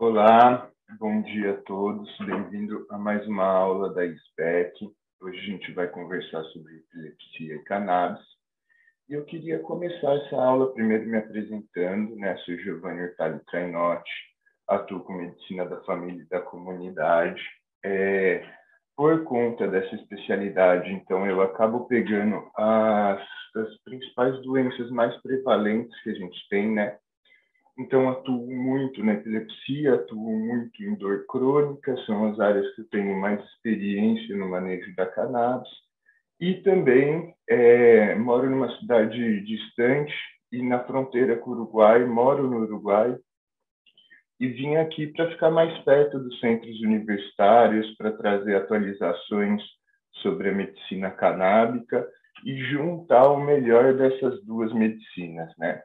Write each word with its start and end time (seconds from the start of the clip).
Olá, 0.00 0.70
bom 1.00 1.22
dia 1.22 1.54
a 1.54 1.56
todos. 1.62 2.08
Bem-vindo 2.18 2.86
a 2.88 2.96
mais 2.96 3.26
uma 3.26 3.44
aula 3.44 3.92
da 3.92 4.06
SPEC. 4.06 4.88
Hoje 5.20 5.38
a 5.40 5.42
gente 5.42 5.72
vai 5.72 5.88
conversar 5.88 6.44
sobre 6.44 6.76
epilepsia 6.76 7.56
e 7.56 7.64
cannabis. 7.64 8.24
E 9.08 9.14
eu 9.14 9.24
queria 9.24 9.58
começar 9.58 10.14
essa 10.14 10.36
aula 10.36 10.72
primeiro 10.72 11.04
me 11.04 11.18
apresentando, 11.18 12.14
né? 12.14 12.36
Sou 12.44 12.56
Giovanni 12.58 13.06
Hurtado 13.06 13.42
Trainotti, 13.50 14.08
atuo 14.68 15.00
com 15.00 15.14
medicina 15.14 15.66
da 15.66 15.80
família 15.80 16.22
e 16.22 16.28
da 16.28 16.42
comunidade. 16.42 17.42
É, 17.84 18.48
por 18.96 19.24
conta 19.24 19.66
dessa 19.66 19.96
especialidade, 19.96 20.92
então, 20.92 21.26
eu 21.26 21.42
acabo 21.42 21.86
pegando 21.86 22.48
as, 22.56 23.20
as 23.56 23.82
principais 23.82 24.40
doenças 24.42 24.92
mais 24.92 25.20
prevalentes 25.22 26.00
que 26.04 26.10
a 26.10 26.14
gente 26.14 26.38
tem, 26.48 26.70
né? 26.70 26.96
Então, 27.78 28.08
atuo 28.08 28.52
muito 28.52 29.04
na 29.04 29.14
epilepsia, 29.14 29.94
atuo 29.94 30.36
muito 30.36 30.82
em 30.82 30.96
dor 30.96 31.24
crônica, 31.26 31.96
são 32.06 32.28
as 32.28 32.40
áreas 32.40 32.74
que 32.74 32.80
eu 32.80 32.88
tenho 32.88 33.16
mais 33.16 33.40
experiência 33.44 34.36
no 34.36 34.48
manejo 34.48 34.92
da 34.96 35.06
cannabis. 35.06 35.68
E 36.40 36.54
também 36.62 37.32
é, 37.48 38.16
moro 38.16 38.50
numa 38.50 38.76
cidade 38.78 39.40
distante 39.42 40.12
e 40.50 40.60
na 40.60 40.82
fronteira 40.84 41.36
com 41.36 41.50
o 41.50 41.52
Uruguai, 41.52 42.04
moro 42.04 42.48
no 42.50 42.62
Uruguai, 42.62 43.16
e 44.40 44.48
vim 44.48 44.74
aqui 44.76 45.08
para 45.08 45.30
ficar 45.30 45.50
mais 45.50 45.76
perto 45.84 46.18
dos 46.18 46.38
centros 46.40 46.80
universitários, 46.80 47.94
para 47.96 48.12
trazer 48.12 48.56
atualizações 48.56 49.62
sobre 50.14 50.48
a 50.48 50.52
medicina 50.52 51.10
canábica 51.12 52.08
e 52.44 52.56
juntar 52.70 53.28
o 53.28 53.40
melhor 53.40 53.94
dessas 53.94 54.44
duas 54.44 54.72
medicinas, 54.72 55.52
né? 55.58 55.82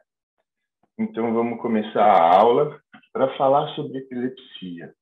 Então 0.96 1.34
vamos 1.34 1.60
começar 1.60 2.04
a 2.04 2.38
aula 2.38 2.80
para 3.12 3.36
falar 3.36 3.68
sobre 3.74 3.98
epilepsia. 3.98 4.94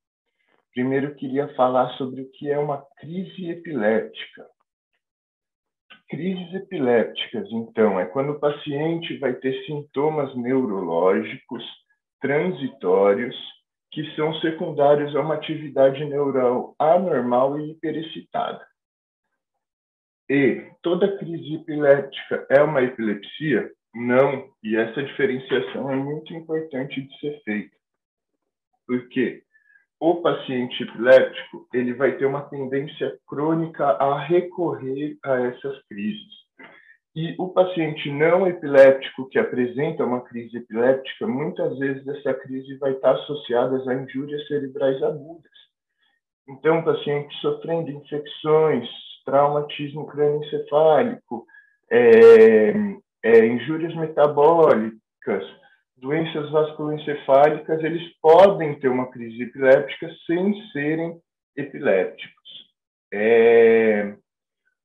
Primeiro 0.73 1.15
queria 1.15 1.55
falar 1.55 1.91
sobre 1.99 2.23
o 2.23 2.31
que 2.31 2.51
é 2.51 2.59
uma 2.59 2.83
crise 2.99 3.51
epiléptica. 3.51 4.47
Crises 6.09 6.55
epilépticas, 6.55 7.47
então, 7.51 8.01
é 8.01 8.07
quando 8.07 8.33
o 8.33 8.41
paciente 8.41 9.19
vai 9.19 9.35
ter 9.35 9.65
sintomas 9.67 10.35
neurológicos 10.35 11.65
transitórios 12.21 13.37
que 13.91 14.15
são 14.17 14.35
secundários 14.41 15.15
a 15.15 15.21
uma 15.21 15.35
atividade 15.35 16.03
neural 16.07 16.75
anormal 16.79 17.59
e 17.59 17.73
hiperexcitada. 17.73 18.67
E 20.29 20.71
toda 20.83 21.19
crise 21.19 21.57
epiléptica 21.57 22.47
é 22.49 22.63
uma 22.63 22.81
epilepsia? 22.81 23.71
Não, 23.95 24.49
e 24.63 24.77
essa 24.77 25.03
diferenciação 25.03 25.91
é 25.91 25.97
muito 25.97 26.33
importante 26.33 27.01
de 27.01 27.19
ser 27.19 27.43
feita. 27.45 27.77
Porque 28.87 29.43
o 30.01 30.17
paciente 30.17 30.83
epiléptico, 30.83 31.69
ele 31.73 31.95
vai 31.95 32.17
ter 32.17 32.27
uma 32.27 32.43
tendência 32.43 33.17
crônica 33.27 33.85
a 33.85 34.19
recorrer 34.19 35.17
a 35.25 35.41
essas 35.43 35.81
crises. 35.87 36.43
E 37.15 37.35
o 37.39 37.49
paciente 37.51 38.11
não 38.11 38.47
epiléptico 38.47 39.29
que 39.29 39.39
apresenta 39.39 40.03
uma 40.05 40.23
crise 40.23 40.57
epiléptica, 40.57 41.27
muitas 41.27 41.79
vezes 41.79 42.07
essa 42.09 42.33
crise 42.33 42.75
vai 42.79 42.93
estar 42.93 43.13
associada 43.13 43.77
a 43.89 43.95
injúrias 43.95 44.47
cerebrais 44.49 45.03
agudas. 45.03 45.53
Então, 46.49 46.81
o 46.81 46.85
paciente 46.85 47.35
sofrendo 47.41 47.91
infecções, 47.91 48.89
traumatismo 49.25 50.07
crânioencefálico, 50.07 51.47
é, 51.91 52.73
é, 53.23 53.47
injúrias 53.47 53.95
metabólicas, 53.95 55.45
doenças 55.97 56.51
vasculoencefálicas, 56.51 57.83
eles 57.83 58.03
podem 58.21 58.79
ter 58.81 58.89
uma 58.89 59.11
crise 59.11 59.45
epiléptica 59.45 60.09
sem 60.27 60.55
serem 60.73 61.19
epilépticos. 61.57 62.43
É, 63.13 64.15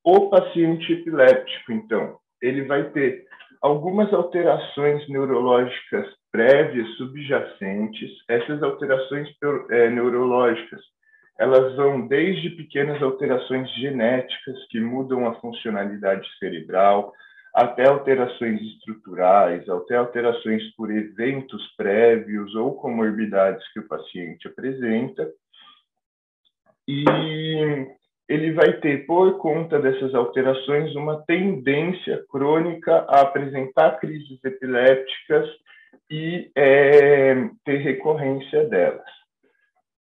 o 0.03 0.29
paciente 0.29 0.93
epiléptico, 0.93 1.71
então, 1.71 2.17
ele 2.41 2.63
vai 2.65 2.89
ter 2.91 3.25
algumas 3.61 4.13
alterações 4.13 5.07
neurológicas 5.09 6.07
prévias, 6.31 6.87
subjacentes. 6.97 8.11
Essas 8.29 8.61
alterações 8.61 9.27
é, 9.71 9.89
neurológicas, 9.89 10.81
elas 11.39 11.75
vão 11.75 12.07
desde 12.07 12.51
pequenas 12.51 13.01
alterações 13.01 13.69
genéticas 13.75 14.67
que 14.69 14.79
mudam 14.79 15.27
a 15.27 15.35
funcionalidade 15.39 16.27
cerebral, 16.37 17.11
até 17.57 17.87
alterações 17.87 18.61
estruturais, 18.61 19.67
até 19.67 19.95
alterações 19.95 20.63
por 20.75 20.91
eventos 20.91 21.65
prévios 21.75 22.53
ou 22.53 22.75
comorbidades 22.75 23.67
que 23.73 23.79
o 23.79 23.87
paciente 23.87 24.47
apresenta. 24.47 25.27
E 26.87 27.03
ele 28.29 28.53
vai 28.53 28.73
ter, 28.73 29.07
por 29.07 29.39
conta 29.39 29.79
dessas 29.79 30.13
alterações, 30.13 30.95
uma 30.95 31.23
tendência 31.23 32.23
crônica 32.29 32.93
a 33.09 33.21
apresentar 33.21 33.99
crises 33.99 34.37
epilépticas 34.45 35.49
e 36.11 36.51
é, 36.55 37.33
ter 37.65 37.77
recorrência 37.77 38.65
delas. 38.69 39.09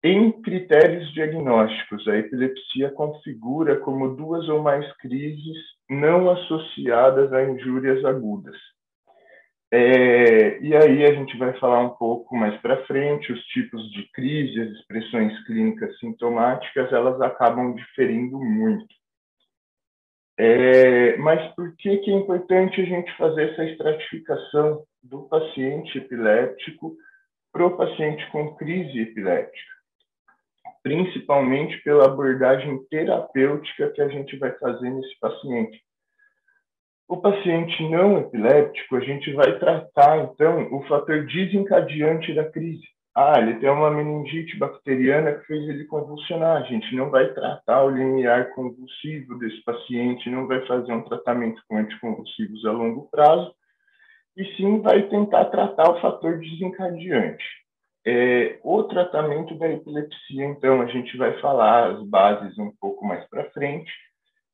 Em 0.03 0.33
critérios 0.41 1.12
diagnósticos, 1.12 2.09
a 2.09 2.16
epilepsia 2.16 2.91
configura 2.91 3.78
como 3.81 4.16
duas 4.16 4.49
ou 4.49 4.62
mais 4.62 4.91
crises 4.97 5.59
não 5.91 6.31
associadas 6.31 7.31
a 7.34 7.44
injúrias 7.44 8.03
agudas. 8.05 8.56
É, 9.72 10.59
e 10.60 10.75
aí 10.75 11.05
a 11.05 11.12
gente 11.12 11.37
vai 11.37 11.53
falar 11.59 11.81
um 11.81 11.91
pouco 11.91 12.34
mais 12.34 12.59
para 12.62 12.84
frente, 12.87 13.31
os 13.31 13.41
tipos 13.47 13.89
de 13.93 14.10
crise, 14.12 14.60
as 14.60 14.71
expressões 14.71 15.39
clínicas 15.44 15.97
sintomáticas, 15.99 16.91
elas 16.93 17.21
acabam 17.21 17.75
diferindo 17.75 18.39
muito. 18.39 18.93
É, 20.39 21.19
mas 21.19 21.55
por 21.55 21.77
que, 21.77 21.99
que 21.99 22.10
é 22.10 22.15
importante 22.15 22.81
a 22.81 22.84
gente 22.84 23.15
fazer 23.19 23.50
essa 23.50 23.65
estratificação 23.65 24.83
do 25.03 25.28
paciente 25.28 25.99
epiléptico 25.99 26.97
para 27.53 27.66
o 27.66 27.77
paciente 27.77 28.27
com 28.33 28.56
crise 28.56 29.00
epiléptica? 29.00 29.80
Principalmente 30.83 31.77
pela 31.83 32.07
abordagem 32.07 32.83
terapêutica 32.89 33.91
que 33.91 34.01
a 34.01 34.09
gente 34.09 34.37
vai 34.39 34.53
fazer 34.59 34.91
nesse 34.91 35.19
paciente. 35.19 35.81
O 37.09 37.17
paciente 37.17 37.83
não 37.89 38.19
epiléptico, 38.19 38.97
a 38.97 39.01
gente 39.01 39.33
vai 39.33 39.59
tratar, 39.59 40.19
então, 40.19 40.73
o 40.73 40.83
fator 40.87 41.27
desencadeante 41.27 42.33
da 42.35 42.49
crise. 42.49 42.87
Ah, 43.15 43.41
ele 43.41 43.59
tem 43.59 43.69
uma 43.69 43.91
meningite 43.91 44.57
bacteriana 44.57 45.33
que 45.33 45.47
fez 45.47 45.69
ele 45.69 45.85
convulsionar. 45.87 46.63
A 46.63 46.67
gente 46.67 46.95
não 46.95 47.11
vai 47.11 47.35
tratar 47.35 47.83
o 47.83 47.91
limiar 47.91 48.55
convulsivo 48.55 49.37
desse 49.41 49.61
paciente, 49.65 50.31
não 50.31 50.47
vai 50.47 50.65
fazer 50.67 50.93
um 50.93 51.03
tratamento 51.03 51.61
com 51.69 51.79
anticonvulsivos 51.79 52.65
a 52.65 52.71
longo 52.71 53.09
prazo, 53.11 53.53
e 54.37 54.45
sim 54.55 54.81
vai 54.81 55.03
tentar 55.09 55.47
tratar 55.47 55.91
o 55.91 56.01
fator 56.01 56.39
desencadeante. 56.39 57.45
É, 58.06 58.59
o 58.62 58.83
tratamento 58.84 59.55
da 59.59 59.71
epilepsia, 59.71 60.44
então, 60.47 60.81
a 60.81 60.87
gente 60.87 61.16
vai 61.16 61.38
falar 61.41 61.91
as 61.91 62.03
bases 62.09 62.59
um 62.59 62.72
pouco 62.81 63.05
mais 63.06 63.28
para 63.28 63.50
frente, 63.50 63.93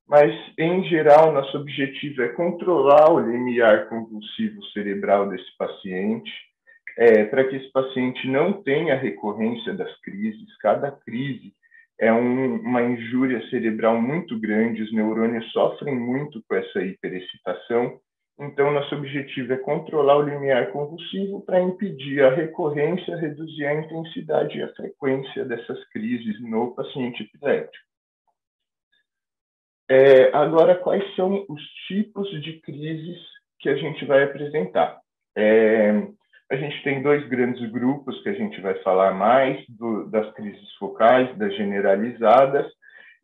mas, 0.08 0.32
em 0.58 0.84
geral, 0.84 1.32
nosso 1.32 1.56
objetivo 1.56 2.22
é 2.22 2.28
controlar 2.28 3.10
o 3.12 3.20
limiar 3.20 3.88
convulsivo 3.88 4.62
cerebral 4.72 5.28
desse 5.28 5.56
paciente, 5.56 6.30
é, 6.98 7.24
para 7.24 7.44
que 7.44 7.56
esse 7.56 7.70
paciente 7.72 8.26
não 8.28 8.62
tenha 8.62 8.96
recorrência 8.96 9.74
das 9.74 9.94
crises. 10.00 10.56
Cada 10.58 10.90
crise 10.90 11.52
é 12.00 12.12
um, 12.12 12.56
uma 12.56 12.82
injúria 12.82 13.46
cerebral 13.48 14.00
muito 14.00 14.38
grande, 14.38 14.82
os 14.82 14.92
neurônios 14.92 15.50
sofrem 15.52 15.94
muito 15.94 16.42
com 16.48 16.54
essa 16.54 16.82
hiperexcitação, 16.82 18.00
então, 18.38 18.70
nosso 18.70 18.94
objetivo 18.94 19.54
é 19.54 19.56
controlar 19.56 20.18
o 20.18 20.22
limiar 20.22 20.70
convulsivo 20.70 21.40
para 21.40 21.60
impedir 21.60 22.22
a 22.22 22.34
recorrência, 22.34 23.16
reduzir 23.16 23.64
a 23.64 23.74
intensidade 23.74 24.58
e 24.58 24.62
a 24.62 24.74
frequência 24.74 25.44
dessas 25.44 25.82
crises 25.88 26.38
no 26.42 26.74
paciente 26.74 27.22
epiléptico. 27.22 27.86
É, 29.88 30.36
agora, 30.36 30.74
quais 30.74 31.14
são 31.14 31.46
os 31.48 31.62
tipos 31.86 32.28
de 32.42 32.60
crises 32.60 33.18
que 33.60 33.70
a 33.70 33.76
gente 33.76 34.04
vai 34.04 34.24
apresentar? 34.24 35.00
É, 35.34 35.92
a 36.50 36.56
gente 36.56 36.82
tem 36.82 37.02
dois 37.02 37.26
grandes 37.28 37.70
grupos 37.70 38.20
que 38.22 38.28
a 38.28 38.34
gente 38.34 38.60
vai 38.60 38.74
falar 38.82 39.14
mais, 39.14 39.64
do, 39.68 40.10
das 40.10 40.30
crises 40.34 40.74
focais, 40.74 41.34
das 41.38 41.54
generalizadas, 41.56 42.70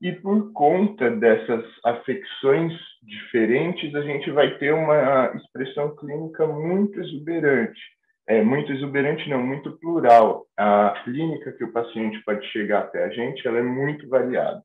e 0.03 0.11
por 0.11 0.53
conta 0.53 1.09
dessas 1.13 1.65
afecções 1.85 2.73
diferentes, 3.05 3.95
a 3.95 4.03
gente 4.03 4.33
vai 4.33 4.59
ter 4.59 4.75
uma 4.75 5.33
expressão 5.37 5.95
clínica 5.95 6.45
muito 6.45 7.01
exuberante. 7.01 7.81
É, 8.27 8.43
muito 8.43 8.73
exuberante, 8.73 9.29
não, 9.31 9.41
muito 9.41 9.79
plural. 9.79 10.45
A 10.57 11.01
clínica 11.05 11.53
que 11.53 11.63
o 11.63 11.73
paciente 11.73 12.21
pode 12.25 12.45
chegar 12.49 12.81
até 12.81 13.05
a 13.05 13.11
gente, 13.11 13.47
ela 13.47 13.59
é 13.59 13.63
muito 13.63 14.09
variada. 14.09 14.61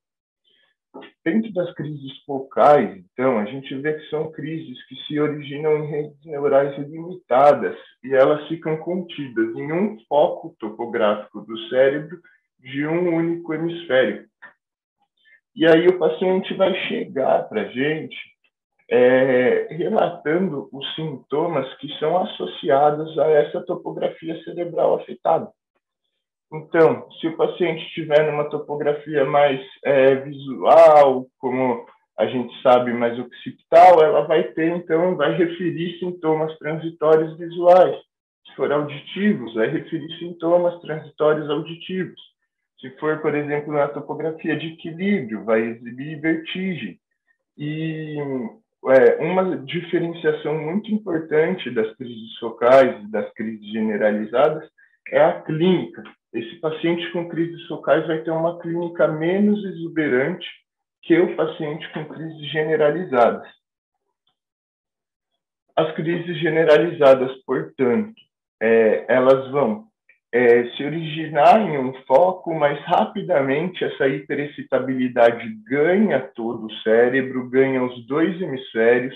Dentro 1.24 1.54
das 1.54 1.72
crises 1.76 2.18
focais, 2.26 2.98
então, 2.98 3.38
a 3.38 3.46
gente 3.46 3.76
vê 3.76 3.94
que 3.94 4.10
são 4.10 4.32
crises 4.32 4.84
que 4.88 4.96
se 5.04 5.20
originam 5.20 5.78
em 5.78 5.88
redes 5.88 6.26
neurais 6.26 6.76
limitadas 6.80 7.78
e 8.04 8.16
elas 8.16 8.48
ficam 8.48 8.78
contidas 8.78 9.56
em 9.56 9.72
um 9.72 10.00
foco 10.10 10.56
topográfico 10.60 11.42
do 11.42 11.58
cérebro 11.70 12.20
de 12.60 12.88
um 12.88 13.16
único 13.16 13.54
hemisfério. 13.54 14.26
E 15.58 15.66
aí 15.66 15.88
o 15.88 15.98
paciente 15.98 16.54
vai 16.54 16.72
chegar 16.88 17.50
para 17.50 17.62
a 17.62 17.68
gente 17.70 18.16
é, 18.92 19.68
relatando 19.72 20.70
os 20.72 20.94
sintomas 20.94 21.68
que 21.78 21.92
são 21.98 22.16
associados 22.20 23.18
a 23.18 23.28
essa 23.32 23.66
topografia 23.66 24.40
cerebral 24.44 24.94
afetada. 25.00 25.50
Então, 26.54 27.10
se 27.20 27.28
o 27.28 27.36
paciente 27.36 27.84
estiver 27.88 28.32
numa 28.32 28.52
topografia 28.52 29.26
mais 29.26 29.60
é, 29.84 30.18
visual, 30.18 31.26
como 31.40 31.88
a 32.20 32.28
gente 32.28 32.54
sabe 32.62 32.94
mais 32.94 33.18
occipital, 33.18 34.04
ela 34.04 34.28
vai 34.28 34.44
ter, 34.54 34.76
então, 34.76 35.16
vai 35.16 35.34
referir 35.36 35.98
sintomas 35.98 36.56
transitórios 36.60 37.36
visuais. 37.36 37.98
Se 38.46 38.56
for 38.56 38.72
auditivos, 38.72 39.56
vai 39.56 39.70
referir 39.70 40.20
sintomas 40.20 40.80
transitórios 40.82 41.50
auditivos. 41.50 42.37
Se 42.80 42.92
for, 43.00 43.20
por 43.22 43.34
exemplo, 43.34 43.74
na 43.74 43.88
topografia 43.88 44.56
de 44.56 44.68
equilíbrio, 44.74 45.44
vai 45.44 45.62
exibir 45.62 46.20
vertigem. 46.20 47.00
E 47.58 48.18
é, 48.86 49.16
uma 49.24 49.58
diferenciação 49.58 50.58
muito 50.58 50.92
importante 50.92 51.72
das 51.72 51.96
crises 51.96 52.38
focais 52.38 53.04
e 53.04 53.12
das 53.12 53.32
crises 53.34 53.66
generalizadas 53.72 54.70
é 55.12 55.20
a 55.20 55.42
clínica. 55.42 56.04
Esse 56.32 56.58
paciente 56.58 57.10
com 57.12 57.28
crises 57.28 57.66
focais 57.68 58.06
vai 58.06 58.22
ter 58.22 58.30
uma 58.30 58.60
clínica 58.60 59.08
menos 59.08 59.64
exuberante 59.66 60.48
que 61.02 61.18
o 61.18 61.36
paciente 61.36 61.92
com 61.94 62.06
crises 62.06 62.52
generalizadas. 62.52 63.48
As 65.76 65.92
crises 65.96 66.38
generalizadas, 66.40 67.32
portanto, 67.44 68.14
é, 68.62 69.06
elas 69.08 69.50
vão 69.52 69.87
é, 70.38 70.70
se 70.76 70.84
originar 70.84 71.60
em 71.62 71.80
um 71.80 71.94
foco, 72.06 72.54
mas 72.54 72.80
rapidamente 72.86 73.84
essa 73.84 74.08
hiperexcitabilidade 74.08 75.50
ganha 75.68 76.20
todo 76.36 76.68
o 76.68 76.74
cérebro, 76.84 77.50
ganha 77.50 77.84
os 77.84 78.06
dois 78.06 78.40
hemisférios 78.40 79.16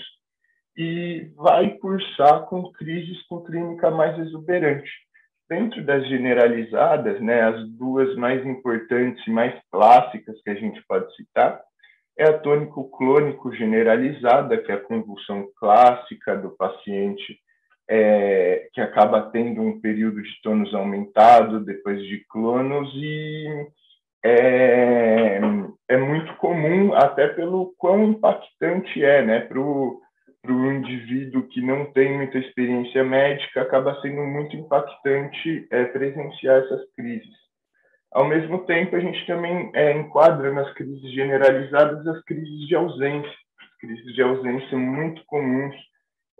e 0.76 1.30
vai 1.36 1.70
cursar 1.78 2.46
com 2.46 2.72
crises 2.72 3.22
com 3.28 3.40
clínica 3.44 3.88
mais 3.88 4.18
exuberante. 4.18 4.90
Dentro 5.48 5.84
das 5.84 6.08
generalizadas, 6.08 7.20
né, 7.20 7.42
as 7.42 7.68
duas 7.78 8.16
mais 8.16 8.44
importantes 8.44 9.24
e 9.24 9.30
mais 9.30 9.54
clássicas 9.70 10.42
que 10.42 10.50
a 10.50 10.54
gente 10.54 10.82
pode 10.88 11.14
citar 11.14 11.60
é 12.18 12.24
a 12.24 12.38
tônico-clônico 12.38 13.54
generalizada, 13.54 14.58
que 14.58 14.72
é 14.72 14.74
a 14.74 14.80
convulsão 14.80 15.46
clássica 15.56 16.36
do 16.36 16.50
paciente 16.50 17.38
é, 17.88 18.68
que 18.72 18.80
acaba 18.80 19.30
tendo 19.30 19.60
um 19.60 19.80
período 19.80 20.22
de 20.22 20.42
tônus 20.42 20.74
aumentado 20.74 21.60
depois 21.64 22.02
de 22.02 22.24
clonos 22.28 22.90
e 22.94 23.66
é, 24.24 25.40
é 25.88 25.96
muito 25.96 26.34
comum 26.36 26.94
até 26.94 27.28
pelo 27.28 27.74
quão 27.76 28.04
impactante 28.04 29.04
é, 29.04 29.22
né, 29.22 29.40
para 29.40 29.58
o 29.60 30.00
indivíduo 30.72 31.48
que 31.48 31.60
não 31.60 31.86
tem 31.86 32.16
muita 32.16 32.38
experiência 32.38 33.02
médica, 33.02 33.62
acaba 33.62 34.00
sendo 34.00 34.22
muito 34.22 34.56
impactante 34.56 35.66
é, 35.70 35.84
presenciar 35.86 36.62
essas 36.62 36.82
crises. 36.94 37.42
Ao 38.12 38.26
mesmo 38.26 38.64
tempo, 38.66 38.94
a 38.94 39.00
gente 39.00 39.26
também 39.26 39.70
é, 39.74 39.92
enquadra 39.92 40.52
nas 40.52 40.72
crises 40.74 41.10
generalizadas 41.12 42.06
as 42.06 42.22
crises 42.24 42.68
de 42.68 42.74
ausência. 42.74 43.32
As 43.60 43.76
crises 43.78 44.14
de 44.14 44.22
ausência 44.22 44.78
muito 44.78 45.24
comuns 45.26 45.74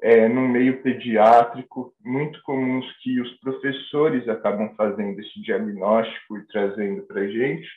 é, 0.03 0.29
no 0.29 0.49
meio 0.49 0.83
pediátrico, 0.83 1.95
muito 2.05 2.43
comuns 2.43 2.85
que 3.03 3.21
os 3.21 3.31
professores 3.39 4.29
acabam 4.29 4.75
fazendo 4.77 5.21
esse 5.21 5.41
diagnóstico 5.43 6.39
e 6.39 6.47
trazendo 6.49 7.03
para 7.07 7.21
a 7.21 7.29
gente, 7.29 7.69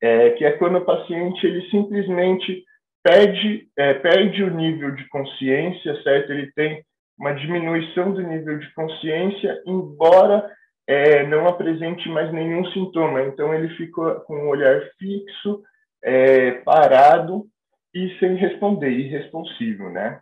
é, 0.00 0.30
que 0.30 0.44
é 0.44 0.52
quando 0.52 0.78
o 0.78 0.84
paciente 0.84 1.44
ele 1.44 1.68
simplesmente 1.68 2.64
perde, 3.02 3.68
é, 3.76 3.94
perde 3.94 4.44
o 4.44 4.54
nível 4.54 4.92
de 4.92 5.08
consciência, 5.08 6.00
certo? 6.02 6.30
Ele 6.30 6.52
tem 6.52 6.84
uma 7.18 7.32
diminuição 7.32 8.12
do 8.12 8.22
nível 8.22 8.58
de 8.60 8.72
consciência, 8.74 9.60
embora 9.66 10.48
é, 10.86 11.26
não 11.26 11.48
apresente 11.48 12.08
mais 12.08 12.32
nenhum 12.32 12.64
sintoma. 12.66 13.22
Então, 13.22 13.52
ele 13.52 13.68
fica 13.70 14.14
com 14.20 14.34
o 14.34 14.48
olhar 14.48 14.80
fixo, 14.96 15.60
é, 16.04 16.52
parado 16.62 17.46
e 17.92 18.16
sem 18.20 18.36
responder, 18.36 18.90
irresponsivo, 18.90 19.90
né? 19.90 20.20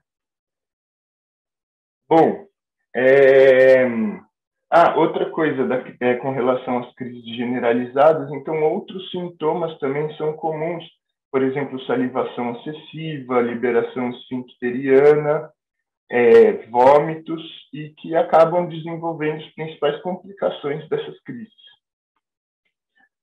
Bom, 2.09 2.47
é... 2.95 3.85
ah, 4.71 4.97
outra 4.97 5.31
coisa 5.31 5.67
da, 5.67 5.83
é, 6.01 6.15
com 6.15 6.31
relação 6.31 6.79
às 6.79 6.95
crises 6.95 7.25
generalizadas, 7.37 8.31
então 8.33 8.63
outros 8.63 9.11
sintomas 9.11 9.79
também 9.79 10.15
são 10.17 10.33
comuns 10.35 10.85
por 11.37 11.43
exemplo, 11.43 11.79
salivação 11.85 12.53
excessiva, 12.53 13.43
liberação 13.43 14.11
esfincteriana, 14.11 15.51
é, 16.11 16.53
vômitos, 16.69 17.43
e 17.75 17.91
que 17.91 18.17
acabam 18.17 18.67
desenvolvendo 18.67 19.45
as 19.45 19.53
principais 19.53 20.01
complicações 20.01 20.89
dessas 20.89 21.21
crises. 21.25 21.53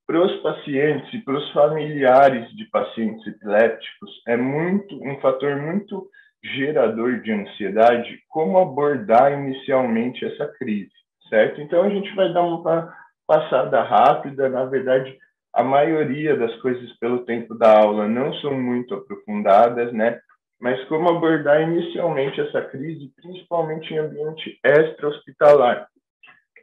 Para 0.06 0.22
os 0.22 0.42
pacientes 0.44 1.12
e 1.12 1.22
para 1.22 1.38
os 1.38 1.52
familiares 1.54 2.48
de 2.56 2.66
pacientes 2.66 3.26
epilépticos, 3.26 4.22
é 4.28 4.38
muito 4.38 4.96
um 5.04 5.20
fator 5.20 5.56
muito 5.56 6.08
gerador 6.44 7.22
de 7.22 7.32
ansiedade 7.32 8.20
como 8.30 8.58
abordar 8.58 9.32
inicialmente 9.32 10.26
essa 10.26 10.48
crise, 10.48 10.92
certo? 11.30 11.62
Então 11.62 11.84
a 11.84 11.90
gente 11.90 12.14
vai 12.16 12.34
dar 12.34 12.44
uma 12.44 12.94
passada 13.26 13.82
rápida, 13.82 14.50
na 14.50 14.66
verdade, 14.66 15.18
a 15.54 15.64
maioria 15.64 16.36
das 16.36 16.56
coisas 16.62 16.92
pelo 16.98 17.26
tempo 17.26 17.56
da 17.56 17.80
aula 17.80 18.08
não 18.08 18.34
são 18.36 18.60
muito 18.60 18.96
aprofundadas, 18.96 19.94
né? 19.94 20.20
Mas 20.60 20.84
como 20.86 21.10
abordar 21.10 21.62
inicialmente 21.62 22.42
essa 22.42 22.62
crise, 22.62 23.12
principalmente 23.22 23.94
em 23.94 23.98
ambiente 23.98 24.60
extra-hospitalar. 24.64 25.88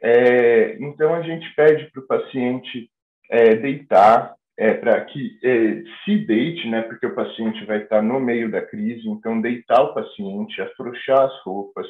É, 0.03 0.75
então, 0.79 1.13
a 1.13 1.21
gente 1.21 1.47
pede 1.55 1.89
para 1.91 2.01
o 2.01 2.07
paciente 2.07 2.89
é, 3.29 3.55
deitar, 3.55 4.33
é, 4.61 4.75
para 4.75 5.03
que 5.05 5.39
é, 5.43 5.81
se 6.05 6.19
deite, 6.19 6.69
né? 6.69 6.83
Porque 6.83 7.07
o 7.07 7.15
paciente 7.15 7.65
vai 7.65 7.81
estar 7.81 7.99
no 8.03 8.19
meio 8.19 8.51
da 8.51 8.61
crise, 8.61 9.09
então 9.09 9.41
deitar 9.41 9.81
o 9.81 9.93
paciente, 9.95 10.61
afrouxar 10.61 11.21
as 11.21 11.41
roupas, 11.41 11.87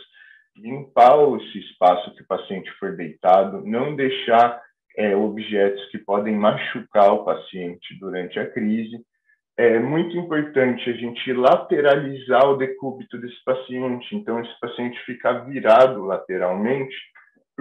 limpar 0.56 1.18
esse 1.36 1.60
espaço 1.60 2.16
que 2.16 2.24
o 2.24 2.28
paciente 2.28 2.72
for 2.80 2.96
deitado, 2.96 3.62
não 3.66 3.94
deixar 3.94 4.62
é, 4.96 5.14
objetos 5.14 5.84
que 5.90 5.98
podem 5.98 6.34
machucar 6.34 7.12
o 7.14 7.26
paciente 7.26 7.94
durante 8.00 8.40
a 8.40 8.50
crise. 8.50 9.02
É 9.58 9.78
muito 9.78 10.16
importante 10.16 10.90
a 10.90 10.94
gente 10.94 11.34
lateralizar 11.34 12.50
o 12.52 12.56
decúbito 12.56 13.18
desse 13.18 13.44
paciente, 13.44 14.16
então 14.16 14.40
esse 14.40 14.60
paciente 14.62 14.98
ficar 15.06 15.40
virado 15.40 16.06
lateralmente, 16.06 16.96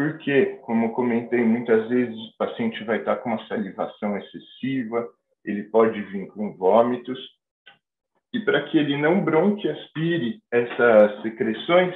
porque, 0.00 0.59
como 0.62 0.95
comentei, 0.95 1.45
muitas 1.45 1.87
vezes 1.90 2.16
o 2.16 2.37
paciente 2.38 2.83
vai 2.85 3.00
estar 3.00 3.16
com 3.16 3.28
uma 3.28 3.47
salivação 3.47 4.16
excessiva, 4.16 5.07
ele 5.45 5.64
pode 5.64 6.00
vir 6.00 6.26
com 6.28 6.54
vômitos, 6.57 7.19
e 8.33 8.40
para 8.40 8.62
que 8.62 8.78
ele 8.78 8.97
não 8.97 9.23
bronquiaspire 9.23 10.40
essas 10.50 11.21
secreções, 11.21 11.95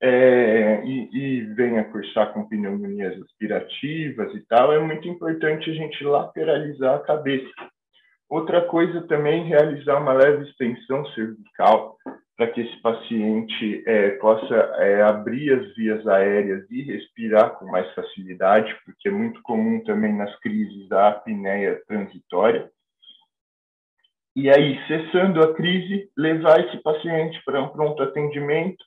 é, 0.00 0.82
e, 0.84 1.08
e 1.12 1.40
venha 1.54 1.84
cursar 1.84 2.32
com 2.32 2.48
pneumonias 2.48 3.22
aspirativas 3.22 4.34
e 4.34 4.40
tal, 4.48 4.72
é 4.72 4.80
muito 4.80 5.06
importante 5.06 5.70
a 5.70 5.74
gente 5.74 6.02
lateralizar 6.02 6.96
a 6.96 7.04
cabeça. 7.04 7.54
Outra 8.28 8.62
coisa 8.62 9.06
também, 9.06 9.44
realizar 9.44 10.00
uma 10.00 10.12
leve 10.12 10.42
extensão 10.42 11.06
cervical, 11.12 11.96
para 12.38 12.52
que 12.52 12.60
esse 12.60 12.76
paciente 12.80 13.82
é, 13.84 14.10
possa 14.10 14.54
é, 14.54 15.02
abrir 15.02 15.52
as 15.54 15.74
vias 15.74 16.06
aéreas 16.06 16.64
e 16.70 16.82
respirar 16.82 17.58
com 17.58 17.66
mais 17.66 17.92
facilidade, 17.94 18.72
porque 18.84 19.08
é 19.08 19.10
muito 19.10 19.42
comum 19.42 19.82
também 19.82 20.14
nas 20.14 20.38
crises 20.38 20.88
da 20.88 21.08
apneia 21.08 21.82
transitória. 21.88 22.70
E 24.36 24.48
aí, 24.48 24.78
cessando 24.86 25.42
a 25.42 25.52
crise, 25.52 26.08
levar 26.16 26.60
esse 26.60 26.80
paciente 26.80 27.42
para 27.44 27.60
um 27.60 27.70
pronto 27.70 28.00
atendimento, 28.04 28.84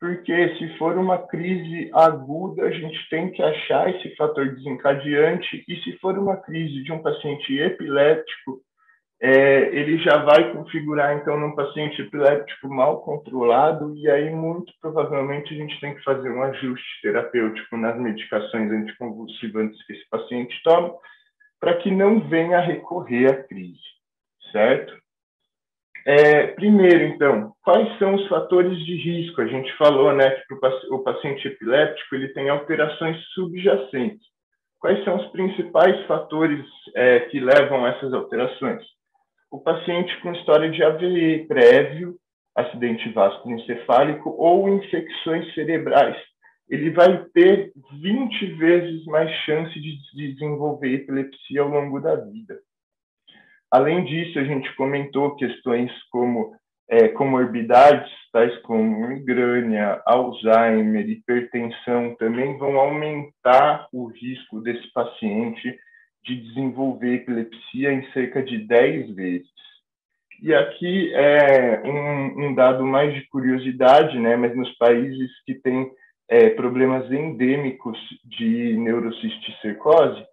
porque 0.00 0.56
se 0.56 0.78
for 0.78 0.96
uma 0.96 1.18
crise 1.18 1.90
aguda, 1.92 2.62
a 2.62 2.70
gente 2.70 3.08
tem 3.10 3.32
que 3.32 3.42
achar 3.42 3.90
esse 3.90 4.14
fator 4.14 4.54
desencadeante, 4.54 5.64
e 5.66 5.76
se 5.82 5.98
for 5.98 6.16
uma 6.16 6.36
crise 6.36 6.84
de 6.84 6.92
um 6.92 7.02
paciente 7.02 7.58
epiléptico, 7.58 8.60
é, 9.20 9.74
ele 9.74 9.98
já 9.98 10.18
vai 10.18 10.52
configurar, 10.52 11.16
então, 11.16 11.38
num 11.38 11.54
paciente 11.54 12.02
epiléptico 12.02 12.68
mal 12.68 13.02
controlado, 13.02 13.96
e 13.96 14.10
aí, 14.10 14.30
muito 14.30 14.72
provavelmente, 14.80 15.54
a 15.54 15.56
gente 15.56 15.80
tem 15.80 15.94
que 15.94 16.02
fazer 16.02 16.30
um 16.30 16.42
ajuste 16.42 17.00
terapêutico 17.02 17.76
nas 17.76 17.98
medicações 17.98 18.70
anticonvulsivantes 18.70 19.82
que 19.86 19.92
esse 19.94 20.08
paciente 20.08 20.60
toma, 20.62 20.94
para 21.60 21.76
que 21.78 21.90
não 21.90 22.20
venha 22.28 22.58
a 22.58 22.62
recorrer 22.62 23.30
à 23.30 23.42
crise, 23.44 23.80
certo? 24.52 24.94
É, 26.06 26.48
primeiro, 26.48 27.04
então, 27.04 27.54
quais 27.62 27.98
são 27.98 28.14
os 28.14 28.28
fatores 28.28 28.78
de 28.84 28.94
risco? 28.96 29.40
A 29.40 29.46
gente 29.46 29.74
falou 29.78 30.12
né, 30.12 30.30
que 30.46 30.54
o 30.90 31.02
paciente 31.02 31.48
epiléptico 31.48 32.14
ele 32.14 32.28
tem 32.28 32.50
alterações 32.50 33.18
subjacentes. 33.28 34.26
Quais 34.78 35.02
são 35.02 35.16
os 35.16 35.32
principais 35.32 36.04
fatores 36.04 36.66
é, 36.94 37.20
que 37.20 37.40
levam 37.40 37.86
a 37.86 37.88
essas 37.88 38.12
alterações? 38.12 38.84
O 39.54 39.60
paciente 39.60 40.20
com 40.20 40.32
história 40.32 40.68
de 40.68 40.82
AVE 40.82 41.46
prévio, 41.46 42.16
acidente 42.56 43.08
vasculoencefálico 43.10 44.30
ou 44.30 44.68
infecções 44.68 45.54
cerebrais, 45.54 46.16
ele 46.68 46.90
vai 46.90 47.24
ter 47.26 47.70
20 48.02 48.46
vezes 48.56 49.04
mais 49.04 49.30
chance 49.44 49.72
de 49.80 49.96
desenvolver 50.12 50.94
epilepsia 50.94 51.62
ao 51.62 51.68
longo 51.68 52.00
da 52.00 52.16
vida. 52.16 52.58
Além 53.70 54.04
disso, 54.04 54.40
a 54.40 54.44
gente 54.44 54.74
comentou 54.74 55.36
questões 55.36 55.92
como 56.10 56.56
é, 56.90 57.06
comorbidades, 57.10 58.10
tais 58.32 58.60
como 58.62 59.06
migrânia, 59.06 60.02
Alzheimer, 60.04 61.08
hipertensão, 61.08 62.16
também 62.16 62.58
vão 62.58 62.76
aumentar 62.76 63.86
o 63.92 64.08
risco 64.08 64.60
desse 64.60 64.92
paciente 64.92 65.78
de 66.24 66.36
desenvolver 66.36 67.14
epilepsia 67.14 67.92
em 67.92 68.10
cerca 68.12 68.42
de 68.42 68.58
10 68.58 69.14
vezes. 69.14 69.54
E 70.42 70.52
aqui 70.54 71.12
é 71.14 71.82
um, 71.84 72.46
um 72.46 72.54
dado 72.54 72.84
mais 72.84 73.14
de 73.14 73.26
curiosidade, 73.28 74.18
né, 74.18 74.36
mas 74.36 74.56
nos 74.56 74.70
países 74.76 75.30
que 75.44 75.54
têm 75.54 75.90
é, 76.28 76.50
problemas 76.50 77.10
endêmicos 77.10 77.98
de 78.24 78.76
neurocisticercose, 78.78 80.24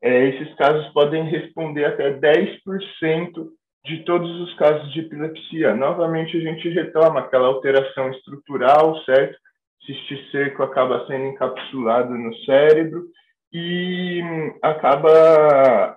é, 0.00 0.28
esses 0.28 0.54
casos 0.54 0.88
podem 0.92 1.24
responder 1.24 1.84
até 1.84 2.12
10% 2.18 3.48
de 3.84 4.04
todos 4.04 4.30
os 4.40 4.54
casos 4.54 4.92
de 4.92 5.00
epilepsia. 5.00 5.74
Novamente, 5.74 6.36
a 6.36 6.40
gente 6.40 6.68
retoma 6.68 7.20
aquela 7.20 7.48
alteração 7.48 8.10
estrutural, 8.10 8.96
certo? 9.04 9.36
Cisticerco 9.84 10.62
acaba 10.62 11.04
sendo 11.06 11.26
encapsulado 11.26 12.16
no 12.16 12.34
cérebro 12.44 13.04
e 13.52 14.22
acaba 14.62 15.96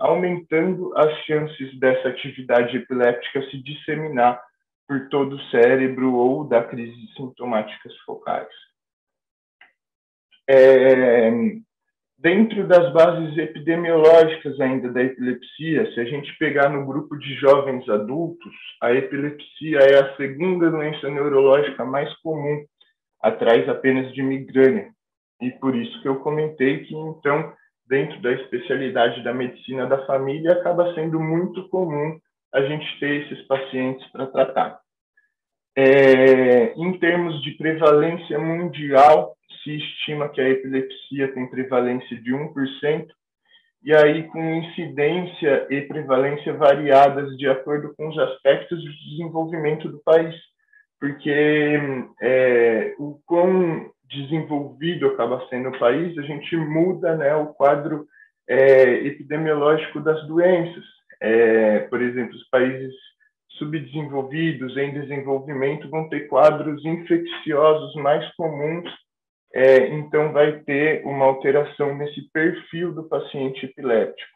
aumentando 0.00 0.92
as 0.96 1.12
chances 1.24 1.78
dessa 1.78 2.08
atividade 2.08 2.76
epiléptica 2.76 3.42
se 3.50 3.62
disseminar 3.62 4.42
por 4.88 5.08
todo 5.08 5.36
o 5.36 5.42
cérebro 5.50 6.14
ou 6.14 6.44
da 6.44 6.64
crise 6.64 6.96
sintomáticas 7.16 7.96
focais. 8.04 8.48
É, 10.48 11.30
dentro 12.18 12.66
das 12.66 12.92
bases 12.92 13.36
epidemiológicas 13.38 14.60
ainda 14.60 14.92
da 14.92 15.02
epilepsia, 15.02 15.92
se 15.92 16.00
a 16.00 16.04
gente 16.04 16.36
pegar 16.38 16.68
no 16.68 16.86
grupo 16.86 17.16
de 17.16 17.34
jovens 17.34 17.88
adultos, 17.88 18.54
a 18.80 18.92
epilepsia 18.92 19.78
é 19.78 20.00
a 20.00 20.16
segunda 20.16 20.70
doença 20.70 21.08
neurológica 21.08 21.84
mais 21.84 22.12
comum, 22.18 22.64
atrás 23.20 23.68
apenas 23.68 24.12
de 24.12 24.22
migrânia. 24.22 24.95
E 25.40 25.50
por 25.52 25.74
isso 25.76 26.00
que 26.02 26.08
eu 26.08 26.20
comentei 26.20 26.84
que, 26.84 26.94
então, 26.94 27.52
dentro 27.86 28.20
da 28.20 28.32
especialidade 28.32 29.22
da 29.22 29.32
medicina 29.32 29.86
da 29.86 30.04
família, 30.06 30.52
acaba 30.52 30.94
sendo 30.94 31.20
muito 31.20 31.68
comum 31.68 32.18
a 32.52 32.62
gente 32.62 32.98
ter 32.98 33.22
esses 33.22 33.46
pacientes 33.46 34.06
para 34.10 34.26
tratar. 34.26 34.80
É, 35.76 36.72
em 36.74 36.98
termos 36.98 37.42
de 37.42 37.52
prevalência 37.52 38.38
mundial, 38.38 39.36
se 39.62 39.76
estima 39.76 40.28
que 40.30 40.40
a 40.40 40.48
epilepsia 40.48 41.32
tem 41.34 41.46
prevalência 41.50 42.16
de 42.22 42.32
1%, 42.32 43.08
e 43.84 43.94
aí 43.94 44.26
com 44.28 44.42
incidência 44.54 45.66
e 45.70 45.82
prevalência 45.82 46.54
variadas 46.54 47.36
de 47.36 47.48
acordo 47.48 47.94
com 47.94 48.08
os 48.08 48.18
aspectos 48.18 48.82
de 48.82 49.10
desenvolvimento 49.10 49.88
do 49.88 50.00
país, 50.02 50.34
porque 50.98 51.78
é, 52.22 52.94
o 52.98 53.20
quão 53.26 53.90
desenvolvido 54.08 55.06
acaba 55.08 55.46
sendo 55.48 55.70
o 55.70 55.78
país, 55.78 56.16
a 56.18 56.22
gente 56.22 56.56
muda 56.56 57.16
né, 57.16 57.34
o 57.34 57.46
quadro 57.48 58.06
é, 58.48 59.06
epidemiológico 59.06 60.00
das 60.00 60.26
doenças. 60.26 60.84
É, 61.20 61.80
por 61.80 62.00
exemplo, 62.02 62.34
os 62.34 62.48
países 62.48 62.94
subdesenvolvidos, 63.50 64.76
em 64.76 64.92
desenvolvimento, 64.92 65.88
vão 65.88 66.08
ter 66.08 66.28
quadros 66.28 66.84
infecciosos 66.84 67.94
mais 67.96 68.30
comuns 68.34 68.90
é, 69.56 69.88
então 69.88 70.34
vai 70.34 70.60
ter 70.60 71.02
uma 71.06 71.24
alteração 71.24 71.96
nesse 71.96 72.30
perfil 72.30 72.92
do 72.92 73.04
paciente 73.04 73.64
epiléptico. 73.64 74.35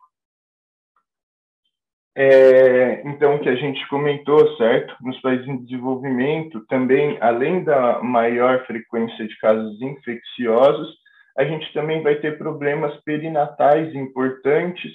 É, 2.23 3.01
então, 3.09 3.37
o 3.37 3.39
que 3.39 3.49
a 3.49 3.55
gente 3.55 3.89
comentou, 3.89 4.55
certo? 4.59 4.95
Nos 5.01 5.19
países 5.23 5.49
em 5.49 5.65
desenvolvimento, 5.65 6.61
também, 6.67 7.17
além 7.19 7.65
da 7.65 8.03
maior 8.03 8.67
frequência 8.67 9.27
de 9.27 9.35
casos 9.39 9.81
infecciosos, 9.81 10.99
a 11.39 11.45
gente 11.45 11.73
também 11.73 12.03
vai 12.03 12.17
ter 12.17 12.37
problemas 12.37 12.95
perinatais 13.05 13.95
importantes, 13.95 14.93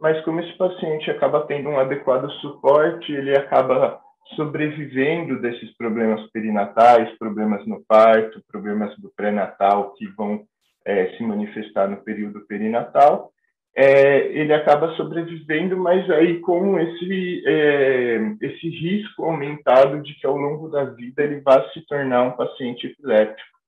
mas 0.00 0.20
como 0.24 0.40
esse 0.40 0.52
paciente 0.58 1.08
acaba 1.12 1.46
tendo 1.46 1.68
um 1.68 1.78
adequado 1.78 2.28
suporte, 2.40 3.12
ele 3.12 3.36
acaba 3.38 4.00
sobrevivendo 4.34 5.40
desses 5.40 5.76
problemas 5.76 6.28
perinatais, 6.32 7.16
problemas 7.18 7.64
no 7.68 7.84
parto, 7.86 8.42
problemas 8.50 8.92
do 8.98 9.12
pré-natal 9.16 9.92
que 9.92 10.08
vão 10.16 10.42
é, 10.84 11.06
se 11.16 11.22
manifestar 11.22 11.88
no 11.88 11.98
período 11.98 12.40
perinatal, 12.48 13.30
é, 13.76 14.26
ele 14.28 14.52
acaba 14.52 14.94
sobrevivendo, 14.94 15.76
mas 15.76 16.08
aí 16.10 16.38
com 16.40 16.78
esse, 16.78 17.42
é, 17.44 18.18
esse 18.40 18.68
risco 18.68 19.24
aumentado 19.24 20.00
de 20.00 20.14
que 20.14 20.26
ao 20.26 20.36
longo 20.36 20.68
da 20.68 20.84
vida 20.84 21.22
ele 21.22 21.40
vá 21.40 21.68
se 21.70 21.84
tornar 21.86 22.22
um 22.22 22.32
paciente 22.32 22.86
epiléptico, 22.86 23.58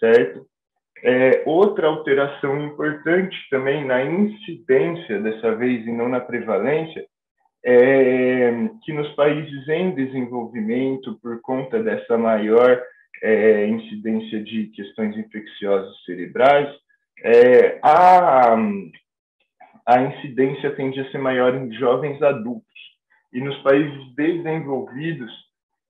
certo? 0.00 0.46
É, 1.02 1.42
outra 1.44 1.88
alteração 1.88 2.58
importante 2.64 3.36
também 3.50 3.84
na 3.84 4.02
incidência, 4.02 5.20
dessa 5.20 5.54
vez, 5.54 5.86
e 5.86 5.92
não 5.92 6.08
na 6.08 6.20
prevalência, 6.20 7.04
é, 7.62 8.50
que 8.84 8.92
nos 8.92 9.08
países 9.14 9.68
em 9.68 9.94
desenvolvimento, 9.94 11.18
por 11.20 11.40
conta 11.42 11.82
dessa 11.82 12.16
maior 12.16 12.82
é, 13.22 13.66
incidência 13.66 14.42
de 14.42 14.68
questões 14.68 15.16
infecciosas 15.18 15.94
cerebrais, 16.04 16.74
é, 17.22 17.78
a, 17.82 18.56
a 19.86 20.02
incidência 20.02 20.74
tende 20.74 21.00
a 21.00 21.10
ser 21.10 21.18
maior 21.18 21.54
em 21.54 21.72
jovens 21.72 22.20
adultos. 22.20 22.66
E 23.32 23.40
nos 23.40 23.56
países 23.62 24.14
desenvolvidos, 24.14 25.30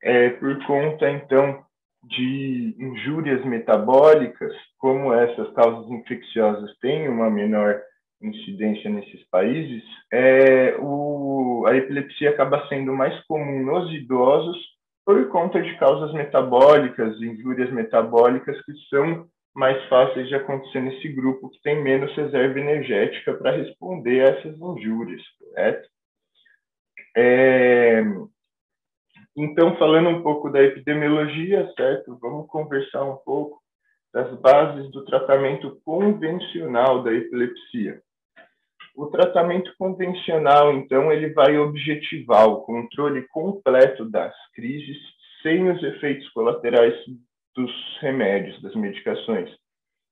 é, 0.02 0.30
por 0.30 0.64
conta, 0.66 1.10
então, 1.10 1.64
de 2.04 2.76
injúrias 2.78 3.44
metabólicas, 3.44 4.52
como 4.78 5.12
essas 5.12 5.52
causas 5.54 5.90
infecciosas 5.90 6.76
têm 6.78 7.08
uma 7.08 7.30
menor 7.30 7.80
incidência 8.22 8.90
nesses 8.90 9.28
países, 9.30 9.82
é, 10.12 10.76
o, 10.78 11.64
a 11.66 11.74
epilepsia 11.76 12.30
acaba 12.30 12.66
sendo 12.68 12.92
mais 12.94 13.18
comum 13.26 13.64
nos 13.64 13.92
idosos 13.92 14.56
por 15.04 15.28
conta 15.28 15.62
de 15.62 15.76
causas 15.78 16.12
metabólicas, 16.12 17.20
injúrias 17.20 17.70
metabólicas 17.72 18.60
que 18.64 18.72
são 18.88 19.26
mais 19.56 19.82
fáceis 19.88 20.28
de 20.28 20.34
acontecer 20.34 20.82
nesse 20.82 21.08
grupo 21.08 21.48
que 21.48 21.60
tem 21.62 21.82
menos 21.82 22.14
reserva 22.14 22.60
energética 22.60 23.32
para 23.32 23.56
responder 23.56 24.20
a 24.20 24.36
essas 24.36 24.60
injúrias, 24.60 25.22
correto? 25.38 25.88
É, 27.16 28.02
então, 29.34 29.74
falando 29.78 30.10
um 30.10 30.22
pouco 30.22 30.50
da 30.50 30.62
epidemiologia, 30.62 31.72
certo? 31.74 32.18
Vamos 32.20 32.46
conversar 32.48 33.04
um 33.04 33.16
pouco 33.16 33.58
das 34.12 34.38
bases 34.40 34.90
do 34.90 35.02
tratamento 35.06 35.80
convencional 35.82 37.02
da 37.02 37.12
epilepsia. 37.14 38.02
O 38.94 39.06
tratamento 39.06 39.74
convencional, 39.78 40.74
então, 40.74 41.10
ele 41.10 41.30
vai 41.30 41.56
objetivar 41.56 42.46
o 42.46 42.60
controle 42.60 43.26
completo 43.28 44.04
das 44.04 44.34
crises 44.54 44.98
sem 45.42 45.70
os 45.70 45.82
efeitos 45.82 46.28
colaterais 46.30 46.94
dos 47.56 47.98
remédios, 48.00 48.60
das 48.62 48.74
medicações. 48.74 49.50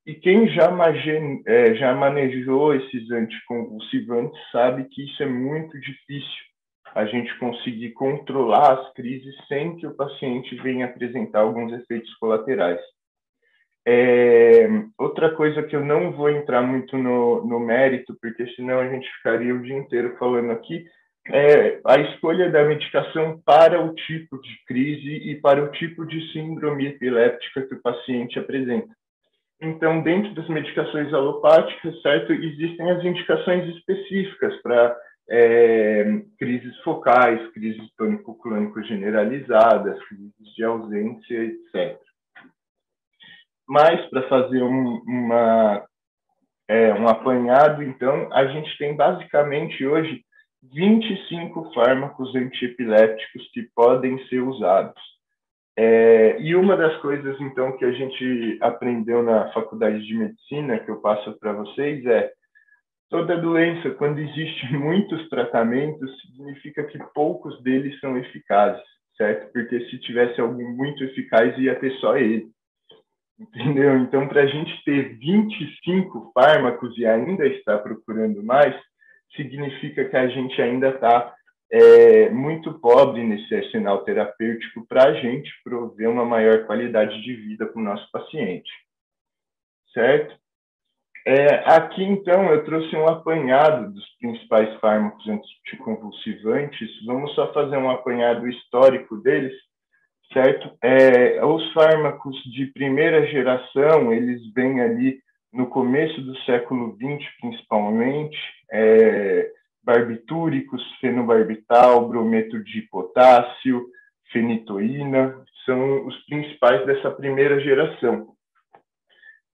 E 0.06 0.14
quem 0.14 0.48
já, 0.48 0.70
é, 1.46 1.74
já 1.74 1.94
manejou 1.94 2.74
esses 2.74 3.10
anticonvulsivantes 3.10 4.38
sabe 4.50 4.84
que 4.84 5.04
isso 5.04 5.22
é 5.22 5.26
muito 5.26 5.78
difícil, 5.80 6.44
a 6.94 7.06
gente 7.06 7.36
conseguir 7.38 7.90
controlar 7.92 8.74
as 8.74 8.92
crises 8.92 9.34
sem 9.48 9.76
que 9.76 9.86
o 9.86 9.94
paciente 9.94 10.54
venha 10.56 10.86
apresentar 10.86 11.40
alguns 11.40 11.72
efeitos 11.72 12.14
colaterais. 12.16 12.80
É, 13.86 14.66
outra 14.96 15.34
coisa 15.34 15.62
que 15.62 15.74
eu 15.74 15.84
não 15.84 16.12
vou 16.12 16.30
entrar 16.30 16.62
muito 16.62 16.96
no, 16.96 17.44
no 17.44 17.58
mérito, 17.58 18.16
porque 18.20 18.46
senão 18.54 18.78
a 18.78 18.88
gente 18.88 19.10
ficaria 19.16 19.54
o 19.54 19.62
dia 19.62 19.76
inteiro 19.76 20.16
falando 20.18 20.52
aqui, 20.52 20.86
é 21.28 21.80
a 21.84 21.98
escolha 21.98 22.50
da 22.50 22.64
medicação 22.64 23.40
para 23.44 23.80
o 23.80 23.94
tipo 23.94 24.40
de 24.40 24.64
crise 24.66 25.30
e 25.30 25.40
para 25.40 25.62
o 25.62 25.70
tipo 25.72 26.04
de 26.04 26.32
síndrome 26.32 26.86
epiléptica 26.86 27.62
que 27.62 27.74
o 27.74 27.82
paciente 27.82 28.38
apresenta. 28.38 28.94
Então, 29.60 30.02
dentro 30.02 30.34
das 30.34 30.48
medicações 30.48 31.12
alopáticas, 31.14 32.00
certo, 32.02 32.32
existem 32.32 32.90
as 32.90 33.02
indicações 33.04 33.74
específicas 33.76 34.60
para 34.60 34.96
é, 35.30 36.04
crises 36.38 36.76
focais, 36.80 37.40
crises 37.52 37.90
tônico-clônico 37.96 38.82
generalizadas, 38.82 39.98
crises 40.06 40.54
de 40.54 40.64
ausência, 40.64 41.44
etc. 41.44 41.98
Mas, 43.66 44.04
para 44.10 44.28
fazer 44.28 44.62
um, 44.62 45.00
uma, 45.06 45.86
é, 46.68 46.92
um 46.92 47.08
apanhado, 47.08 47.82
então, 47.82 48.30
a 48.32 48.44
gente 48.46 48.76
tem 48.76 48.94
basicamente 48.94 49.86
hoje 49.86 50.22
25 50.72 51.72
fármacos 51.74 52.34
antiepiléticos 52.34 53.50
que 53.52 53.62
podem 53.74 54.18
ser 54.26 54.40
usados. 54.40 55.00
É, 55.76 56.40
e 56.40 56.54
uma 56.54 56.76
das 56.76 56.96
coisas, 57.00 57.40
então, 57.40 57.76
que 57.76 57.84
a 57.84 57.92
gente 57.92 58.58
aprendeu 58.60 59.22
na 59.22 59.52
faculdade 59.52 60.06
de 60.06 60.14
medicina, 60.14 60.78
que 60.78 60.90
eu 60.90 61.00
passo 61.00 61.36
para 61.38 61.52
vocês, 61.52 62.04
é 62.06 62.30
toda 63.10 63.40
doença, 63.40 63.90
quando 63.90 64.20
existe 64.20 64.66
muitos 64.74 65.28
tratamentos, 65.28 66.10
significa 66.20 66.84
que 66.84 66.98
poucos 67.12 67.60
deles 67.62 67.98
são 67.98 68.16
eficazes, 68.16 68.82
certo? 69.16 69.52
Porque 69.52 69.80
se 69.90 69.98
tivesse 69.98 70.40
algum 70.40 70.70
muito 70.76 71.02
eficaz, 71.02 71.58
ia 71.58 71.74
ter 71.74 71.92
só 71.98 72.16
ele. 72.16 72.46
Entendeu? 73.38 73.96
Então, 73.98 74.28
para 74.28 74.42
a 74.42 74.46
gente 74.46 74.72
ter 74.84 75.18
25 75.18 76.30
fármacos 76.32 76.96
e 76.96 77.04
ainda 77.04 77.46
estar 77.48 77.78
procurando 77.78 78.44
mais, 78.44 78.76
significa 79.36 80.04
que 80.04 80.16
a 80.16 80.28
gente 80.28 80.60
ainda 80.60 80.88
está 80.90 81.34
é, 81.70 82.30
muito 82.30 82.74
pobre 82.78 83.22
nesse 83.22 83.54
arsenal 83.54 84.04
terapêutico 84.04 84.86
para 84.86 85.04
a 85.04 85.14
gente 85.14 85.50
prover 85.62 86.08
uma 86.08 86.24
maior 86.24 86.66
qualidade 86.66 87.20
de 87.22 87.34
vida 87.34 87.66
para 87.66 87.80
o 87.80 87.84
nosso 87.84 88.10
paciente. 88.10 88.70
Certo? 89.92 90.36
É, 91.26 91.54
aqui, 91.74 92.04
então, 92.04 92.52
eu 92.52 92.64
trouxe 92.64 92.94
um 92.94 93.08
apanhado 93.08 93.90
dos 93.92 94.04
principais 94.18 94.78
fármacos 94.78 95.26
anticonvulsivantes. 95.26 96.90
Vamos 97.06 97.34
só 97.34 97.50
fazer 97.52 97.78
um 97.78 97.90
apanhado 97.90 98.46
histórico 98.46 99.16
deles, 99.16 99.54
certo? 100.34 100.70
É, 100.82 101.42
os 101.42 101.72
fármacos 101.72 102.36
de 102.52 102.66
primeira 102.66 103.26
geração, 103.26 104.12
eles 104.12 104.52
vêm 104.52 104.82
ali 104.82 105.18
no 105.50 105.66
começo 105.66 106.20
do 106.20 106.36
século 106.40 106.94
XX, 106.96 107.26
principalmente, 107.40 108.36
é, 108.74 109.50
barbitúricos, 109.84 110.82
fenobarbital, 111.00 112.08
brometo 112.08 112.62
de 112.64 112.82
potássio, 112.90 113.86
fenitoína, 114.32 115.40
são 115.64 116.06
os 116.06 116.16
principais 116.26 116.84
dessa 116.84 117.10
primeira 117.12 117.60
geração. 117.60 118.34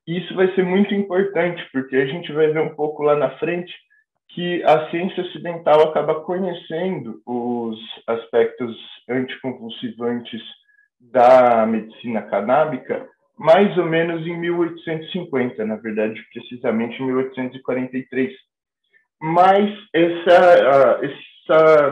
Isso 0.07 0.35
vai 0.35 0.53
ser 0.55 0.65
muito 0.65 0.95
importante, 0.95 1.62
porque 1.71 1.97
a 1.97 2.07
gente 2.07 2.33
vai 2.33 2.49
ver 2.49 2.61
um 2.61 2.75
pouco 2.75 3.03
lá 3.03 3.15
na 3.15 3.31
frente 3.39 3.73
que 4.31 4.62
a 4.65 4.89
ciência 4.91 5.23
ocidental 5.23 5.89
acaba 5.89 6.23
conhecendo 6.23 7.21
os 7.27 7.79
aspectos 8.07 8.75
anticonvulsivantes 9.09 10.41
da 10.99 11.67
medicina 11.67 12.23
canábica 12.23 13.07
mais 13.41 13.77
ou 13.79 13.87
menos 13.87 14.27
em 14.27 14.39
1850, 14.39 15.65
na 15.65 15.77
verdade, 15.77 16.23
precisamente 16.31 17.03
em 17.03 17.07
1843 17.07 18.31
mas 19.21 19.71
essa, 19.93 20.99
uh, 21.00 21.05
esse 21.05 21.31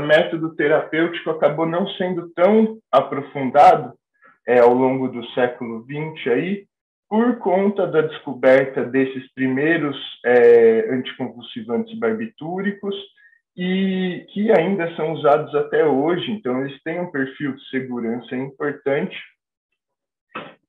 método 0.06 0.54
terapêutico 0.54 1.30
acabou 1.30 1.66
não 1.66 1.86
sendo 1.90 2.30
tão 2.30 2.78
aprofundado 2.92 3.92
é, 4.46 4.60
ao 4.60 4.72
longo 4.72 5.08
do 5.08 5.24
século 5.30 5.84
XX 5.84 6.32
aí, 6.32 6.64
por 7.08 7.38
conta 7.38 7.86
da 7.86 8.02
descoberta 8.02 8.84
desses 8.84 9.32
primeiros 9.32 9.96
é, 10.24 10.90
anticonvulsivantes 10.90 11.98
barbitúricos 11.98 12.94
e 13.56 14.26
que 14.32 14.52
ainda 14.52 14.94
são 14.94 15.14
usados 15.14 15.52
até 15.54 15.84
hoje, 15.84 16.30
então 16.30 16.60
eles 16.60 16.80
têm 16.82 17.00
um 17.00 17.10
perfil 17.10 17.54
de 17.54 17.68
segurança 17.70 18.36
importante. 18.36 19.16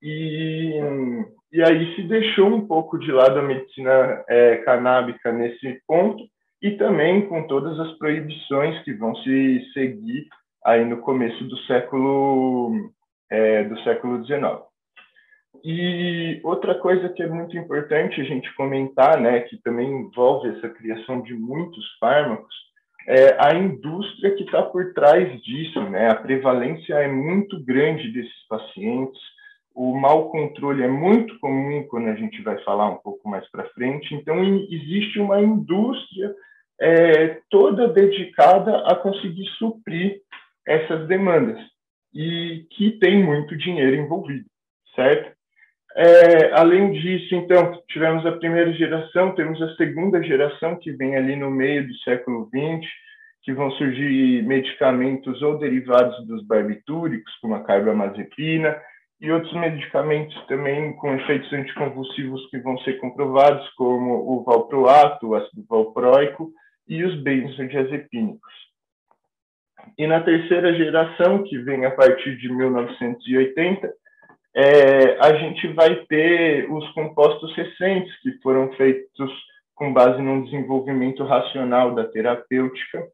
E, 0.01 0.80
e 1.51 1.62
aí 1.62 1.96
se 1.96 2.04
deixou 2.04 2.48
um 2.48 2.66
pouco 2.66 2.98
de 2.98 3.12
lado 3.12 3.38
a 3.38 3.44
medicina 3.44 4.24
é, 4.28 4.58
canábica 4.58 5.32
nesse 5.32 5.82
ponto 5.86 6.24
e 6.62 6.72
também 6.72 7.28
com 7.28 7.48
todas 7.48 7.80
as 7.80 7.98
proibições 7.98 8.84
que 8.84 8.94
vão 8.94 9.16
se 9.16 9.72
seguir 9.74 10.28
aí 10.65 10.84
no 10.84 10.98
começo 10.98 11.43
do 11.45 11.58
século 11.60 12.91
é, 13.30 13.63
do 13.63 13.80
século 13.82 14.24
XIX. 14.26 14.69
E 15.63 16.39
outra 16.43 16.76
coisa 16.76 17.10
que 17.10 17.24
é 17.24 17.28
muito 17.28 17.58
importante 17.58 18.22
a 18.22 18.24
gente 18.24 18.54
comentar, 18.56 19.19
né, 19.19 19.41
que 19.41 19.58
também 19.62 19.89
envolve 19.89 20.50
essa 20.50 20.69
criação 20.69 21.22
de 21.22 21.34
muitos 21.34 21.86
fármacos, 22.00 22.54
é 23.08 23.36
a 23.39 23.56
indústria 23.56 24.36
que 24.36 24.43
está 24.43 24.62
por 24.62 24.93
trás 24.93 25.41
disso, 25.41 25.82
né? 25.89 26.12
A 26.12 26.15
prevalência 26.15 26.93
é 26.93 27.08
muito 27.08 27.63
grande 27.63 28.12
desses 28.12 28.48
pacientes, 28.48 29.19
o 29.74 29.98
mau 29.98 30.30
controle 30.30 30.84
é 30.84 30.88
muito 30.88 31.39
comum 31.39 31.88
quando 31.89 32.10
a 32.10 32.15
gente 32.15 32.41
vai 32.43 32.62
falar 32.63 32.89
um 32.89 32.98
pouco 32.98 33.28
mais 33.28 33.50
para 33.50 33.69
frente. 33.69 34.13
Então, 34.13 34.43
existe 34.69 35.19
uma 35.19 35.41
indústria 35.41 36.36
é, 36.82 37.39
toda 37.50 37.88
dedicada 37.88 38.78
a 38.88 38.96
conseguir 38.96 39.46
suprir 39.58 40.22
essas 40.68 41.08
demandas 41.08 41.60
e 42.13 42.65
que 42.72 42.92
tem 43.00 43.24
muito 43.24 43.58
dinheiro 43.58 43.96
envolvido, 43.96 44.46
certo? 44.96 45.38
É, 45.96 46.52
além 46.54 46.92
disso, 46.92 47.36
então, 47.36 47.82
tivemos 47.89 48.26
a 48.26 48.34
primeira 48.34 48.72
geração, 48.74 49.34
temos 49.34 49.62
a 49.62 49.76
segunda 49.76 50.22
geração 50.24 50.76
que 50.78 50.92
vem 50.92 51.15
ali 51.15 51.36
no 51.36 51.50
meio 51.50 51.88
do 51.88 51.94
século 52.00 52.48
XX, 52.48 52.88
que 53.42 53.54
vão 53.54 53.72
surgir 53.72 54.44
medicamentos 54.44 55.42
ou 55.42 55.58
derivados 55.58 56.26
dos 56.28 56.46
barbitúricos, 56.46 57.34
como 57.42 57.56
a 57.56 57.63
carbamazepina, 57.63 58.80
e 59.20 59.32
outros 59.32 59.54
medicamentos 59.54 60.36
também 60.46 60.94
com 60.94 61.13
efeitos 61.13 61.52
anticonvulsivos 61.52 62.50
que 62.50 62.60
vão 62.60 62.78
ser 62.80 63.00
comprovados, 63.00 63.68
como 63.72 64.13
o 64.13 64.44
valproato, 64.44 65.28
o 65.28 65.36
ácido 65.36 65.65
valproico, 65.68 66.54
e 66.89 67.04
os 67.04 67.15
benzodiazepínicos. 67.21 68.54
E 69.97 70.08
na 70.08 70.21
terceira 70.21 70.73
geração, 70.73 71.43
que 71.43 71.58
vem 71.60 71.86
a 71.86 71.91
partir 71.91 72.36
de 72.38 72.52
1980, 72.52 73.93
é, 74.56 75.17
a 75.19 75.34
gente 75.36 75.67
vai 75.69 75.95
ter 76.08 76.69
os 76.69 76.91
compostos 76.93 77.56
recentes 77.56 78.13
que 78.21 78.32
foram 78.41 78.71
feitos 78.73 79.32
com 79.75 79.93
base 79.93 80.21
no 80.21 80.43
desenvolvimento 80.43 81.23
racional 81.23 81.93
da 81.95 82.06
terapêutica. 82.06 83.08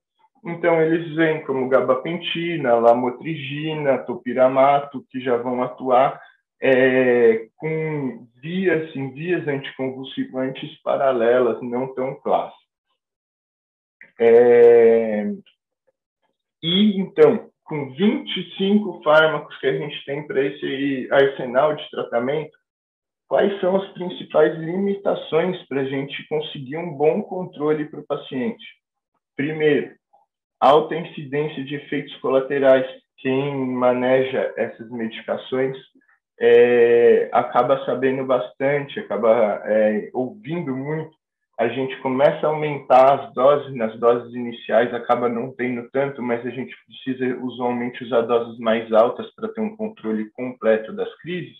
Então, 0.43 0.81
eles 0.81 1.13
vêm 1.15 1.43
como 1.43 1.69
gabapentina, 1.69 2.75
lamotrigina, 2.75 3.99
topiramato, 3.99 5.05
que 5.11 5.19
já 5.19 5.37
vão 5.37 5.61
atuar 5.61 6.19
é, 6.61 7.47
com 7.57 8.27
vias, 8.41 8.95
em 8.95 9.11
vias 9.11 9.47
anticonvulsivantes 9.47 10.81
paralelas, 10.81 11.61
não 11.61 11.93
tão 11.93 12.15
clássicas. 12.15 12.64
É... 14.19 15.25
E, 16.63 16.99
então, 16.99 17.49
com 17.63 17.91
25 17.91 19.01
fármacos 19.03 19.57
que 19.59 19.67
a 19.67 19.77
gente 19.77 20.05
tem 20.05 20.25
para 20.25 20.43
esse 20.43 21.07
arsenal 21.11 21.75
de 21.75 21.89
tratamento, 21.89 22.55
quais 23.27 23.59
são 23.59 23.75
as 23.75 23.87
principais 23.93 24.57
limitações 24.57 25.61
para 25.67 25.81
a 25.81 25.85
gente 25.85 26.27
conseguir 26.27 26.77
um 26.77 26.93
bom 26.93 27.21
controle 27.23 27.85
para 27.85 27.99
o 27.99 28.05
paciente? 28.05 28.63
Primeiro, 29.35 29.93
alta 30.59 30.95
incidência 30.95 31.63
de 31.63 31.75
efeitos 31.75 32.15
colaterais. 32.17 32.85
Quem 33.17 33.55
maneja 33.55 34.53
essas 34.57 34.89
medicações 34.89 35.77
é, 36.39 37.29
acaba 37.31 37.83
sabendo 37.85 38.25
bastante, 38.25 38.99
acaba 38.99 39.61
é, 39.65 40.09
ouvindo 40.13 40.75
muito 40.75 41.15
a 41.57 41.69
gente 41.69 41.95
começa 42.01 42.45
a 42.45 42.49
aumentar 42.49 43.13
as 43.13 43.33
doses, 43.33 43.73
nas 43.75 43.97
doses 43.97 44.33
iniciais 44.33 44.93
acaba 44.93 45.29
não 45.29 45.53
tendo 45.53 45.89
tanto, 45.89 46.21
mas 46.21 46.45
a 46.45 46.49
gente 46.49 46.75
precisa 46.85 47.37
usualmente 47.37 48.03
usar 48.03 48.21
doses 48.21 48.59
mais 48.59 48.91
altas 48.91 49.33
para 49.35 49.47
ter 49.47 49.61
um 49.61 49.75
controle 49.75 50.29
completo 50.31 50.91
das 50.91 51.13
crises. 51.19 51.57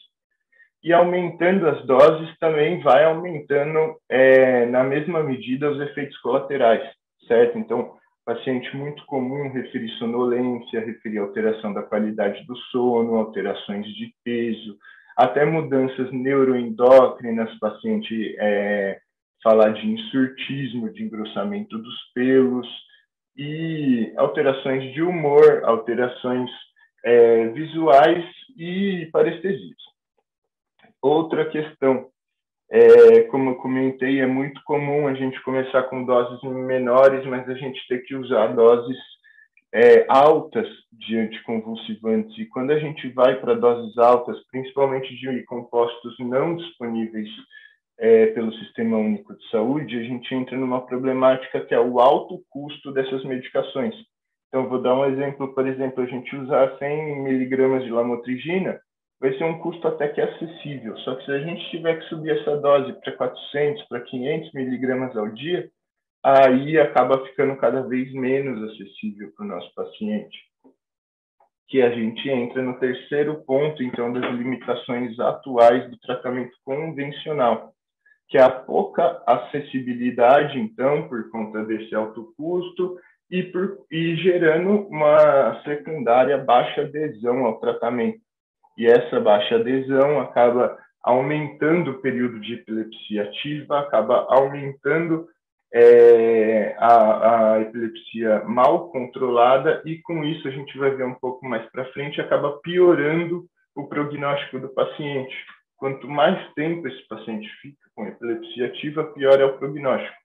E 0.84 0.92
aumentando 0.92 1.68
as 1.68 1.84
doses 1.86 2.38
também 2.40 2.82
vai 2.82 3.06
aumentando 3.06 3.96
é, 4.10 4.66
na 4.66 4.84
mesma 4.84 5.24
medida 5.24 5.72
os 5.72 5.80
efeitos 5.80 6.18
colaterais, 6.18 6.84
certo? 7.26 7.58
Então, 7.58 7.96
paciente 8.26 8.76
muito 8.76 9.06
comum 9.06 9.50
referir 9.50 9.90
sonolência, 9.98 10.82
referir 10.82 11.20
alteração 11.20 11.74
da 11.74 11.82
qualidade 11.82 12.46
do 12.46 12.56
sono, 12.70 13.16
alterações 13.16 13.86
de 13.96 14.14
peso, 14.24 14.78
até 15.16 15.46
mudanças 15.46 16.12
neuroendócrinas, 16.12 17.58
paciente 17.60 18.36
é, 18.38 19.00
falar 19.46 19.70
de 19.74 19.86
insurtismo, 19.88 20.92
de 20.92 21.04
engrossamento 21.04 21.78
dos 21.78 21.96
pelos 22.16 22.68
e 23.38 24.12
alterações 24.18 24.92
de 24.94 25.04
humor, 25.04 25.62
alterações 25.64 26.50
é, 27.04 27.48
visuais 27.50 28.26
e 28.58 29.08
parestesias. 29.14 29.82
Outra 31.00 31.46
questão 31.46 32.10
É, 32.68 33.22
como 33.30 33.52
eu 33.52 33.56
comentei, 33.58 34.20
é 34.20 34.26
muito 34.26 34.60
comum 34.64 35.08
a 35.08 35.14
gente 35.14 35.40
começar 35.44 35.84
com 35.84 36.04
doses 36.04 36.42
menores, 36.42 37.24
mas 37.28 37.48
a 37.48 37.54
gente 37.54 37.80
ter 37.88 38.00
que 38.06 38.16
usar 38.16 38.56
doses 38.56 38.98
é, 39.72 40.04
altas 40.10 40.68
de 40.92 41.16
anticonvulsivantes. 41.16 42.36
E 42.40 42.46
quando 42.48 42.72
a 42.72 42.80
gente 42.80 43.08
vai 43.10 43.40
para 43.40 43.54
doses 43.54 43.96
altas, 44.00 44.38
principalmente 44.50 45.16
de 45.16 45.44
compostos 45.44 46.16
não 46.18 46.56
disponíveis 46.56 47.30
é, 47.98 48.28
pelo 48.28 48.54
Sistema 48.54 48.98
Único 48.98 49.36
de 49.36 49.50
Saúde, 49.50 49.98
a 49.98 50.04
gente 50.04 50.34
entra 50.34 50.58
numa 50.58 50.86
problemática 50.86 51.62
que 51.62 51.74
é 51.74 51.80
o 51.80 52.00
alto 52.00 52.44
custo 52.50 52.92
dessas 52.92 53.24
medicações. 53.24 53.96
Então, 54.48 54.70
vou 54.70 54.82
dar 54.82 54.96
um 54.96 55.06
exemplo, 55.06 55.54
por 55.54 55.68
exemplo, 55.68 56.04
a 56.04 56.08
gente 56.08 56.36
usar 56.36 56.78
100 56.78 57.24
miligramas 57.24 57.84
de 57.84 57.92
lamotrigina, 57.92 58.80
vai 59.20 59.38
ser 59.38 59.44
um 59.44 59.60
custo 59.60 59.88
até 59.88 60.08
que 60.10 60.22
acessível. 60.22 60.98
Só 61.00 61.16
que 61.16 61.26
se 61.26 61.32
a 61.32 61.40
gente 61.40 61.70
tiver 61.70 62.00
que 62.00 62.06
subir 62.06 62.40
essa 62.40 62.58
dose 62.58 62.94
para 63.02 63.14
400, 63.14 63.84
para 63.88 64.02
500 64.02 64.54
miligramas 64.54 65.16
ao 65.18 65.30
dia, 65.30 65.70
aí 66.24 66.78
acaba 66.80 67.26
ficando 67.28 67.56
cada 67.58 67.82
vez 67.84 68.12
menos 68.14 68.72
acessível 68.72 69.32
para 69.36 69.46
o 69.46 69.50
nosso 69.50 69.74
paciente. 69.74 70.38
Que 71.68 71.82
a 71.82 71.90
gente 71.90 72.30
entra 72.30 72.62
no 72.62 72.80
terceiro 72.80 73.44
ponto, 73.44 73.82
então, 73.84 74.14
das 74.14 74.24
limitações 74.34 75.20
atuais 75.20 75.90
do 75.90 75.98
tratamento 76.00 76.56
convencional, 76.64 77.75
que 78.28 78.38
a 78.38 78.50
pouca 78.50 79.22
acessibilidade, 79.26 80.60
então, 80.60 81.08
por 81.08 81.30
conta 81.30 81.64
desse 81.64 81.94
alto 81.94 82.34
custo 82.36 82.98
e, 83.30 83.44
por, 83.44 83.78
e 83.92 84.16
gerando 84.18 84.88
uma 84.88 85.62
secundária 85.64 86.38
baixa 86.38 86.82
adesão 86.82 87.46
ao 87.46 87.60
tratamento. 87.60 88.20
E 88.78 88.86
essa 88.88 89.20
baixa 89.20 89.56
adesão 89.56 90.20
acaba 90.20 90.78
aumentando 91.04 91.92
o 91.92 92.02
período 92.02 92.40
de 92.40 92.56
epilepsia 92.56 93.24
ativa, 93.24 93.80
acaba 93.80 94.26
aumentando 94.30 95.28
é, 95.74 96.76
a, 96.80 97.54
a, 97.54 97.62
epilepsia 97.62 98.44
mal 98.46 98.90
controlada 98.90 99.82
e 99.86 100.02
com 100.02 100.24
isso 100.24 100.48
a 100.48 100.52
gente 100.52 100.76
vai 100.78 100.92
ver 100.92 101.06
um 101.06 101.16
pouco 101.16 101.46
mais 101.46 101.70
para 101.70 101.92
frente 101.92 102.20
acaba 102.20 102.60
piorando 102.64 103.46
o 103.76 103.88
prognóstico 103.88 104.60
do 104.60 104.70
paciente. 104.70 105.36
Quanto 105.78 106.08
mais 106.08 106.54
tempo 106.54 106.88
esse 106.88 107.08
paciente 107.08 107.48
fica 107.62 107.85
com 107.96 108.08
epilepsia 108.08 108.68
ativa, 108.68 109.06
pior 109.14 109.40
é 109.40 109.46
o 109.46 109.58
prognóstico. 109.58 110.16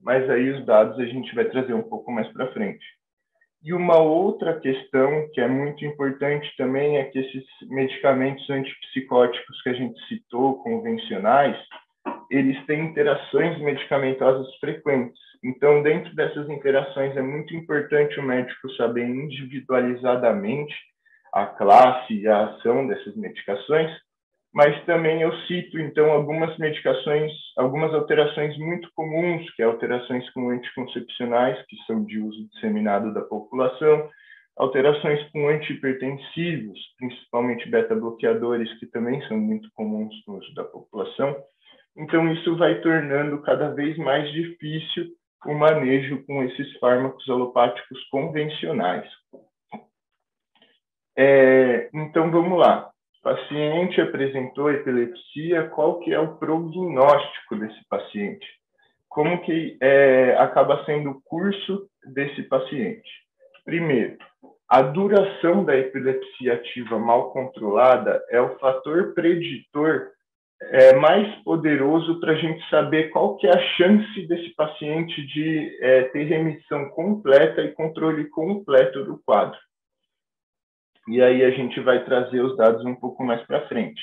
Mas 0.00 0.28
aí 0.30 0.50
os 0.50 0.64
dados 0.64 0.98
a 0.98 1.04
gente 1.04 1.34
vai 1.34 1.46
trazer 1.46 1.74
um 1.74 1.82
pouco 1.82 2.12
mais 2.12 2.28
para 2.32 2.52
frente. 2.52 2.84
E 3.62 3.72
uma 3.72 3.98
outra 3.98 4.60
questão 4.60 5.28
que 5.32 5.40
é 5.40 5.48
muito 5.48 5.84
importante 5.84 6.48
também 6.56 6.98
é 6.98 7.04
que 7.04 7.18
esses 7.18 7.44
medicamentos 7.68 8.48
antipsicóticos 8.48 9.62
que 9.62 9.70
a 9.70 9.72
gente 9.72 9.98
citou, 10.06 10.62
convencionais, 10.62 11.56
eles 12.30 12.64
têm 12.66 12.86
interações 12.86 13.58
medicamentosas 13.58 14.54
frequentes. 14.60 15.20
Então, 15.42 15.82
dentro 15.82 16.14
dessas 16.14 16.48
interações, 16.48 17.16
é 17.16 17.22
muito 17.22 17.54
importante 17.56 18.18
o 18.20 18.22
médico 18.22 18.70
saber 18.72 19.08
individualizadamente 19.08 20.74
a 21.32 21.46
classe 21.46 22.14
e 22.14 22.26
a 22.26 22.46
ação 22.46 22.86
dessas 22.86 23.14
medicações, 23.16 23.90
mas 24.56 24.82
também 24.86 25.20
eu 25.20 25.30
cito, 25.42 25.78
então, 25.78 26.10
algumas 26.10 26.56
medicações, 26.56 27.30
algumas 27.58 27.92
alterações 27.92 28.56
muito 28.56 28.90
comuns, 28.94 29.54
que 29.54 29.60
é 29.60 29.66
alterações 29.66 30.28
com 30.30 30.48
anticoncepcionais, 30.48 31.62
que 31.66 31.76
são 31.86 32.02
de 32.02 32.18
uso 32.18 32.48
disseminado 32.48 33.12
da 33.12 33.20
população, 33.20 34.08
alterações 34.56 35.22
com 35.30 35.46
antihipertensivos, 35.46 36.78
principalmente 36.96 37.68
beta-bloqueadores, 37.68 38.72
que 38.78 38.86
também 38.86 39.20
são 39.28 39.36
muito 39.36 39.68
comuns 39.74 40.14
no 40.26 40.38
uso 40.38 40.54
da 40.54 40.64
população, 40.64 41.36
então, 41.94 42.32
isso 42.32 42.56
vai 42.56 42.80
tornando 42.80 43.42
cada 43.42 43.74
vez 43.74 43.98
mais 43.98 44.30
difícil 44.32 45.06
o 45.46 45.52
manejo 45.52 46.24
com 46.24 46.42
esses 46.42 46.78
fármacos 46.78 47.28
alopáticos 47.28 48.02
convencionais. 48.08 49.06
É, 51.14 51.90
então, 51.92 52.30
vamos 52.30 52.58
lá. 52.58 52.90
Paciente 53.22 54.00
apresentou 54.00 54.70
epilepsia, 54.70 55.68
qual 55.70 56.00
que 56.00 56.12
é 56.12 56.18
o 56.18 56.36
prognóstico 56.36 57.56
desse 57.56 57.80
paciente? 57.88 58.46
Como 59.08 59.42
que 59.42 59.76
é, 59.80 60.36
acaba 60.38 60.84
sendo 60.84 61.10
o 61.10 61.22
curso 61.22 61.88
desse 62.14 62.42
paciente? 62.44 63.08
Primeiro, 63.64 64.16
a 64.68 64.82
duração 64.82 65.64
da 65.64 65.76
epilepsia 65.76 66.54
ativa 66.54 66.98
mal 66.98 67.32
controlada 67.32 68.22
é 68.30 68.40
o 68.40 68.58
fator 68.58 69.14
preditor 69.14 70.08
é, 70.60 70.94
mais 70.96 71.34
poderoso 71.42 72.18
para 72.18 72.32
a 72.32 72.36
gente 72.36 72.68
saber 72.68 73.10
qual 73.10 73.36
que 73.36 73.46
é 73.46 73.50
a 73.50 73.62
chance 73.76 74.26
desse 74.26 74.54
paciente 74.54 75.26
de 75.26 75.78
é, 75.80 76.02
ter 76.04 76.24
remissão 76.24 76.88
completa 76.90 77.62
e 77.62 77.72
controle 77.72 78.28
completo 78.28 79.04
do 79.04 79.20
quadro. 79.24 79.58
E 81.08 81.22
aí 81.22 81.44
a 81.44 81.50
gente 81.50 81.80
vai 81.80 82.04
trazer 82.04 82.40
os 82.40 82.56
dados 82.56 82.84
um 82.84 82.94
pouco 82.94 83.24
mais 83.24 83.40
para 83.46 83.66
frente. 83.68 84.02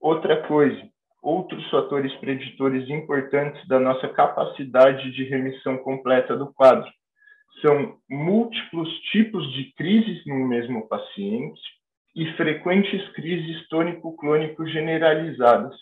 Outra 0.00 0.42
coisa, 0.46 0.82
outros 1.22 1.68
fatores 1.70 2.14
preditores 2.16 2.88
importantes 2.88 3.66
da 3.68 3.78
nossa 3.78 4.08
capacidade 4.08 5.10
de 5.12 5.24
remissão 5.24 5.78
completa 5.78 6.36
do 6.36 6.52
quadro 6.52 6.90
são 7.62 7.96
múltiplos 8.10 8.88
tipos 9.12 9.50
de 9.52 9.72
crises 9.74 10.26
no 10.26 10.46
mesmo 10.46 10.88
paciente, 10.88 11.62
e 12.14 12.32
frequentes 12.34 13.06
crises 13.12 13.66
tônico-clônico 13.68 14.66
generalizadas. 14.68 15.74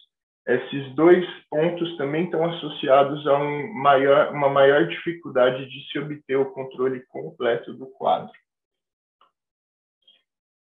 Esses 0.46 0.92
dois 0.94 1.24
pontos 1.48 1.96
também 1.96 2.24
estão 2.24 2.44
associados 2.44 3.26
a 3.26 3.38
um 3.38 3.72
maior, 3.74 4.32
uma 4.32 4.48
maior 4.48 4.88
dificuldade 4.88 5.68
de 5.68 5.90
se 5.90 5.98
obter 5.98 6.36
o 6.36 6.50
controle 6.52 7.04
completo 7.06 7.74
do 7.74 7.86
quadro. 7.86 8.32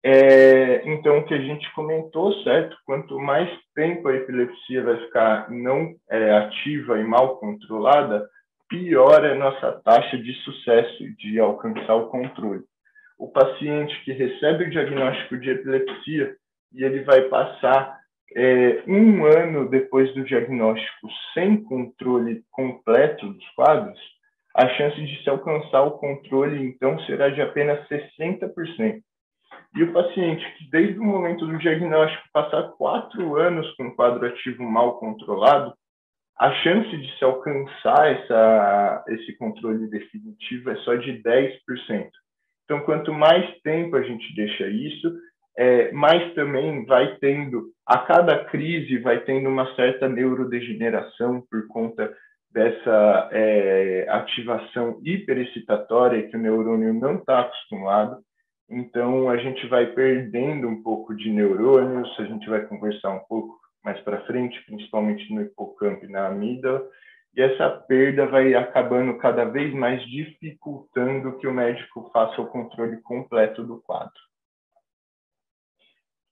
É, 0.04 0.88
então, 0.88 1.18
o 1.18 1.24
que 1.24 1.34
a 1.34 1.40
gente 1.40 1.72
comentou, 1.74 2.32
certo? 2.44 2.76
Quanto 2.86 3.18
mais 3.18 3.50
tempo 3.74 4.08
a 4.08 4.14
epilepsia 4.14 4.82
vai 4.82 4.96
ficar 5.06 5.50
não 5.50 5.94
é, 6.10 6.30
ativa 6.38 6.98
e 6.98 7.04
mal 7.04 7.38
controlada, 7.38 8.28
pior 8.68 9.24
é 9.24 9.32
a 9.32 9.38
nossa 9.38 9.72
taxa 9.84 10.16
de 10.16 10.32
sucesso 10.44 11.04
de 11.16 11.40
alcançar 11.40 11.94
o 11.94 12.08
controle 12.08 12.64
o 13.18 13.28
paciente 13.28 14.00
que 14.04 14.12
recebe 14.12 14.64
o 14.64 14.70
diagnóstico 14.70 15.36
de 15.38 15.50
epilepsia 15.50 16.36
e 16.72 16.84
ele 16.84 17.02
vai 17.02 17.22
passar 17.22 17.98
é, 18.36 18.82
um 18.86 19.24
ano 19.24 19.68
depois 19.68 20.14
do 20.14 20.24
diagnóstico 20.24 21.08
sem 21.34 21.62
controle 21.64 22.42
completo 22.50 23.26
dos 23.26 23.48
quadros, 23.50 23.98
a 24.54 24.68
chance 24.68 25.00
de 25.04 25.22
se 25.22 25.30
alcançar 25.30 25.82
o 25.82 25.98
controle, 25.98 26.62
então, 26.62 26.98
será 27.00 27.28
de 27.28 27.40
apenas 27.40 27.86
60%. 27.88 29.02
E 29.74 29.82
o 29.82 29.92
paciente 29.92 30.44
que, 30.56 30.70
desde 30.70 30.98
o 30.98 31.04
momento 31.04 31.46
do 31.46 31.58
diagnóstico, 31.58 32.28
passar 32.32 32.70
quatro 32.76 33.36
anos 33.36 33.70
com 33.76 33.84
um 33.84 33.94
quadro 33.94 34.26
ativo 34.26 34.62
mal 34.62 34.98
controlado, 34.98 35.74
a 36.38 36.52
chance 36.62 36.96
de 36.96 37.18
se 37.18 37.24
alcançar 37.24 38.12
essa, 38.12 39.04
esse 39.08 39.36
controle 39.36 39.88
definitivo 39.88 40.70
é 40.70 40.76
só 40.76 40.94
de 40.94 41.20
10%. 41.22 41.58
Então, 42.64 42.80
quanto 42.80 43.12
mais 43.12 43.44
tempo 43.62 43.96
a 43.96 44.02
gente 44.02 44.34
deixa 44.34 44.68
isso, 44.68 45.12
é, 45.56 45.90
mais 45.90 46.32
também 46.34 46.84
vai 46.86 47.16
tendo, 47.16 47.72
a 47.84 47.98
cada 47.98 48.44
crise, 48.44 48.98
vai 48.98 49.20
tendo 49.24 49.48
uma 49.48 49.74
certa 49.74 50.08
neurodegeneração 50.08 51.42
por 51.50 51.66
conta 51.66 52.14
dessa 52.52 53.28
é, 53.32 54.06
ativação 54.08 55.00
hiperexcitatória 55.04 56.28
que 56.28 56.36
o 56.36 56.40
neurônio 56.40 56.94
não 56.94 57.16
está 57.16 57.40
acostumado. 57.40 58.22
Então, 58.68 59.30
a 59.30 59.36
gente 59.38 59.66
vai 59.66 59.86
perdendo 59.86 60.68
um 60.68 60.82
pouco 60.82 61.14
de 61.14 61.30
neurônios, 61.30 62.08
a 62.20 62.24
gente 62.24 62.48
vai 62.48 62.66
conversar 62.66 63.10
um 63.10 63.20
pouco 63.20 63.58
mais 63.82 63.98
para 64.00 64.24
frente, 64.26 64.62
principalmente 64.66 65.32
no 65.32 65.40
hipocampo 65.40 66.04
e 66.04 66.08
na 66.08 66.26
amígdala, 66.26 66.86
e 67.34 67.40
essa 67.40 67.70
perda 67.70 68.26
vai 68.26 68.54
acabando 68.54 69.16
cada 69.18 69.44
vez 69.44 69.72
mais 69.72 70.02
dificultando 70.06 71.38
que 71.38 71.46
o 71.46 71.54
médico 71.54 72.10
faça 72.12 72.40
o 72.42 72.46
controle 72.46 73.00
completo 73.00 73.62
do 73.62 73.80
quadro. 73.80 74.20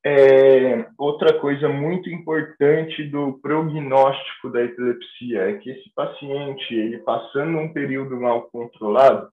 É, 0.04 0.88
outra 0.96 1.40
coisa 1.40 1.68
muito 1.68 2.08
importante 2.08 3.02
do 3.04 3.40
prognóstico 3.40 4.50
da 4.50 4.62
epilepsia 4.62 5.50
é 5.50 5.54
que 5.54 5.70
esse 5.70 5.92
paciente, 5.94 6.74
ele 6.74 6.98
passando 6.98 7.58
um 7.58 7.72
período 7.72 8.20
mal 8.20 8.42
controlado, 8.42 9.28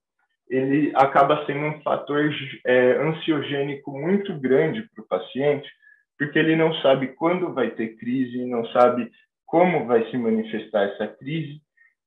ele 0.48 0.92
acaba 0.94 1.44
sendo 1.46 1.66
um 1.66 1.80
fator 1.82 2.30
é, 2.66 2.92
ansiogênico 2.98 3.90
muito 3.90 4.38
grande 4.38 4.82
para 4.94 5.02
o 5.02 5.06
paciente, 5.06 5.68
porque 6.18 6.38
ele 6.38 6.56
não 6.56 6.74
sabe 6.80 7.08
quando 7.08 7.52
vai 7.52 7.70
ter 7.70 7.96
crise, 7.96 8.44
não 8.44 8.64
sabe 8.66 9.10
como 9.46 9.86
vai 9.86 10.08
se 10.10 10.16
manifestar 10.16 10.84
essa 10.84 11.08
crise. 11.08 11.60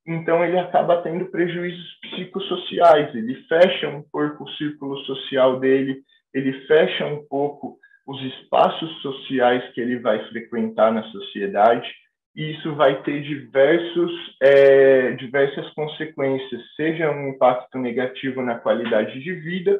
Então 0.06 0.44
ele 0.44 0.58
acaba 0.58 1.02
tendo 1.02 1.26
prejuízos 1.26 2.00
psicossociais, 2.02 3.14
ele 3.14 3.36
fecha 3.44 3.90
um 3.90 4.02
pouco 4.02 4.46
o 4.46 4.50
círculo 4.52 4.98
social 5.00 5.60
dele, 5.60 6.02
ele 6.34 6.54
fecha 6.66 7.06
um 7.06 7.26
pouco 7.28 7.78
os 8.06 8.22
espaços 8.24 9.02
sociais 9.02 9.70
que 9.74 9.82
ele 9.82 10.00
vai 10.00 10.24
frequentar 10.30 10.94
na 10.94 11.04
sociedade, 11.04 11.94
e 12.38 12.52
isso 12.52 12.76
vai 12.76 13.02
ter 13.02 13.24
diversos, 13.24 14.12
é, 14.40 15.14
diversas 15.14 15.68
consequências, 15.74 16.62
seja 16.76 17.10
um 17.10 17.30
impacto 17.30 17.80
negativo 17.80 18.44
na 18.44 18.60
qualidade 18.60 19.20
de 19.20 19.34
vida, 19.34 19.80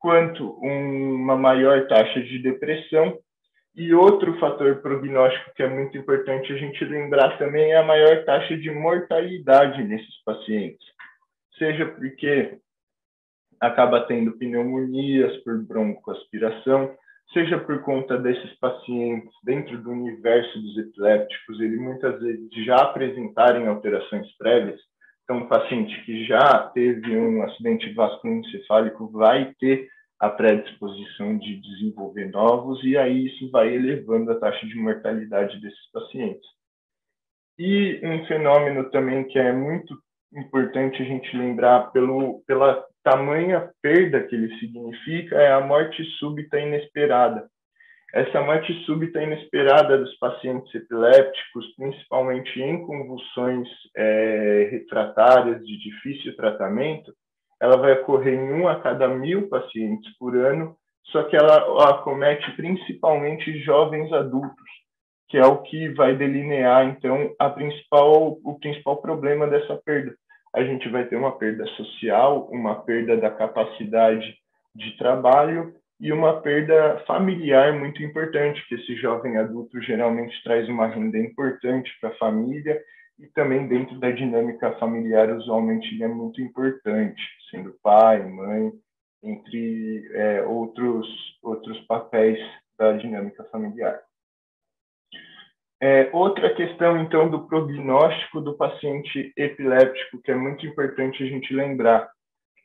quanto 0.00 0.50
uma 0.60 1.36
maior 1.36 1.86
taxa 1.86 2.20
de 2.20 2.40
depressão. 2.40 3.16
E 3.76 3.94
outro 3.94 4.36
fator 4.40 4.82
prognóstico 4.82 5.52
que 5.54 5.62
é 5.62 5.68
muito 5.68 5.96
importante 5.96 6.52
a 6.52 6.56
gente 6.56 6.84
lembrar 6.84 7.38
também 7.38 7.70
é 7.70 7.76
a 7.76 7.84
maior 7.84 8.24
taxa 8.24 8.56
de 8.56 8.72
mortalidade 8.72 9.82
nesses 9.84 10.22
pacientes, 10.24 10.84
seja 11.56 11.86
porque 11.86 12.58
acaba 13.60 14.00
tendo 14.00 14.32
pneumonias 14.32 15.36
por 15.44 15.62
broncoaspiração, 15.62 16.92
seja 17.34 17.58
por 17.58 17.82
conta 17.82 18.16
desses 18.16 18.58
pacientes 18.58 19.34
dentro 19.42 19.76
do 19.82 19.90
universo 19.90 20.58
dos 20.58 20.78
epilépticos, 20.78 21.60
ele 21.60 21.76
muitas 21.76 22.18
vezes 22.20 22.48
já 22.64 22.76
apresentarem 22.76 23.66
alterações 23.66 24.26
prévias. 24.38 24.80
Então, 25.24 25.38
um 25.38 25.48
paciente 25.48 26.02
que 26.04 26.24
já 26.24 26.70
teve 26.72 27.16
um 27.16 27.42
acidente 27.42 27.92
vasculoencefálico 27.92 29.10
vai 29.10 29.52
ter 29.58 29.88
a 30.20 30.30
predisposição 30.30 31.36
de 31.36 31.60
desenvolver 31.60 32.30
novos, 32.30 32.82
e 32.84 32.96
aí 32.96 33.26
isso 33.26 33.50
vai 33.50 33.74
elevando 33.74 34.30
a 34.30 34.38
taxa 34.38 34.64
de 34.66 34.76
mortalidade 34.76 35.60
desses 35.60 35.90
pacientes. 35.92 36.48
E 37.58 38.00
um 38.02 38.24
fenômeno 38.26 38.90
também 38.90 39.24
que 39.24 39.38
é 39.38 39.52
muito 39.52 39.96
importante 40.36 41.02
a 41.02 41.04
gente 41.04 41.36
lembrar 41.36 41.92
pelo, 41.92 42.42
pela 42.46 42.84
tamanha 43.02 43.70
perda 43.82 44.22
que 44.22 44.34
ele 44.34 44.58
significa 44.58 45.36
é 45.36 45.52
a 45.52 45.60
morte 45.60 46.02
súbita 46.18 46.58
inesperada. 46.58 47.46
Essa 48.12 48.40
morte 48.40 48.72
súbita 48.84 49.22
inesperada 49.22 49.98
dos 49.98 50.16
pacientes 50.18 50.72
epilépticos, 50.74 51.74
principalmente 51.76 52.60
em 52.60 52.86
convulsões 52.86 53.68
é, 53.96 54.68
refratárias 54.70 55.64
de 55.64 55.78
difícil 55.78 56.36
tratamento, 56.36 57.12
ela 57.60 57.76
vai 57.76 57.92
ocorrer 57.94 58.34
em 58.34 58.52
um 58.52 58.68
a 58.68 58.80
cada 58.80 59.08
mil 59.08 59.48
pacientes 59.48 60.16
por 60.16 60.36
ano, 60.36 60.76
só 61.06 61.24
que 61.24 61.36
ela 61.36 61.90
acomete 61.90 62.50
principalmente 62.52 63.58
jovens 63.62 64.12
adultos, 64.12 64.64
que 65.28 65.36
é 65.36 65.44
o 65.44 65.62
que 65.62 65.88
vai 65.90 66.14
delinear 66.16 66.86
então 66.86 67.34
a 67.38 67.50
principal 67.50 68.38
o 68.44 68.58
principal 68.60 68.98
problema 68.98 69.46
dessa 69.48 69.76
perda 69.84 70.14
a 70.54 70.62
gente 70.62 70.88
vai 70.88 71.04
ter 71.04 71.16
uma 71.16 71.36
perda 71.36 71.66
social, 71.66 72.48
uma 72.50 72.76
perda 72.82 73.16
da 73.16 73.30
capacidade 73.30 74.36
de 74.74 74.96
trabalho 74.96 75.74
e 76.00 76.12
uma 76.12 76.40
perda 76.40 77.02
familiar 77.06 77.72
muito 77.72 78.02
importante, 78.02 78.64
que 78.68 78.76
esse 78.76 78.94
jovem 78.96 79.36
adulto 79.36 79.80
geralmente 79.82 80.40
traz 80.44 80.68
uma 80.68 80.86
renda 80.86 81.18
importante 81.18 81.90
para 82.00 82.10
a 82.10 82.16
família 82.16 82.80
e 83.18 83.26
também 83.28 83.66
dentro 83.66 83.98
da 83.98 84.10
dinâmica 84.10 84.72
familiar, 84.72 85.30
usualmente 85.30 85.92
ele 85.94 86.04
é 86.04 86.08
muito 86.08 86.40
importante, 86.40 87.22
sendo 87.50 87.76
pai, 87.82 88.24
mãe, 88.24 88.72
entre 89.22 90.08
é, 90.12 90.42
outros, 90.42 91.06
outros 91.42 91.80
papéis 91.86 92.38
da 92.78 92.92
dinâmica 92.92 93.44
familiar. 93.44 94.00
É, 95.86 96.08
outra 96.14 96.54
questão, 96.54 96.96
então, 96.96 97.28
do 97.28 97.46
prognóstico 97.46 98.40
do 98.40 98.56
paciente 98.56 99.34
epiléptico, 99.36 100.18
que 100.22 100.30
é 100.30 100.34
muito 100.34 100.66
importante 100.66 101.22
a 101.22 101.26
gente 101.26 101.52
lembrar. 101.52 102.08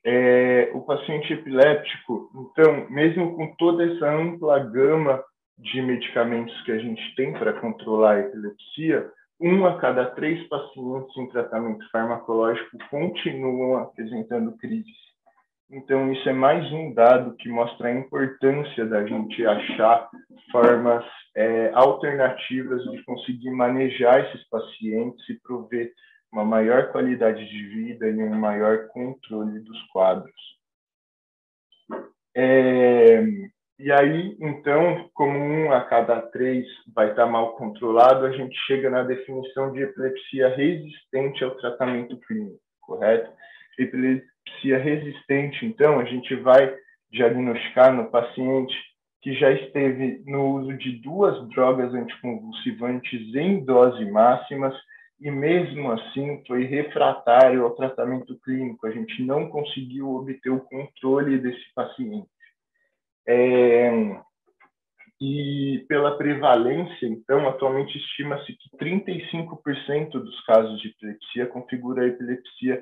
É, 0.06 0.72
o 0.74 0.80
paciente 0.80 1.34
epiléptico, 1.34 2.32
então, 2.34 2.90
mesmo 2.90 3.36
com 3.36 3.54
toda 3.58 3.84
essa 3.84 4.10
ampla 4.10 4.60
gama 4.60 5.22
de 5.58 5.82
medicamentos 5.82 6.62
que 6.62 6.72
a 6.72 6.78
gente 6.78 7.14
tem 7.16 7.34
para 7.34 7.60
controlar 7.60 8.14
a 8.14 8.20
epilepsia, 8.22 9.12
um 9.38 9.66
a 9.66 9.78
cada 9.80 10.06
três 10.12 10.48
pacientes 10.48 11.18
em 11.18 11.28
tratamento 11.28 11.86
farmacológico 11.92 12.78
continuam 12.90 13.80
apresentando 13.80 14.56
crises. 14.56 15.09
Então, 15.72 16.12
isso 16.12 16.28
é 16.28 16.34
mais 16.34 16.66
um 16.74 16.92
dado 16.94 17.36
que 17.36 17.48
mostra 17.48 17.90
a 17.90 17.94
importância 17.94 18.88
da 18.88 19.06
gente 19.06 19.46
achar 19.46 20.10
formas 20.52 21.06
é, 21.36 21.72
alternativas 21.76 22.84
de 22.86 23.04
conseguir 23.04 23.52
manejar 23.52 24.26
esses 24.26 24.48
pacientes 24.50 25.30
e 25.30 25.40
prover 25.40 25.94
uma 26.32 26.44
maior 26.44 26.92
qualidade 26.92 27.48
de 27.48 27.68
vida 27.68 28.10
e 28.10 28.16
um 28.16 28.34
maior 28.34 28.88
controle 28.88 29.60
dos 29.60 29.82
quadros. 29.92 30.34
É, 32.36 33.24
e 33.78 33.92
aí, 33.92 34.36
então, 34.40 35.10
como 35.14 35.38
um 35.38 35.72
a 35.72 35.82
cada 35.86 36.20
três 36.20 36.66
vai 36.96 37.12
estar 37.12 37.28
mal 37.28 37.56
controlado, 37.56 38.26
a 38.26 38.32
gente 38.32 38.58
chega 38.66 38.90
na 38.90 39.04
definição 39.04 39.72
de 39.72 39.84
epilepsia 39.84 40.50
resistente 40.50 41.44
ao 41.44 41.56
tratamento 41.58 42.18
clínico, 42.22 42.60
correto? 42.82 43.32
Epilepsia 44.50 44.78
resistente, 44.78 45.66
então, 45.66 46.00
a 46.00 46.06
gente 46.06 46.36
vai 46.36 46.76
diagnosticar 47.12 47.94
no 47.94 48.10
paciente 48.10 48.76
que 49.22 49.34
já 49.34 49.52
esteve 49.52 50.24
no 50.26 50.60
uso 50.60 50.78
de 50.78 50.94
duas 51.02 51.48
drogas 51.50 51.94
anticonvulsivantes 51.94 53.36
em 53.36 53.64
dose 53.66 54.06
máximas 54.10 54.74
e 55.20 55.30
mesmo 55.30 55.92
assim 55.92 56.42
foi 56.48 56.64
refratário 56.64 57.64
ao 57.64 57.76
tratamento 57.76 58.40
clínico. 58.40 58.88
A 58.88 58.92
gente 58.92 59.22
não 59.24 59.50
conseguiu 59.50 60.16
obter 60.16 60.50
o 60.50 60.62
controle 60.62 61.38
desse 61.38 61.74
paciente. 61.76 62.30
É, 63.28 63.92
e 65.20 65.86
pela 65.90 66.18
prevalência, 66.18 67.06
então, 67.06 67.48
atualmente 67.50 67.98
estima-se 67.98 68.54
que 68.54 68.78
35% 68.78 70.12
dos 70.12 70.46
casos 70.46 70.80
de 70.80 70.88
epilepsia 70.88 71.46
configura 71.48 72.08
epilepsia 72.08 72.82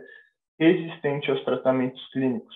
resistente 0.60 1.30
aos 1.30 1.44
tratamentos 1.44 2.06
clínicos. 2.12 2.56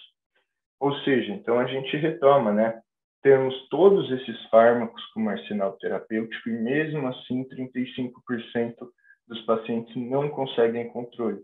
Ou 0.79 0.93
seja, 0.99 1.31
então 1.33 1.59
a 1.59 1.65
gente 1.65 1.95
retoma, 1.97 2.51
né? 2.51 2.81
temos 3.21 3.55
todos 3.69 4.11
esses 4.11 4.43
fármacos 4.49 5.03
como 5.13 5.29
arsenal 5.29 5.73
terapêutico 5.73 6.49
e 6.49 6.53
mesmo 6.53 7.07
assim 7.07 7.47
35% 7.49 8.75
dos 9.27 9.41
pacientes 9.45 9.95
não 9.95 10.29
conseguem 10.29 10.89
controle, 10.89 11.39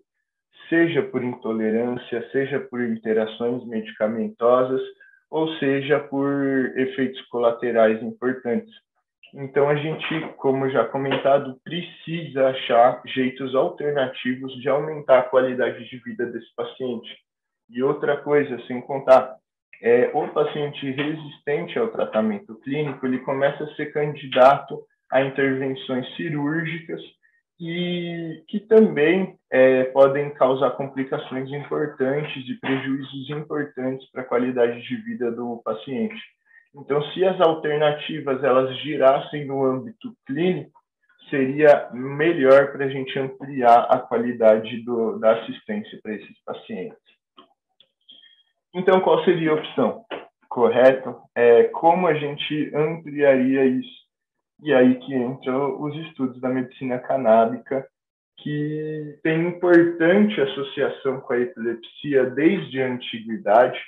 seja 0.69 1.03
por 1.03 1.23
intolerância, 1.23 2.27
seja 2.31 2.59
por 2.59 2.81
interações 2.81 3.65
medicamentosas 3.65 4.81
ou 5.29 5.47
seja 5.57 5.99
por 5.99 6.73
efeitos 6.77 7.21
colaterais 7.27 8.01
importantes. 8.01 8.73
Então 9.33 9.69
a 9.69 9.75
gente, 9.75 10.21
como 10.37 10.69
já 10.69 10.85
comentado, 10.85 11.59
precisa 11.63 12.47
achar 12.49 13.01
jeitos 13.05 13.53
alternativos 13.55 14.53
de 14.61 14.69
aumentar 14.69 15.19
a 15.19 15.29
qualidade 15.29 15.87
de 15.89 15.97
vida 15.97 16.25
desse 16.25 16.53
paciente. 16.55 17.09
E 17.69 17.83
outra 17.83 18.17
coisa, 18.17 18.57
sem 18.67 18.81
contar, 18.81 19.35
é, 19.81 20.09
o 20.13 20.27
paciente 20.29 20.89
resistente 20.91 21.77
ao 21.77 21.89
tratamento 21.89 22.55
clínico 22.61 23.05
ele 23.05 23.19
começa 23.19 23.63
a 23.63 23.75
ser 23.75 23.87
candidato 23.93 24.83
a 25.11 25.21
intervenções 25.21 26.15
cirúrgicas 26.15 27.01
e 27.59 28.43
que 28.47 28.59
também 28.59 29.37
é, 29.51 29.85
podem 29.85 30.29
causar 30.31 30.71
complicações 30.71 31.49
importantes 31.51 32.47
e 32.47 32.59
prejuízos 32.59 33.29
importantes 33.29 34.09
para 34.11 34.21
a 34.21 34.25
qualidade 34.25 34.81
de 34.81 34.95
vida 34.97 35.31
do 35.31 35.61
paciente. 35.63 36.21
Então, 36.77 37.01
se 37.11 37.25
as 37.25 37.39
alternativas 37.41 38.43
elas 38.43 38.77
girassem 38.79 39.45
no 39.45 39.65
âmbito 39.65 40.13
clínico, 40.25 40.79
seria 41.29 41.89
melhor 41.91 42.71
para 42.71 42.85
a 42.85 42.89
gente 42.89 43.17
ampliar 43.19 43.87
a 43.89 43.99
qualidade 43.99 44.83
do, 44.83 45.19
da 45.19 45.41
assistência 45.41 45.99
para 46.01 46.13
esses 46.13 46.43
pacientes. 46.43 46.97
Então, 48.73 49.01
qual 49.01 49.23
seria 49.25 49.51
a 49.51 49.55
opção? 49.55 50.05
Correto? 50.47 51.15
É, 51.35 51.63
como 51.65 52.07
a 52.07 52.13
gente 52.13 52.71
ampliaria 52.75 53.65
isso? 53.65 54.07
E 54.63 54.73
aí 54.73 54.95
que 54.95 55.13
entram 55.15 55.81
os 55.81 55.95
estudos 56.07 56.39
da 56.41 56.49
medicina 56.49 56.97
canábica, 56.99 57.87
que 58.37 59.19
tem 59.23 59.47
importante 59.47 60.39
associação 60.39 61.19
com 61.21 61.33
a 61.33 61.39
epilepsia 61.39 62.25
desde 62.25 62.81
a 62.81 62.87
antiguidade. 62.87 63.79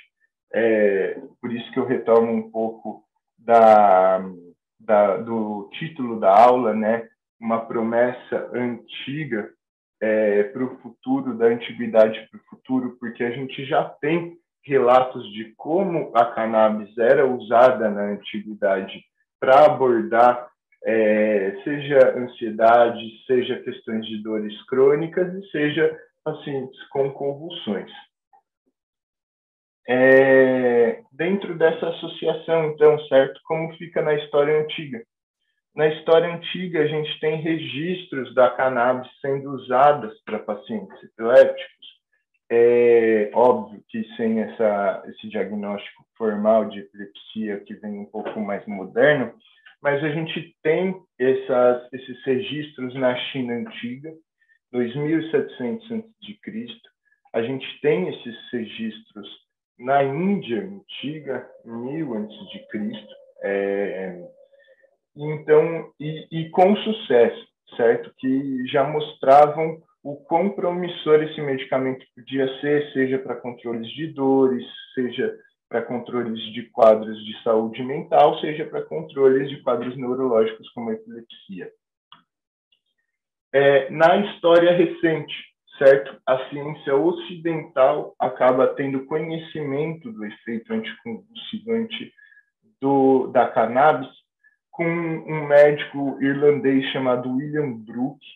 É, 0.52 1.20
por 1.40 1.52
isso 1.52 1.70
que 1.72 1.78
eu 1.78 1.86
retomo 1.86 2.32
um 2.32 2.50
pouco 2.50 3.04
da, 3.38 4.20
da, 4.78 5.16
do 5.18 5.70
título 5.78 6.18
da 6.18 6.36
aula, 6.36 6.74
né? 6.74 7.08
Uma 7.40 7.64
promessa 7.64 8.50
antiga 8.52 9.50
é, 10.00 10.44
para 10.44 10.64
o 10.64 10.76
futuro, 10.78 11.36
da 11.36 11.46
antiguidade 11.46 12.28
para 12.30 12.38
o 12.38 12.44
futuro, 12.50 12.96
porque 12.98 13.22
a 13.22 13.30
gente 13.30 13.64
já 13.64 13.84
tem 13.84 14.36
relatos 14.64 15.24
de 15.32 15.54
como 15.56 16.10
a 16.14 16.24
cannabis 16.26 16.96
era 16.98 17.26
usada 17.26 17.90
na 17.90 18.02
antiguidade 18.02 19.02
para 19.38 19.64
abordar 19.64 20.50
é, 20.84 21.60
seja 21.62 22.16
ansiedade, 22.16 23.24
seja 23.26 23.60
questões 23.62 24.06
de 24.06 24.22
dores 24.22 24.62
crônicas 24.64 25.32
e 25.34 25.50
seja 25.50 25.98
pacientes 26.24 26.82
com 26.88 27.10
convulsões. 27.10 27.90
É, 29.88 31.02
dentro 31.12 31.56
dessa 31.56 31.88
associação, 31.88 32.66
então, 32.70 32.98
certo, 33.06 33.40
como 33.44 33.74
fica 33.76 34.02
na 34.02 34.14
história 34.14 34.60
antiga? 34.60 35.02
Na 35.74 35.86
história 35.88 36.32
antiga, 36.34 36.82
a 36.82 36.86
gente 36.86 37.20
tem 37.20 37.40
registros 37.40 38.34
da 38.34 38.50
cannabis 38.50 39.10
sendo 39.20 39.50
usadas 39.50 40.12
para 40.24 40.38
pacientes 40.38 41.02
epilépticos. 41.02 41.90
É 42.50 43.30
óbvio 43.32 43.82
que 43.88 44.04
sem 44.16 44.40
essa, 44.40 45.04
esse 45.06 45.28
diagnóstico 45.28 46.04
formal 46.16 46.68
de 46.68 46.80
epilepsia, 46.80 47.60
que 47.60 47.74
vem 47.74 48.00
um 48.00 48.06
pouco 48.06 48.40
mais 48.40 48.66
moderno, 48.66 49.32
mas 49.80 50.02
a 50.02 50.10
gente 50.10 50.56
tem 50.62 51.00
essas, 51.18 51.92
esses 51.92 52.24
registros 52.24 52.94
na 52.94 53.14
China 53.16 53.54
antiga, 53.54 54.12
2700 54.72 55.92
a.C. 55.92 56.66
A 57.32 57.42
gente 57.42 57.80
tem 57.80 58.08
esses 58.08 58.36
registros 58.52 59.28
na 59.80 60.04
Índia 60.04 60.62
antiga, 60.62 61.48
1000 61.64 62.14
a.C. 62.14 62.66
É, 63.42 64.28
então, 65.16 65.90
e, 65.98 66.26
e 66.30 66.50
com 66.50 66.76
sucesso, 66.76 67.48
certo? 67.76 68.12
Que 68.18 68.66
já 68.68 68.84
mostravam 68.84 69.82
o 70.02 70.16
quão 70.16 70.50
promissor 70.50 71.22
esse 71.22 71.40
medicamento 71.40 72.04
podia 72.14 72.46
ser, 72.60 72.92
seja 72.92 73.18
para 73.18 73.36
controles 73.36 73.90
de 73.92 74.08
dores, 74.08 74.64
seja 74.94 75.34
para 75.68 75.82
controles 75.82 76.40
de 76.52 76.64
quadros 76.70 77.24
de 77.24 77.42
saúde 77.42 77.82
mental, 77.82 78.38
seja 78.40 78.64
para 78.64 78.82
controles 78.82 79.48
de 79.48 79.62
quadros 79.62 79.96
neurológicos 79.96 80.68
como 80.70 80.90
epilepsia. 80.90 81.70
É, 83.52 83.90
na 83.90 84.16
história 84.16 84.72
recente, 84.72 85.34
certo? 85.80 86.20
A 86.26 86.38
ciência 86.50 86.94
ocidental 86.94 88.14
acaba 88.18 88.68
tendo 88.74 89.06
conhecimento 89.06 90.12
do 90.12 90.26
efeito 90.26 90.74
anticonvulsivante 90.74 92.12
do, 92.78 93.28
da 93.28 93.48
cannabis 93.48 94.08
com 94.70 94.84
um 94.84 95.46
médico 95.46 96.18
irlandês 96.22 96.84
chamado 96.92 97.34
William 97.34 97.72
Brooke, 97.72 98.26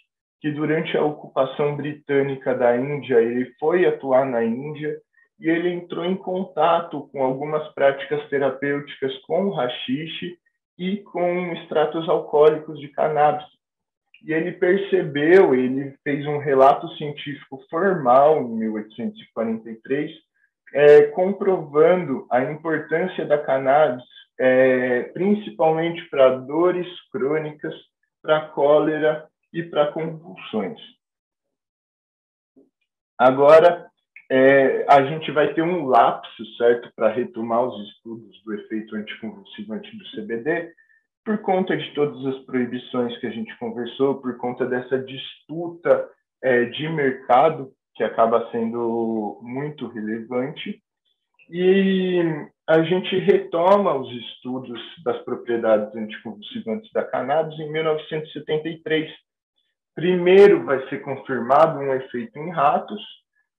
que 0.41 0.51
durante 0.51 0.97
a 0.97 1.05
ocupação 1.05 1.77
britânica 1.77 2.55
da 2.55 2.77
Índia, 2.77 3.21
ele 3.21 3.53
foi 3.59 3.87
atuar 3.87 4.25
na 4.25 4.43
Índia 4.43 4.97
e 5.39 5.49
ele 5.49 5.71
entrou 5.71 6.05
em 6.05 6.17
contato 6.17 7.09
com 7.13 7.23
algumas 7.23 7.67
práticas 7.75 8.27
terapêuticas 8.29 9.17
com 9.27 9.47
o 9.47 9.55
rachixe 9.55 10.39
e 10.79 10.99
com 10.99 11.53
extratos 11.53 12.09
alcoólicos 12.09 12.79
de 12.81 12.89
cannabis. 12.89 13.47
E 14.25 14.33
ele 14.33 14.53
percebeu, 14.53 15.55
ele 15.55 15.95
fez 16.03 16.27
um 16.27 16.39
relato 16.39 16.89
científico 16.97 17.63
formal 17.69 18.41
em 18.41 18.57
1843, 18.57 20.11
é, 20.73 21.03
comprovando 21.09 22.27
a 22.31 22.43
importância 22.43 23.27
da 23.27 23.37
cannabis, 23.37 24.03
é, 24.41 25.03
principalmente 25.13 26.03
para 26.09 26.39
dores 26.39 26.89
crônicas, 27.11 27.75
para 28.23 28.49
cólera 28.49 29.29
e 29.53 29.63
para 29.63 29.93
convulsões. 29.93 30.81
Agora, 33.19 33.87
é, 34.31 34.87
a 34.89 35.05
gente 35.05 35.31
vai 35.33 35.53
ter 35.53 35.63
um 35.63 35.85
lapso, 35.87 36.45
certo, 36.57 36.91
para 36.97 37.13
retomar 37.13 37.63
os 37.63 37.89
estudos 37.91 38.43
do 38.43 38.55
efeito 38.55 38.97
anticonvulsivante 38.97 39.95
do 39.97 40.05
CBD, 40.13 40.73
por 41.25 41.39
conta 41.39 41.77
de 41.77 41.91
todas 41.95 42.25
as 42.27 42.45
proibições 42.45 43.17
que 43.19 43.27
a 43.27 43.31
gente 43.31 43.57
conversou, 43.59 44.21
por 44.21 44.37
conta 44.37 44.67
dessa 44.67 44.99
disputa 44.99 46.09
é, 46.43 46.67
de 46.67 46.89
mercado 46.89 47.73
que 47.95 48.05
acaba 48.05 48.51
sendo 48.51 49.41
muito 49.43 49.89
relevante. 49.89 50.83
E 51.51 52.21
a 52.69 52.83
gente 52.83 53.19
retoma 53.19 53.95
os 53.95 54.11
estudos 54.11 54.81
das 55.05 55.19
propriedades 55.25 55.95
anticonvulsivantes 55.95 56.91
da 56.93 57.05
cannabis 57.05 57.59
em 57.59 57.71
1973. 57.71 59.11
Primeiro 59.95 60.65
vai 60.65 60.87
ser 60.89 61.01
confirmado 61.03 61.79
um 61.79 61.95
efeito 61.95 62.39
em 62.39 62.51
ratos, 62.51 63.01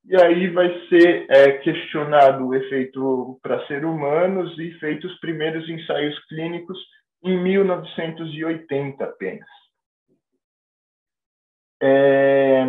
e 0.07 0.15
aí 0.21 0.49
vai 0.49 0.69
ser 0.87 1.25
é, 1.29 1.51
questionado 1.59 2.45
o 2.45 2.53
efeito 2.53 3.39
para 3.41 3.65
seres 3.65 3.85
humanos 3.85 4.57
e 4.59 4.71
feitos 4.73 5.11
os 5.11 5.19
primeiros 5.19 5.67
ensaios 5.67 6.19
clínicos 6.27 6.77
em 7.25 7.41
1980 7.41 9.03
apenas. 9.03 9.49
É, 11.81 12.63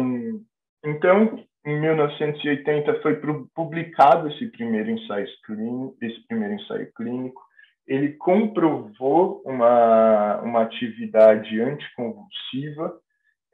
então, 0.85 1.45
em 1.65 1.81
1980 1.81 3.03
foi 3.03 3.21
publicado 3.55 4.29
esse 4.29 4.47
primeiro 4.47 4.91
ensaio 4.91 5.27
clínico, 5.45 5.97
esse 6.01 6.27
primeiro 6.27 6.55
ensaio 6.55 6.91
clínico. 6.95 7.43
Ele 7.87 8.15
comprovou 8.15 9.43
uma, 9.45 10.41
uma 10.41 10.63
atividade 10.63 11.61
anticonvulsiva 11.61 12.99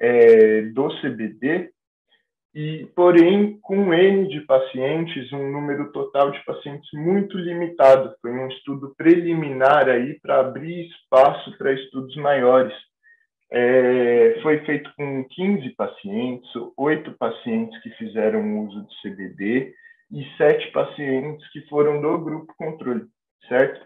é, 0.00 0.62
do 0.62 0.88
CBD 1.00 1.70
e, 2.54 2.86
porém, 2.94 3.58
com 3.62 3.94
N 3.94 4.28
de 4.28 4.40
pacientes, 4.42 5.32
um 5.32 5.50
número 5.50 5.90
total 5.90 6.30
de 6.30 6.44
pacientes 6.44 6.88
muito 6.92 7.38
limitado. 7.38 8.14
Foi 8.20 8.30
um 8.30 8.48
estudo 8.48 8.94
preliminar 8.96 9.88
aí 9.88 10.20
para 10.20 10.40
abrir 10.40 10.86
espaço 10.88 11.56
para 11.56 11.72
estudos 11.72 12.14
maiores. 12.16 12.74
É, 13.50 14.38
foi 14.42 14.58
feito 14.66 14.90
com 14.96 15.24
15 15.24 15.70
pacientes, 15.70 16.50
8 16.76 17.12
pacientes 17.12 17.82
que 17.82 17.90
fizeram 17.90 18.66
uso 18.66 18.86
de 18.86 19.02
CBD 19.02 19.74
e 20.10 20.24
7 20.36 20.72
pacientes 20.72 21.50
que 21.52 21.62
foram 21.68 22.00
do 22.02 22.18
grupo 22.18 22.52
controle, 22.56 23.06
certo? 23.48 23.80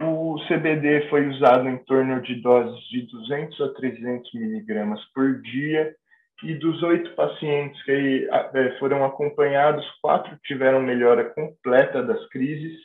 O 0.00 0.38
CBD 0.46 1.08
foi 1.08 1.26
usado 1.28 1.68
em 1.68 1.78
torno 1.78 2.20
de 2.22 2.36
doses 2.36 2.80
de 2.88 3.02
200 3.02 3.60
a 3.60 3.74
300 3.74 4.32
miligramas 4.34 5.00
por 5.12 5.40
dia 5.42 5.94
e 6.42 6.54
dos 6.54 6.82
oito 6.82 7.14
pacientes 7.14 7.82
que 7.82 8.28
é, 8.30 8.78
foram 8.78 9.04
acompanhados, 9.04 9.84
quatro 10.00 10.38
tiveram 10.44 10.80
melhora 10.80 11.24
completa 11.30 12.02
das 12.02 12.26
crises 12.28 12.78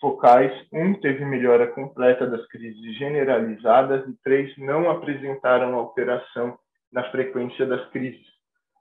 focais, 0.00 0.52
um 0.72 0.94
teve 0.94 1.24
melhora 1.24 1.66
completa 1.66 2.26
das 2.26 2.46
crises 2.48 2.96
generalizadas 2.96 4.06
e 4.08 4.16
três 4.22 4.56
não 4.58 4.90
apresentaram 4.90 5.74
alteração 5.74 6.58
na 6.92 7.10
frequência 7.10 7.66
das 7.66 7.88
crises. 7.90 8.26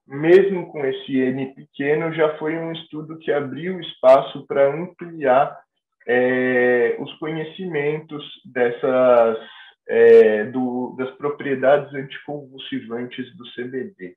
Mesmo 0.08 0.71
com 0.71 0.86
esse 0.86 1.19
N 1.19 1.53
pequeno, 1.53 2.13
já 2.13 2.38
foi 2.38 2.58
um 2.58 2.71
estudo 2.71 3.17
que 3.17 3.32
abriu 3.32 3.80
espaço 3.80 4.45
para 4.47 4.73
ampliar 4.73 5.60
é, 6.08 6.95
os 6.99 7.13
conhecimentos 7.15 8.23
dessas 8.45 9.38
é, 9.88 10.45
do, 10.45 10.95
das 10.97 11.12
propriedades 11.12 11.93
anticonvulsivantes 11.93 13.36
do 13.38 13.45
CBD. 13.54 14.15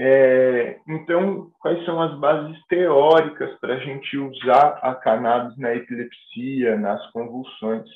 É, 0.00 0.78
então, 0.86 1.50
quais 1.58 1.84
são 1.84 2.00
as 2.00 2.16
bases 2.20 2.56
teóricas 2.68 3.58
para 3.58 3.74
a 3.74 3.78
gente 3.78 4.16
usar 4.16 4.78
a 4.80 4.94
cannabis 4.94 5.58
na 5.58 5.74
epilepsia, 5.74 6.76
nas 6.76 7.04
convulsões? 7.10 7.88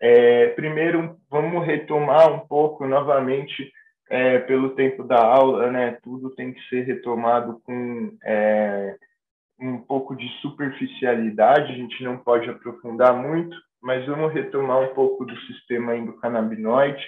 É, 0.00 0.48
primeiro, 0.50 1.18
vamos 1.30 1.66
retomar 1.66 2.32
um 2.32 2.46
pouco 2.46 2.86
novamente 2.86 3.70
é, 4.08 4.38
pelo 4.38 4.70
tempo 4.70 5.04
da 5.04 5.22
aula, 5.22 5.70
né? 5.70 5.98
Tudo 6.02 6.30
tem 6.30 6.52
que 6.54 6.62
ser 6.68 6.82
retomado 6.82 7.60
com 7.64 8.16
é, 8.24 8.96
um 9.60 9.78
pouco 9.78 10.16
de 10.16 10.26
superficialidade. 10.40 11.72
A 11.72 11.76
gente 11.76 12.02
não 12.02 12.16
pode 12.16 12.48
aprofundar 12.48 13.14
muito, 13.14 13.54
mas 13.82 14.04
vamos 14.06 14.32
retomar 14.32 14.80
um 14.80 14.94
pouco 14.94 15.24
do 15.24 15.36
sistema 15.42 15.96
endocannabinoide. 15.96 17.04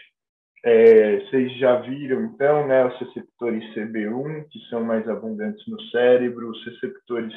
É, 0.64 1.20
vocês 1.20 1.56
já 1.59 1.76
viram, 1.76 2.24
então, 2.24 2.66
né, 2.66 2.85
os 2.85 2.98
receptores 2.98 3.64
CB1, 3.74 4.46
que 4.50 4.59
são 4.68 4.85
mais 4.85 5.09
abundantes 5.09 5.66
no 5.66 5.80
cérebro, 5.85 6.50
os 6.50 6.64
receptores 6.66 7.35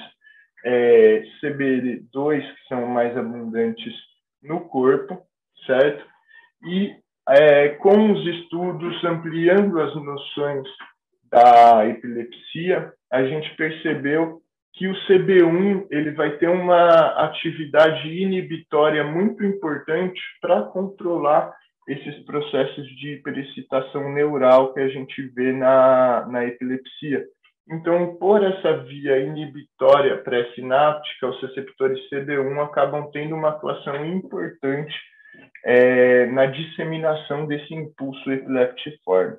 é, 0.66 1.24
CB2, 1.42 2.42
que 2.42 2.68
são 2.68 2.86
mais 2.88 3.18
abundantes 3.18 3.94
no 4.42 4.62
corpo, 4.62 5.22
certo? 5.66 6.06
E 6.66 6.96
é, 7.30 7.70
com 7.70 8.12
os 8.12 8.28
estudos 8.28 9.04
ampliando 9.06 9.80
as 9.80 9.96
noções 9.96 10.68
da 11.32 11.88
epilepsia, 11.88 12.94
a 13.12 13.24
gente 13.24 13.56
percebeu 13.56 14.43
que 14.74 14.88
o 14.88 14.94
CB1 15.08 15.88
ele 15.92 16.12
vai 16.12 16.38
ter 16.38 16.50
uma 16.50 16.90
atividade 17.24 18.08
inibitória 18.10 19.04
muito 19.04 19.44
importante 19.44 20.20
para 20.42 20.64
controlar 20.64 21.54
esses 21.88 22.26
processos 22.26 22.88
de 22.98 23.14
hiperexcitação 23.14 24.12
neural 24.14 24.74
que 24.74 24.80
a 24.80 24.88
gente 24.88 25.22
vê 25.36 25.52
na, 25.52 26.26
na 26.28 26.46
epilepsia. 26.46 27.24
Então, 27.70 28.16
por 28.16 28.44
essa 28.44 28.78
via 28.84 29.20
inibitória 29.20 30.18
pré-sináptica, 30.18 31.28
os 31.28 31.42
receptores 31.42 32.00
CB1 32.10 32.64
acabam 32.64 33.10
tendo 33.12 33.36
uma 33.36 33.50
atuação 33.50 34.06
importante 34.06 34.94
é, 35.64 36.26
na 36.28 36.46
disseminação 36.46 37.46
desse 37.46 37.74
impulso 37.74 38.32
epileptiforme. 38.32 39.38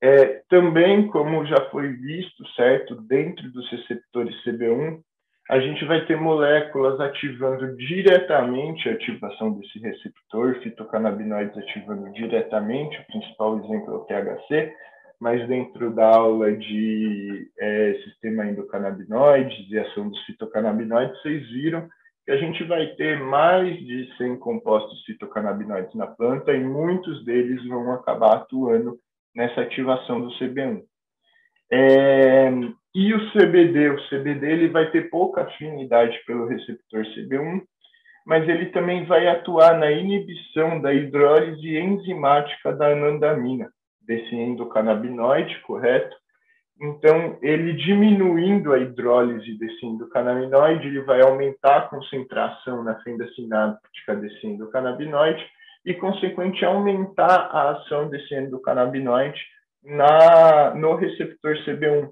É, 0.00 0.42
também, 0.48 1.08
como 1.08 1.44
já 1.46 1.68
foi 1.70 1.88
visto, 1.88 2.46
certo, 2.54 2.94
dentro 3.02 3.50
dos 3.50 3.68
receptores 3.70 4.34
CB1, 4.44 5.00
a 5.50 5.58
gente 5.60 5.84
vai 5.86 6.04
ter 6.04 6.16
moléculas 6.16 7.00
ativando 7.00 7.74
diretamente 7.76 8.88
a 8.88 8.92
ativação 8.92 9.52
desse 9.52 9.78
receptor, 9.78 10.60
fitocannabinoides 10.60 11.56
ativando 11.56 12.12
diretamente, 12.12 12.98
o 13.00 13.06
principal 13.06 13.58
exemplo 13.58 13.94
é 13.94 13.96
o 13.96 14.04
THC, 14.04 14.74
mas 15.18 15.48
dentro 15.48 15.90
da 15.90 16.06
aula 16.06 16.52
de 16.52 17.50
é, 17.58 17.94
sistema 18.04 18.46
endocannabinoides 18.46 19.70
e 19.70 19.78
ação 19.78 20.10
dos 20.10 20.22
fitocannabinoides, 20.26 21.20
vocês 21.22 21.48
viram 21.50 21.88
que 22.24 22.30
a 22.30 22.36
gente 22.36 22.62
vai 22.64 22.86
ter 22.88 23.18
mais 23.18 23.74
de 23.78 24.16
100 24.18 24.36
compostos 24.38 25.02
fitocannabinoides 25.06 25.94
na 25.94 26.06
planta 26.06 26.52
e 26.52 26.62
muitos 26.62 27.24
deles 27.24 27.66
vão 27.66 27.90
acabar 27.94 28.34
atuando 28.34 28.98
nessa 29.38 29.60
ativação 29.60 30.20
do 30.20 30.30
CB1. 30.36 30.82
É, 31.70 32.50
e 32.92 33.14
o 33.14 33.30
CBD, 33.30 33.90
o 33.90 34.08
CBD 34.08 34.50
ele 34.50 34.68
vai 34.68 34.90
ter 34.90 35.08
pouca 35.10 35.42
afinidade 35.42 36.18
pelo 36.26 36.48
receptor 36.48 37.04
CB1, 37.04 37.62
mas 38.26 38.48
ele 38.48 38.66
também 38.66 39.04
vai 39.04 39.28
atuar 39.28 39.78
na 39.78 39.92
inibição 39.92 40.80
da 40.82 40.92
hidrólise 40.92 41.78
enzimática 41.78 42.72
da 42.72 42.88
anandamina, 42.88 43.70
desse 44.02 44.34
endocannabinoide, 44.34 45.60
correto? 45.60 46.16
Então, 46.80 47.38
ele 47.40 47.74
diminuindo 47.74 48.72
a 48.72 48.78
hidrólise 48.78 49.56
desse 49.56 49.86
endocannabinoide, 49.86 50.88
ele 50.88 51.02
vai 51.02 51.20
aumentar 51.20 51.76
a 51.76 51.88
concentração 51.88 52.82
na 52.82 52.96
fenda 53.02 53.28
sináptica 53.34 54.16
desse 54.16 54.44
endocannabinoide 54.44 55.44
e, 55.88 55.94
consequentemente, 55.94 56.66
aumentar 56.66 57.48
a 57.50 57.70
ação 57.70 58.10
desse 58.10 58.34
endocannabinoide 58.34 59.40
na, 59.82 60.74
no 60.74 60.94
receptor 60.96 61.56
CB1, 61.64 62.10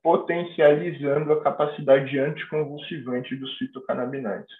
potencializando 0.00 1.32
a 1.32 1.42
capacidade 1.42 2.16
anticonvulsivante 2.16 3.34
dos 3.34 3.52
fitocannabinoides. 3.58 4.54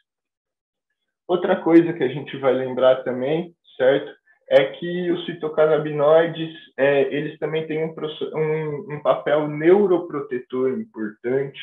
Outra 1.29 1.55
coisa 1.55 1.93
que 1.93 2.03
a 2.03 2.09
gente 2.09 2.37
vai 2.39 2.53
lembrar 2.53 3.05
também, 3.05 3.55
certo? 3.77 4.13
é 4.51 4.65
que 4.65 5.11
os 5.13 5.25
fitocannabinoides 5.27 6.53
é, 6.77 7.03
eles 7.15 7.39
também 7.39 7.67
têm 7.67 7.85
um, 7.85 7.95
um, 8.35 8.95
um, 8.95 9.01
papel 9.03 9.47
neuroprotetor 9.47 10.71
importante 10.71 11.61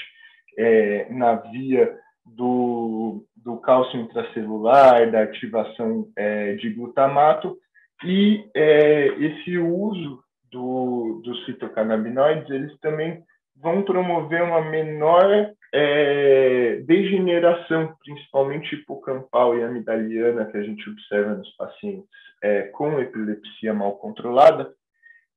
é, 0.57 1.07
na 1.09 1.35
via 1.35 1.97
do, 2.23 3.25
do 3.45 3.57
cálcio 3.57 3.99
intracelular, 3.99 5.11
da 5.11 5.21
ativação 5.21 6.07
é, 6.17 6.55
de 6.55 6.71
glutamato, 6.71 7.55
e 8.03 8.43
é, 8.55 9.07
esse 9.19 9.57
uso 9.59 10.19
do, 10.51 11.21
dos 11.23 11.45
fitocannabinoides, 11.45 12.49
eles 12.49 12.77
também 12.79 13.23
vão 13.61 13.83
promover 13.83 14.41
uma 14.41 14.61
menor 14.61 15.51
é, 15.73 16.81
degeneração, 16.85 17.95
principalmente 18.03 18.75
hipocampal 18.75 19.57
e 19.57 19.63
amidaliana, 19.63 20.45
que 20.45 20.57
a 20.57 20.63
gente 20.63 20.89
observa 20.89 21.35
nos 21.35 21.55
pacientes 21.55 22.09
é, 22.41 22.63
com 22.63 22.99
epilepsia 22.99 23.73
mal 23.73 23.97
controlada, 23.97 24.73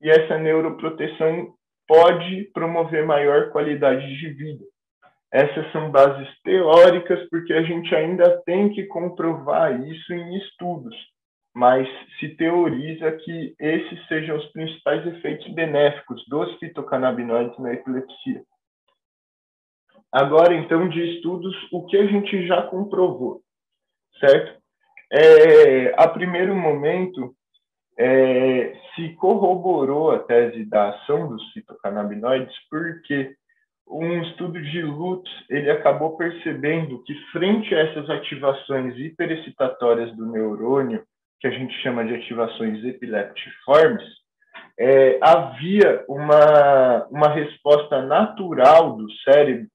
e 0.00 0.08
essa 0.08 0.38
neuroproteção 0.38 1.52
pode 1.86 2.50
promover 2.54 3.04
maior 3.04 3.50
qualidade 3.50 4.06
de 4.18 4.28
vida. 4.30 4.64
Essas 5.32 5.70
são 5.72 5.90
bases 5.90 6.28
teóricas, 6.42 7.28
porque 7.28 7.52
a 7.52 7.62
gente 7.62 7.94
ainda 7.94 8.40
tem 8.46 8.70
que 8.70 8.84
comprovar 8.86 9.78
isso 9.86 10.12
em 10.14 10.38
estudos, 10.38 10.94
mas 11.54 11.86
se 12.18 12.30
teoriza 12.36 13.12
que 13.12 13.54
esses 13.58 14.06
sejam 14.08 14.36
os 14.36 14.46
principais 14.52 15.06
efeitos 15.06 15.46
benéficos 15.52 16.24
dos 16.28 16.54
fitocannabinoides 16.58 17.58
na 17.58 17.74
epilepsia. 17.74 18.42
Agora, 20.10 20.54
então, 20.54 20.88
de 20.88 21.16
estudos, 21.16 21.54
o 21.70 21.84
que 21.84 21.98
a 21.98 22.06
gente 22.06 22.46
já 22.46 22.62
comprovou, 22.62 23.42
certo? 24.18 24.58
É, 25.12 25.94
a 26.02 26.08
primeiro 26.08 26.54
momento, 26.54 27.34
é, 27.98 28.74
se 28.94 29.14
corroborou 29.16 30.12
a 30.12 30.20
tese 30.20 30.64
da 30.64 30.90
ação 30.90 31.28
dos 31.28 31.42
fitocannabinoides, 31.52 32.54
porque 32.70 33.36
um 33.90 34.22
estudo 34.22 34.60
de 34.60 34.82
Lutz 34.82 35.30
ele 35.48 35.70
acabou 35.70 36.16
percebendo 36.16 37.02
que 37.04 37.14
frente 37.32 37.74
a 37.74 37.80
essas 37.80 38.08
ativações 38.10 38.96
hiperexcitatórias 38.98 40.14
do 40.16 40.26
neurônio, 40.26 41.02
que 41.40 41.46
a 41.46 41.50
gente 41.50 41.74
chama 41.82 42.04
de 42.04 42.14
ativações 42.14 42.84
epileptiformes, 42.84 44.04
é, 44.78 45.18
havia 45.20 46.04
uma, 46.08 47.06
uma 47.10 47.28
resposta 47.28 48.02
natural 48.02 48.96
do 48.96 49.10
cérebro 49.22 49.66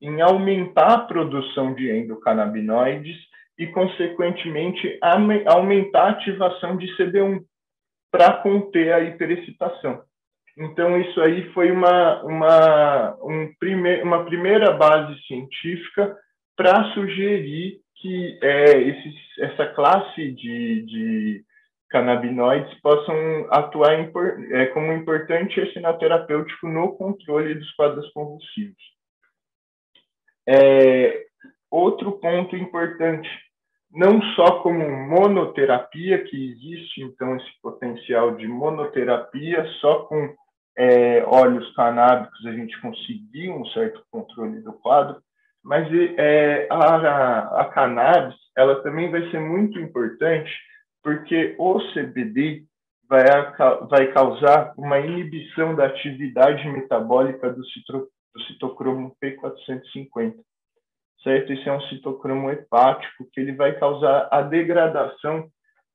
em 0.00 0.20
aumentar 0.20 0.92
a 0.92 0.98
produção 0.98 1.74
de 1.74 1.90
endocannabinoides 1.90 3.16
e, 3.58 3.66
consequentemente, 3.68 4.98
aumentar 5.46 6.06
a 6.06 6.10
ativação 6.10 6.76
de 6.76 6.86
CB1 6.96 7.40
para 8.10 8.32
conter 8.38 8.92
a 8.92 9.00
hiperexcitação. 9.00 10.02
Então, 10.56 11.00
isso 11.00 11.20
aí 11.20 11.50
foi 11.52 11.70
uma, 11.70 12.22
uma, 12.22 13.16
um 13.22 13.52
prime 13.58 14.02
uma 14.02 14.24
primeira 14.24 14.72
base 14.72 15.18
científica 15.26 16.16
para 16.56 16.92
sugerir 16.92 17.80
que 17.96 18.38
é, 18.42 18.78
esses, 18.82 19.14
essa 19.38 19.66
classe 19.68 20.32
de, 20.32 20.82
de 20.82 21.44
canabinoides 21.88 22.74
possam 22.80 23.14
atuar 23.50 23.92
é, 23.94 24.66
como 24.66 24.92
importante 24.92 25.72
sinal 25.72 25.96
terapêutico 25.98 26.66
no 26.66 26.96
controle 26.96 27.54
dos 27.54 27.70
quadros 27.72 28.10
convulsivos. 28.12 28.82
É, 30.48 31.24
outro 31.70 32.12
ponto 32.12 32.56
importante, 32.56 33.28
não 33.90 34.20
só 34.34 34.62
como 34.62 34.90
monoterapia, 35.06 36.24
que 36.24 36.50
existe 36.50 37.02
então 37.02 37.36
esse 37.36 37.60
potencial 37.62 38.34
de 38.34 38.48
monoterapia, 38.48 39.64
só 39.80 40.04
com 40.04 40.34
é, 40.76 41.22
óleos 41.24 41.74
canábicos 41.74 42.46
a 42.46 42.52
gente 42.52 42.80
conseguir 42.80 43.50
um 43.50 43.64
certo 43.66 44.02
controle 44.10 44.60
do 44.60 44.72
quadro, 44.72 45.20
mas 45.62 45.86
é, 46.18 46.66
a, 46.70 47.60
a 47.60 47.64
cannabis 47.66 48.36
ela 48.56 48.82
também 48.82 49.10
vai 49.10 49.30
ser 49.30 49.40
muito 49.40 49.78
importante 49.78 50.50
porque 51.02 51.54
o 51.58 51.78
CBD 51.92 52.64
vai, 53.08 53.24
vai 53.88 54.12
causar 54.12 54.72
uma 54.76 54.98
inibição 54.98 55.74
da 55.74 55.86
atividade 55.86 56.66
metabólica 56.68 57.52
do, 57.52 57.64
citro, 57.66 58.08
do 58.34 58.42
citocromo 58.44 59.14
P450, 59.22 60.36
certo? 61.22 61.52
Esse 61.52 61.68
é 61.68 61.72
um 61.72 61.80
citocromo 61.82 62.50
hepático 62.50 63.28
que 63.32 63.40
ele 63.40 63.52
vai 63.52 63.78
causar 63.78 64.28
a 64.30 64.42
degradação 64.42 65.48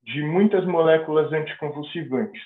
de 0.04 0.22
muitas 0.22 0.66
moléculas 0.66 1.32
anticonvulsivantes. 1.34 2.42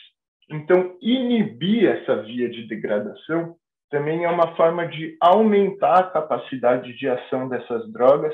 Então, 0.52 0.98
inibir 1.02 1.90
essa 1.90 2.22
via 2.24 2.50
de 2.50 2.68
degradação 2.68 3.56
também 3.90 4.26
é 4.26 4.30
uma 4.30 4.56
forma 4.56 4.88
de 4.88 5.18
aumentar 5.20 6.00
a 6.00 6.10
capacidade 6.10 6.94
de 6.98 7.08
ação 7.08 7.48
dessas 7.48 7.92
drogas 7.92 8.34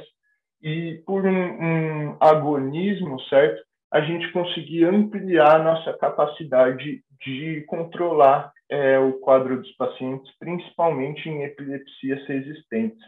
e, 0.61 1.01
por 1.05 1.25
um, 1.25 1.31
um 1.31 2.17
agonismo, 2.19 3.19
certo, 3.23 3.61
a 3.91 4.01
gente 4.01 4.31
conseguir 4.31 4.85
ampliar 4.85 5.55
a 5.55 5.63
nossa 5.63 5.93
capacidade 5.93 7.01
de 7.23 7.61
controlar 7.67 8.51
é, 8.69 8.99
o 8.99 9.13
quadro 9.19 9.57
dos 9.61 9.71
pacientes, 9.75 10.31
principalmente 10.39 11.29
em 11.29 11.43
epilepsias 11.43 12.25
resistentes. 12.27 12.99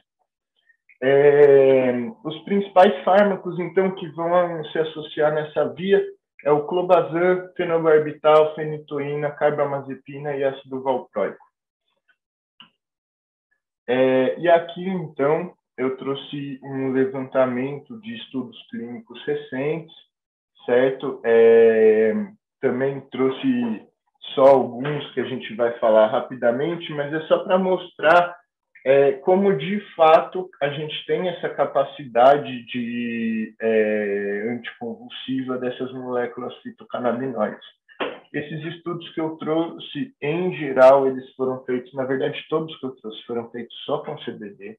É, 1.01 1.93
os 2.23 2.37
principais 2.43 3.03
fármacos, 3.03 3.59
então, 3.59 3.91
que 3.95 4.07
vão 4.09 4.63
se 4.65 4.79
associar 4.79 5.33
nessa 5.33 5.73
via 5.73 6.01
é 6.43 6.51
o 6.51 6.65
clobazam, 6.65 7.51
fenobarbital, 7.55 8.55
fenitoína, 8.55 9.31
carbamazepina 9.31 10.35
e 10.35 10.43
ácido 10.43 10.81
valproico. 10.81 11.43
É, 13.87 14.39
e 14.39 14.47
aqui, 14.47 14.87
então, 14.87 15.53
eu 15.77 15.97
trouxe 15.97 16.59
um 16.63 16.91
levantamento 16.91 17.99
de 18.01 18.15
estudos 18.15 18.57
clínicos 18.69 19.21
recentes, 19.25 19.93
certo? 20.65 21.21
É, 21.25 22.13
também 22.61 23.01
trouxe 23.09 23.87
só 24.35 24.43
alguns 24.43 25.11
que 25.13 25.19
a 25.21 25.25
gente 25.25 25.55
vai 25.55 25.77
falar 25.79 26.07
rapidamente, 26.07 26.91
mas 26.93 27.13
é 27.13 27.21
só 27.21 27.39
para 27.39 27.57
mostrar 27.57 28.38
é, 28.85 29.13
como 29.13 29.57
de 29.57 29.79
fato 29.95 30.49
a 30.61 30.69
gente 30.69 31.05
tem 31.05 31.27
essa 31.29 31.49
capacidade 31.49 32.65
de 32.65 33.53
é, 33.61 34.49
anticonvulsiva 34.51 35.57
dessas 35.57 35.91
moléculas 35.93 36.55
fitocannabinoides. 36.61 37.65
Esses 38.31 38.63
estudos 38.75 39.09
que 39.13 39.19
eu 39.19 39.35
trouxe, 39.37 40.13
em 40.21 40.55
geral, 40.55 41.07
eles 41.07 41.27
foram 41.33 41.63
feitos, 41.65 41.91
na 41.93 42.05
verdade, 42.05 42.45
todos 42.47 42.77
que 42.79 42.85
eu 42.85 42.91
trouxe 42.91 43.25
foram 43.25 43.49
feitos 43.49 43.75
só 43.85 43.99
com 43.99 44.15
CBD, 44.17 44.77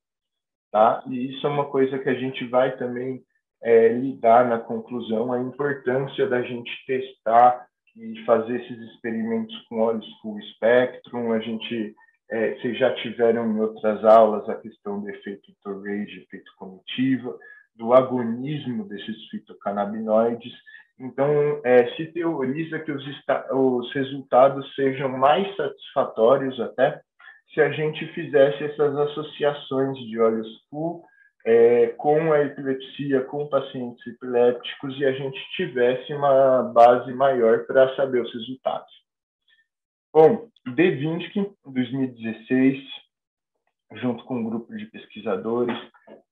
tá? 0.71 1.03
E 1.09 1.33
isso 1.33 1.47
é 1.47 1.51
uma 1.51 1.67
coisa 1.67 1.99
que 1.99 2.09
a 2.09 2.15
gente 2.15 2.47
vai 2.47 2.77
também 2.77 3.23
é, 3.63 3.89
lidar 3.89 4.49
na 4.49 4.59
conclusão, 4.59 5.33
a 5.33 5.41
importância 5.41 6.29
da 6.29 6.43
gente 6.43 6.71
testar 6.87 7.67
e 7.97 8.25
fazer 8.25 8.63
esses 8.63 8.79
experimentos 8.93 9.57
com 9.69 9.81
óleos 9.81 10.07
full 10.23 10.41
spectrum, 10.55 11.33
a 11.33 11.41
gente 11.41 11.95
é, 12.31 12.55
vocês 12.55 12.79
já 12.79 12.95
tiveram 12.95 13.51
em 13.51 13.61
outras 13.61 14.05
aulas 14.05 14.49
a 14.49 14.55
questão 14.55 15.01
do 15.01 15.11
efeito 15.11 15.53
Torrey, 15.63 16.03
efeito 16.03 16.53
comitiva, 16.57 17.37
do 17.75 17.93
agonismo 17.93 18.89
desses 18.89 19.29
fitocannabinoides. 19.31 20.53
Então, 20.99 21.61
é, 21.65 21.89
se 21.97 22.07
teoriza 22.07 22.79
que 22.79 22.93
os, 22.93 23.05
os 23.51 23.93
resultados 23.95 24.75
sejam 24.75 25.09
mais 25.09 25.55
satisfatórios 25.57 26.61
até 26.61 27.01
se 27.53 27.61
a 27.61 27.71
gente 27.71 28.07
fizesse 28.13 28.63
essas 28.63 28.97
associações 28.97 29.99
de 29.99 30.21
olhos 30.21 30.47
full 30.69 31.03
é, 31.45 31.89
com 31.97 32.33
a 32.33 32.43
epilepsia, 32.43 33.23
com 33.23 33.49
pacientes 33.49 34.07
epilépticos 34.07 34.99
e 34.99 35.05
a 35.05 35.13
gente 35.13 35.39
tivesse 35.57 36.13
uma 36.13 36.63
base 36.63 37.13
maior 37.13 37.65
para 37.67 37.95
saber 37.97 38.23
os 38.23 38.33
resultados. 38.33 39.01
Bom, 40.13 40.49
D20, 40.67 41.37
em 41.37 41.55
2016, 41.65 42.83
junto 43.93 44.25
com 44.25 44.39
um 44.39 44.45
grupo 44.45 44.77
de 44.77 44.87
pesquisadores, 44.87 45.77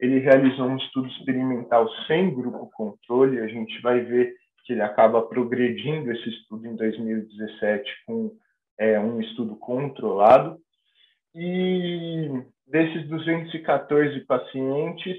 ele 0.01 0.19
realizou 0.19 0.67
um 0.67 0.77
estudo 0.79 1.07
experimental 1.09 1.89
sem 2.09 2.35
grupo 2.35 2.69
controle. 2.73 3.39
A 3.39 3.47
gente 3.47 3.81
vai 3.81 4.01
ver 4.01 4.35
que 4.65 4.73
ele 4.73 4.83
acaba 4.83 5.23
progredindo 5.23 6.11
esse 6.11 6.29
estudo 6.29 6.67
em 6.67 6.75
2017 6.75 7.89
com 8.05 8.37
é, 8.79 8.99
um 8.99 9.21
estudo 9.21 9.55
controlado. 9.55 10.59
E 11.33 12.31
desses 12.67 13.09
214 13.09 14.21
pacientes, 14.27 15.17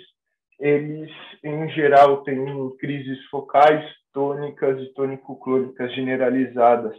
eles, 0.59 1.09
em 1.41 1.69
geral, 1.69 2.23
têm 2.23 2.75
crises 2.77 3.23
focais, 3.27 3.89
tônicas 4.11 4.81
e 4.81 4.93
tônico-clônicas 4.93 5.95
generalizadas. 5.95 6.97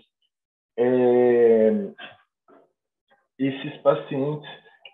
É, 0.77 1.73
esses 3.39 3.77
pacientes, 3.79 4.49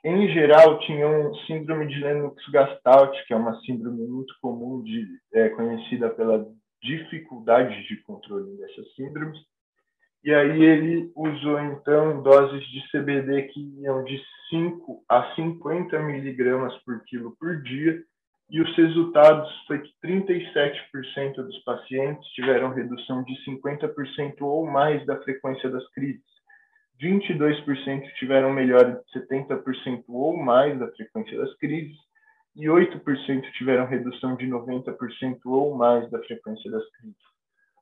em 0.04 0.28
geral, 0.28 0.78
tinham 0.80 1.34
síndrome 1.46 1.88
de 1.88 2.00
Lennox-Gastaut, 2.00 3.26
que 3.26 3.34
é 3.34 3.36
uma 3.36 3.60
síndrome 3.62 4.06
muito 4.06 4.34
comum, 4.40 4.82
de, 4.82 5.06
é, 5.34 5.48
conhecida 5.50 6.10
pela 6.10 6.46
dificuldade 6.82 7.86
de 7.88 7.96
controle 8.02 8.56
dessas 8.56 8.94
síndromes. 8.94 9.38
E 10.22 10.32
aí 10.32 10.62
ele 10.62 11.10
usou, 11.14 11.58
então, 11.60 12.22
doses 12.22 12.64
de 12.68 12.82
CBD 12.90 13.42
que 13.44 13.60
iam 13.80 14.04
de 14.04 14.20
5 14.50 15.04
a 15.08 15.34
50 15.34 15.98
miligramas 16.00 16.76
por 16.84 17.02
quilo 17.04 17.36
por 17.38 17.62
dia, 17.62 18.02
e 18.48 18.60
os 18.60 18.76
resultados 18.76 19.50
foi 19.66 19.80
que 19.80 19.92
37% 20.04 21.34
dos 21.36 21.58
pacientes 21.64 22.26
tiveram 22.30 22.72
redução 22.72 23.22
de 23.24 23.34
50% 23.44 24.40
ou 24.40 24.66
mais 24.66 25.04
da 25.04 25.20
frequência 25.22 25.68
das 25.68 25.88
crises. 25.90 26.24
22% 27.02 28.14
tiveram 28.18 28.52
melhora 28.52 29.02
de 29.04 29.20
70% 29.20 30.04
ou 30.08 30.36
mais 30.36 30.78
da 30.78 30.88
frequência 30.92 31.36
das 31.38 31.54
crises 31.56 31.96
e 32.54 32.66
8% 32.66 33.52
tiveram 33.52 33.86
redução 33.86 34.36
de 34.36 34.46
90% 34.46 35.40
ou 35.44 35.74
mais 35.74 36.10
da 36.10 36.18
frequência 36.20 36.70
das 36.70 36.88
crises 36.92 37.36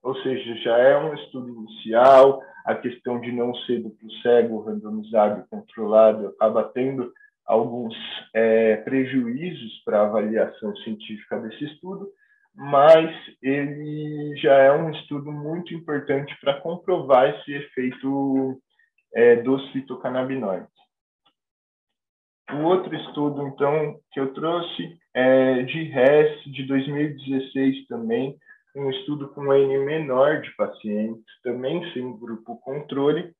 ou 0.05 0.15
seja, 0.17 0.55
já 0.57 0.77
é 0.77 0.99
um 0.99 1.15
estudo 1.15 1.49
inicial, 1.49 2.43
a 2.67 2.75
questão 2.75 3.19
de 3.21 3.33
não 3.33 3.55
ser 3.55 3.83
duplo 3.83 4.12
cego, 4.21 4.61
randomizado 4.61 5.47
controlado 5.49 6.29
acaba 6.29 6.62
tendo 6.62 7.11
alguns 7.47 7.95
é, 8.34 8.76
prejuízos 8.78 9.82
para 9.84 10.01
a 10.01 10.07
avaliação 10.07 10.74
científica 10.78 11.38
desse 11.40 11.64
estudo, 11.64 12.09
mas 12.55 13.11
ele 13.42 14.36
já 14.36 14.55
é 14.55 14.72
um 14.72 14.90
estudo 14.90 15.30
muito 15.32 15.74
importante 15.74 16.34
para 16.40 16.61
comprovar 16.61 17.28
esse 17.30 17.53
efeito 17.53 18.61
é, 19.14 19.36
dos 19.36 19.70
fitocannabinoides. 19.72 20.68
O 22.53 22.62
outro 22.64 22.95
estudo, 22.95 23.47
então, 23.49 23.99
que 24.12 24.20
eu 24.20 24.32
trouxe 24.34 24.99
é 25.14 25.62
de 25.62 25.84
RES, 25.84 26.45
de 26.45 26.64
2016 26.66 27.86
também, 27.86 28.36
um 28.76 28.90
estudo 28.90 29.28
com 29.28 29.53
N 29.53 29.78
menor 29.84 30.42
de 30.42 30.55
pacientes, 30.57 31.24
também 31.42 31.92
sem 31.92 32.16
grupo 32.18 32.59
controle, 32.59 33.32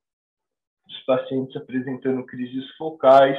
os 0.87 1.05
pacientes 1.05 1.57
apresentando 1.57 2.25
crises 2.25 2.71
focais, 2.77 3.37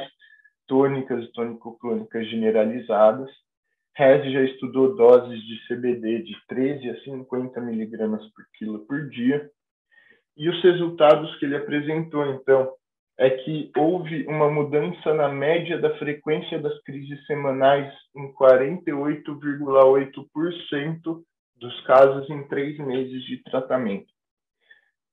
tônicas 0.66 1.24
e 1.24 1.32
tônico-clônicas 1.32 2.28
generalizadas. 2.28 3.30
RES 3.96 4.32
já 4.32 4.42
estudou 4.42 4.94
doses 4.94 5.42
de 5.42 5.66
CBD 5.66 6.22
de 6.22 6.36
13 6.48 6.90
a 6.90 7.00
50 7.00 7.60
miligramas 7.60 8.24
por 8.32 8.44
quilo 8.58 8.86
por 8.86 9.08
dia. 9.08 9.50
E 10.36 10.50
os 10.50 10.62
resultados 10.62 11.34
que 11.38 11.46
ele 11.46 11.56
apresentou, 11.56 12.26
então, 12.26 12.70
é 13.18 13.30
que 13.30 13.72
houve 13.76 14.26
uma 14.26 14.50
mudança 14.50 15.14
na 15.14 15.30
média 15.30 15.78
da 15.78 15.96
frequência 15.96 16.58
das 16.58 16.78
crises 16.82 17.24
semanais 17.26 17.90
em 18.14 18.30
48,8% 18.34 21.22
dos 21.56 21.80
casos 21.86 22.28
em 22.28 22.46
três 22.48 22.76
meses 22.78 23.24
de 23.24 23.42
tratamento. 23.44 24.14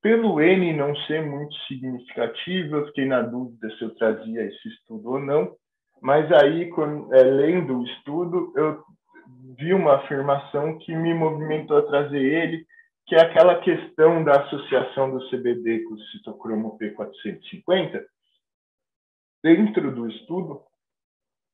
Pelo 0.03 0.41
N 0.41 0.73
não 0.73 0.93
ser 1.07 1.25
muito 1.25 1.55
significativo, 1.65 2.75
eu 2.75 2.87
fiquei 2.87 3.05
na 3.05 3.21
dúvida 3.21 3.69
se 3.77 3.83
eu 3.85 3.95
trazia 3.95 4.43
esse 4.43 4.67
estudo 4.67 5.11
ou 5.11 5.19
não, 5.19 5.55
mas 6.01 6.29
aí, 6.33 6.69
quando, 6.71 7.15
é, 7.15 7.23
lendo 7.23 7.79
o 7.79 7.85
estudo, 7.85 8.51
eu 8.57 8.83
vi 9.57 9.73
uma 9.73 9.95
afirmação 9.95 10.77
que 10.79 10.93
me 10.93 11.13
movimentou 11.13 11.77
a 11.77 11.83
trazer 11.83 12.21
ele, 12.21 12.65
que 13.07 13.15
é 13.15 13.21
aquela 13.21 13.61
questão 13.61 14.21
da 14.25 14.41
associação 14.41 15.09
do 15.09 15.29
CBD 15.29 15.83
com 15.85 15.93
o 15.93 15.99
citocromo 16.11 16.77
P450. 16.77 18.03
Dentro 19.41 19.95
do 19.95 20.09
estudo, 20.09 20.61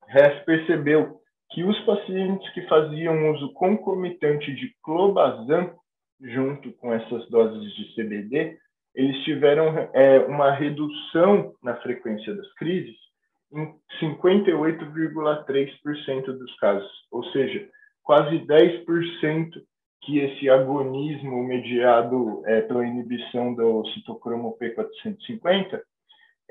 Hess 0.08 0.43
percebeu 0.45 1.22
que 1.52 1.64
os 1.64 1.80
pacientes 1.82 2.52
que 2.54 2.64
faziam 2.64 3.32
uso 3.32 3.54
concomitante 3.54 4.52
de 4.56 4.76
clobazam 4.82 5.76
junto 6.22 6.72
com 6.74 6.94
essas 6.94 7.28
doses 7.30 7.74
de 7.76 7.96
CBD, 7.96 8.60
eles 8.96 9.24
tiveram 9.24 9.90
é, 9.94 10.20
uma 10.20 10.52
redução 10.52 11.54
na 11.64 11.76
frequência 11.78 12.36
das 12.36 12.54
crises 12.56 12.96
em 13.52 13.74
58,3% 14.02 16.26
dos 16.26 16.56
casos, 16.58 16.92
ou 17.12 17.24
seja, 17.32 17.68
quase 18.04 18.38
10% 18.40 19.64
que 20.02 20.20
esse 20.20 20.50
agonismo 20.50 21.44
mediado 21.44 22.42
é, 22.46 22.62
pela 22.62 22.86
inibição 22.86 23.54
do 23.54 23.86
citocromo 23.88 24.58
P450 24.58 25.82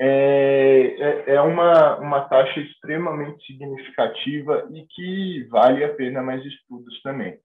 é, 0.00 0.94
é, 0.98 1.34
é 1.34 1.40
uma, 1.40 1.96
uma 1.96 2.20
taxa 2.22 2.60
extremamente 2.60 3.44
significativa 3.46 4.68
e 4.72 4.86
que 4.86 5.44
vale 5.50 5.82
a 5.82 5.92
pena 5.94 6.22
mais 6.22 6.44
estudos 6.44 7.00
também. 7.02 7.36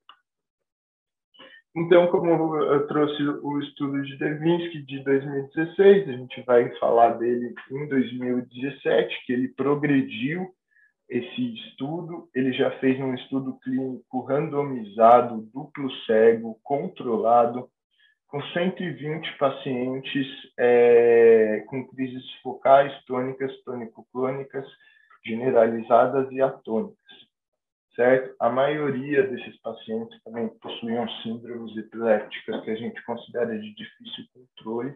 Então, 1.75 2.05
como 2.07 2.55
eu 2.55 2.85
trouxe 2.85 3.23
o 3.23 3.59
estudo 3.59 4.03
de 4.03 4.15
Devinsky 4.17 4.83
de 4.83 5.03
2016, 5.03 6.07
a 6.07 6.11
gente 6.11 6.41
vai 6.43 6.69
falar 6.77 7.17
dele 7.17 7.53
em 7.71 7.87
2017, 7.87 9.25
que 9.25 9.33
ele 9.33 9.47
progrediu 9.47 10.53
esse 11.09 11.53
estudo. 11.55 12.29
Ele 12.35 12.53
já 12.53 12.69
fez 12.79 12.99
um 12.99 13.15
estudo 13.15 13.57
clínico 13.59 14.21
randomizado, 14.21 15.49
duplo 15.51 15.91
cego, 16.05 16.59
controlado, 16.61 17.67
com 18.27 18.41
120 18.41 19.37
pacientes 19.37 20.27
é, 20.57 21.63
com 21.67 21.87
crises 21.87 22.23
focais, 22.43 22.91
tônicas, 23.05 23.51
tônico-clônicas, 23.63 24.65
generalizadas 25.25 26.31
e 26.31 26.41
atônicas, 26.41 26.97
certo? 27.95 28.35
A 28.39 28.49
maioria 28.49 29.23
desses 29.27 29.59
pacientes 29.61 30.21
também 30.23 30.49
possuíam 30.59 31.07
síndromes 31.21 31.75
epilépticas 31.77 32.63
que 32.63 32.71
a 32.71 32.75
gente 32.75 33.03
considera 33.03 33.57
de 33.57 33.73
difícil 33.73 34.25
controle. 34.33 34.95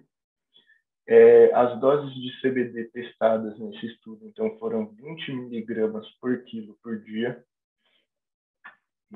É, 1.08 1.54
as 1.54 1.80
doses 1.80 2.14
de 2.14 2.42
CBD 2.42 2.86
testadas 2.86 3.58
nesse 3.58 3.86
estudo, 3.86 4.26
então, 4.26 4.58
foram 4.60 4.88
20 4.88 5.32
miligramas 5.32 6.06
por 6.20 6.44
quilo 6.44 6.78
por 6.84 7.00
dia, 7.00 7.42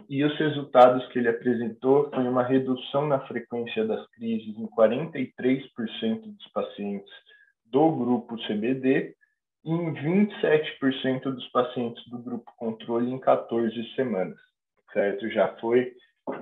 e 0.08 0.24
os 0.24 0.38
resultados 0.38 1.06
que 1.10 1.20
ele 1.20 1.28
apresentou 1.28 2.10
foi 2.10 2.24
uma 2.26 2.44
redução 2.44 3.08
na 3.08 3.20
frequência 3.28 3.86
das 3.86 4.08
crises 4.12 4.58
em 4.58 4.68
43% 4.68 6.22
dos 6.22 6.48
pacientes 6.54 7.12
do 7.66 7.92
grupo 7.92 8.38
CBD 8.48 9.16
em 9.64 9.94
27% 9.94 11.24
dos 11.24 11.48
pacientes 11.50 12.04
do 12.10 12.18
grupo 12.18 12.52
controle 12.58 13.12
em 13.12 13.20
14 13.20 13.96
semanas, 13.96 14.38
certo? 14.94 15.30
Já 15.30 15.50
foi. 15.60 15.94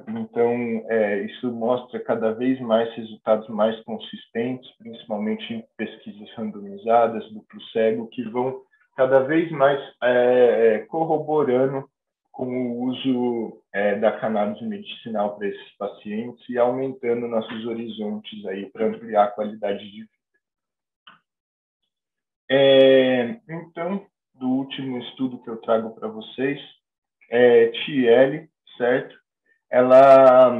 Então, 0.07 0.85
é, 0.89 1.21
isso 1.21 1.51
mostra 1.51 1.99
cada 1.99 2.31
vez 2.31 2.59
mais 2.59 2.93
resultados 2.95 3.47
mais 3.49 3.79
consistentes, 3.83 4.69
principalmente 4.77 5.53
em 5.53 5.63
pesquisas 5.77 6.29
randomizadas, 6.35 7.29
duplo 7.31 7.61
cego, 7.71 8.07
que 8.07 8.23
vão 8.23 8.61
cada 8.95 9.21
vez 9.21 9.49
mais 9.51 9.79
é, 10.03 10.75
é 10.75 10.79
corroborando 10.79 11.89
com 12.31 12.47
o 12.47 12.83
uso 12.83 13.61
é, 13.73 13.95
da 13.95 14.13
cannabis 14.13 14.61
medicinal 14.61 15.35
para 15.35 15.47
esses 15.47 15.77
pacientes 15.77 16.47
e 16.49 16.57
aumentando 16.57 17.27
nossos 17.27 17.65
horizontes 17.65 18.45
aí 18.45 18.69
para 18.69 18.87
ampliar 18.87 19.25
a 19.25 19.31
qualidade 19.31 19.79
de 19.79 20.01
vida. 20.01 20.18
É, 22.49 23.39
então, 23.47 24.05
do 24.33 24.47
último 24.47 24.97
estudo 24.99 25.41
que 25.43 25.49
eu 25.49 25.57
trago 25.57 25.91
para 25.91 26.07
vocês, 26.07 26.59
é 27.29 27.67
Thiele, 27.67 28.49
certo? 28.77 29.15
Ela 29.69 30.59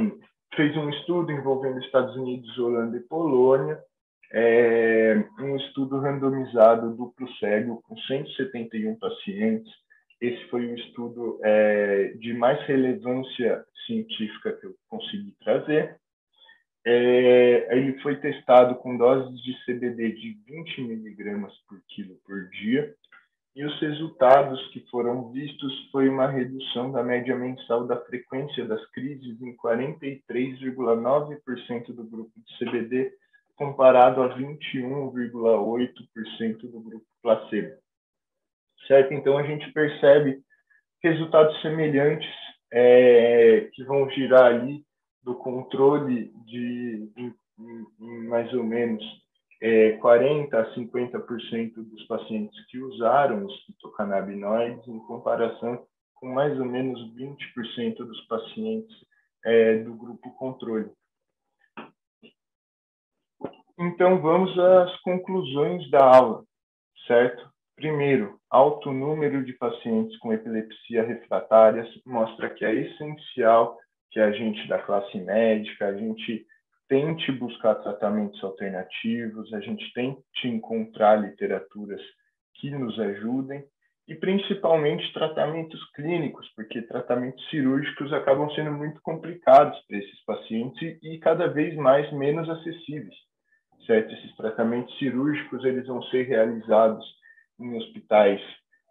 fez 0.54 0.76
um 0.76 0.88
estudo 0.90 1.32
envolvendo 1.32 1.80
Estados 1.80 2.14
Unidos, 2.16 2.56
Holanda 2.58 2.96
e 2.96 3.00
Polônia, 3.00 3.78
é, 4.32 5.24
um 5.40 5.56
estudo 5.56 5.98
randomizado 5.98 6.94
duplo 6.94 7.28
cego 7.34 7.82
com 7.82 7.96
171 7.96 8.96
pacientes. 8.96 9.72
Esse 10.20 10.44
foi 10.48 10.66
o 10.66 10.74
estudo 10.76 11.40
é, 11.42 12.12
de 12.18 12.32
mais 12.34 12.60
relevância 12.66 13.64
científica 13.86 14.52
que 14.52 14.66
eu 14.66 14.74
consegui 14.88 15.34
trazer. 15.42 15.99
É, 16.86 17.76
ele 17.76 18.00
foi 18.00 18.16
testado 18.16 18.76
com 18.76 18.96
doses 18.96 19.38
de 19.42 19.52
CBD 19.64 20.12
de 20.12 20.38
20 20.46 20.80
miligramas 20.82 21.52
por 21.68 21.78
quilo 21.88 22.16
por 22.24 22.48
dia 22.48 22.94
e 23.54 23.64
os 23.64 23.80
resultados 23.80 24.66
que 24.68 24.80
foram 24.90 25.30
vistos 25.32 25.90
foi 25.90 26.08
uma 26.08 26.28
redução 26.28 26.92
da 26.92 27.02
média 27.02 27.34
mensal 27.36 27.84
da 27.86 27.96
frequência 28.04 28.64
das 28.64 28.82
crises 28.90 29.42
em 29.42 29.56
43,9% 29.56 31.92
do 31.92 32.04
grupo 32.04 32.30
de 32.36 32.58
CBD 32.58 33.12
comparado 33.56 34.22
a 34.22 34.38
21,8% 34.38 36.70
do 36.70 36.80
grupo 36.80 37.04
placebo. 37.22 37.74
Certo? 38.86 39.12
Então 39.12 39.36
a 39.36 39.42
gente 39.42 39.72
percebe 39.72 40.40
resultados 41.02 41.60
semelhantes 41.60 42.30
é, 42.72 43.68
que 43.72 43.82
vão 43.84 44.08
girar 44.10 44.44
ali 44.44 44.84
do 45.22 45.34
controle 45.34 46.32
de 46.46 47.10
mais 48.28 48.52
ou 48.54 48.64
menos 48.64 49.04
é, 49.60 49.92
40 49.98 50.58
a 50.58 50.74
50% 50.74 51.74
dos 51.74 52.06
pacientes 52.06 52.66
que 52.66 52.78
usaram 52.78 53.44
os 53.44 53.64
fitocannabinoides 53.64 54.86
em 54.88 54.98
comparação 55.00 55.86
com 56.14 56.32
mais 56.32 56.58
ou 56.58 56.64
menos 56.64 56.98
20% 57.14 57.96
dos 57.96 58.26
pacientes 58.26 58.94
é, 59.44 59.78
do 59.78 59.94
grupo 59.94 60.30
controle. 60.36 60.90
Então 63.78 64.20
vamos 64.20 64.58
às 64.58 65.00
conclusões 65.00 65.90
da 65.90 66.04
aula, 66.04 66.44
certo? 67.06 67.50
Primeiro, 67.76 68.38
alto 68.50 68.92
número 68.92 69.42
de 69.42 69.54
pacientes 69.54 70.18
com 70.18 70.34
epilepsia 70.34 71.02
refratária 71.02 71.88
mostra 72.04 72.50
que 72.50 72.62
é 72.62 72.74
essencial 72.74 73.78
que 74.10 74.20
a 74.20 74.32
gente 74.32 74.66
da 74.68 74.78
classe 74.78 75.18
médica, 75.18 75.86
a 75.86 75.96
gente 75.96 76.46
tente 76.88 77.30
buscar 77.32 77.76
tratamentos 77.76 78.42
alternativos, 78.42 79.52
a 79.54 79.60
gente 79.60 79.92
tente 79.92 80.48
encontrar 80.48 81.16
literaturas 81.16 82.00
que 82.54 82.70
nos 82.70 82.98
ajudem 82.98 83.64
e 84.08 84.14
principalmente 84.16 85.12
tratamentos 85.12 85.80
clínicos, 85.92 86.48
porque 86.56 86.82
tratamentos 86.82 87.48
cirúrgicos 87.48 88.12
acabam 88.12 88.50
sendo 88.50 88.72
muito 88.72 89.00
complicados 89.02 89.78
para 89.86 89.98
esses 89.98 90.24
pacientes 90.24 90.98
e 91.00 91.18
cada 91.18 91.46
vez 91.46 91.76
mais 91.76 92.12
menos 92.12 92.50
acessíveis. 92.50 93.14
Certo? 93.86 94.12
Esses 94.12 94.36
tratamentos 94.36 94.98
cirúrgicos 94.98 95.64
eles 95.64 95.86
vão 95.86 96.02
ser 96.04 96.24
realizados 96.24 97.06
em 97.60 97.76
hospitais 97.76 98.40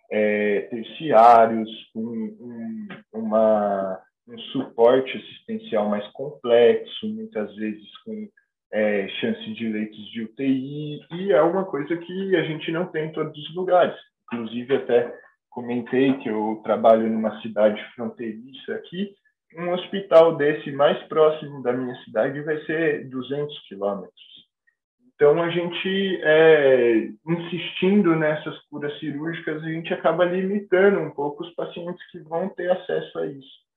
é, 0.10 0.62
terciários, 0.72 1.70
com 1.94 2.00
um, 2.00 2.88
uma 3.14 4.02
um 4.30 4.38
suporte 4.52 5.18
assistencial 5.18 5.90
mais 5.90 6.06
complexo, 6.10 7.08
muitas 7.08 7.54
vezes 7.56 7.98
com 8.06 8.30
é, 8.72 9.08
chance 9.20 9.54
de 9.54 9.68
leitos 9.68 10.12
de 10.12 10.24
UTI, 10.24 11.00
e 11.12 11.32
é 11.32 11.42
uma 11.42 11.66
coisa 11.66 11.98
que 11.98 12.36
a 12.36 12.44
gente 12.44 12.72
não 12.72 12.86
tem 12.86 13.08
em 13.08 13.12
todos 13.12 13.36
os 13.36 13.56
lugares. 13.56 13.96
Inclusive, 14.32 14.76
até 14.76 15.12
comentei 15.50 16.14
que 16.20 16.30
eu 16.30 16.62
trabalho 16.64 17.10
numa 17.10 17.42
cidade 17.42 17.84
fronteiriça 17.96 18.76
aqui, 18.76 19.16
um 19.58 19.72
hospital 19.72 20.36
desse 20.36 20.72
mais 20.72 21.02
próximo 21.08 21.64
da 21.64 21.74
minha 21.74 21.96
cidade 22.04 22.40
vai 22.42 22.64
ser 22.66 23.10
200 23.10 23.68
quilômetros. 23.68 24.40
Então, 25.16 25.42
a 25.42 25.50
gente, 25.50 26.22
é, 26.22 27.10
insistindo 27.28 28.16
nessas 28.16 28.58
curas 28.68 28.98
cirúrgicas, 29.00 29.62
a 29.64 29.68
gente 29.68 29.92
acaba 29.92 30.24
limitando 30.24 31.00
um 31.00 31.10
pouco 31.10 31.44
os 31.44 31.54
pacientes 31.56 32.00
que 32.12 32.20
vão 32.20 32.48
ter 32.50 32.70
acesso 32.70 33.18
a 33.18 33.26
isso 33.26 33.69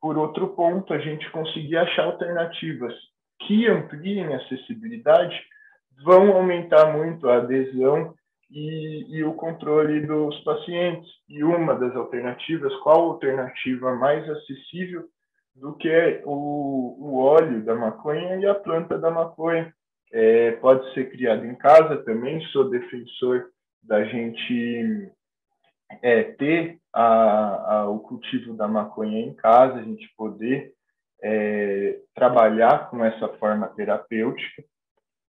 por 0.00 0.18
outro 0.18 0.48
ponto, 0.48 0.92
a 0.92 0.98
gente 0.98 1.30
conseguir 1.30 1.76
achar 1.76 2.04
alternativas 2.04 2.94
que 3.46 3.66
ampliem 3.66 4.34
a 4.34 4.38
acessibilidade 4.38 5.40
vão 6.02 6.32
aumentar 6.32 6.92
muito 6.92 7.28
a 7.28 7.36
adesão 7.36 8.14
e, 8.50 9.16
e, 9.16 9.24
o 9.24 9.34
controle 9.34 10.06
dos 10.06 10.38
pacientes. 10.40 11.08
E 11.28 11.42
uma 11.42 11.74
das 11.74 11.94
alternativas, 11.96 12.74
qual 12.76 13.10
alternativa 13.10 13.94
mais 13.94 14.28
acessível 14.28 15.04
do 15.54 15.74
que 15.74 16.22
o, 16.24 16.96
o 16.98 17.18
óleo 17.18 17.64
da 17.64 17.74
maconha 17.74 18.36
e 18.36 18.46
a 18.46 18.54
planta 18.54 18.98
da 18.98 19.10
maconha? 19.10 19.72
É, 20.12 20.52
pode 20.52 20.92
ser 20.94 21.10
criado 21.10 21.44
em 21.44 21.54
casa 21.56 21.96
também, 22.04 22.40
sou 22.46 22.70
defensor 22.70 23.46
da 23.82 24.04
gente 24.04 25.10
é, 26.02 26.22
ter 26.22 26.78
a, 26.92 27.74
a, 27.74 27.88
o 27.88 28.00
cultivo 28.00 28.54
da 28.54 28.66
maconha 28.66 29.20
em 29.20 29.34
casa, 29.34 29.74
a 29.74 29.82
gente 29.82 30.08
poder 30.16 30.72
é, 31.22 31.98
trabalhar 32.14 32.90
com 32.90 33.04
essa 33.04 33.28
forma 33.38 33.68
terapêutica. 33.68 34.64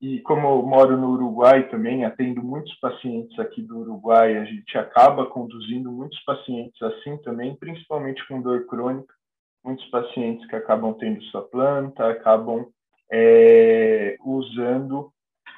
E 0.00 0.20
como 0.20 0.46
eu 0.46 0.62
moro 0.62 0.96
no 0.96 1.12
Uruguai 1.12 1.68
também, 1.70 2.04
atendo 2.04 2.42
muitos 2.42 2.74
pacientes 2.78 3.38
aqui 3.38 3.62
do 3.62 3.78
Uruguai, 3.78 4.36
a 4.36 4.44
gente 4.44 4.76
acaba 4.76 5.26
conduzindo 5.26 5.90
muitos 5.90 6.22
pacientes 6.24 6.80
assim 6.82 7.16
também, 7.18 7.56
principalmente 7.56 8.26
com 8.28 8.42
dor 8.42 8.66
crônica, 8.66 9.12
muitos 9.64 9.86
pacientes 9.86 10.46
que 10.48 10.54
acabam 10.54 10.92
tendo 10.94 11.22
sua 11.24 11.42
planta, 11.48 12.10
acabam 12.10 12.66
é, 13.10 14.16
usando 14.22 15.10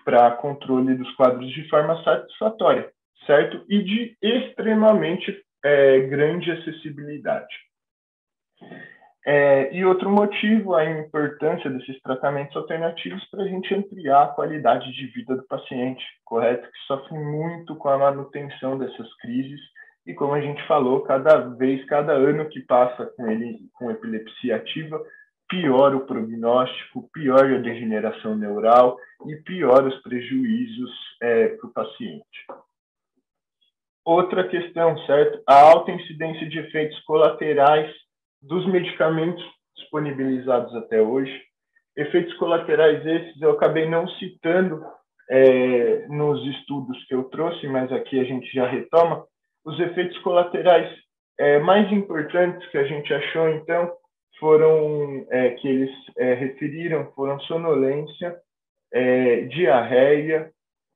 para 0.04 0.30
controle 0.36 0.94
dos 0.94 1.12
quadros 1.16 1.50
de 1.50 1.68
forma 1.68 2.02
satisfatória 2.04 2.92
certo? 3.28 3.62
E 3.68 3.84
de 3.84 4.16
extremamente 4.22 5.44
é, 5.62 6.00
grande 6.00 6.50
acessibilidade. 6.50 7.54
É, 9.26 9.76
e 9.76 9.84
outro 9.84 10.08
motivo, 10.08 10.74
a 10.74 10.86
importância 10.86 11.68
desses 11.68 12.00
tratamentos 12.00 12.56
alternativos 12.56 13.22
para 13.30 13.42
a 13.42 13.46
gente 13.46 13.74
ampliar 13.74 14.22
a 14.22 14.28
qualidade 14.28 14.90
de 14.92 15.06
vida 15.08 15.36
do 15.36 15.46
paciente, 15.46 16.02
correto? 16.24 16.66
Que 16.66 16.78
sofre 16.86 17.18
muito 17.18 17.76
com 17.76 17.90
a 17.90 17.98
manutenção 17.98 18.78
dessas 18.78 19.14
crises 19.16 19.60
e, 20.06 20.14
como 20.14 20.32
a 20.32 20.40
gente 20.40 20.66
falou, 20.66 21.02
cada 21.02 21.36
vez, 21.40 21.84
cada 21.84 22.12
ano 22.12 22.48
que 22.48 22.60
passa 22.60 23.04
com 23.14 23.30
ele 23.30 23.58
com 23.74 23.90
epilepsia 23.90 24.56
ativa, 24.56 24.98
pior 25.46 25.94
o 25.94 26.06
prognóstico, 26.06 27.10
pior 27.12 27.44
a 27.44 27.58
degeneração 27.58 28.34
neural 28.34 28.96
e 29.26 29.36
pior 29.42 29.86
os 29.86 30.00
prejuízos 30.00 30.90
é, 31.20 31.48
para 31.48 31.66
o 31.66 31.72
paciente. 31.74 32.46
Outra 34.08 34.48
questão, 34.48 34.96
certo? 35.04 35.38
A 35.46 35.60
alta 35.60 35.92
incidência 35.92 36.48
de 36.48 36.58
efeitos 36.60 36.98
colaterais 37.00 37.94
dos 38.40 38.66
medicamentos 38.66 39.44
disponibilizados 39.76 40.74
até 40.76 40.98
hoje. 40.98 41.38
Efeitos 41.94 42.32
colaterais 42.38 43.04
esses 43.04 43.38
eu 43.42 43.50
acabei 43.50 43.86
não 43.86 44.08
citando 44.08 44.82
é, 45.28 46.06
nos 46.08 46.42
estudos 46.56 47.04
que 47.04 47.14
eu 47.14 47.24
trouxe, 47.24 47.68
mas 47.68 47.92
aqui 47.92 48.18
a 48.18 48.24
gente 48.24 48.50
já 48.50 48.66
retoma. 48.66 49.26
Os 49.62 49.78
efeitos 49.78 50.16
colaterais 50.20 50.90
é, 51.38 51.58
mais 51.58 51.92
importantes 51.92 52.66
que 52.70 52.78
a 52.78 52.84
gente 52.84 53.12
achou, 53.12 53.50
então, 53.50 53.92
foram 54.40 55.26
é, 55.30 55.50
que 55.50 55.68
eles 55.68 55.90
é, 56.16 56.32
referiram 56.32 57.12
foram 57.12 57.38
sonolência, 57.40 58.38
é, 58.90 59.42
diarreia 59.42 60.50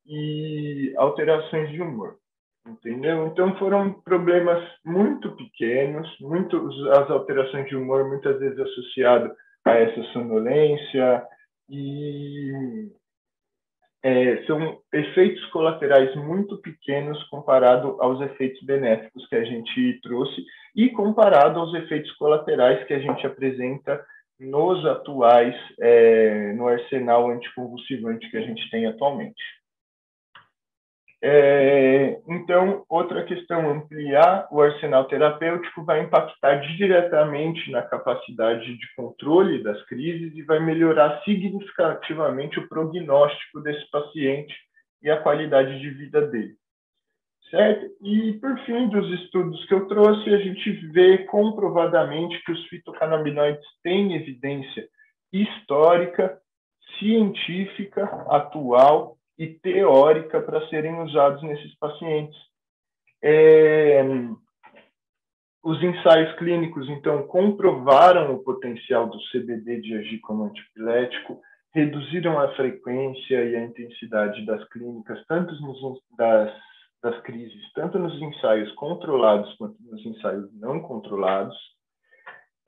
e 0.06 0.94
alterações 0.96 1.68
de 1.72 1.82
humor 1.82 2.21
entendeu? 2.66 3.26
Então 3.26 3.56
foram 3.56 3.92
problemas 4.02 4.62
muito 4.84 5.34
pequenos, 5.36 6.08
muito 6.20 6.56
as 6.92 7.10
alterações 7.10 7.68
de 7.68 7.76
humor 7.76 8.08
muitas 8.08 8.38
vezes 8.38 8.58
associado 8.58 9.34
a 9.64 9.72
essa 9.72 10.02
sonolência 10.12 11.26
e 11.68 12.90
é, 14.02 14.42
são 14.46 14.80
efeitos 14.92 15.44
colaterais 15.46 16.14
muito 16.16 16.58
pequenos 16.58 17.22
comparado 17.24 17.96
aos 18.00 18.20
efeitos 18.20 18.60
benéficos 18.64 19.26
que 19.28 19.36
a 19.36 19.44
gente 19.44 20.00
trouxe 20.02 20.44
e 20.74 20.90
comparado 20.90 21.60
aos 21.60 21.72
efeitos 21.74 22.10
colaterais 22.12 22.84
que 22.86 22.94
a 22.94 22.98
gente 22.98 23.24
apresenta 23.26 24.04
nos 24.40 24.84
atuais 24.86 25.54
é, 25.80 26.52
no 26.54 26.66
arsenal 26.66 27.30
anticonvulsivante 27.30 28.28
que 28.28 28.36
a 28.36 28.42
gente 28.42 28.68
tem 28.70 28.86
atualmente. 28.86 29.40
É, 31.24 32.20
então, 32.26 32.84
outra 32.88 33.24
questão, 33.24 33.70
ampliar 33.70 34.48
o 34.50 34.60
arsenal 34.60 35.04
terapêutico 35.04 35.84
vai 35.84 36.02
impactar 36.02 36.56
diretamente 36.76 37.70
na 37.70 37.80
capacidade 37.80 38.76
de 38.76 38.94
controle 38.96 39.62
das 39.62 39.80
crises 39.86 40.34
e 40.34 40.42
vai 40.42 40.58
melhorar 40.58 41.22
significativamente 41.22 42.58
o 42.58 42.68
prognóstico 42.68 43.60
desse 43.60 43.88
paciente 43.88 44.52
e 45.00 45.08
a 45.08 45.20
qualidade 45.20 45.78
de 45.78 45.90
vida 45.90 46.26
dele. 46.26 46.56
Certo? 47.48 47.86
E, 48.02 48.32
por 48.40 48.58
fim, 48.64 48.88
dos 48.88 49.08
estudos 49.20 49.64
que 49.66 49.74
eu 49.74 49.86
trouxe, 49.86 50.28
a 50.28 50.38
gente 50.38 50.72
vê 50.88 51.18
comprovadamente 51.18 52.42
que 52.44 52.50
os 52.50 52.66
fitocannabinoides 52.66 53.64
têm 53.84 54.16
evidência 54.16 54.88
histórica, 55.32 56.36
científica, 56.98 58.04
atual 58.28 59.18
e 59.42 59.54
teórica 59.58 60.40
para 60.40 60.68
serem 60.68 61.02
usados 61.02 61.42
nesses 61.42 61.74
pacientes. 61.76 62.38
É, 63.20 64.00
os 65.64 65.82
ensaios 65.82 66.32
clínicos, 66.36 66.88
então, 66.88 67.26
comprovaram 67.26 68.34
o 68.34 68.42
potencial 68.44 69.08
do 69.08 69.18
CBD 69.32 69.80
de 69.80 69.94
agir 69.94 70.20
como 70.20 70.44
antipilético, 70.44 71.40
reduziram 71.74 72.38
a 72.38 72.54
frequência 72.54 73.44
e 73.44 73.56
a 73.56 73.64
intensidade 73.64 74.46
das 74.46 74.62
clínicas, 74.68 75.24
tanto 75.26 75.52
nos, 75.60 76.00
das, 76.16 76.52
das 77.02 77.20
crises, 77.22 77.72
tanto 77.74 77.98
nos 77.98 78.14
ensaios 78.22 78.70
controlados 78.76 79.52
quanto 79.56 79.76
nos 79.82 80.06
ensaios 80.06 80.48
não 80.54 80.80
controlados. 80.80 81.56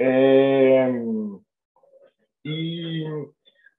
É, 0.00 0.88
e 2.44 3.04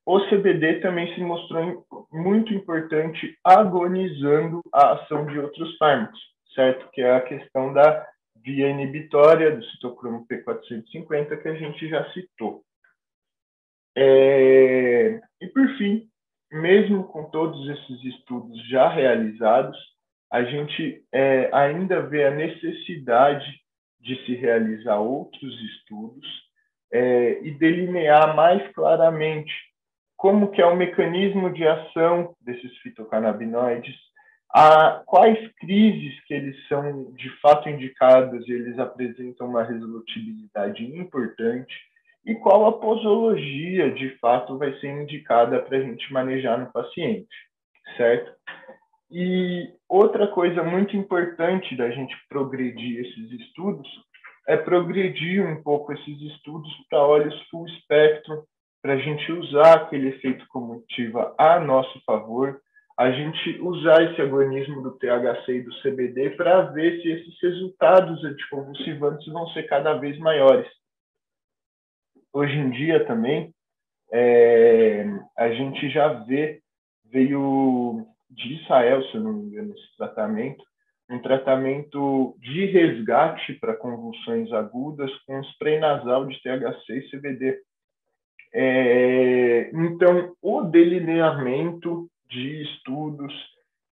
o 0.06 0.20
CBD 0.30 0.82
também 0.82 1.14
se 1.16 1.22
mostrou 1.22 1.84
muito 2.12 2.54
importante 2.54 3.36
agonizando 3.44 4.62
a 4.72 4.94
ação 4.94 5.26
de 5.26 5.40
outros 5.40 5.76
fármacos, 5.78 6.20
certo? 6.54 6.88
Que 6.92 7.02
é 7.02 7.16
a 7.16 7.22
questão 7.22 7.74
da 7.74 8.08
via 8.44 8.70
inibitória 8.70 9.56
do 9.56 9.66
citocromo 9.66 10.28
P450 10.28 11.42
que 11.42 11.48
a 11.48 11.56
gente 11.56 11.90
já 11.90 12.08
citou. 12.12 12.64
É, 13.98 15.20
e 15.42 15.48
por 15.48 15.68
fim, 15.78 16.08
mesmo 16.52 17.06
com 17.06 17.24
todos 17.32 17.68
esses 17.68 18.04
estudos 18.04 18.70
já 18.70 18.88
realizados, 18.88 19.78
a 20.32 20.44
gente 20.44 21.04
é, 21.12 21.50
ainda 21.52 22.02
vê 22.02 22.26
a 22.26 22.32
necessidade 22.32 23.46
de 24.00 24.24
se 24.26 24.36
realizar 24.36 25.00
outros 25.00 25.62
estudos 25.72 26.28
é, 26.92 27.42
e 27.42 27.52
delinear 27.52 28.36
mais 28.36 28.72
claramente 28.74 29.52
como 30.18 30.52
que 30.52 30.62
é 30.62 30.66
o 30.66 30.76
mecanismo 30.76 31.52
de 31.52 31.68
ação 31.68 32.36
desses 32.42 32.76
fitocannabinoides, 32.78 33.96
a 34.54 35.04
quais 35.06 35.38
crises 35.60 36.18
que 36.26 36.34
eles 36.34 36.56
são 36.68 37.12
de 37.14 37.30
fato 37.42 37.68
indicados 37.68 38.48
e 38.48 38.52
eles 38.54 38.80
apresentam 38.80 39.50
uma 39.50 39.64
resolutibilidade 39.64 40.86
importante 40.86 41.76
e 42.26 42.34
qual 42.36 42.66
a 42.66 42.80
posologia 42.80 43.92
de 43.92 44.18
fato 44.18 44.58
vai 44.58 44.74
ser 44.80 44.88
indicada 44.88 45.62
para 45.62 45.78
a 45.78 45.82
gente 45.82 46.12
manejar 46.12 46.58
no 46.58 46.72
paciente, 46.72 47.36
certo? 47.98 48.32
E 49.12 49.70
outra 49.88 50.28
coisa 50.28 50.64
muito 50.64 50.98
importante 50.98 51.76
da 51.76 51.90
gente 51.92 52.16
progredir 52.28 53.06
esses 53.06 53.32
estudos 53.40 53.88
é 54.48 54.58
progredir 54.58 55.46
um 55.46 55.62
pouco 55.62 55.94
esses 55.94 56.22
estudos 56.22 56.72
para 56.90 57.06
olhos 57.06 57.40
full 57.50 57.68
spectrum, 57.82 58.42
para 58.86 58.94
a 58.94 58.98
gente 58.98 59.32
usar 59.32 59.78
aquele 59.78 60.10
efeito 60.10 60.46
comutiva 60.50 61.34
a 61.40 61.60
nosso 61.60 62.00
favor, 62.06 62.62
a 62.96 63.12
gente 63.12 63.60
usar 63.60 64.04
esse 64.04 64.22
agonismo 64.22 64.80
do 64.84 64.92
THC 64.92 65.54
e 65.54 65.64
do 65.64 65.76
CBD 65.82 66.30
para 66.38 66.62
ver 66.70 67.02
se 67.02 67.10
esses 67.10 67.42
resultados 67.42 68.24
anticonvulsivantes 68.24 69.26
vão 69.34 69.48
ser 69.50 69.64
cada 69.64 69.96
vez 69.96 70.20
maiores. 70.20 70.70
Hoje 72.32 72.54
em 72.54 72.70
dia 72.70 73.04
também, 73.08 73.52
é, 74.14 75.04
a 75.36 75.50
gente 75.50 75.90
já 75.90 76.10
vê, 76.10 76.62
veio 77.06 78.06
de 78.30 78.62
Israel, 78.62 79.02
se 79.06 79.16
eu 79.16 79.22
não 79.22 79.34
me 79.34 79.46
engano, 79.48 79.74
esse 79.74 79.98
tratamento, 79.98 80.64
um 81.10 81.20
tratamento 81.24 82.38
de 82.40 82.68
resgate 82.68 83.54
para 83.54 83.76
convulsões 83.76 84.52
agudas 84.54 85.12
com 85.26 85.42
spray 85.42 85.80
nasal 85.80 86.28
de 86.28 86.40
THC 86.40 87.00
e 87.00 87.10
CBD. 87.10 87.60
É, 88.58 89.70
então, 89.74 90.34
o 90.42 90.62
delineamento 90.62 92.10
de 92.30 92.62
estudos 92.62 93.34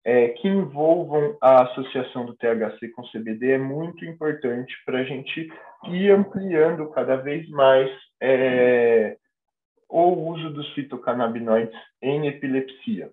é, 0.05 0.29
que 0.29 0.47
envolvam 0.47 1.37
a 1.41 1.65
associação 1.65 2.25
do 2.25 2.37
THC 2.37 2.89
com 2.91 3.03
CBD 3.11 3.55
é 3.55 3.59
muito 3.59 4.05
importante 4.05 4.73
para 4.87 5.01
a 5.01 5.03
gente 5.03 5.53
ir 5.89 6.13
ampliando 6.13 6.89
cada 6.91 7.17
vez 7.17 7.49
mais 7.49 7.91
é, 8.21 9.17
o 9.89 10.31
uso 10.31 10.51
dos 10.51 10.73
fitocannabinoides 10.75 11.77
em 12.01 12.29
epilepsia. 12.29 13.11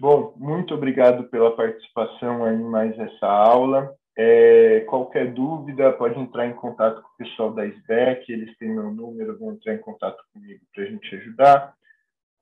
Bom, 0.00 0.34
muito 0.36 0.74
obrigado 0.74 1.28
pela 1.28 1.54
participação 1.54 2.52
em 2.52 2.58
mais 2.58 2.98
essa 2.98 3.26
aula. 3.26 3.94
É, 4.22 4.80
qualquer 4.80 5.32
dúvida, 5.32 5.94
pode 5.94 6.20
entrar 6.20 6.46
em 6.46 6.52
contato 6.52 7.00
com 7.00 7.08
o 7.08 7.16
pessoal 7.16 7.54
da 7.54 7.64
SBEC, 7.64 8.30
eles 8.30 8.54
têm 8.58 8.68
meu 8.68 8.92
número, 8.92 9.38
vão 9.38 9.54
entrar 9.54 9.72
em 9.72 9.78
contato 9.78 10.22
comigo 10.30 10.60
para 10.74 10.84
a 10.84 10.86
gente 10.88 11.16
ajudar. 11.16 11.74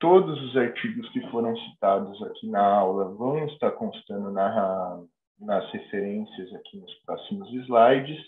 Todos 0.00 0.42
os 0.42 0.56
artigos 0.56 1.08
que 1.10 1.20
foram 1.30 1.56
citados 1.56 2.20
aqui 2.24 2.50
na 2.50 2.66
aula 2.66 3.14
vão 3.14 3.46
estar 3.46 3.70
constando 3.70 4.32
na, 4.32 5.00
nas 5.38 5.70
referências 5.70 6.52
aqui 6.52 6.78
nos 6.78 6.92
próximos 7.06 7.48
slides. 7.52 8.18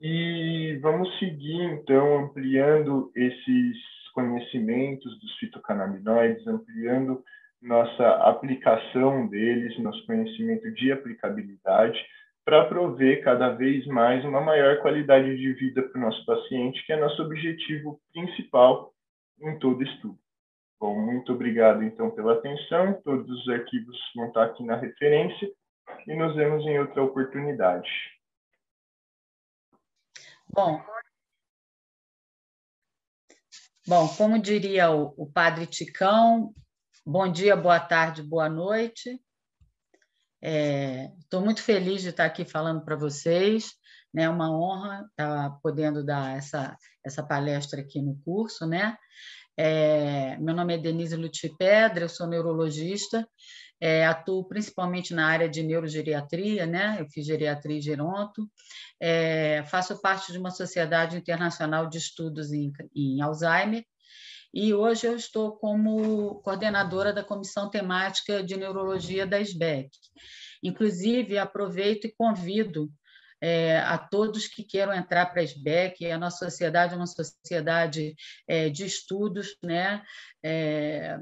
E 0.00 0.80
vamos 0.82 1.16
seguir, 1.20 1.62
então, 1.62 2.24
ampliando 2.24 3.12
esses 3.14 3.76
conhecimentos 4.12 5.16
dos 5.20 5.32
fitocannabinoides, 5.38 6.44
ampliando 6.48 7.22
nossa 7.62 8.14
aplicação 8.28 9.28
deles, 9.28 9.78
nosso 9.78 10.04
conhecimento 10.06 10.68
de 10.72 10.90
aplicabilidade, 10.90 12.04
para 12.48 12.64
prover 12.64 13.22
cada 13.22 13.50
vez 13.50 13.86
mais 13.86 14.24
uma 14.24 14.40
maior 14.40 14.80
qualidade 14.80 15.36
de 15.36 15.52
vida 15.52 15.82
para 15.82 15.98
o 15.98 16.00
nosso 16.00 16.24
paciente, 16.24 16.82
que 16.86 16.94
é 16.94 16.96
nosso 16.96 17.20
objetivo 17.20 18.00
principal 18.10 18.94
em 19.38 19.58
todo 19.58 19.82
estudo. 19.82 20.18
Bom, 20.80 20.98
muito 20.98 21.30
obrigado 21.30 21.82
então 21.82 22.10
pela 22.10 22.32
atenção. 22.32 23.02
Todos 23.04 23.28
os 23.28 23.48
arquivos 23.50 23.98
vão 24.16 24.28
estar 24.28 24.44
aqui 24.44 24.64
na 24.64 24.76
referência 24.76 25.46
e 26.06 26.14
nos 26.14 26.34
vemos 26.34 26.64
em 26.64 26.78
outra 26.78 27.02
oportunidade. 27.02 27.90
Bom, 30.48 30.82
bom 33.86 34.08
como 34.16 34.40
diria 34.40 34.90
o, 34.90 35.12
o 35.18 35.30
padre 35.30 35.66
Ticão, 35.66 36.54
bom 37.04 37.30
dia, 37.30 37.54
boa 37.54 37.78
tarde, 37.78 38.22
boa 38.22 38.48
noite. 38.48 39.20
Estou 40.40 41.40
é, 41.40 41.44
muito 41.44 41.62
feliz 41.62 42.02
de 42.02 42.10
estar 42.10 42.24
aqui 42.24 42.44
falando 42.44 42.84
para 42.84 42.96
vocês. 42.96 43.72
É 44.14 44.20
né? 44.20 44.28
uma 44.28 44.50
honra 44.50 45.06
estar 45.10 45.58
podendo 45.62 46.04
dar 46.04 46.36
essa, 46.36 46.76
essa 47.04 47.22
palestra 47.22 47.80
aqui 47.80 48.00
no 48.00 48.16
curso. 48.24 48.66
Né? 48.66 48.96
É, 49.56 50.36
meu 50.38 50.54
nome 50.54 50.74
é 50.74 50.78
Denise 50.78 51.16
Lutipedra, 51.16 52.04
eu 52.04 52.08
sou 52.08 52.26
neurologista, 52.26 53.28
é, 53.80 54.06
atuo 54.06 54.46
principalmente 54.46 55.12
na 55.12 55.26
área 55.26 55.48
de 55.48 55.62
neurogeriatria, 55.62 56.64
né? 56.64 56.96
eu 57.00 57.06
fiz 57.08 57.26
geriatria 57.26 57.78
e 57.78 57.82
geronto, 57.82 58.48
é, 59.00 59.64
faço 59.64 60.00
parte 60.00 60.32
de 60.32 60.38
uma 60.38 60.50
sociedade 60.50 61.16
internacional 61.16 61.88
de 61.88 61.98
estudos 61.98 62.52
em, 62.52 62.72
em 62.94 63.20
Alzheimer, 63.20 63.84
e 64.52 64.72
hoje 64.72 65.06
eu 65.06 65.16
estou 65.16 65.56
como 65.56 66.40
coordenadora 66.42 67.12
da 67.12 67.22
comissão 67.22 67.70
temática 67.70 68.42
de 68.42 68.56
neurologia 68.56 69.26
da 69.26 69.40
SBEC. 69.40 69.90
Inclusive, 70.62 71.38
aproveito 71.38 72.06
e 72.06 72.14
convido 72.16 72.90
é, 73.40 73.78
a 73.78 73.96
todos 73.98 74.48
que 74.48 74.64
queiram 74.64 74.92
entrar 74.92 75.26
para 75.26 75.40
a 75.40 75.44
SBEC. 75.44 76.10
A 76.10 76.18
nossa 76.18 76.50
sociedade 76.50 76.94
é 76.94 76.96
uma 76.96 77.06
sociedade 77.06 78.14
é, 78.46 78.68
de 78.68 78.84
estudos, 78.84 79.56
né? 79.62 80.02
É, 80.42 81.18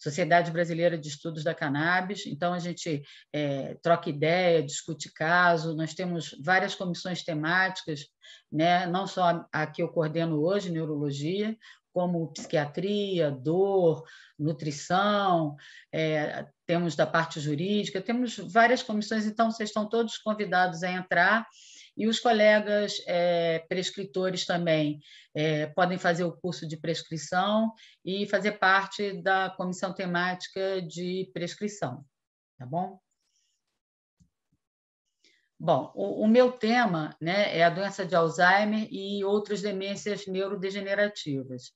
Sociedade 0.00 0.50
Brasileira 0.50 0.96
de 0.96 1.08
Estudos 1.08 1.44
da 1.44 1.54
Cannabis. 1.54 2.26
Então, 2.26 2.54
a 2.54 2.58
gente 2.58 3.02
é, 3.32 3.76
troca 3.82 4.08
ideia, 4.08 4.62
discute 4.62 5.12
caso. 5.12 5.76
Nós 5.76 5.92
temos 5.92 6.34
várias 6.42 6.74
comissões 6.74 7.22
temáticas, 7.22 8.06
né? 8.50 8.86
não 8.86 9.06
só 9.06 9.44
a 9.52 9.66
que 9.66 9.82
eu 9.82 9.88
coordeno 9.88 10.40
hoje, 10.40 10.72
neurologia, 10.72 11.54
como 11.92 12.32
psiquiatria, 12.32 13.30
dor, 13.30 14.04
nutrição, 14.38 15.56
é, 15.92 16.46
temos 16.66 16.96
da 16.96 17.06
parte 17.06 17.40
jurídica, 17.40 18.00
temos 18.00 18.36
várias 18.38 18.82
comissões, 18.82 19.26
então 19.26 19.50
vocês 19.50 19.68
estão 19.68 19.88
todos 19.88 20.16
convidados 20.16 20.82
a 20.82 20.90
entrar. 20.90 21.46
E 21.96 22.06
os 22.08 22.18
colegas 22.18 23.02
é, 23.06 23.60
prescritores 23.68 24.46
também 24.46 25.00
é, 25.34 25.66
podem 25.66 25.98
fazer 25.98 26.24
o 26.24 26.36
curso 26.36 26.66
de 26.66 26.76
prescrição 26.76 27.72
e 28.04 28.26
fazer 28.26 28.52
parte 28.52 29.20
da 29.22 29.50
comissão 29.50 29.92
temática 29.92 30.80
de 30.82 31.30
prescrição, 31.32 32.04
tá 32.58 32.66
bom? 32.66 32.98
Bom, 35.62 35.92
o, 35.94 36.24
o, 36.24 36.26
meu 36.26 36.52
tema 36.52 37.14
né, 37.20 37.54
é 37.54 37.62
a 37.62 37.68
doença 37.68 38.06
de 38.06 38.16
Alzheimer 38.16 38.88
e 38.90 39.22
outras 39.22 39.60
demências 39.60 40.26
neurodegenerativas. 40.26 41.74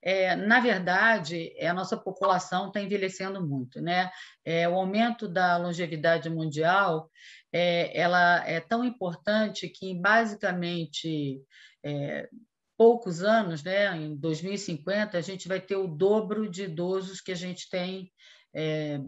é, 0.00 0.36
na 0.36 0.60
verdade, 0.60 1.52
a 1.60 1.74
nossa 1.74 1.96
população 1.96 2.68
está 2.68 2.80
envelhecendo 2.80 3.44
muito. 3.44 3.80
Né? 3.80 4.08
É, 4.44 4.68
o 4.68 4.74
aumento 4.76 5.26
da 5.26 5.56
longevidade 5.56 6.30
mundial 6.30 7.10
é, 7.52 7.98
ela 7.98 8.46
é 8.46 8.60
tão 8.60 8.84
importante 8.84 9.68
que, 9.68 9.94
basicamente, 9.94 11.40
é, 11.84 12.28
poucos 12.76 13.22
anos, 13.22 13.62
né, 13.62 13.96
em 13.96 14.16
2050, 14.16 15.16
a 15.16 15.20
gente 15.20 15.48
vai 15.48 15.60
ter 15.60 15.76
o 15.76 15.86
dobro 15.86 16.50
de 16.50 16.64
idosos 16.64 17.20
que 17.20 17.32
a 17.32 17.36
gente 17.36 17.68
tem 17.70 18.12
é, 18.54 19.00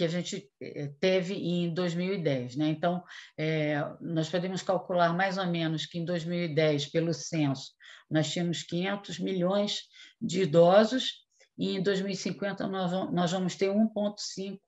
que 0.00 0.04
a 0.04 0.08
gente 0.08 0.50
é, 0.62 0.88
teve 0.98 1.34
em 1.34 1.74
2010. 1.74 2.56
Né? 2.56 2.68
Então, 2.68 3.04
é, 3.36 3.76
nós 4.00 4.30
podemos 4.30 4.62
calcular 4.62 5.12
mais 5.12 5.36
ou 5.36 5.46
menos 5.46 5.84
que 5.84 5.98
em 5.98 6.04
2010, 6.06 6.86
pelo 6.86 7.12
censo, 7.12 7.72
nós 8.10 8.32
tínhamos 8.32 8.62
500 8.62 9.18
milhões 9.18 9.82
de 10.18 10.42
idosos 10.42 11.26
e 11.58 11.76
em 11.76 11.82
2050 11.82 12.66
nós, 12.66 13.12
nós 13.12 13.30
vamos 13.30 13.56
ter 13.56 13.68
1,5 13.68 14.58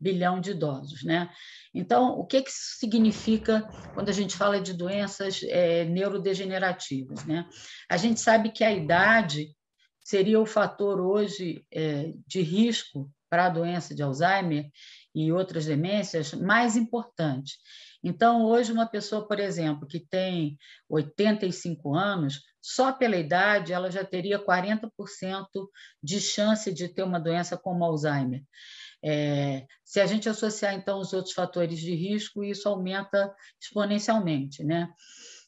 bilhão 0.00 0.40
de 0.40 0.52
idosos. 0.52 1.02
Né? 1.04 1.30
Então, 1.74 2.18
o 2.18 2.24
que, 2.24 2.42
que 2.42 2.50
isso 2.50 2.78
significa 2.78 3.68
quando 3.94 4.08
a 4.08 4.12
gente 4.12 4.36
fala 4.36 4.60
de 4.60 4.72
doenças 4.72 5.42
é, 5.44 5.84
neurodegenerativas? 5.84 7.24
Né? 7.24 7.48
A 7.88 7.96
gente 7.96 8.20
sabe 8.20 8.50
que 8.50 8.64
a 8.64 8.72
idade 8.72 9.54
seria 10.02 10.40
o 10.40 10.46
fator 10.46 11.00
hoje 11.00 11.64
é, 11.72 12.12
de 12.26 12.40
risco 12.40 13.10
para 13.28 13.46
a 13.46 13.50
doença 13.50 13.94
de 13.94 14.02
Alzheimer 14.02 14.68
e 15.14 15.30
outras 15.30 15.66
demências 15.66 16.32
mais 16.32 16.76
importante. 16.76 17.58
Então, 18.02 18.44
hoje, 18.44 18.72
uma 18.72 18.86
pessoa, 18.86 19.26
por 19.26 19.38
exemplo, 19.38 19.86
que 19.86 20.00
tem 20.00 20.58
85 20.88 21.94
anos, 21.94 22.40
só 22.60 22.92
pela 22.92 23.16
idade, 23.16 23.72
ela 23.72 23.90
já 23.90 24.04
teria 24.04 24.44
40% 24.44 24.90
de 26.02 26.20
chance 26.20 26.72
de 26.72 26.88
ter 26.88 27.02
uma 27.02 27.20
doença 27.20 27.56
como 27.56 27.84
Alzheimer. 27.84 28.42
É, 29.02 29.66
se 29.84 30.00
a 30.00 30.06
gente 30.06 30.28
associar, 30.28 30.74
então, 30.74 31.00
os 31.00 31.12
outros 31.12 31.34
fatores 31.34 31.78
de 31.78 31.94
risco, 31.94 32.44
isso 32.44 32.68
aumenta 32.68 33.34
exponencialmente. 33.60 34.62
Né? 34.64 34.88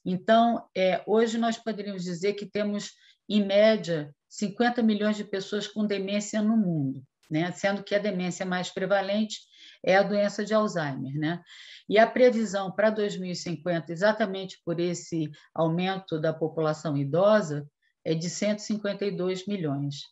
Então, 0.05 0.65
é, 0.77 1.03
hoje 1.07 1.39
nós 1.39 1.57
poderíamos 1.57 2.05
dizer 2.05 2.35
que 2.35 2.47
temos, 2.47 2.93
em 3.29 3.45
média, 3.45 4.15
50 4.29 4.83
milhões 4.83 5.17
de 5.17 5.25
pessoas 5.25 5.67
com 5.67 5.87
demência 5.87 6.41
no 6.41 6.57
mundo 6.57 7.03
né? 7.33 7.51
sendo 7.53 7.83
que 7.83 7.95
a 7.95 7.99
demência 7.99 8.45
mais 8.45 8.69
prevalente 8.69 9.41
é 9.83 9.97
a 9.97 10.03
doença 10.03 10.45
de 10.45 10.53
Alzheimer. 10.53 11.15
Né? 11.15 11.43
E 11.89 11.99
a 11.99 12.07
previsão 12.07 12.71
para 12.71 12.91
2050, 12.91 13.91
exatamente 13.91 14.61
por 14.63 14.79
esse 14.79 15.31
aumento 15.55 16.21
da 16.21 16.35
população 16.35 16.95
idosa, 16.95 17.67
é 18.05 18.15
de 18.15 18.29
152 18.29 19.47
milhões. 19.47 20.03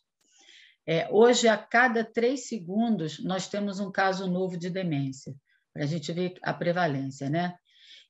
É, 0.87 1.07
hoje, 1.11 1.47
a 1.47 1.57
cada 1.57 2.03
três 2.03 2.47
segundos, 2.47 3.23
nós 3.23 3.47
temos 3.47 3.79
um 3.79 3.91
caso 3.91 4.27
novo 4.27 4.57
de 4.57 4.69
demência, 4.69 5.35
para 5.73 5.83
a 5.83 5.87
gente 5.87 6.11
ver 6.11 6.33
a 6.43 6.53
prevalência. 6.53 7.29
Né? 7.29 7.55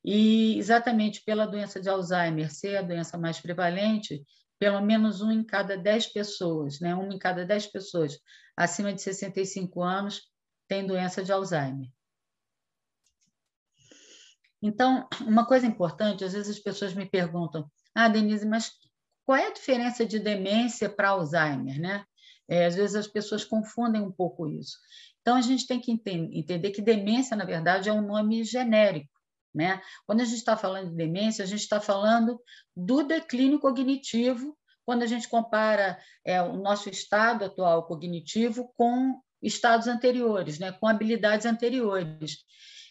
E 0.04 0.58
exatamente 0.58 1.22
pela 1.24 1.46
doença 1.46 1.80
de 1.80 1.88
Alzheimer 1.88 2.52
ser 2.52 2.76
a 2.76 2.82
doença 2.82 3.18
mais 3.18 3.40
prevalente, 3.40 4.24
pelo 4.58 4.80
menos 4.80 5.20
um 5.20 5.30
em 5.30 5.44
cada 5.44 5.76
dez 5.76 6.06
pessoas, 6.06 6.80
né? 6.80 6.94
uma 6.94 7.14
em 7.14 7.18
cada 7.18 7.44
dez 7.44 7.66
pessoas 7.66 8.18
acima 8.56 8.92
de 8.92 9.02
65 9.02 9.82
anos 9.82 10.22
tem 10.68 10.86
doença 10.86 11.22
de 11.22 11.32
Alzheimer. 11.32 11.88
Então, 14.62 15.08
uma 15.22 15.44
coisa 15.44 15.66
importante, 15.66 16.24
às 16.24 16.32
vezes 16.32 16.56
as 16.56 16.62
pessoas 16.62 16.94
me 16.94 17.04
perguntam, 17.04 17.68
ah, 17.94 18.08
Denise, 18.08 18.46
mas 18.46 18.70
qual 19.24 19.36
é 19.36 19.48
a 19.48 19.52
diferença 19.52 20.06
de 20.06 20.18
demência 20.18 20.88
para 20.88 21.10
Alzheimer, 21.10 21.80
né? 21.80 22.04
É, 22.48 22.66
às 22.66 22.74
vezes 22.74 22.96
as 22.96 23.06
pessoas 23.06 23.44
confundem 23.44 24.02
um 24.02 24.10
pouco 24.10 24.48
isso. 24.48 24.76
Então, 25.20 25.36
a 25.36 25.40
gente 25.40 25.66
tem 25.66 25.80
que 25.80 25.92
entender 25.92 26.70
que 26.70 26.82
demência, 26.82 27.36
na 27.36 27.44
verdade, 27.44 27.88
é 27.88 27.92
um 27.92 28.02
nome 28.02 28.42
genérico. 28.44 29.12
Né? 29.54 29.80
Quando 30.06 30.20
a 30.20 30.24
gente 30.24 30.38
está 30.38 30.56
falando 30.56 30.90
de 30.90 30.96
demência, 30.96 31.44
a 31.44 31.46
gente 31.46 31.60
está 31.60 31.80
falando 31.80 32.40
do 32.76 33.02
declínio 33.02 33.60
cognitivo, 33.60 34.56
quando 34.84 35.02
a 35.02 35.06
gente 35.06 35.28
compara 35.28 35.98
é, 36.24 36.42
o 36.42 36.56
nosso 36.56 36.88
estado 36.88 37.44
atual 37.44 37.86
cognitivo 37.86 38.72
com 38.76 39.20
estados 39.40 39.86
anteriores, 39.86 40.58
né? 40.58 40.72
com 40.72 40.88
habilidades 40.88 41.46
anteriores. 41.46 42.38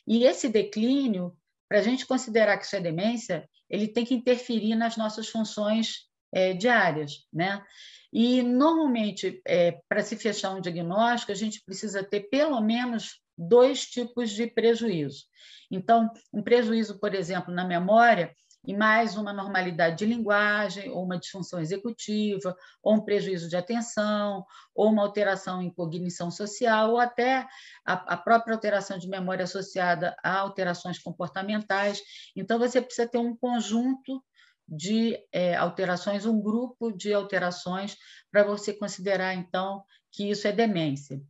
E 0.08 0.24
esse 0.24 0.48
declínio, 0.48 1.36
para 1.68 1.80
a 1.80 1.82
gente 1.82 2.06
considerar 2.06 2.58
que 2.58 2.66
isso 2.66 2.76
é 2.76 2.80
demência, 2.80 3.50
ele 3.70 3.88
tem 3.88 4.06
que 4.06 4.14
interferir 4.14 4.76
nas 4.76 4.96
nossas 4.96 5.30
funções 5.30 6.08
é, 6.34 6.54
diárias. 6.54 7.26
Né? 7.34 7.62
E, 8.12 8.42
normalmente, 8.44 9.42
é, 9.46 9.80
para 9.88 10.04
se 10.04 10.16
fechar 10.16 10.52
um 10.52 10.62
diagnóstico, 10.62 11.32
a 11.32 11.36
gente 11.36 11.64
precisa 11.64 12.04
ter 12.04 12.22
pelo 12.30 12.60
menos 12.60 13.22
dois 13.38 13.86
tipos 13.86 14.32
de 14.32 14.48
prejuízo. 14.48 15.26
Então, 15.70 16.12
um 16.34 16.44
prejuízo, 16.44 17.00
por 17.00 17.16
exemplo, 17.16 17.54
na 17.54 17.66
memória, 17.66 18.36
e 18.66 18.76
mais 18.76 19.18
uma 19.18 19.34
normalidade 19.34 19.98
de 19.98 20.06
linguagem, 20.06 20.92
ou 20.92 21.04
uma 21.04 21.18
disfunção 21.18 21.60
executiva, 21.60 22.56
ou 22.84 22.96
um 22.96 23.02
prejuízo 23.02 23.50
de 23.50 23.56
atenção, 23.56 24.46
ou 24.76 24.90
uma 24.90 25.02
alteração 25.02 25.62
em 25.62 25.72
cognição 25.72 26.30
social, 26.30 26.92
ou 26.92 27.00
até 27.00 27.48
a, 27.86 27.94
a 28.14 28.18
própria 28.18 28.54
alteração 28.54 29.00
de 29.00 29.10
memória 29.10 29.46
associada 29.46 30.16
a 30.24 30.38
alterações 30.38 31.00
comportamentais. 31.00 32.02
Então, 32.36 32.60
você 32.60 32.80
precisa 32.80 33.08
ter 33.08 33.18
um 33.18 33.36
conjunto 33.36 34.24
de 34.72 35.20
é, 35.34 35.56
alterações, 35.56 36.26
um 36.26 36.42
grupo 36.42 36.94
de 36.94 37.14
alterações, 37.14 37.98
para 38.32 38.44
você 38.44 38.74
considerar, 38.74 39.34
então, 39.34 39.84
que 40.10 40.30
isso 40.30 40.48
é 40.48 40.52
demência. 40.54 41.22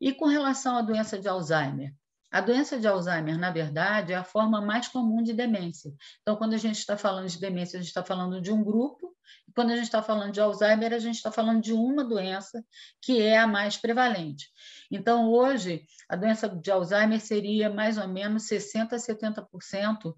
E 0.00 0.12
com 0.12 0.26
relação 0.26 0.76
à 0.76 0.82
doença 0.82 1.18
de 1.18 1.28
Alzheimer? 1.28 1.92
A 2.30 2.40
doença 2.40 2.78
de 2.78 2.86
Alzheimer, 2.86 3.38
na 3.38 3.50
verdade, 3.50 4.12
é 4.12 4.16
a 4.16 4.22
forma 4.22 4.60
mais 4.60 4.86
comum 4.86 5.22
de 5.22 5.32
demência. 5.32 5.92
Então, 6.20 6.36
quando 6.36 6.52
a 6.52 6.58
gente 6.58 6.78
está 6.78 6.96
falando 6.96 7.26
de 7.26 7.40
demência, 7.40 7.78
a 7.78 7.80
gente 7.80 7.88
está 7.88 8.04
falando 8.04 8.40
de 8.40 8.52
um 8.52 8.62
grupo, 8.62 9.16
e 9.48 9.52
quando 9.52 9.70
a 9.70 9.74
gente 9.74 9.86
está 9.86 10.02
falando 10.02 10.32
de 10.32 10.40
Alzheimer, 10.40 10.92
a 10.92 10.98
gente 10.98 11.16
está 11.16 11.32
falando 11.32 11.62
de 11.62 11.72
uma 11.72 12.04
doença 12.04 12.62
que 13.00 13.20
é 13.20 13.38
a 13.38 13.46
mais 13.46 13.78
prevalente. 13.78 14.50
Então, 14.90 15.30
hoje, 15.30 15.84
a 16.08 16.16
doença 16.16 16.48
de 16.48 16.70
Alzheimer 16.70 17.20
seria 17.20 17.70
mais 17.70 17.96
ou 17.96 18.06
menos 18.06 18.44
60% 18.44 18.92
a 18.92 18.96
70% 18.96 20.14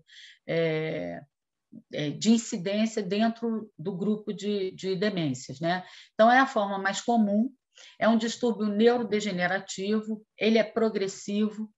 é, 0.47 1.21
de 2.19 2.31
incidência 2.31 3.03
dentro 3.03 3.71
do 3.79 3.97
grupo 3.97 4.33
de, 4.33 4.71
de 4.73 4.97
demências. 4.97 5.61
Né? 5.61 5.85
Então, 6.15 6.31
é 6.31 6.39
a 6.39 6.47
forma 6.47 6.79
mais 6.79 7.01
comum, 7.01 7.53
é 7.99 8.09
um 8.09 8.17
distúrbio 8.17 8.67
neurodegenerativo, 8.67 10.25
ele 10.39 10.59
é 10.59 10.65
progressivo, 10.65 11.71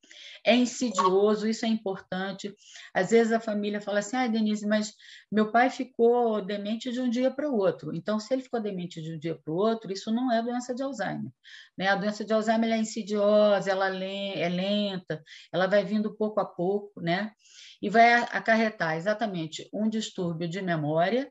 é 0.45 0.55
insidioso, 0.55 1.49
isso 1.49 1.65
é 1.65 1.69
importante. 1.69 2.55
Às 2.93 3.11
vezes 3.11 3.33
a 3.33 3.41
família 3.41 3.81
fala 3.81 4.01
assim: 4.01 4.17
ah, 4.17 4.27
Denise, 4.27 4.67
mas 4.67 4.93
meu 5.31 5.51
pai 5.51 5.71
ficou 5.71 6.45
demente 6.45 6.93
de 6.93 7.01
um 7.01 7.09
dia 7.09 7.31
para 7.31 7.51
o 7.51 7.57
outro. 7.57 7.95
Então, 7.95 8.19
se 8.19 8.33
ele 8.33 8.43
ficou 8.43 8.61
demente 8.61 9.01
de 9.01 9.15
um 9.15 9.19
dia 9.19 9.39
para 9.43 9.53
o 9.53 9.57
outro, 9.57 9.93
isso 9.93 10.11
não 10.13 10.33
é 10.33 10.43
doença 10.43 10.75
de 10.75 10.83
Alzheimer. 10.83 11.31
Né? 11.77 11.89
A 11.89 11.97
doença 11.97 12.25
de 12.25 12.33
Alzheimer 12.33 12.71
é 12.71 12.79
insidiosa, 12.79 13.71
ela 13.71 13.89
é 13.89 14.49
lenta, 14.49 15.23
ela 15.53 15.67
vai 15.67 15.85
vindo 15.85 16.17
pouco 16.17 16.41
a 16.41 16.45
pouco, 16.45 17.01
né? 17.01 17.33
E 17.81 17.89
vai 17.91 18.13
acarretar 18.13 18.97
exatamente 18.97 19.69
um 19.73 19.89
distúrbio 19.89 20.49
de 20.49 20.63
memória 20.63 21.31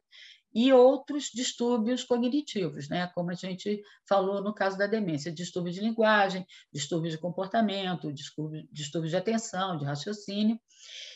e 0.53 0.73
outros 0.73 1.29
distúrbios 1.33 2.03
cognitivos, 2.03 2.89
né? 2.89 3.09
como 3.15 3.31
a 3.31 3.35
gente 3.35 3.81
falou 4.07 4.43
no 4.43 4.53
caso 4.53 4.77
da 4.77 4.85
demência, 4.85 5.31
distúrbio 5.31 5.71
de 5.71 5.79
linguagem, 5.79 6.45
distúrbio 6.73 7.09
de 7.09 7.17
comportamento, 7.17 8.11
distúrbio, 8.11 8.67
distúrbio 8.71 9.09
de 9.09 9.15
atenção, 9.15 9.77
de 9.77 9.85
raciocínio. 9.85 10.59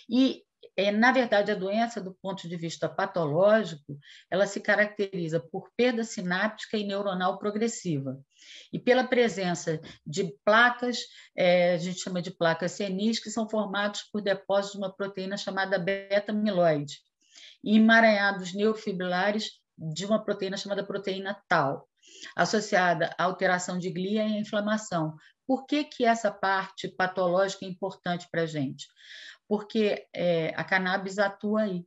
E, 0.09 0.43
é, 0.77 0.91
na 0.91 1.11
verdade, 1.11 1.51
a 1.51 1.55
doença, 1.55 2.01
do 2.01 2.13
ponto 2.13 2.47
de 2.47 2.55
vista 2.55 2.87
patológico, 2.87 3.97
ela 4.29 4.47
se 4.47 4.59
caracteriza 4.61 5.39
por 5.39 5.69
perda 5.75 6.03
sináptica 6.03 6.77
e 6.77 6.85
neuronal 6.85 7.37
progressiva 7.37 8.19
e 8.71 8.79
pela 8.79 9.03
presença 9.03 9.81
de 10.05 10.33
placas, 10.45 10.99
é, 11.35 11.73
a 11.73 11.77
gente 11.77 11.99
chama 11.99 12.21
de 12.21 12.31
placas 12.31 12.73
senis, 12.73 13.19
que 13.19 13.29
são 13.29 13.49
formados 13.49 14.03
por 14.03 14.21
depósitos 14.21 14.73
de 14.73 14.77
uma 14.77 14.95
proteína 14.95 15.37
chamada 15.37 15.77
beta-amiloide 15.77 17.04
e 17.65 17.77
emaranhados 17.77 18.53
neurofibrilares 18.53 19.59
de 19.75 20.05
uma 20.05 20.23
proteína 20.23 20.55
chamada 20.55 20.85
proteína 20.85 21.35
tal, 21.49 21.89
associada 22.35 23.13
à 23.17 23.23
alteração 23.23 23.79
de 23.79 23.89
glia 23.89 24.23
e 24.23 24.35
à 24.35 24.39
inflamação. 24.39 25.15
Por 25.47 25.65
que, 25.65 25.83
que 25.83 26.05
essa 26.05 26.31
parte 26.31 26.87
patológica 26.87 27.65
é 27.65 27.69
importante 27.69 28.27
para 28.31 28.43
a 28.43 28.45
gente? 28.45 28.87
Porque 29.47 30.07
é, 30.13 30.53
a 30.55 30.63
cannabis 30.63 31.17
atua 31.17 31.63
aí. 31.63 31.85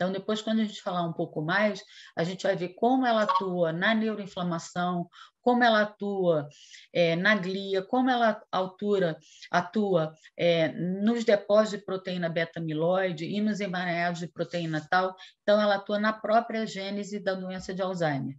Então, 0.00 0.10
depois, 0.10 0.40
quando 0.40 0.60
a 0.60 0.64
gente 0.64 0.80
falar 0.80 1.02
um 1.02 1.12
pouco 1.12 1.42
mais, 1.42 1.84
a 2.16 2.24
gente 2.24 2.44
vai 2.44 2.56
ver 2.56 2.70
como 2.70 3.04
ela 3.04 3.24
atua 3.24 3.70
na 3.70 3.94
neuroinflamação, 3.94 5.06
como 5.42 5.62
ela 5.62 5.82
atua 5.82 6.48
é, 6.90 7.14
na 7.16 7.34
glia, 7.34 7.82
como 7.82 8.08
ela 8.08 8.42
altura, 8.50 9.18
atua 9.50 10.14
é, 10.38 10.68
nos 10.68 11.22
depósitos 11.22 11.80
de 11.80 11.84
proteína 11.84 12.30
beta-amiloide 12.30 13.26
e 13.26 13.42
nos 13.42 13.60
emaranhados 13.60 14.20
de 14.20 14.28
proteína 14.28 14.86
tal. 14.88 15.14
Então, 15.42 15.60
ela 15.60 15.74
atua 15.74 15.98
na 15.98 16.14
própria 16.14 16.66
gênese 16.66 17.20
da 17.20 17.34
doença 17.34 17.74
de 17.74 17.82
Alzheimer. 17.82 18.38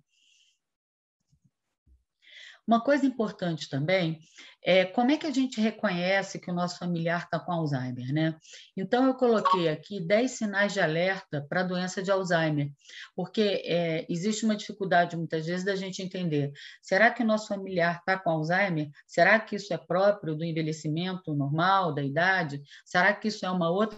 Uma 2.67 2.81
coisa 2.81 3.05
importante 3.05 3.67
também 3.69 4.19
é 4.63 4.85
como 4.85 5.09
é 5.11 5.17
que 5.17 5.25
a 5.25 5.31
gente 5.31 5.59
reconhece 5.59 6.39
que 6.39 6.51
o 6.51 6.53
nosso 6.53 6.77
familiar 6.77 7.23
está 7.23 7.39
com 7.39 7.51
Alzheimer, 7.51 8.13
né? 8.13 8.35
Então, 8.77 9.07
eu 9.07 9.15
coloquei 9.15 9.67
aqui 9.67 9.99
10 9.99 10.31
sinais 10.31 10.73
de 10.73 10.79
alerta 10.79 11.45
para 11.49 11.61
a 11.61 11.63
doença 11.63 12.01
de 12.03 12.11
Alzheimer, 12.11 12.71
porque 13.15 13.63
é, 13.65 14.05
existe 14.07 14.45
uma 14.45 14.55
dificuldade, 14.55 15.17
muitas 15.17 15.47
vezes, 15.47 15.65
da 15.65 15.75
gente 15.75 16.03
entender: 16.03 16.51
será 16.81 17.09
que 17.09 17.23
o 17.23 17.25
nosso 17.25 17.47
familiar 17.47 17.97
está 17.97 18.17
com 18.19 18.29
Alzheimer? 18.29 18.89
Será 19.07 19.39
que 19.39 19.55
isso 19.55 19.73
é 19.73 19.77
próprio 19.77 20.35
do 20.35 20.45
envelhecimento 20.45 21.33
normal, 21.33 21.93
da 21.93 22.03
idade? 22.03 22.61
Será 22.85 23.13
que 23.13 23.29
isso 23.29 23.43
é 23.45 23.49
uma 23.49 23.71
outra 23.71 23.97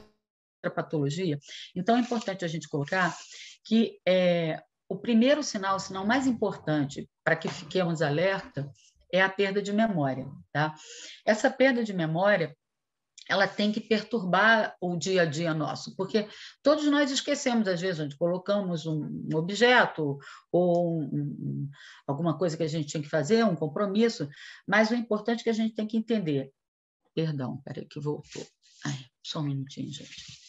patologia? 0.73 1.37
Então, 1.75 1.97
é 1.97 1.99
importante 1.99 2.45
a 2.45 2.47
gente 2.47 2.69
colocar 2.69 3.13
que 3.65 3.99
é, 4.07 4.61
o 4.89 4.97
primeiro 4.97 5.43
sinal, 5.43 5.75
o 5.75 5.79
sinal 5.79 6.05
mais 6.05 6.27
importante 6.27 7.09
para 7.23 7.35
que 7.35 7.47
fiquemos 7.47 8.01
alerta, 8.01 8.69
é 9.11 9.21
a 9.21 9.29
perda 9.29 9.61
de 9.61 9.71
memória. 9.71 10.27
Tá? 10.51 10.75
Essa 11.25 11.49
perda 11.49 11.83
de 11.83 11.93
memória 11.93 12.55
ela 13.29 13.47
tem 13.47 13.71
que 13.71 13.79
perturbar 13.79 14.75
o 14.81 14.97
dia 14.97 15.21
a 15.21 15.25
dia 15.25 15.53
nosso, 15.53 15.95
porque 15.95 16.27
todos 16.61 16.85
nós 16.85 17.09
esquecemos, 17.09 17.67
às 17.67 17.79
vezes, 17.79 18.01
onde 18.01 18.17
colocamos 18.17 18.85
um 18.85 19.29
objeto 19.33 20.17
ou 20.51 20.99
um, 20.99 21.03
um, 21.13 21.69
alguma 22.05 22.37
coisa 22.37 22.57
que 22.57 22.63
a 22.63 22.67
gente 22.67 22.87
tinha 22.87 23.01
que 23.01 23.09
fazer, 23.09 23.45
um 23.45 23.55
compromisso, 23.55 24.27
mas 24.67 24.91
o 24.91 24.95
importante 24.95 25.41
é 25.41 25.43
que 25.43 25.49
a 25.49 25.53
gente 25.53 25.73
tem 25.73 25.87
que 25.87 25.97
entender. 25.97 26.51
Perdão, 27.15 27.61
peraí, 27.63 27.85
que 27.85 27.99
voltou. 27.99 28.45
Ai, 28.85 29.05
só 29.23 29.39
um 29.39 29.43
minutinho, 29.43 29.91
gente. 29.91 30.43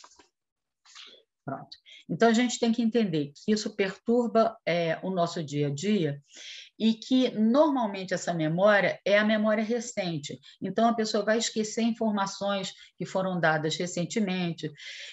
Pronto. 1.45 1.77
Então, 2.09 2.29
a 2.29 2.33
gente 2.33 2.59
tem 2.59 2.73
que 2.73 2.83
entender 2.83 3.33
que 3.35 3.53
isso 3.53 3.75
perturba 3.75 4.57
é, 4.67 4.99
o 5.03 5.11
nosso 5.11 5.43
dia 5.43 5.69
a 5.69 5.75
dia 5.75 6.21
e 6.79 6.95
que 6.95 7.31
normalmente 7.31 8.15
essa 8.15 8.33
memória 8.33 9.01
é 9.05 9.19
a 9.19 9.25
memória 9.25 9.65
recente. 9.65 10.39
Então 10.61 10.89
a 10.89 10.95
pessoa 10.95 11.25
vai 11.25 11.39
esquecer 11.39 11.83
informações 11.83 12.73
que 12.97 13.05
foram 13.05 13.41
dadas 13.41 13.77
recentemente, 13.77 14.73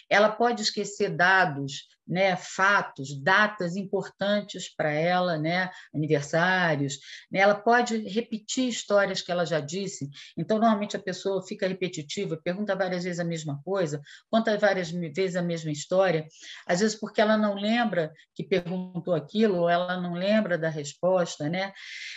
ela 0.09 0.30
pode 0.30 0.62
esquecer 0.62 1.09
dados 1.09 1.88
né, 2.12 2.36
fatos, 2.36 3.18
datas 3.22 3.78
importantes 3.78 4.74
para 4.76 4.91
ela, 4.91 5.38
né, 5.38 5.72
aniversários. 5.95 6.99
Né, 7.32 7.39
ela 7.39 7.55
pode 7.55 7.97
repetir 7.99 8.68
histórias 8.68 9.22
que 9.22 9.32
ela 9.32 9.45
já 9.45 9.62
disse. 9.62 10.09
Então, 10.38 10.59
normalmente 10.59 10.97
a 10.97 11.01
pessoa 11.01 11.41
fica 11.41 11.68
repetitiva, 11.68 12.39
pergunta 12.43 12.76
várias 12.76 13.05
vezes 13.05 13.20
a 13.20 13.24
mesma 13.24 13.62
coisa, 13.64 14.01
conta 14.30 14.57
várias 14.57 14.91
vezes 14.91 15.38
a 15.38 15.41
mesma 15.41 15.72
história, 15.72 16.28
às 16.68 16.82
vezes 16.82 16.99
porque 16.99 17.22
ela 17.22 17.38
não 17.38 17.55
lembra 17.55 18.12
que 18.36 18.43
perguntou 18.43 19.14
aquilo, 19.14 19.59
ou 19.59 19.70
ela 19.70 19.99
não 19.99 20.14
lembra 20.14 20.57
da 20.57 20.70
resposta. 20.70 21.49
Né? 21.51 21.73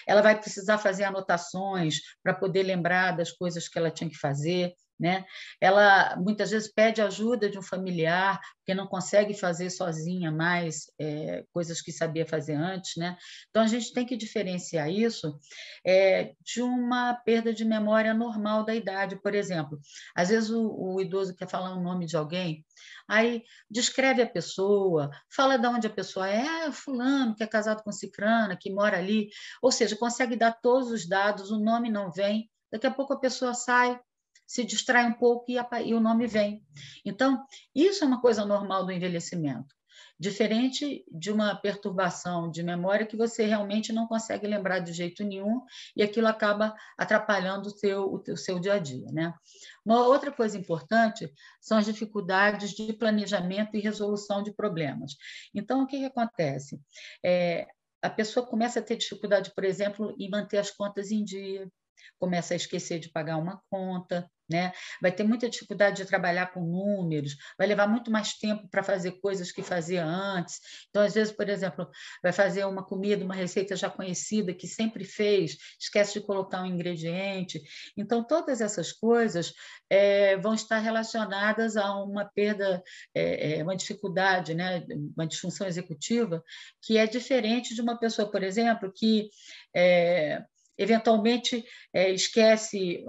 Ela 0.07 0.23
vai 0.23 0.39
precisar 0.39 0.79
fazer 0.79 1.05
anotações 1.05 2.01
para 2.23 2.33
poder 2.33 2.63
lembrar 2.63 3.13
das 3.13 3.31
coisas 3.31 3.69
que 3.69 3.79
ela 3.79 3.91
tinha 3.91 4.09
que 4.09 4.17
fazer. 4.17 4.73
Né? 4.99 5.25
Ela 5.61 6.17
muitas 6.17 6.51
vezes 6.51 6.73
pede 6.73 7.03
ajuda 7.03 7.51
de 7.51 7.59
um 7.59 7.63
familiar, 7.63 8.41
porque 8.59 8.75
não 8.75 8.87
consegue 8.87 9.35
fazer 9.35 9.69
sozinha 9.69 10.31
mais 10.31 10.85
é, 10.99 11.45
coisas 11.53 11.83
que 11.83 11.91
sabia 11.91 12.25
fazer 12.25 12.55
antes. 12.55 12.97
Né? 12.97 13.17
Então, 13.51 13.63
a 13.63 13.67
gente 13.67 13.93
tem 13.93 14.07
que 14.07 14.17
diferenciar 14.17 14.89
isso 14.89 15.39
é, 15.85 16.33
de 16.41 16.63
uma 16.63 17.15
perda 17.15 17.53
de 17.53 17.65
memória 17.65 18.15
normal 18.15 18.65
da 18.65 18.75
idade. 18.75 19.21
Por 19.21 19.35
exemplo, 19.35 19.81
às 20.15 20.29
vezes 20.29 20.51
o, 20.51 20.95
o 20.95 21.01
idoso 21.01 21.35
quer 21.35 21.49
falar 21.49 21.75
o 21.75 21.83
nome 21.83 22.07
de 22.07 22.17
alguém, 22.17 22.65
aí 23.09 23.43
descreve 23.71 24.23
a 24.23 24.29
pessoa, 24.29 25.11
fala 25.35 25.59
de 25.59 25.67
onde 25.67 25.87
a 25.87 25.91
pessoa 25.91 26.29
é, 26.29 26.67
é 26.67 26.73
fulano, 26.73 27.35
que 27.35 27.43
é 27.43 27.47
casado 27.47 27.83
com 27.83 27.93
cicrana, 27.93 28.57
que 28.57 28.71
mora 28.71 28.99
ali, 28.99 29.29
ou 29.61 29.71
seja, 29.71 29.97
consegue 29.97 30.37
dar 30.37 30.53
todos 30.53 30.91
os 30.91 31.07
dados, 31.07 31.51
o 31.51 31.59
nome 31.59 31.91
não 31.91 32.11
vem, 32.11 32.51
daqui 32.73 32.87
a 32.87 32.91
pouco 32.91 33.13
a 33.13 33.21
pessoa 33.21 33.55
sai, 33.55 33.99
se 34.47 34.65
distrai 34.65 35.07
um 35.07 35.13
pouco 35.13 35.51
e, 35.51 35.59
a, 35.59 35.69
e 35.83 35.95
o 35.95 36.01
nome 36.01 36.27
vem. 36.27 36.63
Então, 37.05 37.45
isso 37.75 38.05
é 38.05 38.07
uma 38.07 38.21
coisa 38.21 38.45
normal 38.45 38.85
do 38.85 38.93
envelhecimento. 38.93 39.75
Diferente 40.19 41.05
de 41.11 41.31
uma 41.33 41.57
perturbação 41.57 42.51
de 42.51 42.63
memória 42.63 43.07
que 43.07 43.17
você 43.17 43.47
realmente 43.47 43.93
não 43.93 44.07
consegue 44.07 44.47
lembrar 44.47 44.79
de 44.79 44.93
jeito 44.93 45.25
nenhum 45.25 45.63
e 45.97 46.03
aquilo 46.03 46.29
acaba 46.29 46.75
atrapalhando 46.97 47.69
o 47.69 47.77
seu, 47.77 48.13
o 48.13 48.37
seu 48.37 48.59
dia 48.61 48.75
a 48.75 48.79
dia. 48.79 49.07
Né? 49.13 49.35
Uma 49.85 50.07
outra 50.07 50.31
coisa 50.31 50.57
importante 50.57 51.33
são 51.61 51.79
as 51.79 51.87
dificuldades 51.87 52.71
de 52.71 52.93
planejamento 52.93 53.77
e 53.77 53.81
resolução 53.81 54.43
de 54.43 54.53
problemas. 54.53 55.17
Então, 55.53 55.83
o 55.83 55.87
que, 55.87 55.99
que 55.99 56.07
acontece? 56.07 56.81
É, 57.25 57.67
a 58.01 58.11
pessoa 58.11 58.47
começa 58.47 58.81
a 58.81 58.83
ter 58.83 58.97
dificuldade, 58.97 59.53
por 59.55 59.65
exemplo, 59.65 60.15
em 60.19 60.29
manter 60.29 60.59
as 60.59 60.71
contas 60.71 61.11
em 61.11 61.25
dia, 61.25 61.67
começa 62.19 62.55
a 62.55 62.57
esquecer 62.57 62.99
de 62.99 63.11
pagar 63.11 63.39
uma 63.39 63.63
conta, 63.71 64.31
né? 64.49 64.73
Vai 65.01 65.13
ter 65.13 65.25
muita 65.25 65.49
dificuldade 65.49 65.97
de 65.97 66.05
trabalhar 66.05 66.53
com 66.53 66.61
números, 66.61 67.37
vai 67.59 67.67
levar 67.67 67.87
muito 67.87 68.11
mais 68.11 68.35
tempo 68.35 68.69
para 68.69 68.83
fazer 68.83 69.13
coisas 69.21 69.51
que 69.51 69.63
fazia 69.63 70.05
antes. 70.05 70.61
Então, 70.89 71.03
às 71.03 71.15
vezes, 71.15 71.33
por 71.33 71.49
exemplo, 71.49 71.89
vai 72.23 72.33
fazer 72.33 72.65
uma 72.65 72.85
comida, 72.85 73.25
uma 73.25 73.35
receita 73.35 73.75
já 73.77 73.89
conhecida 73.89 74.55
que 74.55 74.67
sempre 74.67 75.05
fez, 75.05 75.57
esquece 75.81 76.15
de 76.15 76.27
colocar 76.27 76.63
um 76.63 76.67
ingrediente. 76.67 77.63
Então, 77.97 78.23
todas 78.23 78.61
essas 78.61 78.93
coisas 78.93 79.53
é, 79.89 80.37
vão 80.37 80.55
estar 80.55 80.79
relacionadas 80.79 81.77
a 81.77 81.95
uma 82.03 82.25
perda, 82.25 82.83
é, 83.15 83.63
uma 83.63 83.77
dificuldade, 83.77 84.55
né? 84.55 84.85
uma 85.17 85.27
disfunção 85.27 85.67
executiva, 85.67 86.43
que 86.83 86.99
é 86.99 87.07
diferente 87.07 87.75
de 87.75 87.81
uma 87.81 87.99
pessoa, 87.99 88.31
por 88.31 88.43
exemplo, 88.43 88.93
que 88.95 89.29
é, 89.75 90.43
eventualmente 90.77 91.65
é, 91.93 92.11
esquece 92.11 93.05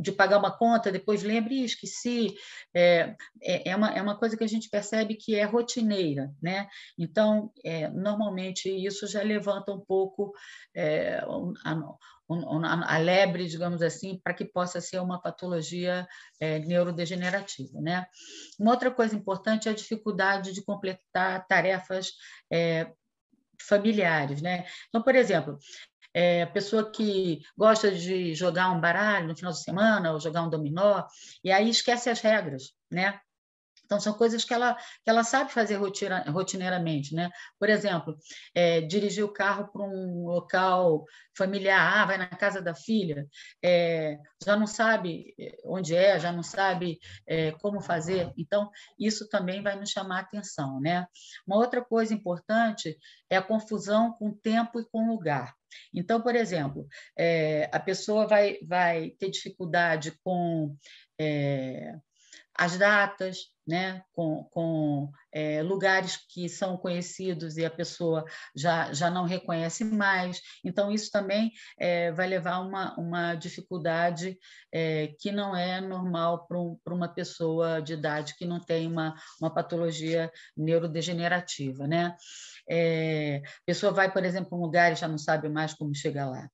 de 0.00 0.12
pagar 0.12 0.38
uma 0.38 0.56
conta, 0.56 0.92
depois 0.92 1.22
lembra 1.22 1.52
e 1.52 1.64
esqueci. 1.64 2.34
É, 2.74 3.14
é, 3.42 3.70
é, 3.70 3.76
uma, 3.76 3.90
é 3.90 4.02
uma 4.02 4.18
coisa 4.18 4.36
que 4.36 4.44
a 4.44 4.48
gente 4.48 4.68
percebe 4.68 5.14
que 5.14 5.34
é 5.34 5.44
rotineira, 5.44 6.32
né? 6.42 6.68
Então, 6.98 7.50
é, 7.64 7.88
normalmente, 7.88 8.68
isso 8.68 9.06
já 9.06 9.22
levanta 9.22 9.72
um 9.72 9.80
pouco 9.80 10.32
é, 10.74 11.20
a, 11.64 12.94
a, 12.94 12.98
lebre, 12.98 13.46
digamos 13.46 13.80
assim, 13.80 14.20
para 14.22 14.34
que 14.34 14.44
possa 14.44 14.80
ser 14.80 15.00
uma 15.00 15.20
patologia 15.20 16.06
é, 16.38 16.58
neurodegenerativa, 16.58 17.80
né? 17.80 18.06
Uma 18.58 18.72
outra 18.72 18.90
coisa 18.90 19.16
importante 19.16 19.68
é 19.68 19.72
a 19.72 19.74
dificuldade 19.74 20.52
de 20.52 20.62
completar 20.62 21.46
tarefas 21.46 22.12
familiares, 23.60 24.40
né? 24.40 24.64
Então, 24.88 25.02
por 25.02 25.14
exemplo, 25.14 25.58
é, 26.14 26.46
pessoa 26.46 26.90
que 26.90 27.40
gosta 27.56 27.90
de 27.90 28.34
jogar 28.34 28.70
um 28.70 28.80
baralho 28.80 29.28
no 29.28 29.36
final 29.36 29.52
de 29.52 29.62
semana 29.62 30.12
ou 30.12 30.20
jogar 30.20 30.42
um 30.42 30.50
dominó, 30.50 31.04
e 31.42 31.50
aí 31.50 31.68
esquece 31.68 32.10
as 32.10 32.20
regras, 32.20 32.72
né? 32.90 33.20
Então, 33.88 33.98
são 33.98 34.12
coisas 34.12 34.44
que 34.44 34.52
ela, 34.52 34.74
que 34.74 35.08
ela 35.08 35.24
sabe 35.24 35.50
fazer 35.50 35.76
rotineiramente. 35.76 37.14
Né? 37.14 37.30
Por 37.58 37.70
exemplo, 37.70 38.18
é, 38.54 38.82
dirigir 38.82 39.24
o 39.24 39.32
carro 39.32 39.66
para 39.72 39.82
um 39.82 40.26
local 40.26 41.06
familiar, 41.34 41.96
ah, 41.96 42.04
vai 42.04 42.18
na 42.18 42.28
casa 42.28 42.60
da 42.60 42.74
filha, 42.74 43.26
é, 43.64 44.18
já 44.44 44.54
não 44.56 44.66
sabe 44.66 45.34
é, 45.40 45.56
onde 45.64 45.96
é, 45.96 46.20
já 46.20 46.30
não 46.30 46.42
sabe 46.42 46.98
é, 47.26 47.52
como 47.52 47.80
fazer. 47.80 48.30
Então, 48.36 48.70
isso 48.98 49.26
também 49.26 49.62
vai 49.62 49.74
nos 49.74 49.88
chamar 49.88 50.18
a 50.18 50.20
atenção. 50.20 50.78
Né? 50.80 51.06
Uma 51.46 51.56
outra 51.56 51.82
coisa 51.82 52.12
importante 52.12 52.98
é 53.30 53.38
a 53.38 53.42
confusão 53.42 54.12
com 54.18 54.34
tempo 54.34 54.78
e 54.78 54.84
com 54.84 55.08
lugar. 55.08 55.57
Então, 55.92 56.20
por 56.20 56.34
exemplo, 56.34 56.86
é, 57.16 57.68
a 57.72 57.80
pessoa 57.80 58.26
vai, 58.26 58.58
vai 58.62 59.10
ter 59.18 59.30
dificuldade 59.30 60.12
com 60.22 60.76
é, 61.18 61.94
as 62.54 62.76
datas, 62.76 63.50
né, 63.68 64.02
com, 64.12 64.44
com 64.44 65.10
é, 65.30 65.62
lugares 65.62 66.16
que 66.16 66.48
são 66.48 66.78
conhecidos 66.78 67.58
e 67.58 67.64
a 67.66 67.70
pessoa 67.70 68.24
já, 68.56 68.92
já 68.94 69.10
não 69.10 69.26
reconhece 69.26 69.84
mais. 69.84 70.40
Então, 70.64 70.90
isso 70.90 71.10
também 71.10 71.52
é, 71.78 72.10
vai 72.12 72.26
levar 72.26 72.54
a 72.54 72.60
uma, 72.60 72.98
uma 72.98 73.34
dificuldade 73.34 74.38
é, 74.72 75.14
que 75.20 75.30
não 75.30 75.54
é 75.54 75.82
normal 75.82 76.46
para 76.46 76.58
um, 76.58 76.78
uma 76.88 77.08
pessoa 77.08 77.82
de 77.82 77.92
idade 77.92 78.36
que 78.36 78.46
não 78.46 78.58
tem 78.58 78.86
uma, 78.86 79.14
uma 79.38 79.52
patologia 79.52 80.32
neurodegenerativa. 80.56 81.86
Né? 81.86 82.16
É, 82.68 83.42
a 83.44 83.66
pessoa 83.66 83.92
vai, 83.92 84.10
por 84.10 84.24
exemplo, 84.24 84.48
para 84.48 84.58
um 84.58 84.62
lugar 84.62 84.92
e 84.92 84.96
já 84.96 85.06
não 85.06 85.18
sabe 85.18 85.48
mais 85.50 85.74
como 85.74 85.94
chegar 85.94 86.26
lá. 86.28 86.48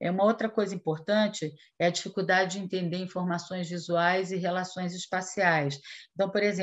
É, 0.00 0.10
uma 0.10 0.24
outra 0.24 0.48
coisa 0.48 0.74
importante 0.74 1.52
é 1.78 1.86
a 1.86 1.90
dificuldade 1.90 2.58
de 2.58 2.64
entender 2.64 2.96
informações 2.96 3.68
visuais 3.68 4.32
e 4.32 4.36
relações 4.36 4.94
espaciais. 4.94 5.78
Então, 6.14 6.30
por 6.30 6.42
exemplo, 6.42 6.53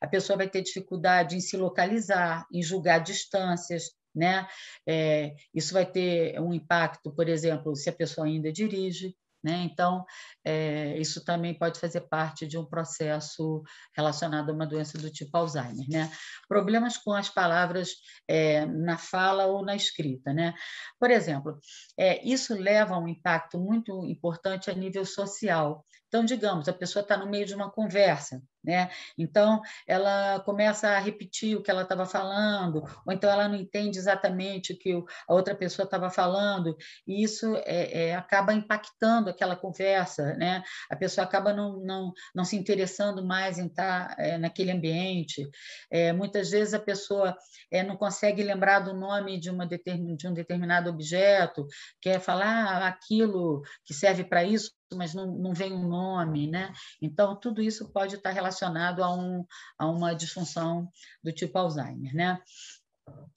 a 0.00 0.06
pessoa 0.06 0.36
vai 0.36 0.48
ter 0.48 0.62
dificuldade 0.62 1.36
em 1.36 1.40
se 1.40 1.56
localizar, 1.56 2.46
em 2.52 2.62
julgar 2.62 2.98
distâncias, 2.98 3.84
né? 4.14 4.46
É, 4.86 5.34
isso 5.54 5.72
vai 5.74 5.86
ter 5.86 6.40
um 6.40 6.52
impacto, 6.52 7.10
por 7.12 7.28
exemplo, 7.28 7.74
se 7.76 7.88
a 7.88 7.92
pessoa 7.92 8.26
ainda 8.26 8.52
dirige, 8.52 9.14
Né? 9.42 9.62
Então, 9.62 10.04
é, 10.44 10.98
isso 10.98 11.24
também 11.24 11.56
pode 11.56 11.78
fazer 11.78 12.00
parte 12.02 12.46
de 12.46 12.58
um 12.58 12.64
processo 12.64 13.62
relacionado 13.96 14.50
a 14.50 14.52
uma 14.52 14.66
doença 14.66 14.98
do 14.98 15.10
tipo 15.10 15.36
Alzheimer. 15.36 15.86
Né? 15.88 16.10
Problemas 16.48 16.96
com 16.96 17.12
as 17.12 17.28
palavras 17.28 17.90
é, 18.26 18.66
na 18.66 18.98
fala 18.98 19.46
ou 19.46 19.64
na 19.64 19.76
escrita. 19.76 20.32
Né? 20.32 20.54
Por 20.98 21.10
exemplo, 21.10 21.58
é, 21.96 22.20
isso 22.28 22.52
leva 22.54 22.94
a 22.94 22.98
um 22.98 23.06
impacto 23.08 23.58
muito 23.60 24.04
importante 24.04 24.70
a 24.70 24.74
nível 24.74 25.04
social. 25.06 25.84
Então, 26.08 26.24
digamos, 26.24 26.68
a 26.68 26.72
pessoa 26.72 27.02
está 27.02 27.16
no 27.16 27.28
meio 27.28 27.44
de 27.44 27.54
uma 27.54 27.70
conversa, 27.70 28.42
né? 28.64 28.90
Então, 29.16 29.60
ela 29.86 30.40
começa 30.40 30.88
a 30.88 30.98
repetir 30.98 31.56
o 31.56 31.62
que 31.62 31.70
ela 31.70 31.82
estava 31.82 32.06
falando, 32.06 32.82
ou 33.06 33.12
então 33.12 33.30
ela 33.30 33.46
não 33.46 33.56
entende 33.56 33.98
exatamente 33.98 34.72
o 34.72 34.78
que 34.78 34.92
a 35.28 35.34
outra 35.34 35.54
pessoa 35.54 35.84
estava 35.84 36.10
falando, 36.10 36.76
e 37.06 37.22
isso 37.22 37.54
é, 37.64 38.08
é, 38.08 38.16
acaba 38.16 38.54
impactando 38.54 39.28
aquela 39.28 39.54
conversa, 39.54 40.34
né? 40.34 40.62
A 40.90 40.96
pessoa 40.96 41.24
acaba 41.24 41.52
não, 41.52 41.78
não, 41.80 42.12
não 42.34 42.44
se 42.44 42.56
interessando 42.56 43.24
mais 43.24 43.58
em 43.58 43.66
estar 43.66 44.16
tá, 44.16 44.22
é, 44.22 44.38
naquele 44.38 44.70
ambiente. 44.72 45.48
É, 45.90 46.12
muitas 46.12 46.50
vezes 46.50 46.72
a 46.72 46.80
pessoa 46.80 47.36
é, 47.70 47.82
não 47.82 47.96
consegue 47.96 48.42
lembrar 48.42 48.80
do 48.80 48.94
nome 48.94 49.38
de, 49.38 49.50
uma 49.50 49.66
determin, 49.66 50.16
de 50.16 50.26
um 50.26 50.32
determinado 50.32 50.88
objeto, 50.88 51.66
quer 52.00 52.18
falar 52.18 52.48
ah, 52.48 52.88
aquilo 52.88 53.62
que 53.84 53.92
serve 53.92 54.24
para 54.24 54.42
isso, 54.42 54.77
mas 54.94 55.14
não, 55.14 55.26
não 55.26 55.52
vem 55.52 55.72
um 55.72 55.88
nome, 55.88 56.46
né? 56.46 56.72
Então, 57.00 57.36
tudo 57.36 57.62
isso 57.62 57.92
pode 57.92 58.16
estar 58.16 58.30
relacionado 58.30 59.02
a, 59.02 59.14
um, 59.14 59.44
a 59.78 59.86
uma 59.86 60.14
disfunção 60.14 60.88
do 61.22 61.32
tipo 61.32 61.58
Alzheimer, 61.58 62.14
né? 62.14 62.40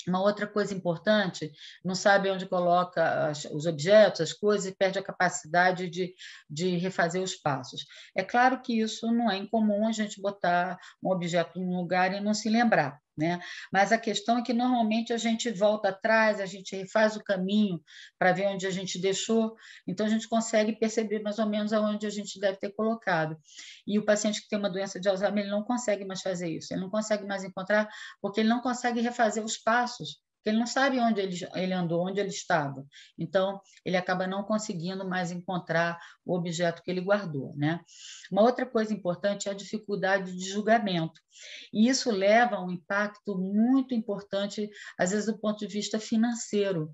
Uma 0.08 0.22
outra 0.22 0.48
coisa 0.48 0.74
importante, 0.74 1.52
não 1.86 1.96
sabe 1.96 2.30
onde 2.30 2.46
coloca 2.46 3.32
os 3.54 3.66
objetos, 3.66 4.22
as 4.22 4.34
coisas, 4.34 4.66
e 4.66 4.76
perde 4.76 5.00
a 5.00 5.04
capacidade 5.04 5.90
de, 5.90 6.14
de 6.50 6.76
refazer 6.78 7.22
os 7.22 7.36
passos. 7.36 7.86
É 8.16 8.24
claro 8.24 8.62
que 8.62 8.82
isso 8.82 9.12
não 9.12 9.30
é 9.30 9.38
incomum 9.38 9.88
a 9.88 9.92
gente 9.92 10.22
botar 10.22 10.78
um 11.04 11.12
objeto 11.12 11.60
num 11.60 11.78
lugar 11.78 12.14
e 12.14 12.20
não 12.20 12.34
se 12.34 12.50
lembrar. 12.50 13.00
Né? 13.18 13.40
Mas 13.72 13.92
a 13.92 13.98
questão 13.98 14.38
é 14.38 14.42
que 14.42 14.54
normalmente 14.54 15.12
a 15.12 15.18
gente 15.18 15.52
volta 15.52 15.90
atrás, 15.90 16.40
a 16.40 16.46
gente 16.46 16.76
refaz 16.76 17.16
o 17.16 17.24
caminho 17.24 17.82
para 18.18 18.32
ver 18.32 18.48
onde 18.48 18.66
a 18.66 18.72
gente 18.72 19.00
deixou, 19.00 19.54
então 19.86 20.06
a 20.06 20.10
gente 20.10 20.30
consegue 20.30 20.74
perceber 20.80 21.20
mais 21.20 21.38
ou 21.38 21.46
menos 21.46 21.74
aonde 21.74 22.08
a 22.08 22.10
gente 22.10 22.40
deve 22.40 22.58
ter 22.58 22.72
colocado. 22.72 23.38
E 23.86 24.00
o 24.00 24.06
paciente 24.06 24.42
que 24.42 24.48
tem 24.48 24.58
uma 24.58 24.70
doença 24.70 25.00
de 25.00 25.10
Alzheimer 25.10 25.44
ele 25.44 25.52
não 25.52 25.64
consegue 25.64 26.06
mais 26.06 26.22
fazer 26.22 26.50
isso, 26.50 26.74
ele 26.74 26.82
não 26.82 26.90
consegue 26.90 27.26
mais 27.26 27.44
encontrar, 27.44 27.90
porque 28.22 28.40
ele 28.40 28.50
não 28.50 28.62
consegue 28.62 29.02
refazer 29.02 29.44
os 29.44 29.58
passos 29.58 30.22
porque 30.42 30.50
ele 30.50 30.58
não 30.58 30.66
sabe 30.66 31.00
onde 31.00 31.22
ele, 31.22 31.36
ele 31.54 31.74
andou, 31.74 32.08
onde 32.08 32.20
ele 32.20 32.30
estava. 32.30 32.84
Então, 33.18 33.62
ele 33.86 33.96
acaba 33.96 34.26
não 34.26 34.44
conseguindo 34.44 35.08
mais 35.08 35.32
encontrar 35.32 36.00
o 36.26 36.36
objeto 36.36 36.82
que 36.82 36.90
ele 36.90 37.00
guardou. 37.00 37.56
Né? 37.56 37.80
Uma 38.32 38.42
outra 38.42 38.66
coisa 38.66 38.92
importante 38.92 39.48
é 39.48 39.52
a 39.52 39.56
dificuldade 39.56 40.36
de 40.36 40.50
julgamento. 40.50 41.22
E 41.72 41.88
isso 41.88 42.10
leva 42.10 42.56
a 42.56 42.66
um 42.66 42.72
impacto 42.72 43.38
muito 43.38 43.94
importante, 43.94 44.68
às 44.98 45.12
vezes, 45.12 45.28
do 45.28 45.38
ponto 45.38 45.60
de 45.60 45.72
vista 45.72 46.00
financeiro. 46.00 46.92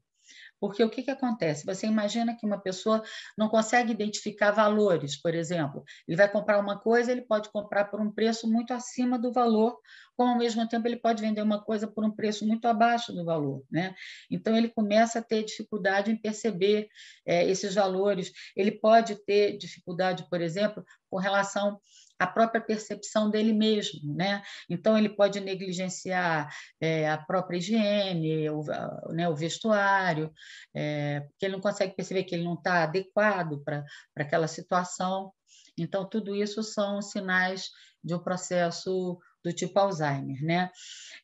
Porque 0.60 0.84
o 0.84 0.90
que, 0.90 1.04
que 1.04 1.12
acontece? 1.12 1.66
Você 1.66 1.86
imagina 1.86 2.36
que 2.36 2.46
uma 2.46 2.60
pessoa 2.60 3.04
não 3.38 3.48
consegue 3.48 3.92
identificar 3.92 4.52
valores, 4.52 5.16
por 5.16 5.34
exemplo. 5.34 5.84
Ele 6.08 6.18
vai 6.18 6.30
comprar 6.30 6.60
uma 6.60 6.80
coisa, 6.80 7.12
ele 7.12 7.22
pode 7.22 7.50
comprar 7.50 7.86
por 7.86 8.02
um 8.02 8.12
preço 8.12 8.50
muito 8.52 8.74
acima 8.74 9.20
do 9.20 9.32
valor, 9.32 9.80
como 10.16 10.32
ao 10.32 10.38
mesmo 10.38 10.68
tempo 10.68 10.88
ele 10.88 10.98
pode 10.98 11.22
vender 11.22 11.42
uma 11.42 11.64
coisa 11.64 11.88
por 11.88 12.04
um 12.04 12.12
preço 12.12 12.46
muito 12.46 12.68
abaixo 12.68 13.14
do 13.14 13.24
valor. 13.24 13.64
Né? 13.72 13.94
Então, 14.32 14.58
ele 14.58 14.70
começa 14.70 15.20
a 15.20 15.22
ter 15.22 15.44
dificuldade 15.44 16.12
em 16.12 16.18
perceber 16.18 16.90
é, 17.26 17.48
esses 17.48 17.76
valores. 17.76 18.32
Ele 18.56 18.72
pode 18.72 19.16
ter 19.26 19.58
dificuldade, 19.58 20.28
por 20.30 20.42
exemplo, 20.42 20.84
com 21.10 21.18
relação 21.18 21.80
a 22.20 22.26
própria 22.26 22.62
percepção 22.62 23.30
dele 23.30 23.54
mesmo, 23.54 24.14
né? 24.16 24.42
Então 24.70 24.98
ele 24.98 25.10
pode 25.10 25.40
negligenciar 25.40 26.52
é, 26.82 27.10
a 27.10 27.18
própria 27.18 27.58
higiene, 27.58 28.50
o, 28.50 28.64
né, 29.10 29.30
o 29.30 29.36
vestuário, 29.36 30.32
é, 30.74 31.22
porque 31.22 31.46
ele 31.46 31.54
não 31.54 31.62
consegue 31.62 31.96
perceber 31.96 32.24
que 32.24 32.34
ele 32.36 32.44
não 32.44 32.56
está 32.56 32.84
adequado 32.84 33.64
para 33.64 33.86
aquela 34.16 34.48
situação. 34.48 35.32
Então 35.78 36.08
tudo 36.08 36.36
isso 36.36 36.64
são 36.64 37.02
sinais 37.02 37.70
de 38.04 38.16
um 38.16 38.20
processo 38.20 39.20
do 39.48 39.54
tipo 39.54 39.80
Alzheimer. 39.80 40.44
Né? 40.44 40.70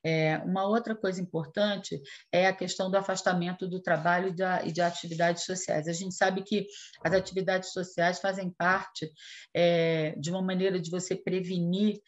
É, 0.03 0.37
uma 0.39 0.65
outra 0.65 0.95
coisa 0.95 1.21
importante 1.21 2.01
é 2.31 2.47
a 2.47 2.55
questão 2.55 2.89
do 2.89 2.97
afastamento 2.97 3.67
do 3.67 3.81
trabalho 3.81 4.29
e, 4.29 4.35
da, 4.35 4.65
e 4.65 4.71
de 4.71 4.81
atividades 4.81 5.43
sociais. 5.43 5.87
A 5.87 5.93
gente 5.93 6.15
sabe 6.15 6.43
que 6.43 6.67
as 7.03 7.13
atividades 7.13 7.71
sociais 7.73 8.19
fazem 8.19 8.49
parte 8.49 9.11
é, 9.53 10.15
de 10.17 10.31
uma 10.31 10.41
maneira 10.41 10.79
de 10.79 10.89
você 10.89 11.15
prevenir 11.15 11.99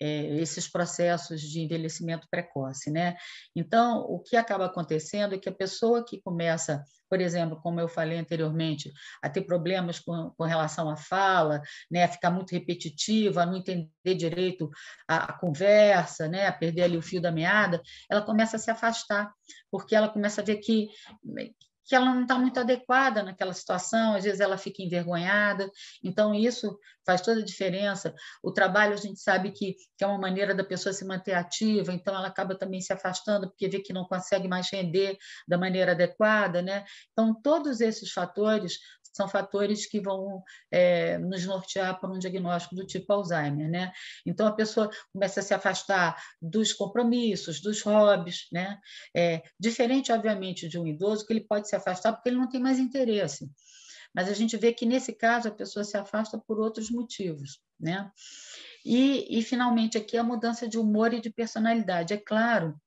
é, 0.00 0.36
esses 0.36 0.68
processos 0.68 1.40
de 1.40 1.60
envelhecimento 1.60 2.26
precoce, 2.28 2.90
né? 2.90 3.16
Então, 3.54 4.00
o 4.00 4.18
que 4.18 4.36
acaba 4.36 4.66
acontecendo 4.66 5.34
é 5.34 5.38
que 5.38 5.48
a 5.48 5.54
pessoa 5.54 6.04
que 6.04 6.20
começa, 6.20 6.84
por 7.14 7.20
exemplo, 7.20 7.60
como 7.62 7.78
eu 7.78 7.86
falei 7.86 8.18
anteriormente, 8.18 8.92
a 9.22 9.30
ter 9.30 9.42
problemas 9.42 10.00
com, 10.00 10.32
com 10.36 10.42
relação 10.42 10.90
à 10.90 10.96
fala, 10.96 11.62
né, 11.88 12.02
a 12.02 12.08
ficar 12.08 12.28
muito 12.28 12.50
repetitiva, 12.50 13.42
a 13.42 13.46
não 13.46 13.56
entender 13.56 14.16
direito 14.16 14.68
a, 15.06 15.30
a 15.30 15.38
conversa, 15.38 16.26
né, 16.26 16.48
a 16.48 16.52
perder 16.52 16.82
ali 16.82 16.96
o 16.96 17.02
fio 17.02 17.22
da 17.22 17.30
meada, 17.30 17.80
ela 18.10 18.20
começa 18.20 18.56
a 18.56 18.58
se 18.58 18.68
afastar, 18.68 19.32
porque 19.70 19.94
ela 19.94 20.08
começa 20.08 20.40
a 20.40 20.44
ver 20.44 20.56
que 20.56 20.88
que 21.84 21.94
ela 21.94 22.06
não 22.06 22.22
está 22.22 22.38
muito 22.38 22.58
adequada 22.58 23.22
naquela 23.22 23.52
situação, 23.52 24.14
às 24.14 24.24
vezes 24.24 24.40
ela 24.40 24.56
fica 24.56 24.82
envergonhada. 24.82 25.70
Então, 26.02 26.34
isso 26.34 26.78
faz 27.04 27.20
toda 27.20 27.40
a 27.40 27.44
diferença. 27.44 28.14
O 28.42 28.50
trabalho, 28.50 28.94
a 28.94 28.96
gente 28.96 29.20
sabe 29.20 29.50
que, 29.50 29.74
que 29.96 30.04
é 30.04 30.06
uma 30.06 30.18
maneira 30.18 30.54
da 30.54 30.64
pessoa 30.64 30.92
se 30.92 31.04
manter 31.04 31.34
ativa, 31.34 31.92
então 31.92 32.14
ela 32.14 32.28
acaba 32.28 32.56
também 32.56 32.80
se 32.80 32.92
afastando, 32.92 33.48
porque 33.48 33.68
vê 33.68 33.80
que 33.80 33.92
não 33.92 34.04
consegue 34.04 34.48
mais 34.48 34.70
render 34.72 35.16
da 35.46 35.58
maneira 35.58 35.92
adequada. 35.92 36.62
Né? 36.62 36.84
Então, 37.12 37.34
todos 37.42 37.80
esses 37.80 38.10
fatores 38.10 38.78
são 39.14 39.28
fatores 39.28 39.86
que 39.86 40.00
vão 40.00 40.42
é, 40.70 41.18
nos 41.18 41.46
nortear 41.46 42.00
para 42.00 42.10
um 42.10 42.18
diagnóstico 42.18 42.74
do 42.74 42.84
tipo 42.84 43.12
Alzheimer. 43.12 43.70
Né? 43.70 43.92
Então, 44.26 44.46
a 44.46 44.52
pessoa 44.52 44.90
começa 45.12 45.40
a 45.40 45.42
se 45.42 45.54
afastar 45.54 46.20
dos 46.42 46.72
compromissos, 46.72 47.60
dos 47.60 47.80
hobbies, 47.82 48.48
né? 48.52 48.78
É, 49.16 49.42
diferente, 49.58 50.10
obviamente, 50.12 50.68
de 50.68 50.78
um 50.78 50.86
idoso, 50.86 51.24
que 51.24 51.32
ele 51.32 51.46
pode 51.46 51.68
se 51.68 51.76
afastar 51.76 52.12
porque 52.12 52.28
ele 52.28 52.38
não 52.38 52.48
tem 52.48 52.60
mais 52.60 52.78
interesse. 52.78 53.48
Mas 54.14 54.28
a 54.28 54.34
gente 54.34 54.56
vê 54.56 54.72
que, 54.72 54.86
nesse 54.86 55.12
caso, 55.12 55.48
a 55.48 55.52
pessoa 55.52 55.84
se 55.84 55.96
afasta 55.96 56.38
por 56.38 56.58
outros 56.58 56.90
motivos. 56.90 57.60
Né? 57.78 58.10
E, 58.84 59.38
e, 59.38 59.42
finalmente, 59.42 59.98
aqui 59.98 60.16
a 60.16 60.22
mudança 60.22 60.68
de 60.68 60.78
humor 60.78 61.12
e 61.12 61.20
de 61.20 61.30
personalidade. 61.30 62.14
É 62.14 62.16
claro 62.16 62.80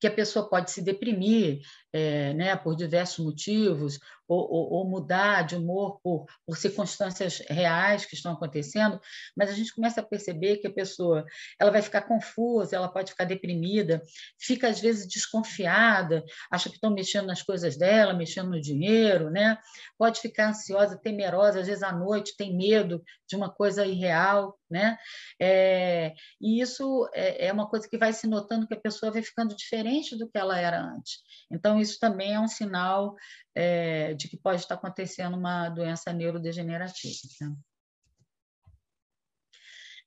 que 0.00 0.06
a 0.06 0.10
pessoa 0.10 0.48
pode 0.48 0.70
se 0.70 0.82
deprimir 0.82 1.60
é, 1.92 2.34
né, 2.34 2.56
por 2.56 2.76
diversos 2.76 3.24
motivos, 3.24 3.98
ou, 4.28 4.40
ou, 4.40 4.72
ou, 4.72 4.88
mudar 4.88 5.42
de 5.42 5.56
humor 5.56 6.00
por, 6.02 6.26
por 6.44 6.56
circunstâncias 6.56 7.42
reais 7.48 8.04
que 8.04 8.14
estão 8.14 8.32
acontecendo, 8.32 9.00
mas 9.36 9.50
a 9.50 9.54
gente 9.54 9.74
começa 9.74 10.00
a 10.00 10.04
perceber 10.04 10.58
que 10.58 10.66
a 10.66 10.72
pessoa 10.72 11.24
ela 11.58 11.70
vai 11.70 11.82
ficar 11.82 12.02
confusa, 12.02 12.76
ela 12.76 12.88
pode 12.88 13.12
ficar 13.12 13.24
deprimida, 13.24 14.02
fica 14.38 14.68
às 14.68 14.80
vezes 14.80 15.06
desconfiada, 15.06 16.24
acha 16.50 16.68
que 16.68 16.76
estão 16.76 16.90
mexendo 16.90 17.26
nas 17.26 17.42
coisas 17.42 17.76
dela, 17.76 18.14
mexendo 18.14 18.50
no 18.50 18.60
dinheiro, 18.60 19.30
né? 19.30 19.58
pode 19.98 20.20
ficar 20.20 20.48
ansiosa, 20.48 20.98
temerosa, 20.98 21.60
às 21.60 21.66
vezes 21.66 21.82
à 21.82 21.92
noite 21.92 22.36
tem 22.36 22.56
medo 22.56 23.02
de 23.26 23.36
uma 23.36 23.50
coisa 23.50 23.84
irreal, 23.84 24.58
né? 24.70 24.96
É, 25.40 26.14
e 26.40 26.60
isso 26.60 27.08
é, 27.14 27.46
é 27.46 27.52
uma 27.52 27.68
coisa 27.68 27.88
que 27.88 27.98
vai 27.98 28.12
se 28.12 28.26
notando 28.26 28.66
que 28.66 28.74
a 28.74 28.80
pessoa 28.80 29.12
vai 29.12 29.22
ficando 29.22 29.56
diferente 29.56 30.16
do 30.16 30.28
que 30.28 30.38
ela 30.38 30.58
era 30.58 30.80
antes. 30.80 31.18
Então, 31.50 31.80
isso 31.80 31.98
também 31.98 32.34
é 32.34 32.40
um 32.40 32.48
sinal 32.48 33.16
é, 33.56 34.12
de 34.12 34.28
que 34.28 34.36
pode 34.36 34.60
estar 34.60 34.74
acontecendo 34.74 35.34
uma 35.34 35.70
doença 35.70 36.12
neurodegenerativa. 36.12 37.14
Né? 37.40 37.56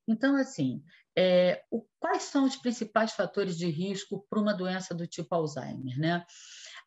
Então, 0.07 0.35
assim, 0.35 0.84
é, 1.17 1.63
o, 1.71 1.84
quais 1.99 2.23
são 2.23 2.45
os 2.45 2.55
principais 2.55 3.13
fatores 3.13 3.57
de 3.57 3.67
risco 3.67 4.26
para 4.30 4.39
uma 4.39 4.53
doença 4.53 4.93
do 4.93 5.07
tipo 5.07 5.34
Alzheimer? 5.34 5.97
Né? 5.97 6.23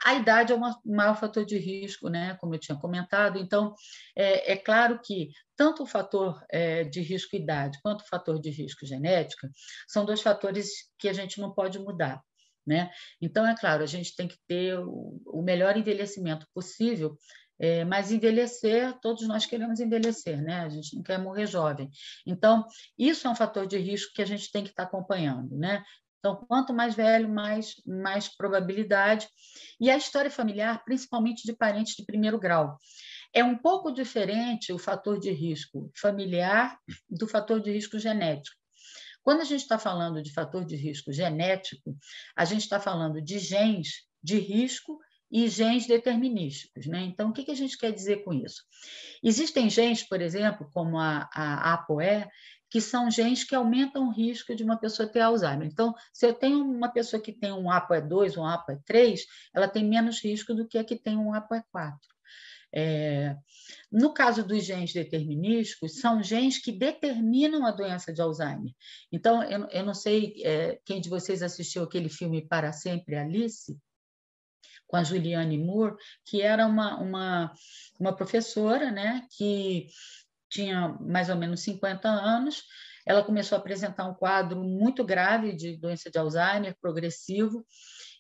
A 0.05 0.15
idade 0.15 0.53
é 0.53 0.57
o 0.57 0.61
maior 0.85 1.17
fator 1.17 1.45
de 1.45 1.59
risco, 1.59 2.09
né? 2.09 2.37
como 2.37 2.55
eu 2.55 2.61
tinha 2.61 2.79
comentado. 2.79 3.41
Então, 3.41 3.75
é, 4.17 4.53
é 4.53 4.57
claro 4.57 5.01
que 5.01 5.31
tanto 5.57 5.83
o 5.83 5.87
fator 5.87 6.45
é, 6.49 6.85
de 6.85 7.01
risco 7.01 7.35
idade 7.35 7.81
quanto 7.83 8.03
o 8.03 8.09
fator 8.09 8.41
de 8.41 8.51
risco 8.51 8.87
genética 8.87 9.51
são 9.89 10.05
dois 10.05 10.23
fatores 10.23 10.91
que 10.97 11.09
a 11.09 11.13
gente 11.13 11.41
não 11.41 11.53
pode 11.53 11.81
mudar. 11.81 12.23
Né? 12.67 12.91
Então, 13.21 13.47
é 13.47 13.57
claro, 13.57 13.83
a 13.83 13.87
gente 13.87 14.15
tem 14.15 14.29
que 14.29 14.39
ter 14.47 14.79
o, 14.79 15.43
melhor 15.43 15.77
envelhecimento 15.77 16.47
possível, 16.55 17.17
é, 17.59 17.85
mas 17.85 18.11
envelhecer, 18.11 18.97
todos 19.01 19.27
nós 19.27 19.47
queremos 19.47 19.81
envelhecer, 19.81 20.41
né? 20.43 20.61
a 20.61 20.69
gente 20.69 20.95
não 20.97 21.03
quer 21.03 21.19
morrer 21.19 21.47
jovem. 21.47 21.91
Então, 22.27 22.67
isso 22.99 23.27
é 23.27 23.31
um 23.31 23.35
fator 23.35 23.67
de 23.67 23.79
risco 23.79 24.13
que 24.15 24.23
a 24.23 24.27
gente 24.27 24.51
tem 24.51 24.63
que 24.63 24.71
estar 24.71 24.85
acompanhando. 24.85 25.57
Né? 25.57 25.83
Então, 26.23 26.37
quanto 26.47 26.73
mais 26.73 26.95
velho, 26.95 27.29
mais, 27.29 27.75
mais 27.85 28.29
probabilidade. 28.29 29.29
E 29.81 29.91
a 29.91 29.97
história 29.97 30.31
familiar, 30.31 30.85
principalmente 30.85 31.43
de 31.45 31.53
parentes 31.53 31.97
de 31.97 32.05
primeiro 32.05 32.39
grau. 32.39 32.79
É 33.35 33.43
um 33.43 33.59
pouco 33.59 33.91
diferente 33.91 34.73
o 34.73 34.79
fator 34.79 35.19
de 35.19 35.33
risco 35.33 35.91
familiar 35.97 36.79
do 37.11 37.27
fator 37.27 37.61
de 37.61 37.73
risco 37.73 37.99
genético. 37.99 38.62
Quando 39.23 39.41
a 39.41 39.45
gente 39.45 39.61
está 39.63 39.79
falando 39.79 40.23
de 40.23 40.33
fator 40.33 40.65
de 40.65 40.77
risco 40.77 41.13
genético, 41.13 41.97
a 42.37 42.45
gente 42.45 42.63
está 42.63 42.81
falando 42.81 43.21
de 43.21 43.39
genes 43.39 44.05
de 44.23 44.39
risco 44.39 44.99
e 45.31 45.49
genes 45.49 45.87
determinísticos. 45.87 46.87
Né? 46.87 47.03
Então, 47.03 47.31
o 47.31 47.33
que, 47.33 47.51
a 47.51 47.55
gente 47.55 47.79
quer 47.79 47.93
dizer 47.93 48.23
com 48.25 48.33
isso? 48.35 48.63
Existem 49.23 49.71
genes, 49.71 50.03
por 50.03 50.21
exemplo, 50.21 50.69
como 50.73 50.99
a, 50.99 51.29
a 51.33 51.75
ApoE, 51.75 52.27
que 52.69 52.81
são 52.81 53.11
genes 53.11 53.45
que 53.45 53.55
aumentam 53.55 54.09
o 54.09 54.11
risco 54.11 54.55
de 54.55 54.65
uma 54.65 54.79
pessoa 54.79 55.09
ter 55.09 55.21
Alzheimer. 55.21 55.67
Então, 55.67 55.95
se 56.13 56.27
eu 56.27 56.33
tenho 56.33 56.65
uma 56.65 56.89
pessoa 56.89 57.21
que 57.21 57.33
tem 57.33 57.53
um 57.53 57.65
ApoE2, 57.65 58.37
um 58.39 58.45
ApoE3, 58.45 59.21
ela 59.55 59.69
tem 59.69 59.85
menos 59.85 60.23
risco 60.23 60.55
do 60.55 60.67
que 60.67 60.79
a 60.79 60.85
que 60.85 60.97
tem 60.97 61.17
um 61.17 61.33
ApoE4. 61.33 61.97
É, 62.75 63.37
no 63.91 64.15
caso 64.15 64.43
dos 64.43 64.65
genes 64.65 64.93
determinísticos, 64.93 66.01
são 66.01 66.23
genes 66.23 66.59
que 66.59 66.73
determinam 66.73 67.67
a 67.67 67.71
doença 67.71 68.13
de 68.13 68.23
Alzheimer. 68.23 68.73
Então, 69.13 69.43
eu, 69.43 69.69
eu 69.69 69.85
não 69.85 69.95
sei 69.95 70.35
é, 70.45 70.81
quem 70.85 71.01
de 71.01 71.11
vocês 71.11 71.43
assistiu 71.43 71.83
aquele 71.83 72.09
filme 72.09 72.47
Para 72.47 72.73
Sempre 72.73 73.17
Alice, 73.17 73.79
com 74.87 74.97
a 74.97 75.05
Juliane 75.05 75.59
Moore, 75.59 75.97
que 76.25 76.43
era 76.43 76.67
uma, 76.67 76.99
uma, 77.01 77.53
uma 77.99 78.15
professora 78.15 78.91
né, 78.91 79.27
que 79.37 79.89
tinha 80.51 80.89
mais 81.01 81.29
ou 81.31 81.37
menos 81.37 81.61
50 81.63 82.09
anos. 82.09 82.63
Ela 83.07 83.25
começou 83.25 83.57
a 83.57 83.59
apresentar 83.59 84.07
um 84.07 84.15
quadro 84.15 84.63
muito 84.63 85.03
grave 85.03 85.55
de 85.55 85.77
doença 85.77 86.11
de 86.11 86.19
Alzheimer 86.19 86.77
progressivo, 86.81 87.67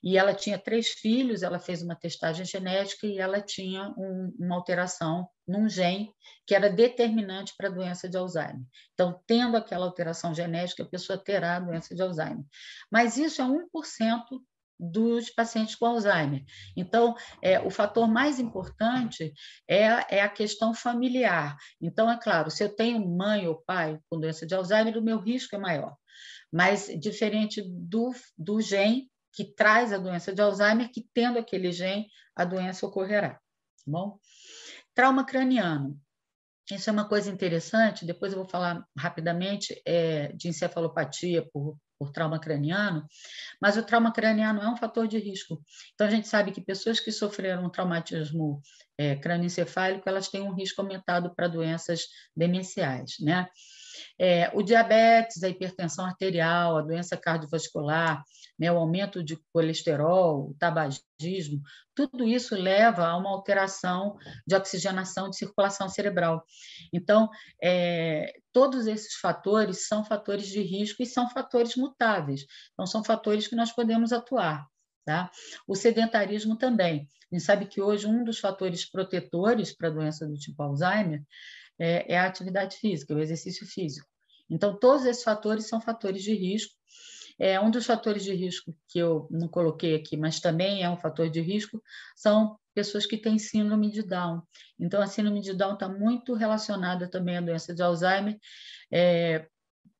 e 0.03 0.19
ela 0.19 0.35
tinha 0.35 0.59
três 0.59 0.89
filhos. 0.89 1.43
Ela 1.43 1.59
fez 1.59 1.83
uma 1.83 1.95
testagem 1.95 2.45
genética 2.45 3.07
e 3.07 3.19
ela 3.19 3.41
tinha 3.41 3.95
um, 3.97 4.35
uma 4.39 4.57
alteração 4.57 5.29
num 5.47 5.69
gene 5.69 6.13
que 6.47 6.55
era 6.55 6.69
determinante 6.69 7.55
para 7.57 7.69
a 7.69 7.73
doença 7.73 8.09
de 8.09 8.17
Alzheimer. 8.17 8.63
Então, 8.95 9.21
tendo 9.27 9.57
aquela 9.57 9.87
alteração 9.87 10.35
genética, 10.35 10.83
a 10.83 10.89
pessoa 10.89 11.19
terá 11.19 11.57
a 11.57 11.61
doença 11.61 11.95
de 11.95 12.03
Alzheimer. 12.03 12.45
Mas 12.91 13.17
isso 13.17 13.41
é 13.41 13.45
1% 13.45 13.61
dos 14.79 15.31
pacientes 15.31 15.77
com 15.77 15.87
Alzheimer. 15.87 16.43
Então, 16.77 17.15
é, 17.41 17.61
o 17.61 17.71
fator 17.71 18.09
mais 18.09 18.41
importante 18.41 19.33
é, 19.69 20.17
é 20.17 20.23
a 20.23 20.29
questão 20.29 20.75
familiar. 20.75 21.57
Então, 21.81 22.11
é 22.11 22.19
claro, 22.19 22.51
se 22.51 22.65
eu 22.65 22.75
tenho 22.75 23.07
mãe 23.07 23.47
ou 23.47 23.63
pai 23.65 23.99
com 24.11 24.19
doença 24.19 24.45
de 24.45 24.55
Alzheimer, 24.55 24.99
o 24.99 25.03
meu 25.03 25.19
risco 25.21 25.55
é 25.55 25.59
maior. 25.59 25.97
Mas, 26.53 26.91
diferente 26.99 27.63
do, 27.65 28.11
do 28.37 28.61
gene 28.61 29.12
que 29.33 29.45
traz 29.45 29.93
a 29.93 29.99
doença 29.99 30.33
de 30.33 30.41
Alzheimer, 30.41 30.91
que 30.91 31.09
tendo 31.15 31.39
aquele 31.39 31.73
gene, 31.73 32.09
a 32.37 32.45
doença 32.45 32.87
ocorrerá. 32.87 33.35
Tá 33.35 33.41
bom? 33.87 34.19
Trauma 34.95 35.25
craniano. 35.25 35.99
Isso 36.71 36.89
é 36.89 36.93
uma 36.93 37.09
coisa 37.09 37.31
interessante, 37.31 38.07
depois 38.07 38.33
eu 38.33 38.39
vou 38.39 38.49
falar 38.49 38.87
rapidamente 38.97 39.83
é, 39.85 40.33
de 40.33 40.49
encefalopatia 40.49 41.47
por 41.53 41.77
por 42.03 42.11
trauma 42.11 42.41
craniano, 42.41 43.07
mas 43.61 43.77
o 43.77 43.83
trauma 43.85 44.13
craniano 44.13 44.61
é 44.61 44.69
um 44.69 44.77
fator 44.77 45.07
de 45.07 45.19
risco. 45.19 45.63
Então, 45.95 46.05
a 46.05 46.11
gente 46.11 46.27
sabe 46.27 46.51
que 46.51 46.61
pessoas 46.61 46.99
que 46.99 47.13
sofreram 47.13 47.65
um 47.65 47.71
traumatismo 47.71 48.61
é, 48.99 49.15
crânioencefálico, 49.15 50.09
elas 50.09 50.29
têm 50.29 50.43
um 50.43 50.53
risco 50.53 50.81
aumentado 50.81 51.33
para 51.33 51.47
doenças 51.47 52.07
demenciais, 52.37 53.15
né? 53.21 53.47
É, 54.19 54.51
o 54.53 54.63
diabetes, 54.63 55.45
a 55.45 55.49
hipertensão 55.49 56.05
arterial, 56.05 56.77
a 56.77 56.83
doença 56.83 57.17
cardiovascular, 57.17 58.25
né, 58.63 58.71
o 58.71 58.77
aumento 58.79 59.25
de 59.25 59.37
colesterol, 59.53 60.51
o 60.51 60.55
tabagismo, 60.55 61.61
tudo 61.97 62.25
isso 62.25 62.55
leva 62.55 63.05
a 63.05 63.17
uma 63.17 63.29
alteração 63.29 64.17
de 64.47 64.55
oxigenação 64.55 65.29
de 65.29 65.37
circulação 65.37 65.89
cerebral. 65.89 66.45
Então, 66.93 67.29
é, 67.61 68.33
todos 68.53 68.87
esses 68.87 69.15
fatores 69.15 69.89
são 69.89 70.05
fatores 70.05 70.47
de 70.47 70.63
risco 70.63 71.03
e 71.03 71.07
são 71.07 71.29
fatores 71.29 71.75
mutáveis. 71.75 72.47
Então, 72.73 72.87
são 72.87 73.03
fatores 73.03 73.49
que 73.49 73.57
nós 73.57 73.73
podemos 73.73 74.13
atuar. 74.13 74.65
Tá? 75.05 75.29
O 75.67 75.75
sedentarismo 75.75 76.57
também. 76.57 77.09
A 77.33 77.35
gente 77.35 77.45
sabe 77.45 77.67
que 77.67 77.83
hoje 77.83 78.07
um 78.07 78.23
dos 78.23 78.39
fatores 78.39 78.89
protetores 78.89 79.75
para 79.75 79.89
a 79.89 79.91
doença 79.91 80.25
do 80.25 80.37
tipo 80.37 80.63
Alzheimer 80.63 81.21
é, 81.81 82.13
é 82.13 82.17
a 82.17 82.27
atividade 82.27 82.77
física, 82.77 83.13
o 83.13 83.19
exercício 83.19 83.67
físico. 83.67 84.07
Então, 84.49 84.79
todos 84.79 85.05
esses 85.05 85.25
fatores 85.25 85.67
são 85.67 85.81
fatores 85.81 86.23
de 86.23 86.33
risco. 86.33 86.73
É, 87.43 87.61
um 87.61 87.73
dos 87.73 87.87
fatores 87.87 88.23
de 88.23 88.33
risco 88.33 88.73
que 88.87 89.01
eu 89.01 89.27
não 89.29 89.49
coloquei 89.49 89.97
aqui, 89.97 90.17
mas 90.17 90.39
também 90.39 90.85
é 90.85 90.89
um 90.89 90.97
fator 90.97 91.29
de 91.29 91.41
risco, 91.41 91.83
são 92.15 92.57
pessoas 92.73 93.05
que 93.05 93.17
têm 93.17 93.37
síndrome 93.37 93.91
de 93.91 94.01
Down. 94.01 94.43
Então, 94.79 95.03
a 95.03 95.09
síndrome 95.09 95.41
de 95.41 95.53
Down 95.53 95.75
está 95.75 95.89
muito 95.89 96.35
relacionada 96.35 97.11
também 97.11 97.37
à 97.37 97.41
doença 97.41 97.75
de 97.75 97.83
Alzheimer, 97.83 98.39
é, 98.93 99.49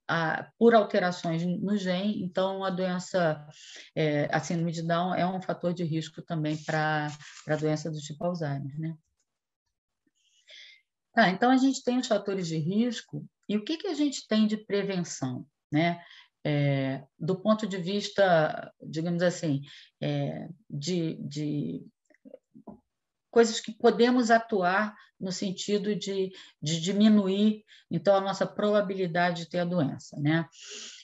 a, 0.07 0.49
por 0.57 0.73
alterações 0.73 1.45
no 1.45 1.77
gene. 1.77 2.23
Então, 2.23 2.63
a 2.63 2.71
doença, 2.71 3.45
é, 3.93 4.29
a 4.33 4.39
síndrome 4.39 4.71
de 4.71 4.83
Down 4.87 5.13
é 5.13 5.27
um 5.27 5.43
fator 5.43 5.75
de 5.75 5.83
risco 5.83 6.23
também 6.23 6.57
para 6.63 7.09
a 7.49 7.57
doença 7.57 7.91
do 7.91 7.99
tipo 7.99 8.25
Alzheimer, 8.25 8.79
né? 8.79 8.97
Tá, 11.13 11.29
então 11.29 11.51
a 11.51 11.57
gente 11.57 11.83
tem 11.83 11.99
os 11.99 12.07
fatores 12.07 12.47
de 12.47 12.57
risco 12.57 13.27
e 13.49 13.57
o 13.57 13.65
que, 13.65 13.79
que 13.79 13.89
a 13.89 13.95
gente 13.95 14.29
tem 14.29 14.47
de 14.47 14.57
prevenção, 14.57 15.45
né? 15.73 16.01
É, 16.45 17.05
do 17.19 17.41
ponto 17.41 17.67
de 17.67 17.77
vista, 17.77 18.73
digamos 18.83 19.23
assim, 19.23 19.61
é, 20.01 20.49
de, 20.69 21.15
de 21.23 21.87
coisas 23.31 23.61
que 23.61 23.73
podemos 23.73 24.31
atuar 24.31 24.95
no 25.19 25.31
sentido 25.31 25.95
de, 25.95 26.33
de, 26.61 26.81
diminuir 26.81 27.65
então 27.91 28.17
a 28.17 28.21
nossa 28.21 28.47
probabilidade 28.47 29.45
de 29.45 29.51
ter 29.51 29.61
a 29.61 29.65
doença, 29.65 30.19
né? 30.19 30.47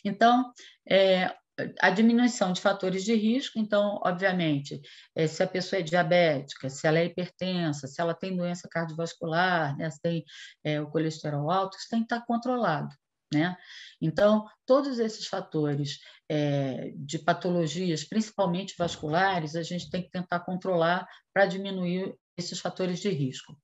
Então, 0.05 0.53
é, 0.89 1.33
a 1.81 1.91
diminuição 1.91 2.53
de 2.53 2.61
fatores 2.61 3.05
de 3.05 3.15
risco, 3.15 3.59
então, 3.59 4.01
obviamente, 4.05 4.81
eh, 5.15 5.27
se 5.27 5.43
a 5.43 5.47
pessoa 5.47 5.81
é 5.81 5.83
diabética, 5.83 6.71
se 6.71 6.87
ela 6.87 6.99
é 6.99 7.07
hipertensa, 7.07 7.87
se 7.87 8.01
ela 8.01 8.15
tem 8.15 8.37
doença 8.37 8.69
cardiovascular, 8.71 9.77
né, 9.77 9.91
se 9.91 10.01
tem 10.01 10.25
é, 10.63 10.81
o 10.81 10.89
colesterol 10.89 11.51
alto, 11.51 11.77
isso 11.77 11.89
tem 11.91 12.01
que 12.01 12.15
estar 12.15 12.25
controlado. 12.25 12.95
Né? 13.33 13.57
Então, 14.01 14.47
todos 14.65 14.99
esses 14.99 15.27
fatores 15.27 15.99
é, 16.29 16.93
de 16.97 17.19
patologias, 17.19 18.05
principalmente 18.05 18.75
vasculares, 18.79 19.55
a 19.55 19.63
gente 19.63 19.91
tem 19.91 20.03
que 20.03 20.11
tentar 20.11 20.41
controlar 20.41 21.07
para 21.33 21.47
diminuir 21.47 22.15
esses 22.37 22.59
fatores 22.61 23.01
de 23.01 23.11
risco. 23.11 23.59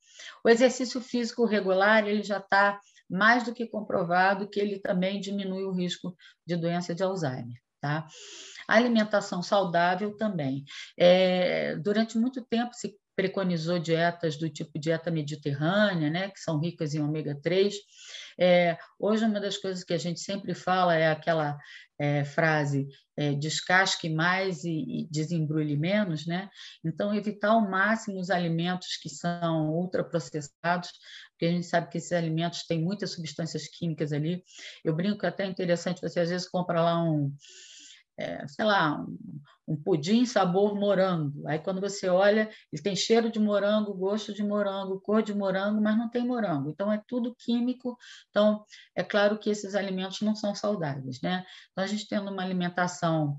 O 0.44 0.48
exercício 0.48 1.00
físico 1.00 1.46
regular 1.46 2.06
ele 2.06 2.22
já 2.22 2.38
está 2.38 2.78
mais 3.08 3.44
do 3.44 3.54
que 3.54 3.66
comprovado 3.66 4.48
que 4.48 4.58
ele 4.58 4.78
também 4.80 5.20
diminui 5.20 5.64
o 5.64 5.72
risco 5.72 6.16
de 6.46 6.56
doença 6.56 6.94
de 6.94 7.02
Alzheimer. 7.02 7.58
Tá? 7.80 8.06
A 8.66 8.76
alimentação 8.76 9.42
saudável 9.42 10.16
também. 10.16 10.64
É, 10.98 11.76
durante 11.76 12.18
muito 12.18 12.42
tempo 12.42 12.74
se 12.74 12.96
preconizou 13.14 13.78
dietas 13.78 14.36
do 14.36 14.48
tipo 14.48 14.78
dieta 14.78 15.10
mediterrânea, 15.10 16.10
né, 16.10 16.30
que 16.30 16.40
são 16.40 16.58
ricas 16.58 16.94
em 16.94 17.00
ômega 17.00 17.38
3. 17.40 17.74
É, 18.38 18.76
hoje, 18.98 19.24
uma 19.24 19.40
das 19.40 19.56
coisas 19.56 19.84
que 19.84 19.94
a 19.94 19.98
gente 19.98 20.20
sempre 20.20 20.54
fala 20.54 20.94
é 20.94 21.10
aquela 21.10 21.56
é, 21.98 22.24
frase 22.24 22.88
é, 23.16 23.32
descasque 23.32 24.08
mais 24.08 24.64
e, 24.64 25.02
e 25.02 25.08
desembrulhe 25.10 25.76
menos, 25.76 26.26
né? 26.26 26.50
Então, 26.84 27.14
evitar 27.14 27.50
ao 27.50 27.60
máximo 27.60 28.18
os 28.18 28.30
alimentos 28.30 28.96
que 29.00 29.08
são 29.08 29.70
ultraprocessados, 29.70 30.90
porque 31.30 31.46
a 31.46 31.50
gente 31.50 31.66
sabe 31.66 31.88
que 31.90 31.98
esses 31.98 32.12
alimentos 32.12 32.64
têm 32.66 32.82
muitas 32.82 33.12
substâncias 33.12 33.68
químicas 33.68 34.12
ali. 34.12 34.42
Eu 34.84 34.94
brinco 34.94 35.18
que 35.18 35.26
é 35.26 35.28
até 35.28 35.46
interessante, 35.46 36.00
você 36.00 36.20
às 36.20 36.30
vezes 36.30 36.48
compra 36.48 36.82
lá 36.82 37.02
um 37.02 37.32
é, 38.16 38.46
sei 38.46 38.64
lá, 38.64 39.00
um, 39.00 39.40
um, 39.68 39.76
pudim 39.76 40.24
sabor 40.24 40.74
morango. 40.74 41.46
Aí 41.48 41.58
quando 41.58 41.80
você 41.80 42.08
olha, 42.08 42.48
ele 42.72 42.82
tem 42.82 42.94
cheiro 42.94 43.30
de 43.30 43.38
morango, 43.38 43.94
gosto 43.94 44.32
de 44.32 44.42
morango, 44.42 45.00
cor 45.00 45.22
de 45.22 45.34
morango, 45.34 45.80
mas 45.80 45.96
não 45.96 46.08
tem 46.08 46.26
morango. 46.26 46.70
Então 46.70 46.92
é 46.92 47.02
tudo 47.06 47.34
químico. 47.38 47.96
Então 48.30 48.64
é 48.94 49.02
claro 49.02 49.38
que 49.38 49.50
esses 49.50 49.74
alimentos 49.74 50.20
não 50.20 50.34
são 50.36 50.54
saudáveis, 50.54 51.20
né? 51.22 51.44
Então 51.72 51.84
a 51.84 51.86
gente 51.86 52.08
tendo 52.08 52.30
uma 52.30 52.42
alimentação, 52.42 53.36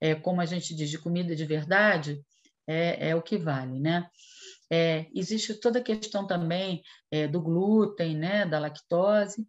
é, 0.00 0.14
como 0.14 0.40
a 0.40 0.46
gente 0.46 0.74
diz, 0.74 0.90
de 0.90 0.98
comida 0.98 1.34
de 1.36 1.44
verdade, 1.44 2.20
é, 2.66 3.10
é 3.10 3.14
o 3.14 3.22
que 3.22 3.38
vale, 3.38 3.78
né? 3.78 4.08
É, 4.70 5.06
existe 5.14 5.54
toda 5.54 5.78
a 5.78 5.82
questão 5.82 6.26
também 6.26 6.82
é, 7.10 7.28
do 7.28 7.40
glúten, 7.40 8.16
né, 8.16 8.44
da 8.44 8.58
lactose, 8.58 9.46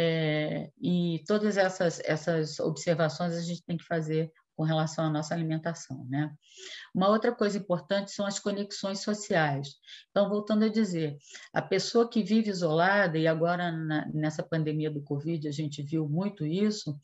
é, 0.00 0.70
e 0.80 1.24
todas 1.26 1.56
essas, 1.56 2.00
essas 2.04 2.60
observações 2.60 3.34
a 3.34 3.40
gente 3.40 3.64
tem 3.64 3.76
que 3.76 3.84
fazer 3.84 4.30
com 4.56 4.62
relação 4.62 5.04
à 5.04 5.10
nossa 5.10 5.34
alimentação. 5.34 6.06
Né? 6.08 6.32
Uma 6.94 7.08
outra 7.08 7.32
coisa 7.32 7.58
importante 7.58 8.12
são 8.12 8.24
as 8.24 8.38
conexões 8.38 9.00
sociais. 9.00 9.74
Então, 10.10 10.28
voltando 10.28 10.64
a 10.64 10.68
dizer, 10.68 11.16
a 11.52 11.60
pessoa 11.60 12.08
que 12.08 12.22
vive 12.22 12.48
isolada, 12.48 13.18
e 13.18 13.26
agora 13.26 13.72
na, 13.72 14.06
nessa 14.14 14.42
pandemia 14.42 14.90
do 14.90 15.02
Covid 15.02 15.48
a 15.48 15.52
gente 15.52 15.82
viu 15.82 16.08
muito 16.08 16.46
isso, 16.46 16.96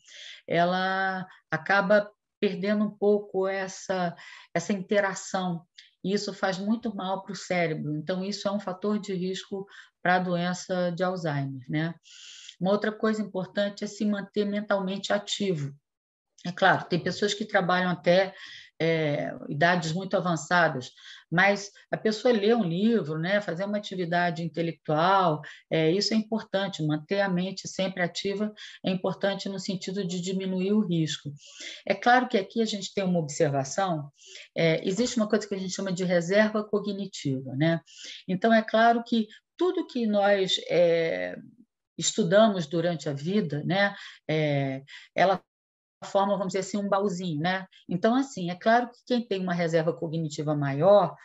ela 0.47 1.27
acaba 1.51 2.09
perdendo 2.39 2.85
um 2.85 2.91
pouco 2.91 3.45
essa, 3.45 4.15
essa 4.53 4.71
interação 4.71 5.65
e 6.01 6.13
isso 6.13 6.33
faz 6.33 6.57
muito 6.57 6.95
mal 6.95 7.23
para 7.23 7.33
o 7.33 7.35
cérebro. 7.35 7.95
Então, 7.97 8.23
isso 8.23 8.47
é 8.47 8.51
um 8.51 8.59
fator 8.59 8.99
de 8.99 9.13
risco 9.13 9.65
para 10.01 10.15
a 10.15 10.19
doença 10.19 10.91
de 10.91 11.03
Alzheimer. 11.03 11.65
Né? 11.67 11.95
Uma 12.59 12.71
outra 12.71 12.91
coisa 12.91 13.21
importante 13.21 13.83
é 13.83 13.87
se 13.87 14.05
manter 14.05 14.45
mentalmente 14.45 15.11
ativo. 15.11 15.73
É 16.45 16.51
claro, 16.51 16.85
tem 16.85 16.99
pessoas 16.99 17.33
que 17.33 17.45
trabalham 17.45 17.89
até 17.89 18.33
é, 18.79 19.33
idades 19.47 19.93
muito 19.93 20.17
avançadas, 20.17 20.91
mas 21.31 21.71
a 21.89 21.97
pessoa 21.97 22.33
ler 22.33 22.55
um 22.55 22.63
livro, 22.63 23.17
né, 23.17 23.39
fazer 23.41 23.63
uma 23.63 23.77
atividade 23.77 24.43
intelectual, 24.43 25.41
é, 25.71 25.89
isso 25.91 26.13
é 26.13 26.17
importante, 26.17 26.85
manter 26.85 27.21
a 27.21 27.29
mente 27.29 27.67
sempre 27.67 28.03
ativa 28.03 28.53
é 28.85 28.91
importante 28.91 29.47
no 29.49 29.59
sentido 29.59 30.05
de 30.05 30.21
diminuir 30.21 30.73
o 30.73 30.85
risco. 30.85 31.31
É 31.87 31.95
claro 31.95 32.27
que 32.27 32.37
aqui 32.37 32.61
a 32.61 32.65
gente 32.65 32.93
tem 32.93 33.03
uma 33.03 33.19
observação, 33.19 34.11
é, 34.55 34.85
existe 34.87 35.17
uma 35.17 35.29
coisa 35.29 35.47
que 35.47 35.55
a 35.55 35.59
gente 35.59 35.73
chama 35.73 35.91
de 35.91 36.03
reserva 36.03 36.63
cognitiva, 36.63 37.55
né? 37.55 37.79
Então, 38.27 38.53
é 38.53 38.61
claro 38.61 39.03
que 39.03 39.27
tudo 39.57 39.87
que 39.87 40.05
nós 40.05 40.59
é, 40.69 41.37
estudamos 41.97 42.67
durante 42.67 43.09
a 43.09 43.13
vida, 43.13 43.63
né, 43.65 43.95
é, 44.27 44.83
ela 45.15 45.41
forma, 46.05 46.37
vamos 46.37 46.53
dizer 46.53 46.59
assim, 46.59 46.77
um 46.77 46.87
baúzinho, 46.87 47.41
né? 47.41 47.65
Então, 47.89 48.15
assim, 48.15 48.49
é 48.51 48.55
claro 48.55 48.89
que 48.91 48.99
quem 49.07 49.27
tem 49.27 49.41
uma 49.41 49.53
reserva 49.53 49.91
cognitiva 49.93 50.55
maior 50.55 51.15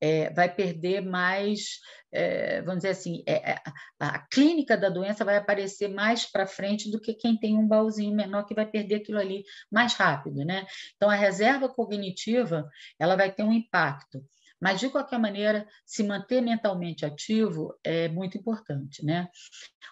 é, 0.00 0.30
vai 0.32 0.52
perder 0.52 1.00
mais, 1.00 1.80
é, 2.12 2.62
vamos 2.62 2.78
dizer 2.78 2.90
assim, 2.90 3.22
é, 3.26 3.52
é 3.52 3.62
a 3.98 4.18
clínica 4.28 4.76
da 4.76 4.88
doença 4.88 5.24
vai 5.24 5.36
aparecer 5.36 5.88
mais 5.88 6.24
para 6.24 6.46
frente 6.46 6.90
do 6.90 7.00
que 7.00 7.14
quem 7.14 7.36
tem 7.36 7.58
um 7.58 7.66
baúzinho 7.66 8.14
menor 8.14 8.44
que 8.44 8.54
vai 8.54 8.66
perder 8.66 8.96
aquilo 8.96 9.18
ali 9.18 9.42
mais 9.70 9.94
rápido, 9.94 10.44
né? 10.44 10.66
Então, 10.96 11.10
a 11.10 11.14
reserva 11.14 11.68
cognitiva 11.68 12.68
ela 12.98 13.16
vai 13.16 13.32
ter 13.32 13.42
um 13.42 13.52
impacto. 13.52 14.24
Mas, 14.60 14.80
de 14.80 14.88
qualquer 14.88 15.18
maneira, 15.18 15.66
se 15.86 16.02
manter 16.02 16.40
mentalmente 16.40 17.06
ativo 17.06 17.78
é 17.84 18.08
muito 18.08 18.36
importante. 18.36 19.04
Né? 19.04 19.28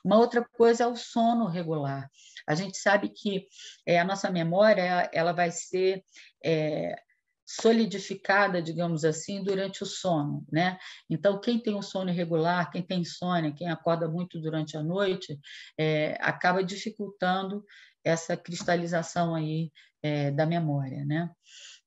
Uma 0.04 0.18
outra 0.18 0.44
coisa 0.44 0.84
é 0.84 0.86
o 0.86 0.96
sono 0.96 1.46
regular. 1.46 2.10
A 2.46 2.54
gente 2.54 2.78
sabe 2.78 3.08
que 3.08 3.46
é, 3.84 3.98
a 3.98 4.04
nossa 4.04 4.30
memória 4.30 5.08
ela 5.12 5.32
vai 5.32 5.50
ser 5.50 6.04
é, 6.44 6.96
solidificada, 7.46 8.60
digamos 8.60 9.04
assim, 9.04 9.42
durante 9.42 9.84
o 9.84 9.86
sono, 9.86 10.44
né? 10.50 10.76
Então, 11.08 11.40
quem 11.40 11.60
tem 11.60 11.76
um 11.76 11.82
sono 11.82 12.10
irregular, 12.10 12.70
quem 12.72 12.82
tem 12.82 13.02
insônia, 13.02 13.52
quem 13.52 13.68
acorda 13.68 14.08
muito 14.08 14.40
durante 14.40 14.76
a 14.76 14.82
noite, 14.82 15.38
é, 15.78 16.18
acaba 16.20 16.64
dificultando 16.64 17.64
essa 18.04 18.36
cristalização 18.36 19.34
aí 19.34 19.70
é, 20.02 20.30
da 20.32 20.44
memória, 20.44 21.04
né? 21.04 21.30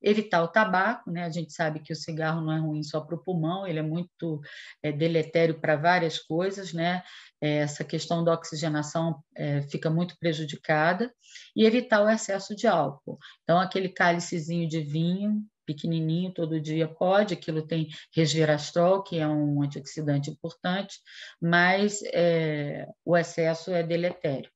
Evitar 0.02 0.42
o 0.42 0.48
tabaco, 0.48 1.10
né? 1.10 1.24
A 1.24 1.30
gente 1.30 1.52
sabe 1.52 1.80
que 1.80 1.92
o 1.92 1.96
cigarro 1.96 2.40
não 2.40 2.52
é 2.52 2.58
ruim 2.58 2.82
só 2.82 3.00
para 3.00 3.14
o 3.14 3.22
pulmão, 3.22 3.66
ele 3.66 3.78
é 3.78 3.82
muito 3.82 4.40
é, 4.82 4.90
deletério 4.90 5.60
para 5.60 5.76
várias 5.76 6.18
coisas, 6.18 6.72
né? 6.72 7.02
É, 7.40 7.58
essa 7.58 7.84
questão 7.84 8.24
da 8.24 8.34
oxigenação 8.34 9.22
é, 9.36 9.62
fica 9.62 9.90
muito 9.90 10.16
prejudicada 10.18 11.12
e 11.54 11.64
evitar 11.64 12.02
o 12.02 12.08
excesso 12.08 12.54
de 12.54 12.66
álcool. 12.66 13.18
Então, 13.42 13.58
aquele 13.58 13.88
cálicezinho 13.88 14.68
de 14.68 14.80
vinho 14.80 15.44
pequenininho 15.66 16.32
todo 16.32 16.60
dia 16.60 16.88
pode, 16.88 17.34
aquilo 17.34 17.66
tem 17.66 17.88
resveratrol, 18.12 19.02
que 19.02 19.18
é 19.18 19.28
um 19.28 19.62
antioxidante 19.62 20.30
importante, 20.30 20.98
mas 21.40 22.00
é, 22.12 22.88
o 23.04 23.16
excesso 23.16 23.70
é 23.72 23.82
deletério. 23.82 24.50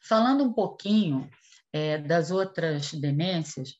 Falando 0.00 0.44
um 0.44 0.52
pouquinho 0.52 1.28
é, 1.76 1.98
das 1.98 2.30
outras 2.30 2.92
demências, 2.92 3.74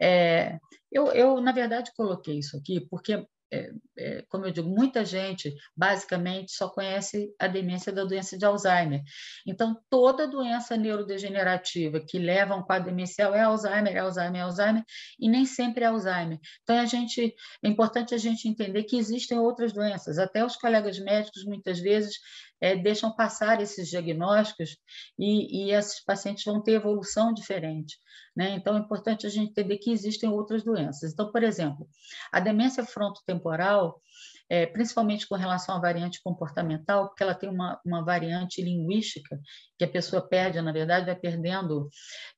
é, 0.00 0.58
eu, 0.92 1.06
eu, 1.12 1.40
na 1.40 1.52
verdade, 1.52 1.92
coloquei 1.96 2.38
isso 2.38 2.56
aqui 2.56 2.80
porque 2.88 3.26
é, 3.50 3.70
é, 3.96 4.24
como 4.28 4.44
eu 4.44 4.50
digo, 4.50 4.68
muita 4.68 5.04
gente 5.04 5.54
basicamente 5.74 6.52
só 6.52 6.68
conhece 6.68 7.34
a 7.38 7.46
demência 7.46 7.90
da 7.90 8.04
doença 8.04 8.36
de 8.36 8.44
Alzheimer. 8.44 9.02
Então, 9.46 9.76
toda 9.88 10.28
doença 10.28 10.76
neurodegenerativa 10.76 12.00
que 12.00 12.18
leva 12.18 12.54
a 12.54 12.56
um 12.58 12.62
quadro 12.62 12.90
demencial 12.90 13.34
é 13.34 13.40
Alzheimer, 13.40 13.96
é 13.96 14.00
Alzheimer, 14.00 14.40
é 14.40 14.44
Alzheimer, 14.44 14.84
e 15.18 15.28
nem 15.28 15.46
sempre 15.46 15.84
é 15.84 15.86
Alzheimer. 15.86 16.38
Então, 16.62 16.78
a 16.78 16.84
gente, 16.84 17.34
é 17.62 17.68
importante 17.68 18.14
a 18.14 18.18
gente 18.18 18.48
entender 18.48 18.84
que 18.84 18.98
existem 18.98 19.38
outras 19.38 19.72
doenças. 19.72 20.18
Até 20.18 20.44
os 20.44 20.56
colegas 20.56 20.98
médicos, 20.98 21.44
muitas 21.44 21.78
vezes, 21.80 22.18
é, 22.60 22.76
deixam 22.76 23.14
passar 23.14 23.60
esses 23.60 23.88
diagnósticos 23.88 24.76
e, 25.18 25.66
e 25.66 25.72
esses 25.72 26.04
pacientes 26.04 26.44
vão 26.44 26.62
ter 26.62 26.72
evolução 26.72 27.32
diferente. 27.32 27.96
Né? 28.36 28.50
Então, 28.50 28.76
é 28.76 28.80
importante 28.80 29.26
a 29.26 29.30
gente 29.30 29.50
entender 29.50 29.78
que 29.78 29.90
existem 29.90 30.30
outras 30.30 30.62
doenças. 30.62 31.12
Então, 31.12 31.32
por 31.32 31.42
exemplo, 31.42 31.88
a 32.32 32.40
demência 32.40 32.84
frontotemporal, 32.84 34.00
é, 34.50 34.66
principalmente 34.66 35.26
com 35.28 35.34
relação 35.34 35.76
à 35.76 35.80
variante 35.80 36.22
comportamental, 36.22 37.08
porque 37.08 37.22
ela 37.22 37.34
tem 37.34 37.48
uma, 37.48 37.80
uma 37.84 38.04
variante 38.04 38.62
linguística, 38.62 39.38
que 39.78 39.84
a 39.84 39.88
pessoa 39.88 40.26
perde, 40.26 40.60
na 40.60 40.72
verdade, 40.72 41.06
vai 41.06 41.16
perdendo 41.16 41.88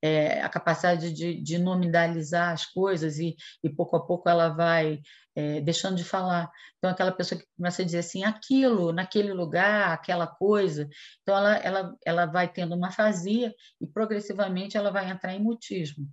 é, 0.02 0.40
a 0.42 0.48
capacidade 0.48 1.12
de, 1.12 1.40
de 1.40 1.58
nominalizar 1.58 2.52
as 2.52 2.66
coisas 2.66 3.18
e, 3.18 3.36
e, 3.62 3.70
pouco 3.70 3.96
a 3.96 4.06
pouco, 4.06 4.28
ela 4.28 4.48
vai 4.48 5.00
é, 5.34 5.60
deixando 5.60 5.96
de 5.96 6.04
falar. 6.04 6.50
Então, 6.78 6.90
aquela 6.90 7.12
pessoa 7.12 7.40
que 7.40 7.46
começa 7.56 7.82
a 7.82 7.84
dizer 7.84 7.98
assim, 7.98 8.24
aquilo, 8.24 8.92
naquele 8.92 9.32
lugar, 9.32 9.92
aquela 9.92 10.26
coisa. 10.26 10.88
Então, 11.22 11.36
ela, 11.36 11.56
ela, 11.56 11.96
ela 12.04 12.26
vai 12.26 12.48
tendo 12.52 12.74
uma 12.74 12.90
fazia 12.90 13.54
e, 13.80 13.86
progressivamente, 13.86 14.76
ela 14.76 14.90
vai 14.90 15.08
entrar 15.08 15.34
em 15.34 15.42
mutismo. 15.42 16.06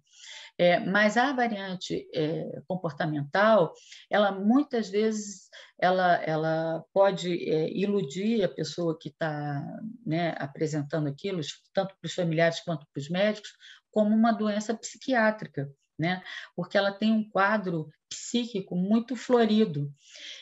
É, 0.59 0.79
mas 0.79 1.17
a 1.17 1.31
variante 1.33 2.09
é, 2.13 2.61
comportamental, 2.67 3.73
ela 4.09 4.31
muitas 4.31 4.89
vezes 4.89 5.49
ela, 5.79 6.15
ela 6.23 6.83
pode 6.91 7.47
é, 7.47 7.69
iludir 7.69 8.43
a 8.43 8.49
pessoa 8.49 8.97
que 8.99 9.09
está 9.09 9.63
né, 10.03 10.33
apresentando 10.39 11.07
aquilo, 11.07 11.41
tanto 11.73 11.95
para 11.99 12.07
os 12.07 12.13
familiares 12.13 12.59
quanto 12.61 12.87
para 12.91 12.99
os 12.99 13.09
médicos, 13.09 13.51
como 13.91 14.15
uma 14.15 14.31
doença 14.31 14.75
psiquiátrica 14.75 15.69
né? 15.97 16.23
Porque 16.55 16.77
ela 16.77 16.91
tem 16.91 17.11
um 17.11 17.27
quadro 17.27 17.89
psíquico 18.09 18.75
muito 18.75 19.15
florido 19.15 19.91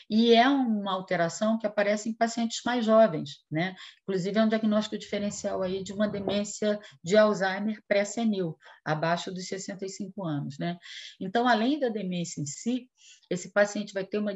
e 0.08 0.32
é 0.32 0.48
uma 0.48 0.92
alteração 0.92 1.58
que 1.58 1.66
aparece 1.66 2.08
em 2.08 2.14
pacientes 2.14 2.60
mais 2.64 2.84
jovens, 2.84 3.44
né? 3.50 3.74
Inclusive 4.02 4.38
é 4.38 4.42
um 4.42 4.48
diagnóstico 4.48 4.98
diferencial 4.98 5.62
aí 5.62 5.82
de 5.82 5.92
uma 5.92 6.08
demência 6.08 6.78
de 7.02 7.16
Alzheimer 7.16 7.82
pré-senil, 7.88 8.56
abaixo 8.84 9.32
dos 9.32 9.48
65 9.48 10.24
anos, 10.24 10.58
né? 10.58 10.78
Então, 11.20 11.48
além 11.48 11.80
da 11.80 11.88
demência 11.88 12.40
em 12.40 12.46
si, 12.46 12.88
esse 13.28 13.52
paciente 13.52 13.92
vai 13.92 14.04
ter 14.04 14.18
uma 14.18 14.34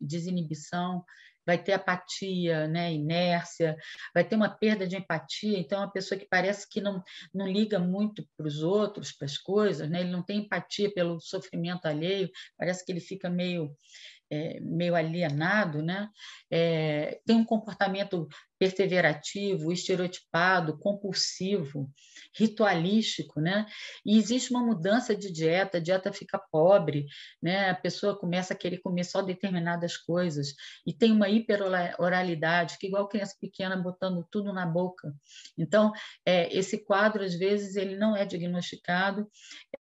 desinibição, 0.00 1.04
vai 1.48 1.56
ter 1.56 1.72
apatia, 1.72 2.68
né, 2.68 2.92
inércia, 2.92 3.74
vai 4.12 4.22
ter 4.22 4.36
uma 4.36 4.50
perda 4.50 4.86
de 4.86 4.96
empatia. 4.96 5.58
Então, 5.58 5.78
é 5.78 5.86
uma 5.86 5.90
pessoa 5.90 6.18
que 6.20 6.28
parece 6.28 6.68
que 6.68 6.78
não, 6.78 7.02
não 7.32 7.48
liga 7.48 7.78
muito 7.78 8.22
para 8.36 8.46
os 8.46 8.62
outros, 8.62 9.12
para 9.12 9.24
as 9.24 9.38
coisas, 9.38 9.88
né? 9.88 10.00
ele 10.00 10.10
não 10.10 10.22
tem 10.22 10.40
empatia 10.40 10.92
pelo 10.92 11.18
sofrimento 11.18 11.86
alheio, 11.86 12.28
parece 12.58 12.84
que 12.84 12.92
ele 12.92 13.00
fica 13.00 13.30
meio 13.30 13.74
é, 14.30 14.60
meio 14.60 14.94
alienado, 14.94 15.82
né? 15.82 16.08
É, 16.50 17.20
tem 17.24 17.36
um 17.36 17.44
comportamento 17.44 18.28
perseverativo, 18.58 19.72
estereotipado, 19.72 20.76
compulsivo, 20.78 21.88
ritualístico, 22.36 23.40
né? 23.40 23.66
E 24.04 24.18
existe 24.18 24.50
uma 24.50 24.64
mudança 24.64 25.14
de 25.14 25.32
dieta, 25.32 25.78
a 25.78 25.80
dieta 25.80 26.12
fica 26.12 26.38
pobre, 26.50 27.06
né? 27.40 27.70
A 27.70 27.74
pessoa 27.74 28.18
começa 28.18 28.54
a 28.54 28.56
querer 28.56 28.78
comer 28.78 29.04
só 29.04 29.22
determinadas 29.22 29.96
coisas 29.96 30.54
e 30.86 30.92
tem 30.92 31.12
uma 31.12 31.28
hiperoralidade, 31.28 32.78
que 32.78 32.88
igual 32.88 33.08
criança 33.08 33.36
pequena 33.40 33.76
botando 33.76 34.26
tudo 34.30 34.52
na 34.52 34.66
boca. 34.66 35.14
Então, 35.56 35.92
é, 36.26 36.52
esse 36.56 36.84
quadro 36.84 37.22
às 37.22 37.34
vezes 37.34 37.76
ele 37.76 37.96
não 37.96 38.16
é 38.16 38.24
diagnosticado. 38.24 39.28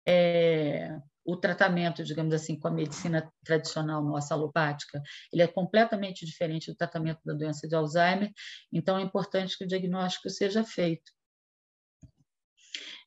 É, 0.06 0.98
o 1.24 1.36
tratamento, 1.36 2.04
digamos 2.04 2.34
assim, 2.34 2.58
com 2.58 2.68
a 2.68 2.72
medicina 2.72 3.30
tradicional 3.44 4.02
nossa 4.02 4.34
alopática, 4.34 5.00
ele 5.32 5.42
é 5.42 5.46
completamente 5.46 6.26
diferente 6.26 6.70
do 6.70 6.76
tratamento 6.76 7.20
da 7.24 7.34
doença 7.34 7.68
de 7.68 7.74
Alzheimer, 7.74 8.30
então 8.72 8.98
é 8.98 9.02
importante 9.02 9.56
que 9.56 9.64
o 9.64 9.68
diagnóstico 9.68 10.28
seja 10.30 10.64
feito. 10.64 11.12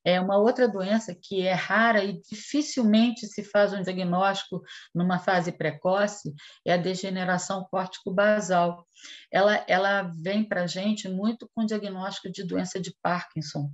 É 0.06 0.22
uma 0.22 0.38
outra 0.38 0.68
doença 0.68 1.16
que 1.20 1.42
é 1.42 1.54
rara 1.54 2.04
e 2.04 2.22
dificilmente 2.22 3.26
se 3.26 3.44
faz 3.44 3.74
um 3.74 3.82
diagnóstico 3.82 4.62
numa 4.94 5.18
fase 5.18 5.52
precoce 5.52 6.32
é 6.64 6.74
a 6.74 6.78
degeneração 6.78 7.66
córtico-basal. 7.72 8.88
Ela, 9.32 9.66
ela 9.68 10.04
vem 10.22 10.48
para 10.48 10.66
a 10.66 10.68
gente 10.68 11.10
muito 11.10 11.50
com 11.56 11.66
diagnóstico 11.66 12.32
de 12.32 12.44
doença 12.44 12.80
de 12.80 12.96
Parkinson, 13.02 13.72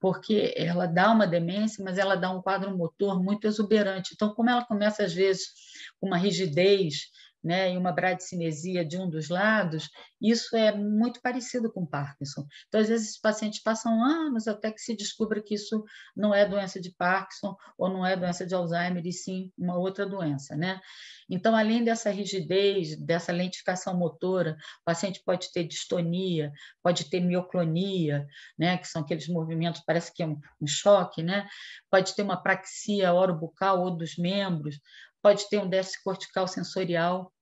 porque 0.00 0.54
ela 0.56 0.86
dá 0.86 1.10
uma 1.10 1.26
demência, 1.26 1.84
mas 1.84 1.98
ela 1.98 2.16
dá 2.16 2.30
um 2.30 2.42
quadro 2.42 2.76
motor 2.76 3.22
muito 3.22 3.46
exuberante. 3.46 4.12
Então, 4.14 4.34
como 4.34 4.50
ela 4.50 4.64
começa, 4.64 5.04
às 5.04 5.12
vezes, 5.12 5.52
com 6.00 6.06
uma 6.08 6.16
rigidez 6.16 7.10
né, 7.42 7.72
e 7.72 7.76
uma 7.76 7.92
bradicinesia 7.92 8.84
de 8.84 8.96
um 8.96 9.08
dos 9.08 9.28
lados, 9.28 9.88
isso 10.20 10.56
é 10.56 10.72
muito 10.74 11.20
parecido 11.20 11.72
com 11.72 11.84
Parkinson. 11.84 12.46
Então, 12.68 12.80
às 12.80 12.88
vezes, 12.88 13.12
os 13.12 13.18
pacientes 13.18 13.60
passam 13.60 14.02
anos 14.04 14.46
até 14.46 14.70
que 14.70 14.80
se 14.80 14.96
descubra 14.96 15.42
que 15.42 15.54
isso 15.54 15.84
não 16.16 16.34
é 16.34 16.46
doença 16.46 16.80
de 16.80 16.90
Parkinson 16.92 17.56
ou 17.76 17.88
não 17.88 18.06
é 18.06 18.16
doença 18.16 18.46
de 18.46 18.54
Alzheimer, 18.54 19.04
e 19.06 19.12
sim 19.12 19.50
uma 19.58 19.76
outra 19.76 20.06
doença. 20.06 20.54
Né? 20.56 20.80
Então, 21.28 21.56
além 21.56 21.82
dessa 21.82 22.10
rigidez, 22.10 22.96
dessa 22.96 23.32
lentificação 23.32 23.96
motora, 23.98 24.56
o 24.80 24.84
paciente 24.84 25.22
pode 25.24 25.50
ter 25.52 25.64
distonia, 25.64 26.52
pode 26.82 27.10
ter 27.10 27.20
mioclonia, 27.20 28.26
né, 28.58 28.76
que 28.78 28.86
são 28.86 29.02
aqueles 29.02 29.28
movimentos, 29.28 29.82
parece 29.84 30.12
que 30.12 30.22
é 30.22 30.26
um, 30.26 30.38
um 30.60 30.66
choque, 30.66 31.22
né? 31.22 31.48
pode 31.90 32.14
ter 32.14 32.22
uma 32.22 32.40
praxia 32.40 33.12
orobucal 33.12 33.82
ou 33.82 33.96
dos 33.96 34.16
membros, 34.16 34.78
pode 35.22 35.48
ter 35.48 35.58
um 35.58 35.68
déficit 35.68 36.02
cortical 36.02 36.48
sensorial, 36.48 37.32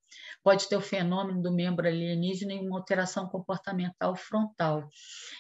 pode 0.43 0.69
ter 0.69 0.77
o 0.77 0.81
fenômeno 0.81 1.43
do 1.43 1.53
membro 1.53 1.87
alienígena 1.87 2.55
e 2.55 2.61
uma 2.61 2.79
alteração 2.79 3.29
comportamental 3.29 4.17
frontal. 4.17 4.89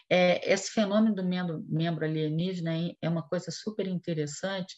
É, 0.09 0.53
esse 0.53 0.71
fenômeno 0.71 1.15
do 1.15 1.25
membro, 1.25 1.65
membro 1.69 2.05
alienígena 2.05 2.73
é 3.01 3.09
uma 3.09 3.27
coisa 3.27 3.51
super 3.51 3.87
interessante, 3.87 4.75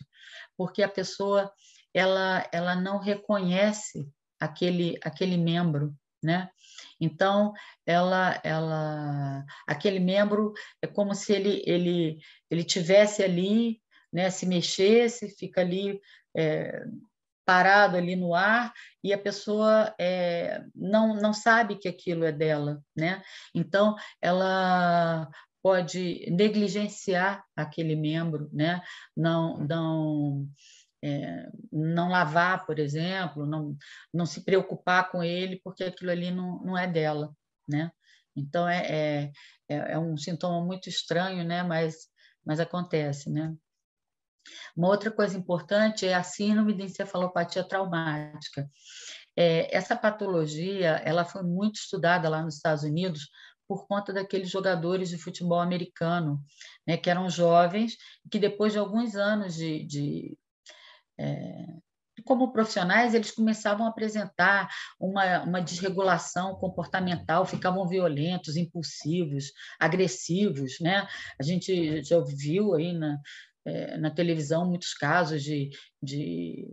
porque 0.57 0.83
a 0.83 0.89
pessoa 0.89 1.53
ela, 1.95 2.49
ela 2.53 2.75
não 2.75 2.99
reconhece 2.99 4.09
aquele, 4.41 4.99
aquele 5.03 5.37
membro, 5.37 5.95
né? 6.23 6.49
Então, 7.01 7.53
ela, 7.85 8.41
ela, 8.45 9.45
aquele 9.67 9.99
membro 9.99 10.53
é 10.81 10.87
como 10.87 11.15
se 11.15 11.33
ele, 11.33 11.63
ele, 11.67 12.19
ele 12.49 12.65
tivesse 12.65 13.23
ali, 13.23 13.81
né? 14.13 14.31
Se 14.31 14.47
mexesse, 14.47 15.37
fica 15.37 15.61
ali 15.61 16.01
é, 16.37 16.85
parado 17.45 17.97
ali 17.97 18.17
no 18.17 18.35
ar 18.35 18.73
e 19.03 19.13
a 19.13 19.19
pessoa 19.19 19.95
é, 19.99 20.63
não, 20.75 21.15
não 21.15 21.33
sabe 21.33 21.77
que 21.77 21.89
aquilo 21.89 22.25
é 22.25 22.33
dela, 22.33 22.83
né? 22.97 23.23
Então, 23.55 23.97
ela 24.21 25.29
pode 25.63 26.29
negligenciar 26.31 27.45
aquele 27.57 27.95
membro, 27.95 28.49
né? 28.53 28.83
Não, 29.17 29.59
não, 29.59 30.49
é, 31.03 31.49
não 31.71 32.09
lavar, 32.11 32.67
por 32.67 32.79
exemplo, 32.79 33.47
não, 33.47 33.77
não 34.13 34.27
se 34.27 34.45
preocupar 34.45 35.11
com 35.11 35.23
ele 35.23 35.61
porque 35.63 35.85
aquilo 35.85 36.11
ali 36.11 36.31
não, 36.31 36.61
não 36.65 36.77
é 36.79 36.87
dela, 36.87 37.35
né? 37.69 37.91
Então, 38.37 38.69
é, 38.69 39.31
é, 39.69 39.93
é 39.93 39.99
um 39.99 40.17
sintoma 40.17 40.65
muito 40.65 40.89
estranho, 40.89 41.45
né? 41.45 41.63
Mas, 41.63 42.09
mas 42.45 42.61
acontece, 42.61 43.31
né? 43.31 43.55
Uma 44.77 44.89
outra 44.89 45.11
coisa 45.11 45.37
importante 45.37 46.07
é 46.07 46.15
a 46.15 46.23
síndrome 46.23 46.75
de 46.75 46.85
encefalopatia 46.85 47.65
traumática. 47.65 48.69
É, 49.37 49.75
essa 49.75 49.97
patologia 49.97 51.01
ela 51.05 51.25
foi 51.25 51.43
muito 51.43 51.77
estudada 51.77 52.29
lá 52.29 52.43
nos 52.43 52.57
Estados 52.57 52.85
Unidos 52.85 53.29
por 53.67 53.87
conta 53.87 54.13
daqueles 54.13 54.51
jogadores 54.51 55.09
de 55.09 55.17
futebol 55.17 55.61
americano, 55.61 56.43
né, 56.87 56.97
que 56.97 57.09
eram 57.09 57.31
jovens, 57.31 57.97
que 58.31 58.39
depois 58.39 58.73
de 58.73 58.79
alguns 58.79 59.15
anos 59.15 59.55
de, 59.55 59.87
de 59.87 60.39
é, 61.19 61.67
como 62.25 62.53
profissionais, 62.53 63.15
eles 63.15 63.31
começavam 63.31 63.87
a 63.87 63.89
apresentar 63.89 64.69
uma, 64.99 65.43
uma 65.43 65.61
desregulação 65.61 66.55
comportamental, 66.57 67.47
ficavam 67.47 67.89
violentos, 67.89 68.57
impulsivos, 68.57 69.53
agressivos. 69.81 70.79
Né? 70.81 71.07
A 71.41 71.43
gente 71.43 72.03
já 72.03 72.21
viu 72.21 72.75
aí 72.75 72.93
na, 72.93 73.19
é, 73.65 73.97
na 73.97 74.11
televisão 74.11 74.69
muitos 74.69 74.95
casos 74.95 75.43
de, 75.43 75.71
de 76.03 76.69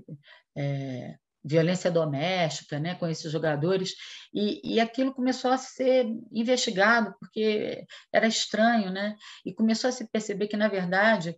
é, 0.58 1.16
violência 1.44 1.90
doméstica 1.90 2.80
né, 2.80 2.96
com 2.96 3.08
esses 3.08 3.32
jogadores, 3.32 3.96
e, 4.34 4.76
e 4.76 4.80
aquilo 4.80 5.14
começou 5.14 5.52
a 5.52 5.58
ser 5.58 6.06
investigado, 6.32 7.16
porque 7.20 7.86
era 8.14 8.28
estranho, 8.28 8.92
né? 8.92 9.16
e 9.46 9.54
começou 9.54 9.88
a 9.88 9.92
se 9.92 10.10
perceber 10.10 10.48
que, 10.48 10.58
na 10.58 10.68
verdade, 10.68 11.36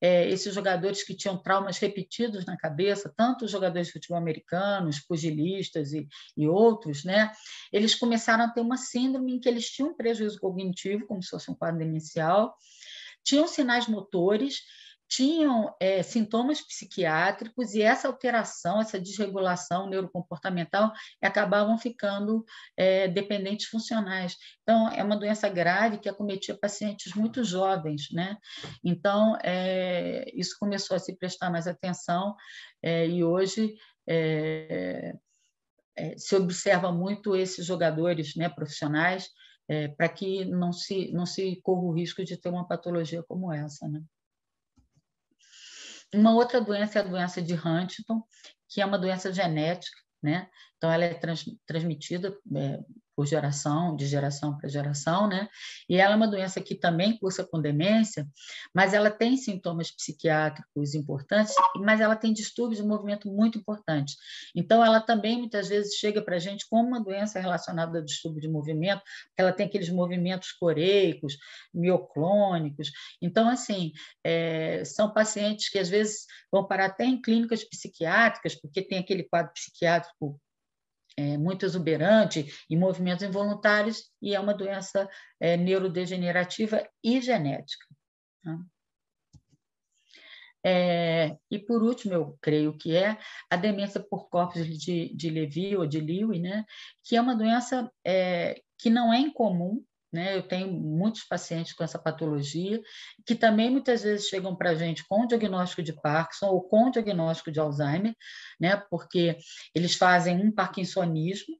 é, 0.00 0.28
esses 0.28 0.52
jogadores 0.52 1.04
que 1.04 1.14
tinham 1.14 1.40
traumas 1.40 1.78
repetidos 1.78 2.44
na 2.44 2.56
cabeça, 2.56 3.12
tanto 3.16 3.44
os 3.44 3.50
jogadores 3.50 3.88
de 3.88 3.92
futebol 3.92 4.18
americanos, 4.18 5.00
pugilistas 5.00 5.92
e, 5.92 6.08
e 6.36 6.48
outros, 6.48 7.04
né, 7.04 7.30
eles 7.72 7.94
começaram 7.94 8.44
a 8.44 8.48
ter 8.48 8.60
uma 8.60 8.76
síndrome 8.76 9.34
em 9.34 9.40
que 9.40 9.48
eles 9.48 9.70
tinham 9.70 9.90
um 9.90 9.96
prejuízo 9.96 10.40
cognitivo, 10.40 11.06
como 11.06 11.22
se 11.22 11.30
fosse 11.30 11.50
um 11.50 11.54
quadro 11.54 11.78
demencial, 11.78 12.56
tinham 13.22 13.46
sinais 13.46 13.86
motores 13.86 14.62
tinham 15.12 15.76
é, 15.78 16.02
sintomas 16.02 16.62
psiquiátricos 16.62 17.74
e 17.74 17.82
essa 17.82 18.08
alteração, 18.08 18.80
essa 18.80 18.98
desregulação 18.98 19.86
neurocomportamental 19.86 20.90
acabavam 21.20 21.76
ficando 21.76 22.42
é, 22.74 23.08
dependentes 23.08 23.66
funcionais. 23.66 24.38
Então, 24.62 24.88
é 24.88 25.04
uma 25.04 25.18
doença 25.18 25.50
grave 25.50 25.98
que 25.98 26.08
acometia 26.08 26.56
pacientes 26.58 27.12
muito 27.12 27.44
jovens, 27.44 28.08
né? 28.10 28.38
Então, 28.82 29.36
é, 29.44 30.24
isso 30.34 30.56
começou 30.58 30.96
a 30.96 30.98
se 30.98 31.14
prestar 31.14 31.50
mais 31.50 31.66
atenção 31.66 32.34
é, 32.82 33.06
e 33.06 33.22
hoje 33.22 33.74
é, 34.08 35.14
é, 35.94 36.16
se 36.16 36.34
observa 36.34 36.90
muito 36.90 37.36
esses 37.36 37.66
jogadores 37.66 38.34
né, 38.34 38.48
profissionais 38.48 39.28
para 39.96 40.08
que 40.08 40.44
não 40.44 40.70
se, 40.70 41.10
não 41.12 41.24
se 41.24 41.58
corra 41.62 41.82
o 41.82 41.92
risco 41.92 42.22
de 42.24 42.36
ter 42.36 42.50
uma 42.50 42.66
patologia 42.66 43.22
como 43.22 43.50
essa, 43.50 43.88
né? 43.88 44.02
Uma 46.14 46.34
outra 46.34 46.60
doença 46.60 46.98
é 46.98 47.02
a 47.02 47.06
doença 47.06 47.40
de 47.40 47.54
Huntington, 47.54 48.22
que 48.68 48.80
é 48.80 48.86
uma 48.86 48.98
doença 48.98 49.32
genética, 49.32 49.96
né? 50.22 50.48
Então, 50.76 50.90
ela 50.90 51.04
é 51.04 51.14
trans, 51.14 51.44
transmitida 51.66 52.36
é, 52.54 52.78
por 53.14 53.26
geração, 53.26 53.94
de 53.94 54.06
geração 54.06 54.56
para 54.56 54.68
geração, 54.68 55.28
né? 55.28 55.48
E 55.88 55.96
ela 55.96 56.14
é 56.14 56.16
uma 56.16 56.28
doença 56.28 56.60
que 56.60 56.74
também 56.74 57.18
cursa 57.18 57.44
com 57.44 57.60
demência, 57.60 58.26
mas 58.74 58.94
ela 58.94 59.10
tem 59.10 59.36
sintomas 59.36 59.90
psiquiátricos 59.90 60.94
importantes, 60.94 61.54
mas 61.76 62.00
ela 62.00 62.16
tem 62.16 62.32
distúrbios 62.32 62.80
de 62.80 62.86
movimento 62.86 63.28
muito 63.28 63.58
importantes. 63.58 64.16
Então, 64.54 64.84
ela 64.84 65.00
também 65.00 65.38
muitas 65.38 65.68
vezes 65.68 65.94
chega 65.94 66.22
para 66.22 66.36
a 66.36 66.38
gente 66.38 66.66
como 66.68 66.88
uma 66.88 67.02
doença 67.02 67.38
relacionada 67.38 67.98
a 67.98 68.04
distúrbio 68.04 68.40
de 68.40 68.48
movimento, 68.48 69.00
porque 69.00 69.42
ela 69.42 69.52
tem 69.52 69.66
aqueles 69.66 69.90
movimentos 69.90 70.52
coreicos, 70.52 71.36
mioclônicos. 71.72 72.90
Então, 73.20 73.48
assim, 73.48 73.92
é, 74.24 74.84
são 74.84 75.12
pacientes 75.12 75.68
que 75.68 75.78
às 75.78 75.88
vezes 75.88 76.26
vão 76.50 76.66
parar 76.66 76.86
até 76.86 77.04
em 77.04 77.20
clínicas 77.20 77.64
psiquiátricas, 77.64 78.54
porque 78.54 78.82
tem 78.82 78.98
aquele 78.98 79.24
quadro 79.24 79.52
psiquiátrico 79.52 80.40
é, 81.16 81.36
muito 81.36 81.64
exuberante 81.64 82.46
e 82.68 82.76
movimentos 82.76 83.24
involuntários, 83.24 84.10
e 84.20 84.34
é 84.34 84.40
uma 84.40 84.54
doença 84.54 85.08
é, 85.40 85.56
neurodegenerativa 85.56 86.86
e 87.02 87.20
genética. 87.20 87.86
Tá? 88.42 88.58
É, 90.64 91.36
e 91.50 91.58
por 91.58 91.82
último, 91.82 92.14
eu 92.14 92.38
creio 92.40 92.76
que 92.76 92.96
é 92.96 93.18
a 93.50 93.56
demência 93.56 94.00
por 94.00 94.28
corpos 94.28 94.64
de, 94.66 95.14
de 95.14 95.30
Levy 95.30 95.76
ou 95.76 95.86
de 95.86 96.00
Lewy, 96.00 96.38
né, 96.38 96.64
que 97.02 97.16
é 97.16 97.20
uma 97.20 97.34
doença 97.34 97.90
é, 98.06 98.62
que 98.78 98.88
não 98.88 99.12
é 99.12 99.18
incomum, 99.18 99.84
né? 100.12 100.36
Eu 100.36 100.42
tenho 100.42 100.70
muitos 100.70 101.24
pacientes 101.24 101.72
com 101.72 101.82
essa 101.82 101.98
patologia, 101.98 102.80
que 103.24 103.34
também 103.34 103.70
muitas 103.70 104.02
vezes 104.02 104.28
chegam 104.28 104.54
para 104.54 104.70
a 104.70 104.74
gente 104.74 105.06
com 105.08 105.26
diagnóstico 105.26 105.82
de 105.82 105.92
Parkinson 105.92 106.48
ou 106.48 106.62
com 106.62 106.90
diagnóstico 106.90 107.50
de 107.50 107.58
Alzheimer, 107.58 108.14
né? 108.60 108.76
porque 108.90 109.38
eles 109.74 109.94
fazem 109.94 110.36
um 110.36 110.52
parkinsonismo 110.52 111.56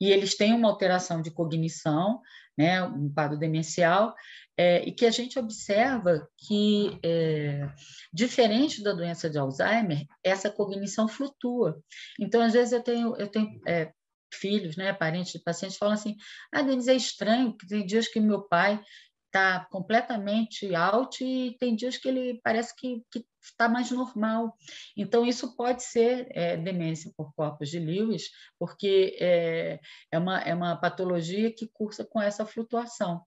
e 0.00 0.10
eles 0.10 0.36
têm 0.36 0.54
uma 0.54 0.68
alteração 0.68 1.20
de 1.20 1.30
cognição, 1.30 2.20
né? 2.56 2.82
um 2.84 3.12
quadro 3.12 3.36
demencial, 3.36 4.14
é, 4.56 4.82
e 4.82 4.92
que 4.92 5.06
a 5.06 5.10
gente 5.10 5.38
observa 5.38 6.28
que, 6.36 6.98
é, 7.04 7.68
diferente 8.12 8.82
da 8.82 8.92
doença 8.92 9.30
de 9.30 9.38
Alzheimer, 9.38 10.04
essa 10.22 10.50
cognição 10.50 11.06
flutua. 11.06 11.80
Então, 12.18 12.42
às 12.42 12.54
vezes, 12.54 12.72
eu 12.72 12.82
tenho, 12.82 13.16
eu 13.16 13.28
tenho 13.28 13.60
é, 13.66 13.92
filhos, 14.32 14.76
né, 14.76 14.92
parentes 14.92 15.32
de 15.32 15.40
pacientes, 15.40 15.78
falam 15.78 15.94
assim: 15.94 16.16
ah, 16.52 16.62
Denise, 16.62 16.90
é 16.90 16.94
estranho, 16.94 17.52
porque 17.52 17.66
tem 17.66 17.86
dias 17.86 18.08
que 18.08 18.20
meu 18.20 18.42
pai 18.42 18.80
está 19.26 19.66
completamente 19.70 20.74
out 20.74 21.22
e 21.22 21.56
tem 21.58 21.76
dias 21.76 21.96
que 21.96 22.08
ele 22.08 22.40
parece 22.42 22.74
que 22.74 23.02
está 23.50 23.68
mais 23.68 23.90
normal. 23.90 24.54
Então, 24.96 25.26
isso 25.26 25.56
pode 25.56 25.82
ser 25.82 26.28
é, 26.30 26.56
demência 26.56 27.12
por 27.16 27.32
corpos 27.34 27.68
de 27.68 27.78
Lewis, 27.78 28.30
porque 28.58 29.16
é, 29.20 29.80
é, 30.10 30.18
uma, 30.18 30.40
é 30.40 30.54
uma 30.54 30.76
patologia 30.76 31.52
que 31.52 31.68
cursa 31.68 32.04
com 32.04 32.20
essa 32.20 32.46
flutuação. 32.46 33.22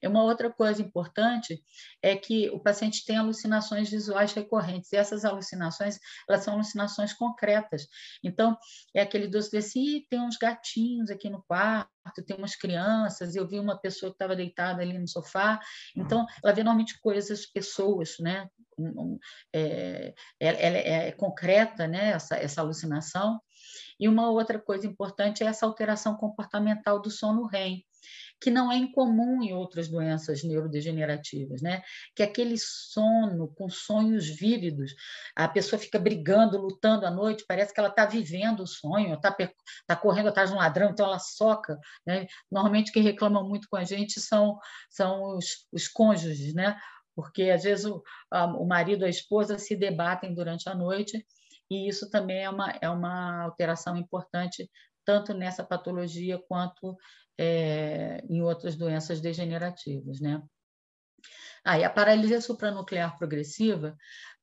E 0.00 0.06
uma 0.06 0.22
outra 0.22 0.50
coisa 0.50 0.80
importante 0.80 1.60
é 2.00 2.16
que 2.16 2.48
o 2.50 2.60
paciente 2.60 3.04
tem 3.04 3.16
alucinações 3.16 3.90
visuais 3.90 4.32
recorrentes, 4.32 4.92
e 4.92 4.96
essas 4.96 5.24
alucinações 5.24 5.98
elas 6.28 6.44
são 6.44 6.54
alucinações 6.54 7.12
concretas. 7.12 7.88
Então, 8.22 8.56
é 8.94 9.02
aquele 9.02 9.26
doce 9.26 9.50
desse, 9.50 10.06
tem 10.08 10.20
uns 10.20 10.36
gatinhos 10.36 11.10
aqui 11.10 11.28
no 11.28 11.42
quarto, 11.42 11.88
tem 12.24 12.36
umas 12.36 12.54
crianças, 12.54 13.34
eu 13.34 13.46
vi 13.46 13.58
uma 13.58 13.76
pessoa 13.76 14.10
que 14.10 14.14
estava 14.14 14.36
deitada 14.36 14.82
ali 14.82 14.98
no 14.98 15.08
sofá. 15.08 15.60
Então, 15.96 16.24
ela 16.42 16.52
vê 16.52 16.62
normalmente 16.62 17.00
coisas, 17.00 17.46
pessoas, 17.46 18.16
né? 18.20 18.48
Um, 18.78 19.18
é, 19.52 20.14
é, 20.40 21.08
é 21.08 21.12
concreta, 21.12 21.86
né, 21.86 22.10
essa, 22.10 22.36
essa 22.36 22.60
alucinação. 22.60 23.40
E 23.98 24.08
uma 24.08 24.30
outra 24.30 24.58
coisa 24.58 24.86
importante 24.86 25.42
é 25.42 25.46
essa 25.46 25.66
alteração 25.66 26.14
comportamental 26.16 27.00
do 27.00 27.10
sono 27.10 27.46
REM, 27.46 27.84
que 28.40 28.50
não 28.50 28.70
é 28.70 28.76
incomum 28.76 29.42
em 29.42 29.52
outras 29.52 29.88
doenças 29.88 30.44
neurodegenerativas, 30.44 31.60
né? 31.60 31.82
Que 32.14 32.22
é 32.22 32.26
aquele 32.26 32.56
sono 32.56 33.48
com 33.48 33.68
sonhos 33.68 34.28
vívidos, 34.28 34.94
a 35.34 35.48
pessoa 35.48 35.80
fica 35.80 35.98
brigando, 35.98 36.58
lutando 36.58 37.04
à 37.04 37.10
noite, 37.10 37.44
parece 37.46 37.74
que 37.74 37.80
ela 37.80 37.88
está 37.88 38.06
vivendo 38.06 38.60
o 38.60 38.66
sonho, 38.66 39.14
está 39.14 39.36
tá 39.86 39.96
correndo 39.96 40.28
atrás 40.28 40.50
de 40.50 40.56
um 40.56 40.58
ladrão, 40.58 40.90
então 40.90 41.06
ela 41.06 41.18
soca. 41.18 41.78
Né? 42.06 42.26
Normalmente 42.50 42.92
quem 42.92 43.02
reclama 43.02 43.42
muito 43.42 43.68
com 43.68 43.76
a 43.76 43.84
gente 43.84 44.20
são, 44.20 44.58
são 44.88 45.36
os, 45.36 45.66
os 45.72 45.88
cônjuges, 45.88 46.54
né? 46.54 46.78
Porque 47.18 47.50
às 47.50 47.64
vezes 47.64 47.84
o, 47.84 48.00
o 48.30 48.64
marido 48.64 49.02
e 49.02 49.06
a 49.06 49.10
esposa 49.10 49.58
se 49.58 49.74
debatem 49.74 50.32
durante 50.32 50.68
a 50.68 50.74
noite 50.74 51.26
e 51.68 51.88
isso 51.88 52.08
também 52.08 52.44
é 52.44 52.48
uma, 52.48 52.70
é 52.80 52.88
uma 52.88 53.42
alteração 53.42 53.96
importante 53.96 54.70
tanto 55.04 55.34
nessa 55.34 55.64
patologia 55.64 56.38
quanto 56.46 56.96
é, 57.36 58.22
em 58.30 58.40
outras 58.40 58.76
doenças 58.76 59.20
degenerativas. 59.20 60.20
Né? 60.20 60.40
E 61.66 61.82
a 61.82 61.90
paralisia 61.90 62.40
supranuclear 62.40 63.18
progressiva 63.18 63.96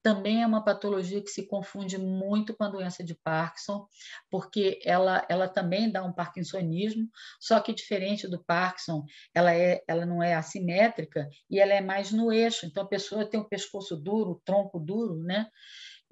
também 0.05 0.43
é 0.43 0.45
uma 0.45 0.63
patologia 0.63 1.19
que 1.19 1.31
se 1.31 1.47
confunde 1.47 1.97
muito 1.97 2.55
com 2.55 2.63
a 2.63 2.69
doença 2.69 3.03
de 3.03 3.15
Parkinson, 3.15 3.87
porque 4.29 4.79
ela, 4.85 5.25
ela 5.27 5.47
também 5.47 5.91
dá 5.91 6.03
um 6.03 6.13
parkinsonismo, 6.13 7.09
só 7.39 7.59
que 7.59 7.73
diferente 7.73 8.27
do 8.27 8.43
Parkinson, 8.43 9.03
ela, 9.33 9.51
é, 9.51 9.83
ela 9.87 10.05
não 10.05 10.21
é 10.21 10.35
assimétrica 10.35 11.27
e 11.49 11.59
ela 11.59 11.73
é 11.73 11.81
mais 11.81 12.11
no 12.11 12.31
eixo. 12.31 12.67
Então, 12.67 12.83
a 12.83 12.87
pessoa 12.87 13.27
tem 13.27 13.39
o 13.39 13.49
pescoço 13.49 13.97
duro, 13.97 14.33
o 14.33 14.41
tronco 14.45 14.79
duro, 14.79 15.23
né? 15.23 15.47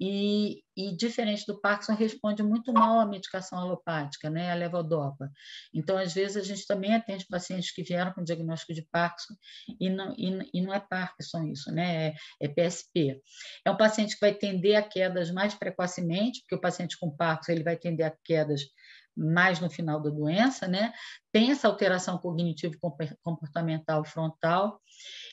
E, 0.00 0.62
e, 0.76 0.96
diferente 0.96 1.46
do 1.46 1.60
Parkinson, 1.60 1.94
responde 1.94 2.42
muito 2.42 2.72
mal 2.72 2.98
à 2.98 3.06
medicação 3.06 3.58
alopática, 3.58 4.28
né, 4.28 4.50
a 4.50 4.54
levodopa. 4.54 5.30
Então, 5.72 5.96
às 5.96 6.12
vezes, 6.12 6.36
a 6.36 6.42
gente 6.42 6.66
também 6.66 6.94
atende 6.94 7.26
pacientes 7.28 7.70
que 7.70 7.82
vieram 7.82 8.12
com 8.12 8.24
diagnóstico 8.24 8.74
de 8.74 8.82
Parkinson 8.90 9.34
e 9.80 9.88
não, 9.88 10.12
e, 10.18 10.50
e 10.52 10.60
não 10.60 10.74
é 10.74 10.80
Parkinson 10.80 11.44
isso, 11.44 11.70
né, 11.70 12.08
é, 12.08 12.14
é, 12.40 12.48
PSP. 12.48 13.20
É 13.64 13.70
um 13.70 13.76
paciente 13.76 14.14
que 14.14 14.20
vai 14.20 14.34
tender 14.34 14.76
a 14.76 14.82
quedas 14.82 15.30
mais 15.30 15.54
precocemente, 15.54 16.40
porque 16.40 16.56
o 16.56 16.60
paciente 16.60 16.98
com 16.98 17.14
Parkinson 17.14 17.52
ele 17.52 17.64
vai 17.64 17.76
tender 17.76 18.06
a 18.06 18.16
quedas 18.24 18.62
mais 19.16 19.60
no 19.60 19.70
final 19.70 20.00
da 20.00 20.10
doença, 20.10 20.66
né? 20.66 20.92
Tem 21.32 21.50
essa 21.50 21.68
alteração 21.68 22.18
cognitivo 22.18 22.76
comportamental 23.22 24.04
frontal 24.04 24.80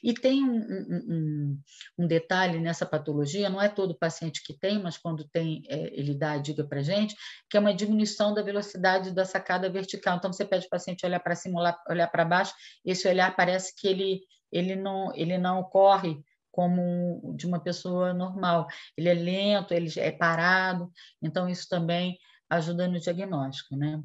e 0.03 0.13
tem 0.13 0.43
um, 0.43 0.57
um, 0.57 1.59
um, 1.99 2.07
detalhe 2.07 2.59
nessa 2.59 2.85
patologia, 2.85 3.49
não 3.49 3.61
é 3.61 3.69
todo 3.69 3.97
paciente 3.97 4.43
que 4.43 4.57
tem, 4.57 4.81
mas 4.81 4.97
quando 4.97 5.27
tem, 5.29 5.61
é, 5.67 5.93
ele 5.93 6.15
dá 6.15 6.33
a 6.33 6.37
dica 6.37 6.63
para 6.63 6.81
gente, 6.81 7.15
que 7.49 7.57
é 7.57 7.59
uma 7.59 7.73
diminuição 7.73 8.33
da 8.33 8.41
velocidade 8.41 9.11
da 9.11 9.25
sacada 9.25 9.69
vertical. 9.69 10.17
Então, 10.17 10.33
você 10.33 10.45
pede 10.45 10.65
o 10.65 10.69
paciente 10.69 11.05
olhar 11.05 11.19
para 11.19 11.35
cima, 11.35 11.77
olhar 11.87 12.07
para 12.07 12.25
baixo, 12.25 12.53
esse 12.83 13.07
olhar 13.07 13.35
parece 13.35 13.75
que 13.75 13.87
ele, 13.87 14.21
ele, 14.51 14.75
não, 14.75 15.13
ele 15.15 15.37
não 15.37 15.63
corre 15.63 16.19
como 16.51 17.33
de 17.35 17.47
uma 17.47 17.59
pessoa 17.59 18.13
normal. 18.13 18.67
Ele 18.97 19.09
é 19.09 19.13
lento, 19.13 19.73
ele 19.73 19.89
é 19.97 20.11
parado, 20.11 20.91
então 21.21 21.47
isso 21.47 21.67
também 21.69 22.17
ajuda 22.51 22.87
no 22.87 22.99
diagnóstico, 22.99 23.75
né? 23.75 24.03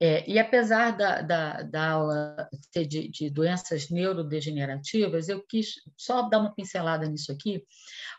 É, 0.00 0.28
e 0.28 0.38
apesar 0.38 0.90
da, 0.90 1.22
da, 1.22 1.62
da 1.62 1.90
aula 1.92 2.48
ser 2.72 2.84
de, 2.84 3.08
de, 3.08 3.30
doenças 3.30 3.88
neurodegenerativas, 3.88 5.28
eu 5.28 5.42
quis 5.46 5.76
só 5.96 6.28
dar 6.28 6.40
uma 6.40 6.54
pincelada 6.54 7.06
nisso 7.06 7.32
aqui, 7.32 7.64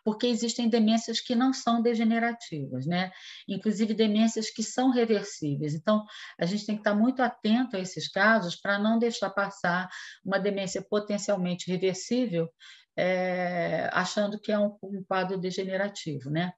porque 0.04 0.26
existem 0.26 0.70
demências 0.70 1.20
que 1.20 1.36
não 1.36 1.54
são 1.54 1.82
degenerativas, 1.82 2.88
né? 2.88 3.12
Inclusive 3.48 3.94
demências 3.94 4.50
que 4.50 4.64
são 4.64 4.90
reversíveis. 4.90 5.76
Então, 5.76 6.04
a 6.40 6.46
gente 6.46 6.66
tem 6.66 6.76
que 6.76 6.82
estar 6.82 6.96
muito 6.96 7.22
atento 7.22 7.76
a 7.76 7.80
esses 7.80 8.08
casos 8.08 8.56
para 8.56 8.80
não 8.80 8.98
deixar 8.98 9.30
passar 9.30 9.88
uma 10.24 10.40
demência 10.40 10.82
potencialmente 10.82 11.70
reversível 11.70 12.50
é, 12.98 13.90
achando 13.92 14.40
que 14.40 14.52
é 14.52 14.60
um, 14.60 14.78
um, 14.84 15.04
quadro 15.04 15.38
degenerativo. 15.38 16.30
Né? 16.30 16.54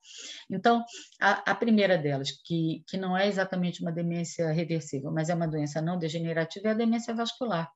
Então, 0.50 0.84
a, 1.20 1.52
a, 1.52 1.56
primeira 1.56 1.98
delas, 1.98 2.32
que, 2.46 2.84
que 2.88 2.98
não 2.98 3.18
é 3.18 3.28
exatamente 3.28 3.82
uma 3.82 3.92
demência 3.92 4.52
reversível, 4.52 5.12
mas 5.12 5.30
é 5.30 5.36
uma 5.36 5.48
doença 5.48 5.82
não 5.82 5.98
degenerativa, 5.98 6.70
é 6.70 6.72
a 6.72 6.76
demência 6.76 7.14
vascular. 7.14 7.72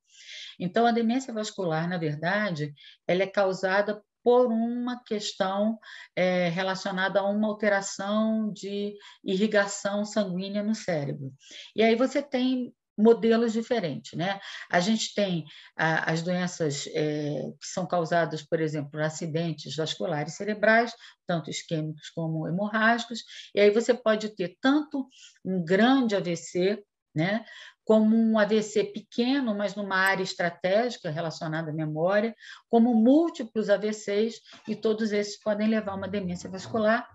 Então, 0.59 0.85
a 0.85 0.91
demência 0.91 1.33
vascular, 1.33 1.87
na 1.87 1.97
verdade, 1.97 2.73
ela 3.07 3.23
é 3.23 3.27
causada 3.27 4.01
por 4.23 4.47
uma 4.47 5.01
questão 5.03 5.79
é, 6.15 6.47
relacionada 6.49 7.19
a 7.19 7.27
uma 7.27 7.47
alteração 7.47 8.51
de 8.51 8.95
irrigação 9.23 10.05
sanguínea 10.05 10.61
no 10.61 10.75
cérebro. 10.75 11.33
E 11.75 11.81
aí 11.81 11.95
você 11.95 12.21
tem 12.21 12.71
modelos 13.01 13.53
diferentes. 13.53 14.17
Né? 14.17 14.39
A 14.69 14.79
gente 14.79 15.13
tem 15.13 15.45
a, 15.75 16.11
as 16.11 16.21
doenças 16.21 16.87
é, 16.93 17.51
que 17.59 17.67
são 17.67 17.85
causadas, 17.85 18.41
por 18.41 18.59
exemplo, 18.59 18.91
por 18.91 19.01
acidentes 19.01 19.75
vasculares 19.75 20.35
cerebrais, 20.35 20.93
tanto 21.25 21.49
isquêmicos 21.49 22.09
como 22.09 22.47
hemorrágicos, 22.47 23.23
e 23.55 23.59
aí 23.59 23.71
você 23.71 23.93
pode 23.93 24.29
ter 24.29 24.57
tanto 24.61 25.07
um 25.43 25.63
grande 25.63 26.15
AVC, 26.15 26.83
né, 27.13 27.45
como 27.83 28.15
um 28.15 28.37
AVC 28.39 28.85
pequeno, 28.85 29.55
mas 29.55 29.75
numa 29.75 29.97
área 29.97 30.23
estratégica 30.23 31.09
relacionada 31.09 31.71
à 31.71 31.73
memória, 31.73 32.35
como 32.69 32.93
múltiplos 32.93 33.69
AVCs, 33.69 34.39
e 34.67 34.75
todos 34.75 35.11
esses 35.11 35.37
podem 35.39 35.67
levar 35.67 35.91
a 35.91 35.95
uma 35.95 36.07
demência 36.07 36.49
vascular. 36.49 37.07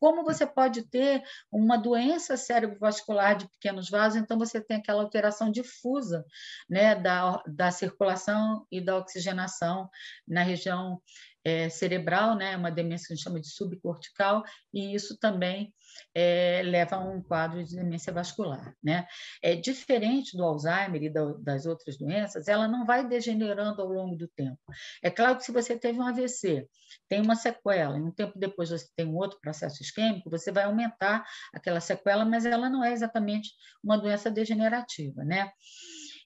Como 0.00 0.24
você 0.24 0.46
pode 0.46 0.82
ter 0.88 1.22
uma 1.52 1.76
doença 1.76 2.36
cerebrovascular 2.36 3.36
de 3.36 3.48
pequenos 3.48 3.88
vasos, 3.88 4.20
então 4.20 4.38
você 4.38 4.60
tem 4.60 4.78
aquela 4.78 5.02
alteração 5.02 5.50
difusa 5.50 6.24
né, 6.68 6.94
da, 6.94 7.42
da 7.46 7.70
circulação 7.70 8.66
e 8.70 8.80
da 8.80 8.96
oxigenação 8.96 9.88
na 10.26 10.42
região 10.42 11.00
é, 11.44 11.68
cerebral, 11.68 12.34
né, 12.36 12.56
uma 12.56 12.70
demência 12.70 13.06
que 13.06 13.12
a 13.12 13.16
gente 13.16 13.24
chama 13.24 13.40
de 13.40 13.48
subcortical, 13.48 14.42
e 14.72 14.94
isso 14.94 15.18
também 15.18 15.72
é, 16.14 16.62
leva 16.64 16.96
a 16.96 17.00
um 17.00 17.22
quadro 17.22 17.62
de 17.62 17.76
demência 17.76 18.12
vascular. 18.12 18.74
Né? 18.82 19.06
É 19.42 19.54
diferente 19.54 20.36
do 20.36 20.42
Alzheimer 20.42 21.02
e 21.02 21.10
da, 21.10 21.32
das 21.34 21.66
outras 21.66 21.98
doenças, 21.98 22.48
ela 22.48 22.66
não 22.66 22.86
vai 22.86 23.06
degenerando 23.06 23.82
ao 23.82 23.88
longo 23.88 24.16
do 24.16 24.26
tempo. 24.28 24.58
É 25.02 25.10
claro 25.10 25.36
que 25.36 25.44
se 25.44 25.52
você 25.52 25.78
teve 25.78 25.98
um 25.98 26.06
AVC, 26.06 26.66
tem 27.08 27.20
uma 27.20 27.36
sequela, 27.36 27.98
e 27.98 28.02
um 28.02 28.10
tempo 28.10 28.38
depois 28.38 28.70
você 28.70 28.86
tem 28.96 29.06
um 29.06 29.16
outro 29.16 29.38
processo 29.40 29.82
isquêmico, 29.82 30.30
você 30.30 30.50
vai 30.50 30.64
aumentar 30.64 31.24
aquela 31.52 31.80
sequela, 31.80 32.24
mas 32.24 32.46
ela 32.46 32.70
não 32.70 32.82
é 32.82 32.92
exatamente 32.92 33.50
uma 33.82 33.98
doença 33.98 34.30
degenerativa. 34.30 35.24
Né? 35.24 35.50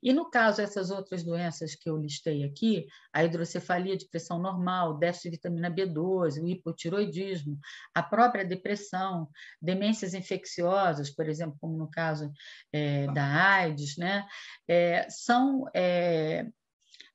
E 0.03 0.13
no 0.13 0.31
caso 0.31 0.59
dessas 0.59 0.91
outras 0.91 1.25
doenças 1.25 1.75
que 1.75 1.89
eu 1.89 1.97
listei 1.97 2.45
aqui, 2.45 2.87
a 3.13 3.25
hidrocefalia 3.25 3.97
de 3.97 4.09
pressão 4.09 4.39
normal, 4.39 4.99
déficit 4.99 5.31
de 5.31 5.37
vitamina 5.37 5.71
B12, 5.71 6.43
o 6.43 6.49
hipotiroidismo, 6.49 7.59
a 7.95 8.03
própria 8.03 8.45
depressão, 8.45 9.29
demências 9.61 10.15
infecciosas, 10.15 11.11
por 11.11 11.29
exemplo, 11.29 11.57
como 11.61 11.77
no 11.77 11.91
caso 11.91 12.33
é, 12.73 13.07
da 13.13 13.25
AIDS, 13.25 13.97
né, 13.97 14.27
é, 14.69 15.09
são 15.11 15.65
é, 15.75 16.47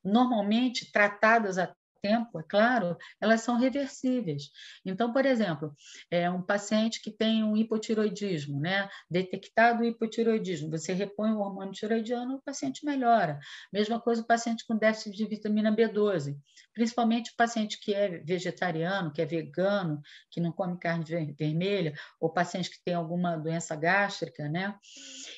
normalmente 0.04 0.92
tratadas 0.92 1.58
tempo, 2.04 2.38
é 2.38 2.44
claro, 2.44 2.98
elas 3.22 3.42
são 3.42 3.58
reversíveis. 3.58 4.52
Então, 4.86 5.14
por 5.14 5.26
exemplo, 5.26 5.74
é 6.12 6.30
um 6.30 6.42
paciente 6.42 7.02
que 7.02 7.10
tem 7.10 7.42
um 7.46 7.56
hipotiroidismo, 7.56 8.60
né? 8.60 8.90
detectado 9.10 9.82
o 9.82 9.86
hipotiroidismo, 9.86 10.70
você 10.70 10.92
repõe 10.92 11.32
o 11.32 11.40
hormônio 11.40 11.72
tiroidiano, 11.72 12.36
o 12.36 12.42
paciente 12.42 12.86
melhora. 12.86 13.40
Mesma 13.72 14.02
coisa 14.02 14.22
o 14.22 14.28
paciente 14.28 14.66
com 14.68 14.78
déficit 14.78 15.16
de 15.16 15.26
vitamina 15.26 15.74
B12, 15.74 16.36
principalmente 16.74 17.32
o 17.32 17.36
paciente 17.38 17.80
que 17.80 17.94
é 17.94 18.20
vegetariano, 18.20 19.14
que 19.14 19.22
é 19.22 19.26
vegano, 19.26 20.02
que 20.30 20.42
não 20.42 20.52
come 20.52 20.78
carne 20.78 21.06
vermelha, 21.40 21.94
ou 22.20 22.34
paciente 22.34 22.70
que 22.70 22.84
tem 22.84 22.96
alguma 22.96 23.38
doença 23.38 23.76
gástrica, 23.78 24.50
né? 24.50 24.76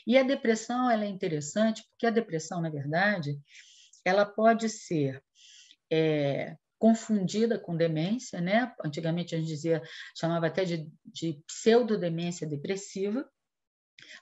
E 0.07 0.17
a 0.17 0.23
depressão, 0.23 0.89
ela 0.89 1.05
é 1.05 1.07
interessante, 1.07 1.83
porque 1.89 2.07
a 2.07 2.11
depressão, 2.11 2.59
na 2.59 2.69
verdade, 2.69 3.37
ela 4.03 4.25
pode 4.25 4.69
ser 4.69 5.21
é, 5.91 6.55
confundida 6.77 7.57
com 7.57 7.75
demência, 7.75 8.41
né? 8.41 8.73
Antigamente 8.83 9.33
a 9.33 9.37
gente 9.37 9.47
dizia, 9.47 9.81
chamava 10.15 10.47
até 10.47 10.63
de, 10.63 10.87
de 11.05 11.41
pseudodemência 11.47 12.47
depressiva, 12.47 13.27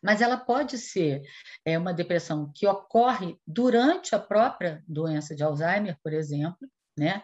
mas 0.01 0.21
ela 0.21 0.37
pode 0.37 0.77
ser 0.77 1.21
é, 1.65 1.77
uma 1.77 1.93
depressão 1.93 2.51
que 2.53 2.67
ocorre 2.67 3.37
durante 3.45 4.15
a 4.15 4.19
própria 4.19 4.83
doença 4.87 5.35
de 5.35 5.43
Alzheimer, 5.43 5.97
por 6.03 6.13
exemplo, 6.13 6.67
né? 6.97 7.23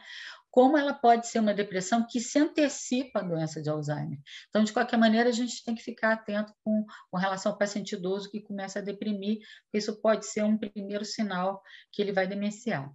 Como 0.51 0.75
ela 0.75 0.93
pode 0.93 1.27
ser 1.27 1.39
uma 1.39 1.53
depressão 1.53 2.05
que 2.09 2.19
se 2.19 2.39
antecipa 2.39 3.19
à 3.19 3.23
doença 3.23 3.61
de 3.61 3.69
Alzheimer. 3.69 4.19
Então, 4.49 4.63
de 4.63 4.73
qualquer 4.73 4.97
maneira, 4.97 5.29
a 5.29 5.31
gente 5.31 5.63
tem 5.63 5.75
que 5.75 5.83
ficar 5.83 6.13
atento 6.13 6.53
com, 6.63 6.83
com 7.11 7.17
relação 7.17 7.51
ao 7.51 7.57
paciente 7.57 7.93
idoso 7.93 8.31
que 8.31 8.41
começa 8.41 8.79
a 8.79 8.81
deprimir, 8.81 9.37
porque 9.65 9.77
isso 9.77 10.01
pode 10.01 10.25
ser 10.25 10.43
um 10.43 10.57
primeiro 10.57 11.05
sinal 11.05 11.61
que 11.91 12.01
ele 12.01 12.11
vai 12.11 12.25
demenciar. 12.25 12.91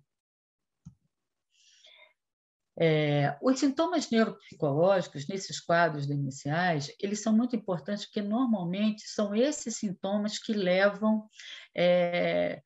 É, 2.77 3.37
os 3.41 3.61
sintomas 3.61 4.11
neuropsicológicos, 4.11 5.29
nesses 5.29 5.61
quadros 5.61 6.11
iniciais, 6.11 6.93
eles 7.01 7.23
são 7.23 7.33
muito 7.33 7.55
importantes 7.55 8.05
porque, 8.05 8.21
normalmente, 8.21 9.03
são 9.07 9.35
esses 9.35 9.77
sintomas 9.77 10.39
que 10.39 10.53
levam 10.53 11.29
é, 11.77 12.61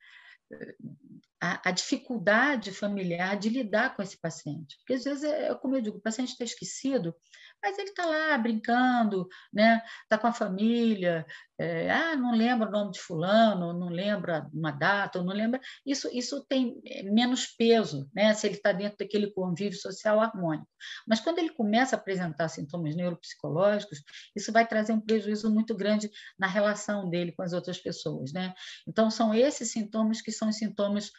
a, 1.39 1.69
a, 1.69 1.71
dificuldade 1.71 2.71
familiar 2.71 3.37
de 3.37 3.49
lidar 3.49 3.95
com 3.95 4.01
esse 4.01 4.17
paciente. 4.17 4.77
Porque, 4.77 4.93
às 4.93 5.03
vezes, 5.03 5.23
é, 5.23 5.53
como 5.55 5.75
eu 5.75 5.81
digo, 5.81 5.97
o 5.97 6.01
paciente 6.01 6.29
está 6.29 6.43
esquecido, 6.43 7.15
mas 7.61 7.77
ele 7.77 7.89
está 7.89 8.05
lá 8.05 8.37
brincando, 8.37 9.27
né? 9.51 9.81
Está 10.03 10.17
com 10.17 10.27
a 10.27 10.33
família, 10.33 11.25
é, 11.57 11.89
ah, 11.91 12.15
não 12.15 12.33
lembra 12.33 12.69
o 12.69 12.71
nome 12.71 12.91
de 12.91 12.99
fulano, 12.99 13.73
não 13.73 13.89
lembra 13.89 14.47
uma 14.53 14.71
data, 14.71 15.21
não 15.21 15.33
lembra. 15.33 15.59
Isso, 15.85 16.09
isso 16.13 16.45
tem 16.47 16.81
é, 16.85 17.03
menos 17.03 17.47
peso, 17.47 18.09
né? 18.13 18.33
Se 18.33 18.47
ele 18.47 18.55
está 18.55 18.71
dentro 18.71 18.97
daquele 18.97 19.29
convívio 19.31 19.77
social 19.77 20.21
harmônico. 20.21 20.69
Mas 21.05 21.19
quando 21.19 21.39
ele 21.39 21.49
começa 21.49 21.95
a 21.95 21.99
apresentar 21.99 22.47
sintomas 22.47 22.95
neuropsicológicos, 22.95 24.01
isso 24.35 24.51
vai 24.53 24.65
trazer 24.65 24.93
um 24.93 25.01
prejuízo 25.01 25.53
muito 25.53 25.75
grande 25.75 26.09
na 26.37 26.47
relação 26.47 27.09
dele 27.09 27.33
com 27.33 27.41
as 27.41 27.51
outras 27.51 27.77
pessoas, 27.77 28.31
né? 28.31 28.53
Então 28.87 29.11
são 29.11 29.33
esses 29.33 29.71
sintomas 29.71 30.21
que 30.21 30.31
são 30.31 30.51
sintomas 30.53 31.11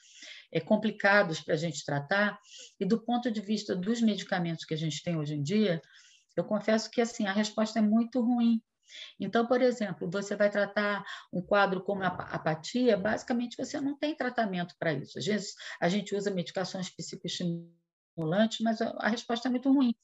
é, 0.52 0.58
complicados 0.58 1.40
para 1.40 1.54
a 1.54 1.58
gente 1.58 1.84
tratar 1.84 2.38
e 2.78 2.84
do 2.84 3.00
ponto 3.00 3.30
de 3.30 3.40
vista 3.40 3.76
dos 3.76 4.00
medicamentos 4.00 4.64
que 4.64 4.74
a 4.74 4.76
gente 4.76 5.02
tem 5.02 5.16
hoje 5.16 5.34
em 5.34 5.42
dia 5.42 5.80
eu 6.40 6.44
confesso 6.44 6.90
que 6.90 7.00
assim 7.00 7.26
a 7.26 7.32
resposta 7.32 7.78
é 7.78 7.82
muito 7.82 8.20
ruim. 8.20 8.60
Então, 9.18 9.46
por 9.46 9.62
exemplo, 9.62 10.10
você 10.10 10.34
vai 10.34 10.50
tratar 10.50 11.04
um 11.32 11.40
quadro 11.40 11.82
como 11.82 12.02
a 12.02 12.08
apatia, 12.08 12.96
basicamente 12.96 13.56
você 13.56 13.80
não 13.80 13.96
tem 13.96 14.14
tratamento 14.14 14.74
para 14.78 14.92
isso. 14.92 15.18
Às 15.18 15.26
vezes 15.26 15.54
a 15.80 15.88
gente 15.88 16.14
usa 16.14 16.30
medicações 16.30 16.90
psicoestimulantes, 16.90 18.60
mas 18.60 18.80
a 18.80 19.08
resposta 19.08 19.48
é 19.48 19.50
muito 19.50 19.72
ruim. 19.72 19.94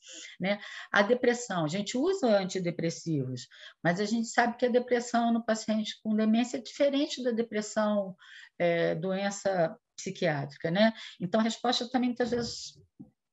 Né? 0.41 0.61
A 0.93 1.03
depressão, 1.03 1.65
a 1.65 1.69
gente 1.69 1.99
usa 1.99 2.39
antidepressivos, 2.39 3.49
mas 3.83 4.01
a 4.01 4.05
gente 4.05 4.29
sabe 4.29 4.57
que 4.57 4.67
a 4.67 4.71
depressão 4.71 5.33
no 5.33 5.45
paciente 5.45 5.99
com 6.03 6.15
demência 6.15 6.59
é 6.59 6.63
diferente 6.63 7.23
da 7.23 7.33
depressão 7.33 8.17
é, 8.59 8.95
doença 8.95 9.77
psiquiátrica. 9.97 10.71
Né? 10.71 10.93
Então, 11.21 11.41
a 11.41 11.45
resposta 11.45 11.89
também 11.91 12.11
muitas 12.11 12.31
vezes 12.31 12.79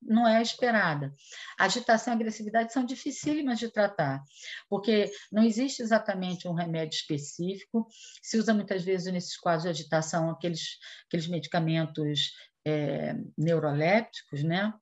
não 0.05 0.27
é 0.27 0.41
esperada. 0.41 1.13
Agitação 1.57 2.13
e 2.13 2.15
agressividade 2.15 2.73
são 2.73 2.85
dificílimas 2.85 3.59
de 3.59 3.69
tratar, 3.69 4.23
porque 4.69 5.11
não 5.31 5.43
existe 5.43 5.81
exatamente 5.81 6.47
um 6.47 6.53
remédio 6.53 6.95
específico. 6.95 7.87
Se 8.21 8.37
usa 8.37 8.53
muitas 8.53 8.83
vezes 8.83 9.11
nesses 9.11 9.37
quadros 9.37 9.63
de 9.63 9.69
agitação 9.69 10.29
aqueles, 10.29 10.77
aqueles 11.07 11.27
medicamentos 11.27 12.31
é, 12.65 13.15
neurolépticos, 13.37 14.43
né? 14.43 14.73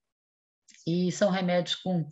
E 0.85 1.11
são 1.11 1.29
remédios 1.29 1.75
com 1.75 2.09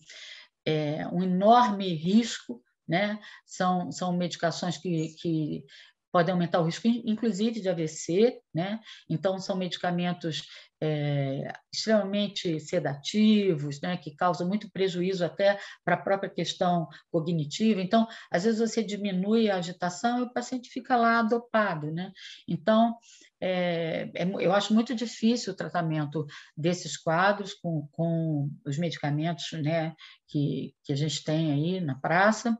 é, 0.65 1.07
um 1.07 1.23
enorme 1.23 1.93
risco, 1.93 2.63
né? 2.87 3.19
São, 3.45 3.91
são 3.91 4.15
medicações 4.15 4.77
que, 4.77 5.15
que 5.19 5.63
podem 6.11 6.33
aumentar 6.33 6.59
o 6.59 6.65
risco, 6.65 6.87
inclusive 6.87 7.61
de 7.61 7.69
AVC, 7.69 8.41
né? 8.53 8.79
Então, 9.09 9.39
são 9.39 9.55
medicamentos 9.55 10.43
é, 10.81 11.51
extremamente 11.71 12.59
sedativos, 12.59 13.81
né? 13.81 13.97
Que 13.97 14.15
causam 14.15 14.47
muito 14.47 14.69
prejuízo 14.71 15.25
até 15.25 15.59
para 15.83 15.95
a 15.95 16.01
própria 16.01 16.29
questão 16.29 16.87
cognitiva. 17.11 17.81
Então, 17.81 18.07
às 18.31 18.43
vezes 18.43 18.59
você 18.59 18.83
diminui 18.83 19.49
a 19.49 19.57
agitação 19.57 20.19
e 20.19 20.23
o 20.23 20.33
paciente 20.33 20.69
fica 20.69 20.95
lá 20.95 21.21
dopado, 21.21 21.91
né? 21.91 22.11
Então, 22.47 22.95
é, 23.41 24.09
é, 24.13 24.23
eu 24.39 24.51
acho 24.53 24.73
muito 24.73 24.93
difícil 24.93 25.53
o 25.53 25.55
tratamento 25.55 26.25
desses 26.55 26.97
quadros 26.97 27.53
com, 27.53 27.87
com 27.91 28.49
os 28.65 28.77
medicamentos 28.77 29.51
né, 29.53 29.95
que, 30.27 30.73
que 30.83 30.91
a 30.91 30.95
gente 30.95 31.23
tem 31.23 31.51
aí 31.51 31.79
na 31.79 31.95
praça. 31.95 32.57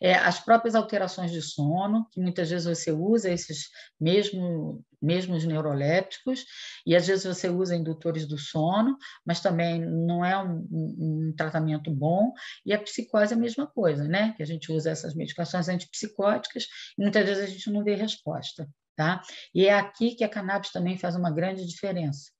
É, 0.00 0.14
as 0.14 0.40
próprias 0.40 0.74
alterações 0.74 1.30
de 1.30 1.40
sono, 1.40 2.06
que 2.10 2.20
muitas 2.20 2.50
vezes 2.50 2.66
você 2.66 2.90
usa 2.90 3.30
esses 3.30 3.68
mesmo, 4.00 4.84
mesmos 5.00 5.44
neurolépticos, 5.44 6.44
e 6.84 6.96
às 6.96 7.06
vezes 7.06 7.24
você 7.24 7.48
usa 7.48 7.76
indutores 7.76 8.26
do 8.26 8.36
sono, 8.36 8.96
mas 9.24 9.40
também 9.40 9.80
não 9.80 10.24
é 10.24 10.36
um, 10.42 10.66
um, 10.70 11.28
um 11.28 11.34
tratamento 11.36 11.90
bom. 11.90 12.32
E 12.64 12.74
a 12.74 12.78
psicose 12.80 13.32
é 13.32 13.36
a 13.36 13.40
mesma 13.40 13.66
coisa, 13.66 14.04
né? 14.04 14.34
Que 14.36 14.42
a 14.42 14.46
gente 14.46 14.72
usa 14.72 14.90
essas 14.90 15.14
medicações 15.14 15.68
antipsicóticas 15.68 16.66
e 16.98 17.02
muitas 17.02 17.24
vezes 17.24 17.44
a 17.44 17.46
gente 17.46 17.70
não 17.70 17.84
vê 17.84 17.94
resposta. 17.94 18.68
Tá? 18.96 19.22
E 19.54 19.66
é 19.66 19.74
aqui 19.74 20.14
que 20.14 20.24
a 20.24 20.28
cannabis 20.28 20.70
também 20.70 20.96
faz 20.96 21.14
uma 21.14 21.30
grande 21.30 21.66
diferença. 21.66 22.30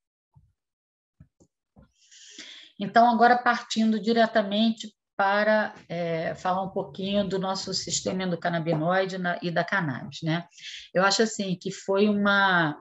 Então, 2.78 3.08
agora 3.08 3.36
partindo 3.38 4.00
diretamente 4.00 4.94
para 5.16 5.74
é, 5.88 6.34
falar 6.34 6.62
um 6.62 6.70
pouquinho 6.70 7.26
do 7.26 7.38
nosso 7.38 7.72
sistema 7.72 8.24
endocannabinoide 8.24 9.16
na, 9.16 9.38
e 9.42 9.50
da 9.50 9.64
cannabis. 9.64 10.20
Né? 10.22 10.46
Eu 10.92 11.04
acho 11.04 11.22
assim 11.22 11.56
que 11.56 11.70
foi 11.70 12.06
uma, 12.08 12.78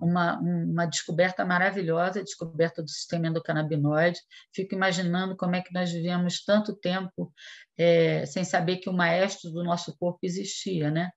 uma, 0.00 0.38
uma 0.38 0.86
descoberta 0.86 1.44
maravilhosa, 1.44 2.20
a 2.20 2.24
descoberta 2.24 2.82
do 2.82 2.88
sistema 2.88 3.28
endocannabinoide. 3.28 4.18
Fico 4.54 4.74
imaginando 4.74 5.36
como 5.36 5.56
é 5.56 5.60
que 5.60 5.72
nós 5.74 5.92
vivemos 5.92 6.42
tanto 6.42 6.74
tempo 6.74 7.32
é, 7.76 8.24
sem 8.24 8.44
saber 8.44 8.78
que 8.78 8.88
o 8.88 8.94
maestro 8.94 9.50
do 9.50 9.62
nosso 9.62 9.94
corpo 9.98 10.20
existia, 10.22 10.90
né? 10.90 11.10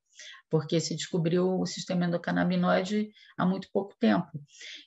Porque 0.49 0.81
se 0.81 0.93
descobriu 0.95 1.61
o 1.61 1.65
sistema 1.65 2.06
endocannabinoide 2.06 3.10
há 3.38 3.45
muito 3.45 3.69
pouco 3.72 3.95
tempo. 3.98 4.27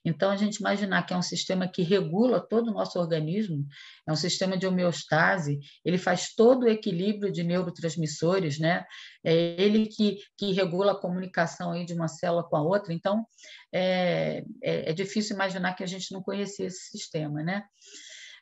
Então, 0.05 0.31
a 0.31 0.37
gente 0.37 0.57
imaginar 0.57 1.05
que 1.05 1.15
é 1.15 1.17
um 1.17 1.23
sistema 1.23 1.67
que 1.67 1.83
regula 1.83 2.39
todo 2.39 2.69
o 2.69 2.75
nosso 2.75 2.99
organismo, 2.99 3.67
é 4.07 4.13
um 4.13 4.17
sistema 4.17 4.59
de 4.59 4.67
homeostase, 4.67 5.59
ele 5.83 5.97
faz 5.97 6.35
todo 6.35 6.65
o 6.65 6.69
equilíbrio 6.69 7.33
de 7.33 7.43
neurotransmissores, 7.43 8.59
né? 8.59 8.85
É 9.25 9.35
ele 9.61 9.87
que, 9.87 10.19
que 10.37 10.53
regula 10.53 10.93
a 10.93 11.01
comunicação 11.01 11.73
aí 11.73 11.87
de 11.87 11.95
uma 11.95 12.09
célula 12.09 12.45
com 12.45 12.57
a 12.57 12.63
outra. 12.63 12.93
Então, 12.93 13.25
é, 13.73 14.45
é, 14.63 14.91
é 14.91 14.93
difícil 14.93 15.35
imaginar 15.35 15.73
que 15.73 15.83
a 15.83 15.87
gente 15.89 16.13
não 16.13 16.23
conhecia 16.23 16.67
esse 16.67 16.91
sistema, 16.91 17.43
né? 17.43 17.65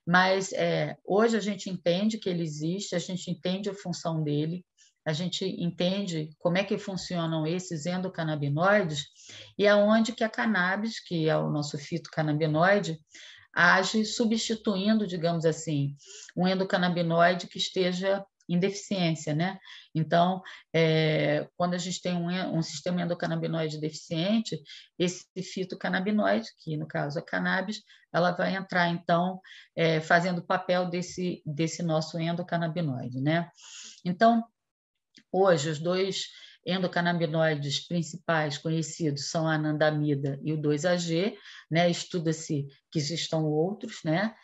Mas 0.04 0.52
é, 0.52 0.96
hoje 1.04 1.36
a 1.36 1.40
gente 1.40 1.70
entende 1.70 2.18
que 2.18 2.28
ele 2.28 2.42
existe, 2.42 2.96
a 2.96 2.98
gente 2.98 3.30
entende 3.30 3.70
a 3.70 3.74
função 3.74 4.22
dele, 4.22 4.64
a 5.04 5.12
gente 5.12 5.44
entende 5.44 6.30
como 6.38 6.58
é 6.58 6.64
que 6.64 6.78
funcionam 6.78 7.46
esses 7.46 7.86
endocannabinoides 7.86 9.06
e 9.58 9.66
aonde 9.66 10.12
que 10.12 10.24
a 10.24 10.28
cannabis, 10.28 11.00
que 11.00 11.28
é 11.28 11.36
o 11.36 11.50
nosso 11.50 11.76
fitocannabinoide, 11.76 12.98
age 13.54 14.04
substituindo, 14.04 15.06
digamos 15.06 15.44
assim, 15.44 15.94
um 16.36 16.46
endocannabinoide 16.46 17.46
que 17.46 17.58
esteja 17.58 18.24
em 18.48 18.58
deficiência, 18.58 19.34
né? 19.34 19.58
Então, 19.94 20.42
é, 20.74 21.48
quando 21.56 21.74
a 21.74 21.78
gente 21.78 22.00
tem 22.00 22.14
um, 22.14 22.28
um, 22.56 22.62
sistema 22.62 23.00
endocannabinoide 23.00 23.80
deficiente, 23.80 24.60
esse 24.98 25.24
fitocannabinoide, 25.42 26.48
que 26.58 26.76
no 26.76 26.86
caso 26.86 27.18
é 27.18 27.22
cannabis, 27.22 27.82
ela 28.12 28.32
vai 28.32 28.54
entrar, 28.54 28.88
então, 28.88 29.40
é, 29.76 30.00
fazendo 30.00 30.38
o 30.38 30.46
papel 30.46 30.88
desse, 30.90 31.42
desse 31.46 31.82
nosso 31.82 32.18
endocannabinoide, 32.18 33.20
né? 33.20 33.48
Então, 34.04 34.44
Hoje, 35.30 35.70
os 35.70 35.78
dois 35.78 36.26
endocannabinoides 36.64 37.86
principais 37.86 38.56
conhecidos 38.56 39.30
são 39.30 39.48
a 39.48 39.54
anandamida 39.54 40.38
e 40.42 40.52
o 40.52 40.58
2-AG, 40.58 41.36
né? 41.70 41.90
Estuda-se 41.90 42.66
que 42.90 42.98
existam 42.98 43.38
outros, 43.38 44.00
né? 44.04 44.34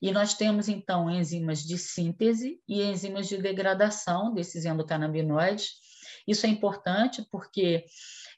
E 0.00 0.10
nós 0.12 0.34
temos 0.34 0.68
então 0.68 1.10
enzimas 1.10 1.62
de 1.62 1.78
síntese 1.78 2.60
e 2.68 2.82
enzimas 2.82 3.28
de 3.28 3.38
degradação 3.38 4.32
desses 4.32 4.64
endocannabinoides. 4.64 5.70
Isso 6.26 6.46
é 6.46 6.48
importante 6.48 7.26
porque 7.30 7.84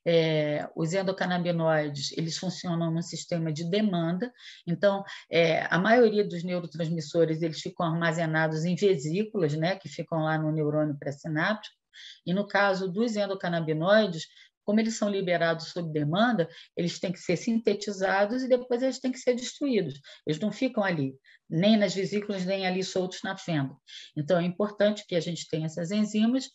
é, 0.07 0.69
os 0.77 0.95
endocannabinoides 0.95 2.13
eles 2.17 2.37
funcionam 2.37 2.91
no 2.91 3.03
sistema 3.03 3.53
de 3.53 3.69
demanda, 3.69 4.33
então 4.67 5.05
é, 5.31 5.67
a 5.71 5.79
maioria 5.79 6.27
dos 6.27 6.43
neurotransmissores 6.45 7.43
eles 7.43 7.61
ficam 7.61 7.87
armazenados 7.87 8.65
em 8.65 8.75
vesículas, 8.75 9.55
né, 9.55 9.77
que 9.77 9.89
ficam 9.89 10.23
lá 10.23 10.39
no 10.39 10.53
neurônio 10.53 10.97
pré-sináptico, 10.99 11.78
e 12.27 12.33
no 12.33 12.47
caso 12.47 12.89
dos 12.91 13.17
endocannabinoides, 13.17 14.27
como 14.69 14.81
eles 14.81 14.99
são 14.99 15.09
liberados 15.09 15.69
sob 15.69 15.91
demanda, 15.91 16.47
eles 16.77 17.01
têm 17.01 17.11
que 17.11 17.19
ser 17.19 17.39
sintetizados 17.39 18.43
e 18.43 18.49
depois 18.49 18.83
eles 18.83 18.99
têm 18.99 19.11
que 19.11 19.19
ser 19.19 19.33
destruídos. 19.33 19.99
Eles 20.27 20.39
não 20.39 20.53
ficam 20.53 20.85
ali, 20.85 21.15
nem 21.49 21.75
nas 21.75 21.95
vesículas, 21.95 22.45
nem 22.45 22.67
ali 22.67 22.85
soltos 22.85 23.23
na 23.25 23.35
fenda. 23.35 23.75
Então, 24.15 24.39
é 24.39 24.45
importante 24.45 25.07
que 25.07 25.17
a 25.17 25.21
gente 25.21 25.49
tenha 25.49 25.65
essas 25.65 25.91
enzimas 25.91 26.51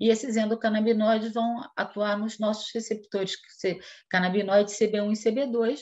e 0.00 0.08
esses 0.08 0.34
endocannabinoides 0.34 1.34
vão 1.34 1.62
atuar 1.76 2.18
nos 2.18 2.38
nossos 2.38 2.72
receptores 2.72 3.34
canabinoides 4.08 4.78
CB1 4.78 5.12
e 5.12 5.30
CB2. 5.30 5.80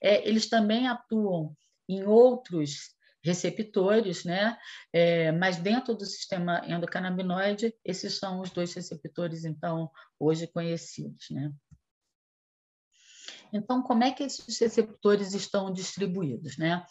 É, 0.00 0.28
eles 0.28 0.48
também 0.48 0.86
atuam 0.86 1.56
em 1.88 2.04
outros 2.04 2.95
receptores, 3.26 4.24
né? 4.24 4.56
É, 4.92 5.32
mas 5.32 5.56
dentro 5.56 5.94
do 5.94 6.06
sistema 6.06 6.62
endocannabinoide, 6.64 7.74
esses 7.84 8.18
são 8.18 8.40
os 8.40 8.50
dois 8.50 8.72
receptores, 8.72 9.44
então, 9.44 9.90
hoje 10.18 10.46
conhecidos, 10.46 11.26
né? 11.30 11.52
Então, 13.52 13.82
como 13.82 14.04
é 14.04 14.10
que 14.10 14.22
esses 14.22 14.58
receptores 14.58 15.32
estão 15.32 15.72
distribuídos? 15.72 16.56
Né? 16.56 16.84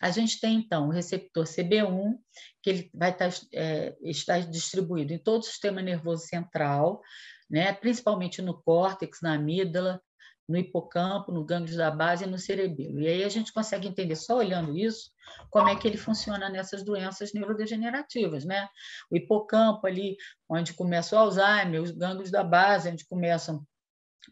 A 0.00 0.10
gente 0.10 0.40
tem, 0.40 0.56
então, 0.56 0.88
o 0.88 0.90
receptor 0.90 1.44
CB1, 1.44 2.18
que 2.62 2.70
ele 2.70 2.90
vai 2.94 3.10
estar, 3.10 3.30
é, 3.52 3.96
estar 4.02 4.40
distribuído 4.40 5.12
em 5.12 5.18
todo 5.18 5.42
o 5.42 5.44
sistema 5.44 5.82
nervoso 5.82 6.26
central, 6.26 7.02
né? 7.48 7.72
principalmente 7.72 8.40
no 8.40 8.60
córtex, 8.62 9.20
na 9.22 9.34
amígdala, 9.34 10.00
no 10.48 10.56
hipocampo, 10.56 11.30
no 11.30 11.44
gânglio 11.44 11.76
da 11.76 11.90
base 11.90 12.24
e 12.24 12.26
no 12.26 12.38
cerebelo. 12.38 13.00
E 13.00 13.06
aí 13.06 13.22
a 13.24 13.28
gente 13.28 13.52
consegue 13.52 13.86
entender, 13.86 14.16
só 14.16 14.38
olhando 14.38 14.76
isso, 14.76 15.10
como 15.50 15.68
é 15.68 15.76
que 15.76 15.86
ele 15.86 15.98
funciona 15.98 16.48
nessas 16.48 16.82
doenças 16.82 17.32
neurodegenerativas, 17.34 18.44
né? 18.44 18.68
O 19.10 19.16
hipocampo 19.16 19.86
ali, 19.86 20.16
onde 20.48 20.72
começa 20.72 21.14
o 21.14 21.18
Alzheimer, 21.18 21.82
os 21.82 21.90
gânglios 21.90 22.30
da 22.30 22.42
base, 22.42 22.88
onde 22.88 23.06
começam 23.06 23.62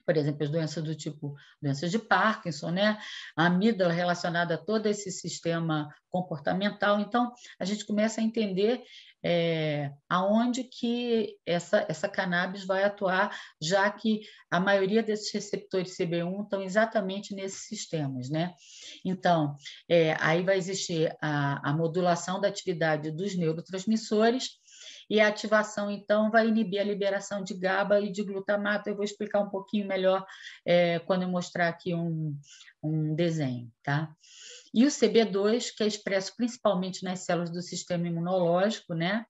por 0.06 0.16
exemplo, 0.16 0.44
as 0.44 0.50
doenças 0.50 0.84
do 0.84 0.94
tipo 0.94 1.34
doenças 1.60 1.90
de 1.90 1.98
Parkinson, 1.98 2.70
né? 2.70 2.98
A 3.36 3.46
amígdala 3.46 3.92
relacionada 3.92 4.54
a 4.54 4.58
todo 4.58 4.86
esse 4.86 5.10
sistema 5.10 5.92
comportamental. 6.08 7.00
Então, 7.00 7.32
a 7.58 7.64
gente 7.64 7.84
começa 7.84 8.20
a 8.20 8.24
entender 8.24 8.82
é, 9.24 9.90
aonde 10.08 10.62
que 10.62 11.36
essa, 11.44 11.84
essa 11.88 12.08
cannabis 12.08 12.64
vai 12.64 12.84
atuar, 12.84 13.36
já 13.60 13.90
que 13.90 14.20
a 14.48 14.60
maioria 14.60 15.02
desses 15.02 15.32
receptores 15.32 15.96
CB1 15.96 16.44
estão 16.44 16.62
exatamente 16.62 17.34
nesses 17.34 17.66
sistemas, 17.66 18.30
né? 18.30 18.54
Então, 19.04 19.56
é, 19.88 20.16
aí 20.20 20.44
vai 20.44 20.56
existir 20.56 21.12
a, 21.20 21.70
a 21.70 21.72
modulação 21.72 22.40
da 22.40 22.46
atividade 22.46 23.10
dos 23.10 23.36
neurotransmissores, 23.36 24.50
e 25.08 25.20
a 25.20 25.28
ativação, 25.28 25.90
então, 25.90 26.30
vai 26.30 26.48
inibir 26.48 26.80
a 26.80 26.84
liberação 26.84 27.42
de 27.42 27.54
GABA 27.54 28.00
e 28.00 28.10
de 28.10 28.22
glutamato. 28.22 28.88
Eu 28.88 28.96
vou 28.96 29.04
explicar 29.04 29.40
um 29.40 29.48
pouquinho 29.48 29.86
melhor 29.86 30.26
é, 30.64 30.98
quando 31.00 31.22
eu 31.22 31.28
mostrar 31.28 31.68
aqui 31.68 31.94
um, 31.94 32.36
um 32.82 33.14
desenho, 33.14 33.70
tá? 33.82 34.12
E 34.74 34.84
o 34.84 34.88
CB2, 34.88 35.74
que 35.74 35.82
é 35.82 35.86
expresso 35.86 36.34
principalmente 36.36 37.02
nas 37.02 37.20
células 37.20 37.50
do 37.50 37.62
sistema 37.62 38.08
imunológico, 38.08 38.94
né? 38.94 39.24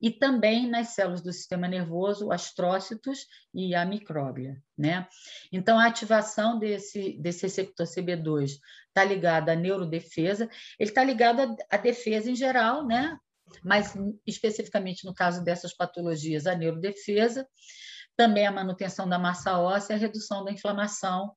E 0.00 0.10
também 0.10 0.68
nas 0.68 0.88
células 0.88 1.22
do 1.22 1.32
sistema 1.32 1.68
nervoso, 1.68 2.32
astrócitos 2.32 3.26
e 3.54 3.74
a 3.74 3.84
micróglia, 3.84 4.60
né? 4.76 5.06
Então, 5.52 5.78
a 5.78 5.86
ativação 5.86 6.58
desse, 6.58 7.12
desse 7.20 7.42
receptor 7.42 7.86
CB2 7.86 8.58
está 8.88 9.04
ligada 9.04 9.52
à 9.52 9.54
neurodefesa, 9.54 10.50
ele 10.78 10.90
está 10.90 11.04
ligado 11.04 11.56
à 11.70 11.76
defesa 11.76 12.30
em 12.30 12.34
geral, 12.34 12.84
né? 12.84 13.16
Mas 13.64 13.94
especificamente 14.26 15.04
no 15.04 15.14
caso 15.14 15.42
dessas 15.42 15.74
patologias, 15.74 16.46
a 16.46 16.54
neurodefesa, 16.54 17.46
também 18.16 18.46
a 18.46 18.52
manutenção 18.52 19.08
da 19.08 19.18
massa 19.18 19.58
óssea, 19.58 19.96
a 19.96 19.98
redução 19.98 20.44
da 20.44 20.52
inflamação 20.52 21.32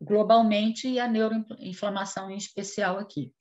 globalmente 0.00 0.88
e 0.88 1.00
a 1.00 1.08
neuroinflamação 1.08 2.30
em 2.30 2.36
especial 2.36 2.98
aqui. 2.98 3.32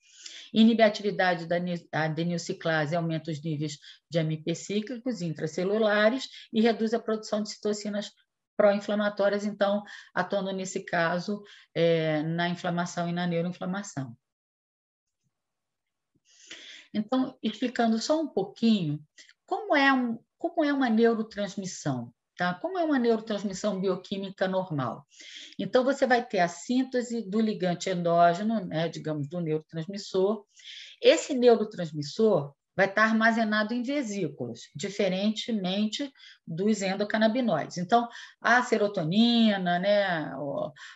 Inibe 0.54 0.84
a 0.84 0.88
atividade 0.88 1.48
da 1.48 1.58
adenilciclase, 1.92 2.96
aumenta 2.96 3.32
os 3.32 3.44
níveis 3.44 3.78
de 4.10 4.20
AMP 4.20 4.56
cíclicos 4.56 5.22
intracelulares 5.22 6.28
e 6.54 6.62
reduz 6.62 6.94
a 6.94 7.00
produção 7.00 7.42
de 7.42 7.50
citocinas 7.50 8.12
pró-inflamatórias, 8.56 9.46
então, 9.46 9.84
atuando 10.14 10.52
nesse 10.52 10.86
caso 10.86 11.42
é, 11.74 12.22
na 12.22 12.48
inflamação 12.50 13.10
e 13.10 13.12
na 13.12 13.26
neuroinflamação. 13.26 14.16
Então, 16.94 17.38
explicando 17.42 18.00
só 18.00 18.22
um 18.22 18.28
pouquinho, 18.28 19.02
como 19.46 19.76
é, 19.76 19.92
um, 19.92 20.20
como 20.38 20.64
é 20.64 20.72
uma 20.74 20.90
neurotransmissão? 20.90 22.14
Tá? 22.36 22.54
Como 22.54 22.80
é 22.80 22.84
uma 22.84 22.98
neurotransmissão 22.98 23.80
bioquímica 23.80 24.48
normal? 24.48 25.06
Então, 25.60 25.84
você 25.84 26.08
vai 26.08 26.26
ter 26.26 26.40
a 26.40 26.48
síntese 26.48 27.22
do 27.22 27.40
ligante 27.40 27.90
endógeno, 27.90 28.66
né, 28.66 28.90
digamos, 28.90 29.28
do 29.28 29.40
neurotransmissor. 29.40 30.44
Esse 31.02 31.34
neurotransmissor 31.34 32.54
vai 32.76 32.88
estar 32.88 33.04
armazenado 33.04 33.74
em 33.74 33.84
vesículas, 33.84 34.62
diferentemente 34.76 36.12
dos 36.46 36.82
endocannabinoides. 36.82 37.78
Então, 37.78 38.08
a 38.42 38.64
serotonina, 38.64 39.78
né, 39.78 40.34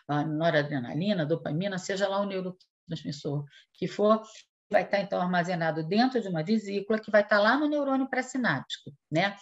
a 0.07 0.25
noradrenalina, 0.25 1.21
a 1.21 1.25
dopamina, 1.25 1.77
seja 1.77 2.07
lá 2.07 2.19
o 2.19 2.25
neurotransmissor 2.25 3.45
que 3.73 3.87
for, 3.87 4.23
vai 4.69 4.83
estar 4.83 4.99
então 4.99 5.21
armazenado 5.21 5.83
dentro 5.83 6.21
de 6.21 6.27
uma 6.27 6.43
vesícula 6.43 6.99
que 6.99 7.11
vai 7.11 7.21
estar 7.21 7.39
lá 7.39 7.57
no 7.57 7.67
neurônio 7.67 8.09
pré-sináptico, 8.09 8.91
né? 9.11 9.35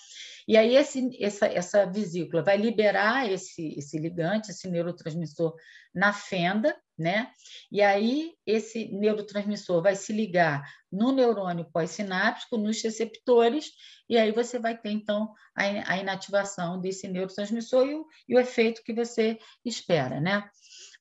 E 0.47 0.55
aí 0.55 0.75
esse, 0.75 1.09
essa, 1.23 1.47
essa 1.47 1.85
vesícula 1.85 2.43
vai 2.43 2.57
liberar 2.57 3.29
esse, 3.29 3.73
esse 3.77 3.97
ligante, 3.97 4.51
esse 4.51 4.69
neurotransmissor 4.69 5.55
na 5.93 6.13
fenda, 6.13 6.75
né? 6.97 7.31
E 7.71 7.81
aí 7.81 8.33
esse 8.45 8.87
neurotransmissor 8.93 9.81
vai 9.81 9.95
se 9.95 10.13
ligar 10.13 10.63
no 10.91 11.11
neurônio 11.11 11.69
pós-sináptico, 11.71 12.57
nos 12.57 12.81
receptores, 12.81 13.71
e 14.09 14.17
aí 14.17 14.31
você 14.31 14.57
vai 14.57 14.77
ter 14.77 14.91
então 14.91 15.33
a, 15.55 15.97
inativação 15.97 16.79
desse 16.79 17.07
neurotransmissor 17.07 17.87
e 17.87 17.95
o, 17.95 18.05
e 18.29 18.35
o 18.35 18.39
efeito 18.39 18.81
que 18.83 18.93
você 18.93 19.37
espera, 19.63 20.21
né? 20.21 20.49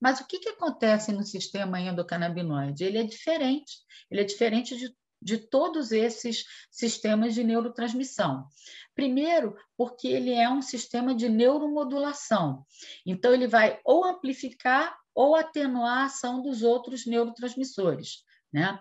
Mas 0.00 0.20
o 0.20 0.26
que, 0.26 0.38
que 0.38 0.48
acontece 0.48 1.12
no 1.12 1.22
sistema 1.24 1.80
endocannabinoide? 1.80 2.84
Ele 2.84 2.98
é 2.98 3.04
diferente, 3.04 3.72
ele 4.10 4.20
é 4.20 4.24
diferente 4.24 4.76
de, 4.76 4.92
de 5.22 5.38
todos 5.38 5.92
esses 5.92 6.44
sistemas 6.70 7.34
de 7.34 7.44
neurotransmissão. 7.44 8.46
Primeiro, 8.94 9.56
porque 9.76 10.08
ele 10.08 10.32
é 10.32 10.48
um 10.48 10.62
sistema 10.62 11.14
de 11.14 11.28
neuromodulação. 11.28 12.64
Então, 13.06 13.32
ele 13.32 13.46
vai 13.46 13.80
ou 13.84 14.04
amplificar 14.04 14.96
ou 15.14 15.36
atenuar 15.36 15.98
a 15.98 16.04
ação 16.04 16.42
dos 16.42 16.62
outros 16.62 17.06
neurotransmissores. 17.06 18.24
Né? 18.52 18.78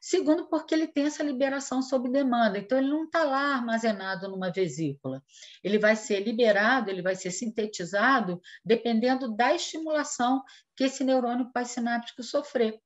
Segundo, 0.00 0.48
porque 0.48 0.74
ele 0.74 0.88
tem 0.88 1.06
essa 1.06 1.22
liberação 1.22 1.80
sob 1.80 2.10
demanda, 2.10 2.58
então 2.58 2.76
ele 2.76 2.88
não 2.88 3.04
está 3.04 3.22
lá 3.22 3.54
armazenado 3.54 4.28
numa 4.28 4.50
vesícula. 4.50 5.22
Ele 5.62 5.78
vai 5.78 5.94
ser 5.94 6.20
liberado, 6.24 6.90
ele 6.90 7.02
vai 7.02 7.14
ser 7.14 7.30
sintetizado 7.30 8.40
dependendo 8.64 9.32
da 9.32 9.54
estimulação 9.54 10.42
que 10.76 10.84
esse 10.84 11.04
neurônio 11.04 11.52
pós-sináptico 11.52 12.22
sofrer. 12.24 12.80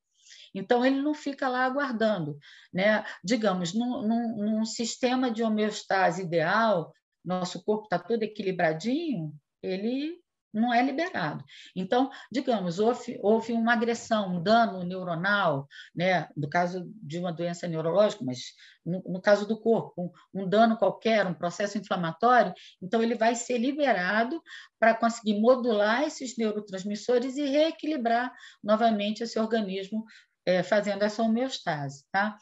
Então, 0.55 0.85
ele 0.85 1.01
não 1.01 1.15
fica 1.15 1.49
lá 1.49 1.65
aguardando. 1.65 2.39
Né? 2.73 3.03
Digamos, 3.25 3.73
num, 3.73 4.03
num, 4.03 4.37
num 4.37 4.65
sistema 4.65 5.31
de 5.31 5.43
homeostase 5.43 6.23
ideal, 6.23 6.93
nosso 7.25 7.63
corpo 7.65 7.85
está 7.85 7.99
todo 7.99 8.23
equilibradinho, 8.23 9.35
ele 9.63 10.19
não 10.57 10.73
é 10.73 10.83
liberado. 10.83 11.45
Então, 11.75 12.11
digamos, 12.33 12.79
houve, 12.79 13.19
houve 13.23 13.53
uma 13.53 13.75
agressão, 13.75 14.37
um 14.37 14.43
dano 14.43 14.83
neuronal, 14.83 15.69
né, 15.95 16.29
no 16.37 16.49
caso 16.49 16.91
de 17.03 17.19
uma 17.19 17.33
doença 17.33 17.69
neurológica, 17.69 18.25
mas 18.25 18.55
no, 18.85 19.03
no 19.07 19.21
caso 19.21 19.47
do 19.47 19.61
corpo, 19.61 20.13
um, 20.35 20.43
um, 20.43 20.49
dano 20.49 20.77
qualquer, 20.77 21.27
um 21.27 21.35
processo 21.35 21.77
inflamatório, 21.77 22.55
então 22.81 23.03
ele 23.03 23.15
vai 23.15 23.35
ser 23.35 23.59
liberado 23.59 24.43
para 24.79 24.95
conseguir 24.95 25.39
modular 25.39 26.03
esses 26.05 26.37
neurotransmissores 26.37 27.37
e 27.37 27.45
reequilibrar 27.45 28.33
novamente 28.63 29.23
esse 29.23 29.39
organismo 29.39 30.05
é, 30.47 30.63
fazendo 30.63 31.03
essa 31.03 31.23
homeostase. 31.23 32.05
Tá? 32.13 32.39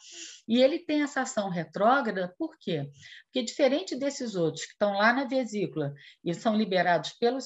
E 0.47 0.61
ele 0.61 0.79
tem 0.79 1.01
essa 1.01 1.21
ação 1.21 1.49
retrógrada, 1.49 2.33
por 2.37 2.55
quê? 2.59 2.89
Porque, 3.25 3.43
diferente 3.43 3.95
desses 3.95 4.35
outros 4.35 4.65
que 4.65 4.73
estão 4.73 4.93
lá 4.93 5.11
na 5.11 5.25
vesícula 5.25 5.93
e 6.23 6.33
são 6.33 6.55
liberados 6.55 7.11
pelo, 7.13 7.39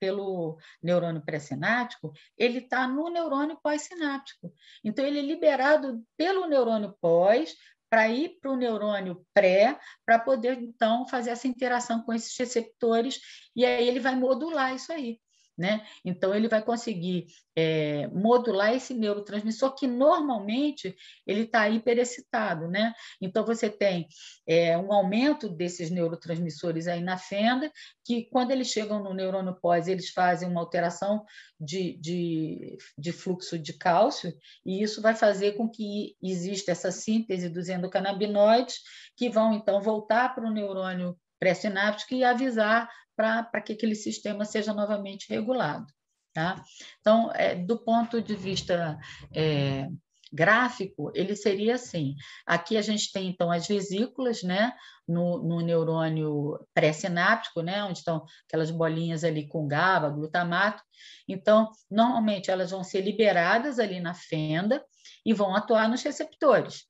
pelo 0.00 0.58
neurônio 0.82 1.22
pré-sináptico, 1.24 2.12
ele 2.36 2.58
está 2.58 2.88
no 2.88 3.08
neurônio 3.08 3.58
pós-sináptico. 3.62 4.52
Então, 4.84 5.06
ele 5.06 5.20
é 5.20 5.22
liberado 5.22 6.02
pelo 6.16 6.46
neurônio 6.48 6.94
pós 7.00 7.54
para 7.88 8.08
ir 8.08 8.38
para 8.40 8.52
o 8.52 8.56
neurônio 8.56 9.26
pré, 9.34 9.78
para 10.06 10.18
poder, 10.18 10.58
então, 10.60 11.06
fazer 11.08 11.30
essa 11.30 11.48
interação 11.48 12.02
com 12.02 12.12
esses 12.12 12.36
receptores, 12.38 13.18
e 13.54 13.64
aí 13.64 13.88
ele 13.88 13.98
vai 13.98 14.14
modular 14.14 14.74
isso 14.74 14.92
aí. 14.92 15.18
Né? 15.60 15.84
Então, 16.02 16.34
ele 16.34 16.48
vai 16.48 16.62
conseguir 16.62 17.26
é, 17.54 18.06
modular 18.06 18.74
esse 18.74 18.94
neurotransmissor 18.94 19.74
que 19.74 19.86
normalmente 19.86 20.96
ele 21.26 21.42
está 21.42 21.68
hiperexcitado. 21.68 22.66
Né? 22.66 22.94
Então, 23.20 23.44
você 23.44 23.68
tem 23.68 24.08
é, 24.46 24.78
um 24.78 24.90
aumento 24.90 25.50
desses 25.50 25.90
neurotransmissores 25.90 26.88
aí 26.88 27.02
na 27.02 27.18
fenda, 27.18 27.70
que 28.02 28.24
quando 28.30 28.52
eles 28.52 28.68
chegam 28.68 29.04
no 29.04 29.12
neurônio 29.12 29.54
pós, 29.60 29.86
eles 29.86 30.08
fazem 30.08 30.48
uma 30.48 30.62
alteração 30.62 31.26
de, 31.60 31.98
de, 32.00 32.78
de 32.96 33.12
fluxo 33.12 33.58
de 33.58 33.74
cálcio, 33.74 34.32
e 34.64 34.82
isso 34.82 35.02
vai 35.02 35.14
fazer 35.14 35.58
com 35.58 35.68
que 35.68 36.16
exista 36.22 36.72
essa 36.72 36.90
síntese 36.90 37.50
dos 37.50 37.68
endocannabinoides, 37.68 38.78
que 39.14 39.28
vão 39.28 39.52
então 39.52 39.82
voltar 39.82 40.34
para 40.34 40.48
o 40.48 40.50
neurônio 40.50 41.14
pré-sináptico 41.38 42.14
e 42.14 42.24
avisar 42.24 42.88
para 43.20 43.60
que 43.60 43.72
aquele 43.72 43.94
sistema 43.94 44.44
seja 44.44 44.72
novamente 44.72 45.28
regulado. 45.28 45.86
Tá? 46.32 46.62
Então, 47.00 47.30
é, 47.34 47.56
do 47.56 47.76
ponto 47.76 48.22
de 48.22 48.36
vista 48.36 48.98
é, 49.34 49.88
gráfico, 50.32 51.10
ele 51.14 51.34
seria 51.34 51.74
assim. 51.74 52.14
Aqui 52.46 52.76
a 52.76 52.82
gente 52.82 53.10
tem, 53.12 53.28
então, 53.28 53.50
as 53.50 53.66
vesículas, 53.66 54.42
né? 54.42 54.72
No, 55.08 55.42
no 55.42 55.60
neurônio 55.60 56.64
pré-sináptico, 56.72 57.62
né? 57.62 57.82
Onde 57.82 57.98
estão 57.98 58.24
aquelas 58.46 58.70
bolinhas 58.70 59.24
ali 59.24 59.48
com 59.48 59.66
GABA, 59.66 60.10
glutamato. 60.10 60.82
Então, 61.26 61.70
normalmente, 61.90 62.50
elas 62.50 62.70
vão 62.70 62.84
ser 62.84 63.00
liberadas 63.00 63.80
ali 63.80 63.98
na 63.98 64.14
fenda 64.14 64.84
e 65.26 65.32
vão 65.32 65.54
atuar 65.54 65.88
nos 65.88 66.02
receptores, 66.02 66.84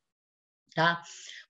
tá? 0.75 1.03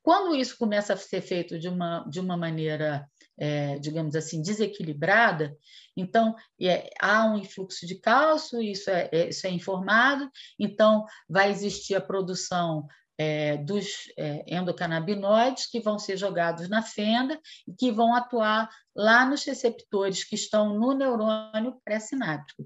Quando 0.03 0.35
isso 0.35 0.57
começa 0.57 0.95
a 0.95 0.97
ser 0.97 1.21
feito 1.21 1.59
de 1.59 1.69
uma, 1.69 2.05
de 2.09 2.21
uma 2.21 2.37
maneira 2.37 3.07
é, 3.41 3.79
digamos 3.79 4.15
assim, 4.15 4.43
desequilibrada, 4.43 5.57
então 5.97 6.37
é, 6.61 6.91
há 7.01 7.25
um 7.25 7.39
influxo 7.39 7.87
de 7.87 7.95
cálcio, 7.97 8.61
isso 8.61 8.91
é, 8.91 9.09
é, 9.11 9.29
isso 9.31 9.47
é 9.47 9.51
informado, 9.51 10.31
então 10.59 11.07
vai 11.29 11.51
existir 11.51 11.95
a 11.95 12.01
produção 12.01 12.87
é, 13.19 13.57
dos 13.57 14.11
é, 14.17 14.45
endocannabinoides 14.47 15.67
que 15.67 15.81
vão 15.81 15.99
ser 15.99 16.17
jogados 16.17 16.69
na 16.69 16.83
fenda 16.83 17.39
e 17.67 17.75
que 17.75 17.91
vão 17.91 18.15
atuar 18.15 18.69
lá 18.95 19.27
nos 19.27 19.45
receptores 19.45 20.25
que 20.25 20.35
estão 20.35 20.79
no 20.79 20.93
neurônio 20.93 21.81
pré-sináptico. 21.85 22.65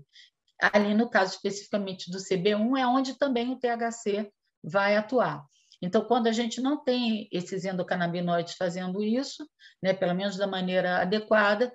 Ali, 0.61 0.95
no 0.95 1.09
caso 1.09 1.35
especificamente 1.35 2.11
do 2.11 2.19
CB1, 2.19 2.79
é 2.79 2.87
onde 2.87 3.19
também 3.19 3.51
o 3.51 3.59
THC 3.59 4.31
vai 4.63 4.97
atuar. 4.97 5.45
Então, 5.83 6.05
quando 6.05 6.27
a 6.27 6.33
gente 6.33 6.61
não 6.61 6.83
tem 6.83 7.29
esses 7.33 7.65
endocannabinoides 7.65 8.55
fazendo 8.55 9.03
isso, 9.03 9.49
né, 9.83 9.93
pelo 9.93 10.15
menos 10.15 10.37
da 10.37 10.47
maneira 10.47 11.03
adequada, 11.03 11.73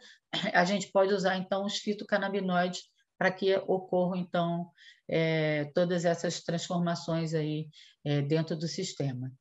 a 0.53 0.65
gente 0.65 0.91
pode 0.91 1.13
usar 1.13 1.37
então 1.37 1.65
os 1.65 1.77
fitocannabinoides 1.77 2.83
para 3.17 3.31
que 3.31 3.55
ocorram 3.67 4.15
então 4.15 4.71
é, 5.09 5.65
todas 5.73 6.05
essas 6.05 6.41
transformações 6.41 7.33
aí 7.33 7.67
é, 8.05 8.21
dentro 8.21 8.55
do 8.55 8.67
sistema. 8.67 9.31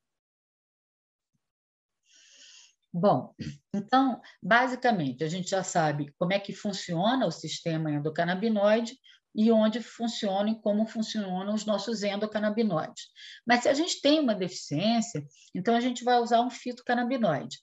Bom, 2.93 3.35
então, 3.73 4.21
basicamente, 4.43 5.23
a 5.23 5.29
gente 5.29 5.51
já 5.51 5.63
sabe 5.63 6.13
como 6.19 6.33
é 6.33 6.41
que 6.41 6.53
funciona 6.53 7.27
o 7.27 7.31
sistema 7.31 7.91
endocannabinoide, 7.91 8.99
e 9.35 9.53
onde 9.53 9.81
funcionam 9.81 10.49
e 10.49 10.61
como 10.61 10.87
funcionam 10.87 11.55
os 11.55 11.65
nossos 11.65 12.03
endocannabinoides. 12.03 13.05
Mas 13.47 13.63
se 13.63 13.69
a 13.69 13.75
gente 13.75 14.01
tem 14.01 14.21
uma 14.21 14.35
deficiência, 14.35 15.25
então 15.55 15.75
a 15.75 15.81
gente 15.81 16.05
vai 16.05 16.19
usar 16.19 16.41
um 16.41 16.51
fitocannabinoide. 16.51 17.59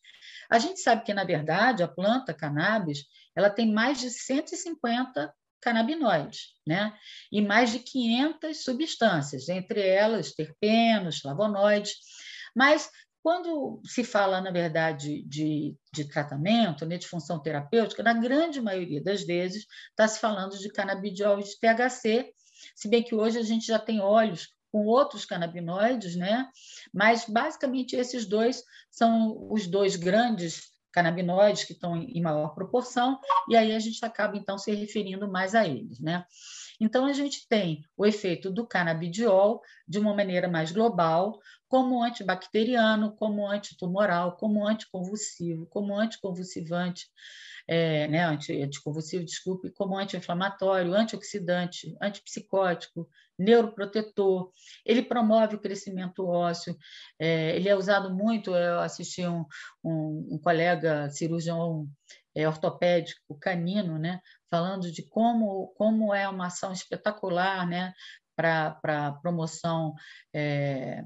A 0.50 0.60
gente 0.60 0.80
sabe 0.80 1.04
que, 1.04 1.14
na 1.14 1.24
verdade, 1.24 1.84
a 1.84 1.88
planta 1.88 2.34
cannabis 2.34 3.06
ela 3.36 3.50
tem 3.50 3.72
mais 3.72 4.00
de 4.00 4.10
150 4.10 5.34
canabinoides, 5.62 6.54
né? 6.66 6.94
E 7.32 7.42
mais 7.42 7.72
de 7.72 7.80
500 7.80 8.64
substâncias, 8.64 9.50
entre 9.50 9.82
elas 9.82 10.32
terpenos, 10.32 11.20
flavonoides. 11.20 11.96
Mas 12.56 12.90
quando 13.26 13.82
se 13.84 14.04
fala, 14.04 14.40
na 14.40 14.52
verdade, 14.52 15.24
de, 15.24 15.76
de 15.92 16.08
tratamento, 16.08 16.86
né, 16.86 16.96
de 16.96 17.08
função 17.08 17.42
terapêutica, 17.42 18.04
na 18.04 18.14
grande 18.14 18.62
maioria 18.62 19.04
das 19.04 19.24
vezes 19.24 19.66
está 19.90 20.08
se 20.08 20.20
falando 20.20 20.56
de 20.56 20.70
canabidiol 20.70 21.40
e 21.40 21.44
de 21.44 21.60
THC, 21.60 22.32
se 22.76 22.88
bem 22.88 23.02
que 23.02 23.16
hoje 23.16 23.40
a 23.40 23.42
gente 23.42 23.66
já 23.66 23.80
tem 23.80 24.00
óleos 24.00 24.54
com 24.72 24.86
outros 24.86 25.26
canabinoides, 25.26 26.16
né? 26.16 26.48
mas 26.94 27.26
basicamente 27.28 27.96
esses 27.96 28.28
dois 28.28 28.62
são 28.92 29.36
os 29.50 29.66
dois 29.66 29.96
grandes 29.96 30.70
canabinoides 30.92 31.64
que 31.64 31.74
estão 31.74 31.98
em 31.98 32.22
maior 32.22 32.50
proporção, 32.54 33.20
e 33.50 33.56
aí 33.58 33.74
a 33.74 33.80
gente 33.80 34.06
acaba 34.06 34.38
então 34.38 34.56
se 34.60 34.72
referindo 34.72 35.28
mais 35.28 35.56
a 35.56 35.68
eles. 35.68 36.00
Né? 36.00 36.24
Então, 36.80 37.06
a 37.06 37.14
gente 37.14 37.48
tem 37.48 37.86
o 37.96 38.06
efeito 38.06 38.50
do 38.52 38.68
canabidiol 38.68 39.62
de 39.88 40.00
uma 40.00 40.14
maneira 40.14 40.48
mais 40.48 40.72
global, 40.72 41.40
como 41.68 42.04
antibacteriano, 42.04 43.16
como 43.16 43.48
antitumoral, 43.48 44.38
como 44.38 44.66
anticonvulsivo, 44.68 45.66
como 45.68 45.98
anticonvulsivante, 45.98 47.08
é, 47.68 48.08
né, 48.08 48.24
anti, 48.24 48.62
anticonvulsivo, 48.62 49.26
desculpe, 49.26 49.72
como 49.72 49.98
anti-inflamatório, 49.98 50.94
antioxidante, 50.94 51.96
antipsicótico, 52.02 53.10
neuroprotetor. 53.38 54.52
Ele 54.86 55.02
promove 55.02 55.56
o 55.56 55.60
crescimento 55.60 56.26
ósseo. 56.26 56.78
É, 57.20 57.56
ele 57.56 57.68
é 57.68 57.76
usado 57.76 58.14
muito. 58.14 58.56
Eu 58.56 58.80
assisti 58.80 59.26
um, 59.26 59.46
um, 59.84 60.28
um 60.32 60.40
colega 60.40 61.10
cirurgião 61.10 61.88
é, 62.36 62.48
ortopédico 62.48 63.38
canino, 63.40 63.98
né, 63.98 64.20
falando 64.56 64.90
de 64.90 65.04
como, 65.04 65.74
como 65.76 66.14
é 66.14 66.30
uma 66.30 66.48
ação 66.48 66.72
espetacular 66.72 67.68
né, 67.68 67.94
para 68.38 69.12
promoção 69.22 69.94
é, 70.34 71.04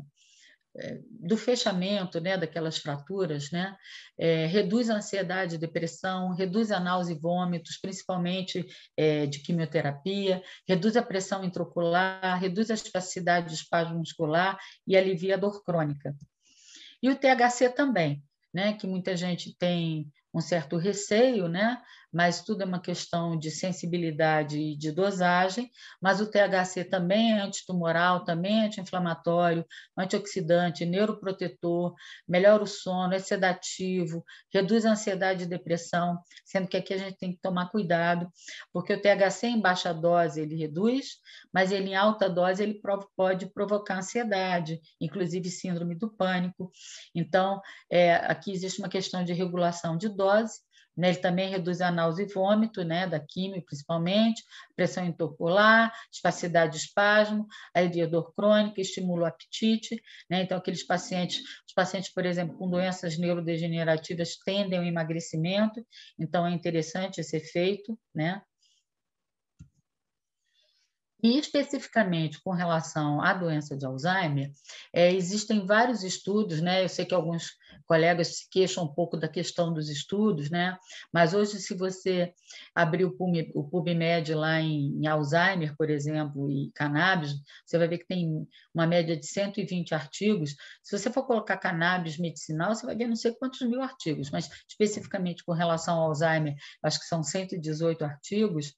é, 0.78 1.00
do 1.10 1.36
fechamento 1.36 2.22
né, 2.22 2.38
daquelas 2.38 2.78
fraturas, 2.78 3.50
né, 3.50 3.76
é, 4.20 4.46
reduz 4.46 4.88
a 4.88 4.98
ansiedade 4.98 5.56
e 5.56 5.58
depressão, 5.58 6.36
reduz 6.36 6.72
a 6.72 6.80
náusea 6.80 7.16
e 7.16 7.20
vômitos, 7.20 7.80
principalmente 7.82 8.64
é, 8.96 9.26
de 9.26 9.40
quimioterapia, 9.40 10.44
reduz 10.68 10.96
a 10.96 11.02
pressão 11.02 11.44
intraocular, 11.44 12.40
reduz 12.40 12.70
a 12.70 12.76
espasticidade 12.76 13.48
do 13.48 13.54
espasmo 13.54 13.98
muscular 13.98 14.60
e 14.86 14.96
alivia 14.96 15.34
a 15.34 15.40
dor 15.40 15.64
crônica. 15.64 16.16
E 17.02 17.10
o 17.10 17.16
THC 17.16 17.70
também, 17.70 18.24
né, 18.54 18.74
que 18.74 18.86
muita 18.86 19.18
gente 19.18 19.58
tem 19.58 20.08
um 20.32 20.40
certo 20.40 20.78
receio, 20.78 21.48
né? 21.48 21.82
Mas 22.11 22.41
tudo 22.41 22.64
é 22.64 22.65
uma 22.65 22.81
questão 22.81 23.38
de 23.38 23.52
sensibilidade 23.52 24.57
e 24.57 24.76
de 24.76 24.91
dosagem, 24.91 25.69
mas 26.02 26.19
o 26.19 26.30
THC 26.30 26.84
também 26.84 27.34
é 27.34 27.41
antitumoral, 27.41 28.23
também 28.23 28.61
é 28.61 28.65
anti-inflamatório, 28.65 29.65
antioxidante, 29.98 30.86
neuroprotetor, 30.86 31.94
melhora 32.27 32.64
o 32.64 32.68
sono, 32.68 33.14
é 33.14 33.19
sedativo, 33.19 34.23
reduz 34.52 34.86
a 34.86 34.91
ansiedade 34.91 35.44
e 35.44 35.48
depressão, 35.48 36.19
sendo 36.44 36.68
que 36.68 36.77
aqui 36.77 36.94
a 36.94 36.98
gente 36.98 37.18
tem 37.18 37.31
que 37.31 37.40
tomar 37.40 37.69
cuidado, 37.69 38.27
porque 38.73 38.94
o 38.94 39.02
THC 39.02 39.48
em 39.48 39.61
baixa 39.61 39.94
dose 39.94 40.41
ele 40.41 40.56
reduz, 40.56 41.18
mas 41.53 41.72
ele 41.72 41.90
em 41.90 41.95
alta 41.95 42.30
dose 42.30 42.64
ele 42.64 42.81
pode 43.15 43.52
provocar 43.53 43.98
ansiedade, 43.98 44.80
inclusive 44.99 45.49
síndrome 45.49 45.95
do 45.95 46.10
pânico. 46.10 46.72
Então, 47.14 47.61
é, 47.91 48.15
aqui 48.15 48.52
existe 48.52 48.80
uma 48.80 48.90
questão 48.90 49.23
de 49.23 49.34
regulação 49.34 49.98
de 49.98 50.10
dose, 50.10 50.60
né? 51.00 51.10
Ele 51.10 51.18
também 51.18 51.50
reduz 51.50 51.80
a 51.80 51.90
náusea 51.90 52.26
e 52.26 52.34
vômito, 52.34 52.84
né? 52.84 53.08
da 53.08 53.20
química 53.20 53.68
principalmente, 53.68 54.44
pressão 54.76 55.06
intraocular, 55.06 55.94
espasticidade 56.12 56.74
de 56.74 56.80
espasmo, 56.80 57.48
alivia 57.74 58.08
dor 58.08 58.34
crônica, 58.34 58.82
estimula 58.82 59.24
o 59.24 59.26
apetite. 59.26 60.02
Né? 60.30 60.42
Então, 60.42 60.58
aqueles 60.58 60.84
pacientes, 60.84 61.42
os 61.66 61.74
pacientes, 61.74 62.12
por 62.14 62.26
exemplo, 62.26 62.58
com 62.58 62.70
doenças 62.70 63.18
neurodegenerativas 63.18 64.38
tendem 64.38 64.78
ao 64.78 64.86
emagrecimento, 64.86 65.86
então 66.20 66.46
é 66.46 66.52
interessante 66.52 67.22
esse 67.22 67.38
efeito, 67.38 67.98
né? 68.14 68.42
E 71.22 71.38
especificamente 71.38 72.41
com 72.41 72.52
relação 72.52 73.22
à 73.22 73.34
doença 73.34 73.76
de 73.76 73.86
Alzheimer, 73.86 74.52
é, 74.94 75.14
existem 75.14 75.66
vários 75.66 76.04
estudos, 76.04 76.62
né? 76.62 76.84
Eu 76.84 76.90
sei 76.90 77.06
que 77.06 77.14
alguns 77.14 77.52
colegas 77.86 78.38
se 78.38 78.50
queixam 78.50 78.86
um 78.86 78.94
pouco 78.94 79.18
da 79.18 79.28
questão 79.28 79.74
dos 79.74 79.90
estudos, 79.90 80.50
né? 80.50 80.78
Mas 81.12 81.34
hoje, 81.34 81.60
se 81.60 81.76
você 81.76 82.34
abrir 82.74 83.04
o, 83.04 83.16
o 83.54 83.64
PubMed 83.68 84.34
lá 84.34 84.62
em, 84.62 84.98
em, 84.98 85.08
Alzheimer, 85.08 85.76
por 85.76 85.90
exemplo, 85.90 86.50
e 86.50 86.72
cannabis, 86.74 87.34
você 87.66 87.78
vai 87.78 87.88
ver 87.88 87.98
que 87.98 88.08
tem 88.08 88.48
uma 88.74 88.88
média 88.88 89.18
de 89.18 89.26
120 89.26 89.94
artigos. 89.94 90.56
Se 90.82 90.98
você 90.98 91.12
for 91.12 91.26
colocar 91.26 91.58
cannabis 91.58 92.18
medicinal, 92.18 92.74
você 92.74 92.86
vai 92.86 92.96
ver 92.96 93.08
não 93.08 93.16
sei 93.16 93.34
quantos 93.34 93.62
mil 93.62 93.82
artigos, 93.82 94.30
mas 94.30 94.50
especificamente 94.70 95.44
com 95.44 95.52
relação 95.52 95.98
ao 95.98 96.10
Alzheimer, 96.10 96.56
acho 96.84 97.00
que 97.00 97.06
são 97.06 97.24
118 97.24 98.06
artigos 98.06 98.74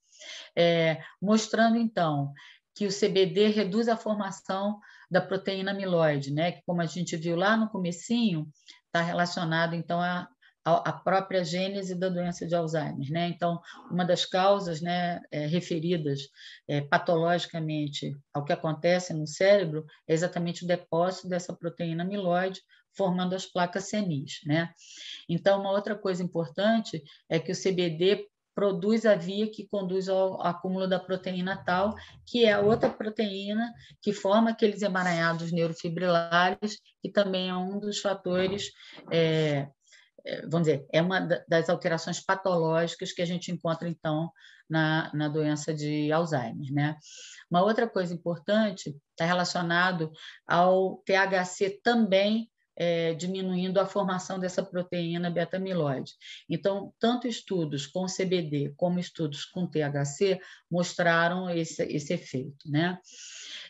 é, 0.56 1.02
mostrando 1.22 1.78
então 1.78 2.34
que 2.76 2.88
o 2.88 2.90
CBD 2.90 3.48
reduz 3.48 3.88
a 3.88 3.98
formação 3.98 4.80
da 5.10 5.22
proteína 5.22 5.72
amiloide, 5.72 6.32
né? 6.32 6.54
Que 6.54 6.62
como 6.66 6.82
a 6.82 6.86
gente 6.86 7.18
viu 7.18 7.36
lá 7.36 7.58
no 7.58 7.70
comecinho, 7.70 8.48
está 8.86 9.02
relacionado 9.02 9.76
então 9.76 10.00
a, 10.00 10.28
a 10.64 10.94
própria 10.94 11.44
gênese 11.44 11.96
da 11.96 12.08
doença 12.08 12.46
de 12.46 12.56
Alzheimer, 12.56 13.12
né? 13.12 13.28
Então, 13.28 13.60
uma 13.90 14.06
das 14.06 14.26
causas, 14.26 14.80
né, 14.80 15.20
é, 15.32 15.48
referidas 15.48 16.30
é, 16.68 16.82
patologicamente 16.82 18.16
ao 18.34 18.46
que 18.46 18.54
acontece 18.54 19.14
no 19.14 19.28
cérebro 19.28 19.86
é 20.08 20.14
exatamente 20.14 20.64
o 20.64 20.68
depósito 20.68 21.28
dessa 21.28 21.54
proteína 21.54 22.04
amiloide 22.04 22.62
formando 22.96 23.34
as 23.34 23.46
placas 23.46 23.86
senis, 23.86 24.42
né? 24.46 24.74
Então, 25.28 25.62
uma 25.62 25.72
outra 25.72 25.96
coisa 25.96 26.24
importante 26.24 27.02
é 27.30 27.40
que 27.40 27.52
o 27.52 27.56
CBD 27.56 28.28
produz 28.54 29.06
a 29.06 29.16
via 29.16 29.50
que 29.50 29.68
conduz 29.68 30.10
ao 30.10 30.42
acúmulo 30.42 30.88
da 30.88 31.00
proteína 31.00 31.62
tal, 31.66 31.96
que 32.26 32.46
é 32.46 32.54
a 32.54 32.62
outra 32.62 32.90
proteína 32.90 33.74
que 34.02 34.14
forma 34.14 34.52
aqueles 34.52 34.82
emaranhados 34.82 35.52
neurofibrilares, 35.52 36.80
que 37.02 37.10
também 37.10 37.50
é 37.50 37.56
um 37.56 37.80
dos 37.80 38.00
fatores 38.00 38.72
é, 39.12 39.68
é, 40.26 40.42
vamos 40.42 40.68
dizer, 40.68 40.86
é 40.92 41.02
uma 41.02 41.20
das 41.48 41.70
alterações 41.70 42.20
patológicas 42.20 43.12
que 43.12 43.22
a 43.22 43.26
gente 43.26 43.52
encontra, 43.52 43.88
então, 43.88 44.32
na, 44.70 45.12
na 45.14 45.28
doença 45.28 45.74
de 45.74 46.12
Alzheimer. 46.12 46.72
Né? 46.72 46.98
Uma 47.50 47.64
outra 47.64 47.88
coisa 47.88 48.14
importante 48.14 48.96
está 49.12 49.26
relacionado 49.26 50.12
ao 50.48 50.98
THC 50.98 51.82
também 51.84 52.50
é, 52.84 53.14
diminuindo 53.14 53.80
a 53.80 53.86
formação 53.86 54.40
dessa 54.40 54.64
proteína 54.64 55.30
beta-amiloide. 55.30 56.14
Então, 56.50 56.92
tanto 57.00 57.28
estudos 57.28 57.86
com 57.86 58.08
CBD 58.08 58.74
como 58.76 58.98
estudos 58.98 59.46
com 59.46 59.68
THC 59.68 60.42
mostraram 60.70 61.48
esse, 61.48 61.84
esse 61.84 62.12
efeito. 62.12 62.68
Né? 62.68 62.98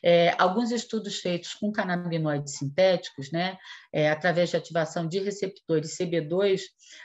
É, 0.04 0.34
alguns 0.38 0.72
estudos 0.72 1.20
feitos 1.20 1.54
com 1.54 1.72
canabinoides 1.72 2.58
sintéticos, 2.58 3.32
né, 3.32 3.58
é, 3.94 4.10
através 4.10 4.50
de 4.50 4.58
ativação 4.58 5.08
de 5.08 5.20
receptores 5.20 5.98
CB2, 5.98 6.62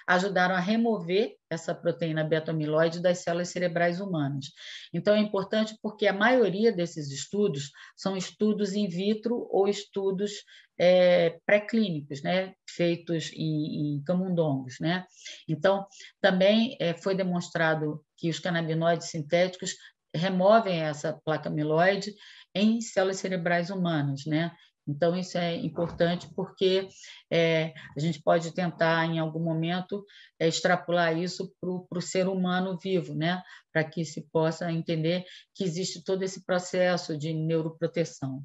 ajudaram 0.06 0.54
a 0.54 0.60
remover 0.60 1.36
essa 1.48 1.74
proteína 1.74 2.24
beta-amiloide 2.24 3.00
das 3.00 3.18
células 3.18 3.48
cerebrais 3.48 4.00
humanas. 4.00 4.46
Então, 4.92 5.14
é 5.14 5.18
importante 5.18 5.76
porque 5.82 6.06
a 6.06 6.12
maioria 6.12 6.72
desses 6.72 7.10
estudos 7.10 7.70
são 7.96 8.16
estudos 8.16 8.74
in 8.74 8.88
vitro 8.88 9.46
ou 9.50 9.68
estudos 9.68 10.42
é, 10.78 11.38
pré-clínicos, 11.46 12.22
né, 12.22 12.54
feitos 12.68 13.32
em, 13.32 13.96
em, 13.96 14.02
camundongos. 14.04 14.78
Né? 14.80 15.04
Então, 15.48 15.86
também 16.20 16.76
é, 16.80 16.94
foi 16.94 17.14
demonstrado 17.14 18.04
que 18.16 18.28
os 18.28 18.38
canabinoides 18.38 19.08
sintéticos 19.08 19.74
removem 20.16 20.80
essa 20.80 21.12
placa 21.24 21.48
amiloide 21.48 22.14
em 22.54 22.80
células 22.80 23.18
cerebrais 23.18 23.70
humanas, 23.70 24.24
né? 24.26 24.52
Então, 24.88 25.16
isso 25.16 25.36
é 25.36 25.56
importante 25.56 26.28
porque 26.34 26.88
é, 27.28 27.74
a 27.96 28.00
gente 28.00 28.22
pode 28.22 28.54
tentar, 28.54 29.04
em 29.04 29.18
algum 29.18 29.40
momento, 29.40 30.04
é, 30.38 30.46
extrapolar 30.46 31.18
isso 31.18 31.52
para 31.60 31.98
o 31.98 32.00
ser 32.00 32.28
humano 32.28 32.78
vivo, 32.80 33.12
né? 33.12 33.42
para 33.72 33.82
que 33.82 34.04
se 34.04 34.22
possa 34.30 34.70
entender 34.70 35.24
que 35.54 35.64
existe 35.64 36.04
todo 36.04 36.22
esse 36.22 36.44
processo 36.44 37.18
de 37.18 37.34
neuroproteção. 37.34 38.44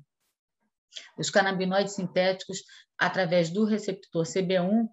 Os 1.18 1.30
canabinoides 1.30 1.94
sintéticos, 1.94 2.64
através 2.98 3.50
do 3.50 3.64
receptor 3.64 4.26
CB1, 4.26 4.88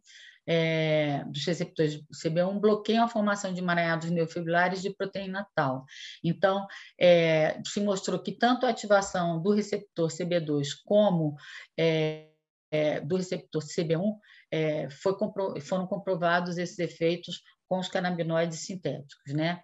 é, 0.50 1.22
dos 1.26 1.44
receptores 1.44 2.00
CB1 2.10 2.58
bloqueiam 2.58 3.04
a 3.04 3.08
formação 3.08 3.52
de 3.52 3.60
emaranhados 3.60 4.08
neurofibrilares 4.08 4.80
de 4.80 4.88
proteína 4.88 5.46
tal. 5.54 5.84
Então, 6.24 6.66
é, 6.98 7.60
se 7.66 7.80
mostrou 7.80 8.18
que 8.18 8.32
tanto 8.32 8.64
a 8.64 8.70
ativação 8.70 9.42
do 9.42 9.52
receptor 9.52 10.08
CB2 10.08 10.68
como 10.86 11.36
é, 11.78 12.30
é, 12.70 13.00
do 13.00 13.16
receptor 13.16 13.62
CB1 13.62 14.16
é, 14.50 14.88
compro, 15.18 15.60
foram 15.60 15.86
comprovados 15.86 16.56
esses 16.56 16.78
efeitos 16.78 17.42
com 17.68 17.78
os 17.78 17.88
canabinoides 17.88 18.60
sintéticos, 18.60 19.34
né? 19.34 19.62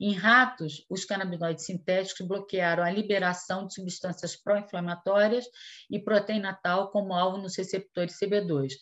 Em 0.00 0.14
ratos, 0.14 0.84
os 0.90 1.04
canabinoides 1.04 1.64
sintéticos 1.64 2.26
bloquearam 2.26 2.82
a 2.82 2.90
liberação 2.90 3.68
de 3.68 3.74
substâncias 3.74 4.34
pró-inflamatórias 4.34 5.46
e 5.88 5.98
proteína 6.00 6.58
tal 6.60 6.90
como 6.90 7.14
alvo 7.14 7.38
nos 7.38 7.56
receptores 7.56 8.18
CB2. 8.18 8.72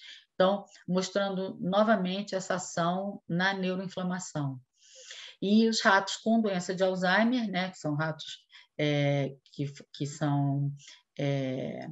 Então, 0.41 0.65
mostrando 0.89 1.55
novamente 1.61 2.35
essa 2.35 2.55
ação 2.55 3.23
na 3.29 3.53
neuroinflamação. 3.53 4.59
E 5.43 5.69
os 5.69 5.83
ratos 5.83 6.17
com 6.17 6.41
doença 6.41 6.75
de 6.75 6.83
Alzheimer, 6.83 7.47
né, 7.51 7.69
que 7.69 7.77
são 7.77 7.95
ratos 7.95 8.39
é, 8.79 9.37
que, 9.53 9.71
que 9.93 10.07
são 10.07 10.73
é, 11.19 11.87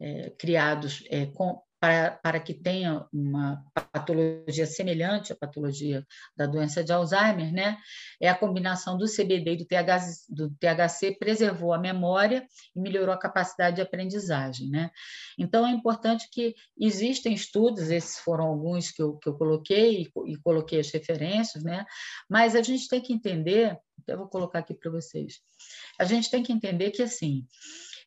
é, 0.00 0.30
criados 0.30 1.04
é, 1.10 1.26
com, 1.26 1.60
para, 1.84 2.10
para 2.12 2.40
que 2.40 2.54
tenha 2.54 3.04
uma 3.12 3.62
patologia 3.92 4.64
semelhante 4.64 5.34
à 5.34 5.36
patologia 5.36 6.06
da 6.34 6.46
doença 6.46 6.82
de 6.82 6.90
Alzheimer, 6.90 7.52
né? 7.52 7.76
É 8.18 8.26
a 8.26 8.34
combinação 8.34 8.96
do 8.96 9.04
CBD 9.04 9.52
e 9.52 9.56
do 9.58 9.66
THC, 9.66 10.24
do 10.30 10.48
THC 10.48 11.18
preservou 11.18 11.74
a 11.74 11.78
memória 11.78 12.46
e 12.74 12.80
melhorou 12.80 13.14
a 13.14 13.18
capacidade 13.18 13.76
de 13.76 13.82
aprendizagem, 13.82 14.70
né? 14.70 14.90
Então 15.38 15.66
é 15.66 15.72
importante 15.72 16.26
que 16.32 16.54
existem 16.80 17.34
estudos, 17.34 17.90
esses 17.90 18.18
foram 18.18 18.44
alguns 18.44 18.90
que 18.90 19.02
eu, 19.02 19.18
que 19.18 19.28
eu 19.28 19.34
coloquei 19.34 20.04
e, 20.04 20.32
e 20.32 20.36
coloquei 20.38 20.80
as 20.80 20.90
referências, 20.90 21.62
né? 21.62 21.84
Mas 22.30 22.56
a 22.56 22.62
gente 22.62 22.88
tem 22.88 23.02
que 23.02 23.12
entender, 23.12 23.76
eu 24.08 24.16
vou 24.16 24.28
colocar 24.28 24.60
aqui 24.60 24.72
para 24.72 24.90
vocês. 24.90 25.34
A 26.00 26.04
gente 26.06 26.30
tem 26.30 26.42
que 26.42 26.52
entender 26.52 26.92
que 26.92 27.02
assim, 27.02 27.46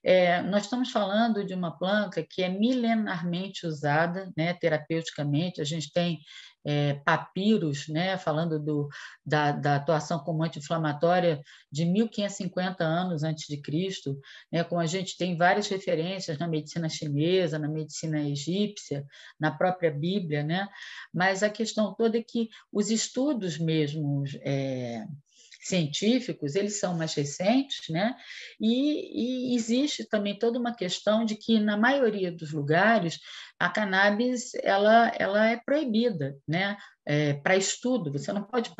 é, 0.08 0.42
nós 0.42 0.64
estamos 0.64 0.90
falando 0.90 1.44
de 1.44 1.54
uma 1.54 1.78
planta 1.78 2.24
que 2.24 2.42
é 2.42 2.48
milenarmente 2.48 3.68
usada 3.68 4.32
né, 4.38 4.54
terapeuticamente. 4.54 5.60
A 5.60 5.66
gente 5.66 5.92
tem 5.92 6.20
é, 6.66 6.94
papiros, 6.94 7.90
né, 7.90 8.18
falando 8.18 8.58
do, 8.58 8.88
da, 9.26 9.52
da, 9.52 9.76
atuação 9.76 10.20
como 10.20 10.46
anti-inflamatória 10.46 11.42
de 11.70 11.84
1550 11.84 12.86
anos 12.86 13.22
antes 13.22 13.48
de 13.50 13.62
Cristo, 13.62 14.18
né, 14.50 14.64
como 14.64 14.80
a 14.80 14.86
gente 14.86 15.18
tem 15.18 15.36
várias 15.36 15.68
referências 15.68 16.38
na 16.38 16.48
medicina 16.48 16.88
chinesa, 16.88 17.60
na 17.60 17.68
medicina 17.68 18.22
egípcia, 18.22 19.06
na 19.38 19.52
própria 19.52 19.92
Bíblia, 19.92 20.42
né, 20.42 20.70
mas 21.14 21.44
a 21.44 21.50
questão 21.50 21.94
toda 21.94 22.18
é 22.18 22.24
que 22.24 22.48
os 22.72 22.90
estudos 22.90 23.58
mesmos 23.58 24.38
é, 24.42 25.06
científicos, 25.68 26.56
eles 26.56 26.80
são 26.80 26.96
mais 26.96 27.14
recentes, 27.14 27.90
né? 27.90 28.16
E, 28.60 29.52
e, 29.52 29.56
existe 29.56 30.08
também 30.08 30.38
toda 30.38 30.60
uma 30.60 30.76
questão 30.76 31.26
de 31.26 31.36
que 31.36 31.60
na 31.60 31.78
maioria 31.78 32.32
dos 32.32 32.52
lugares 32.52 33.20
a 33.60 33.70
cannabis 33.70 34.54
ela, 34.64 35.12
ela 35.18 35.48
é 35.48 35.58
proibida, 35.58 36.38
né? 36.48 36.78
É, 37.06 37.34
para 37.34 37.56
estudo, 37.56 38.12
você 38.12 38.32
não 38.34 38.44
pode 38.44 38.72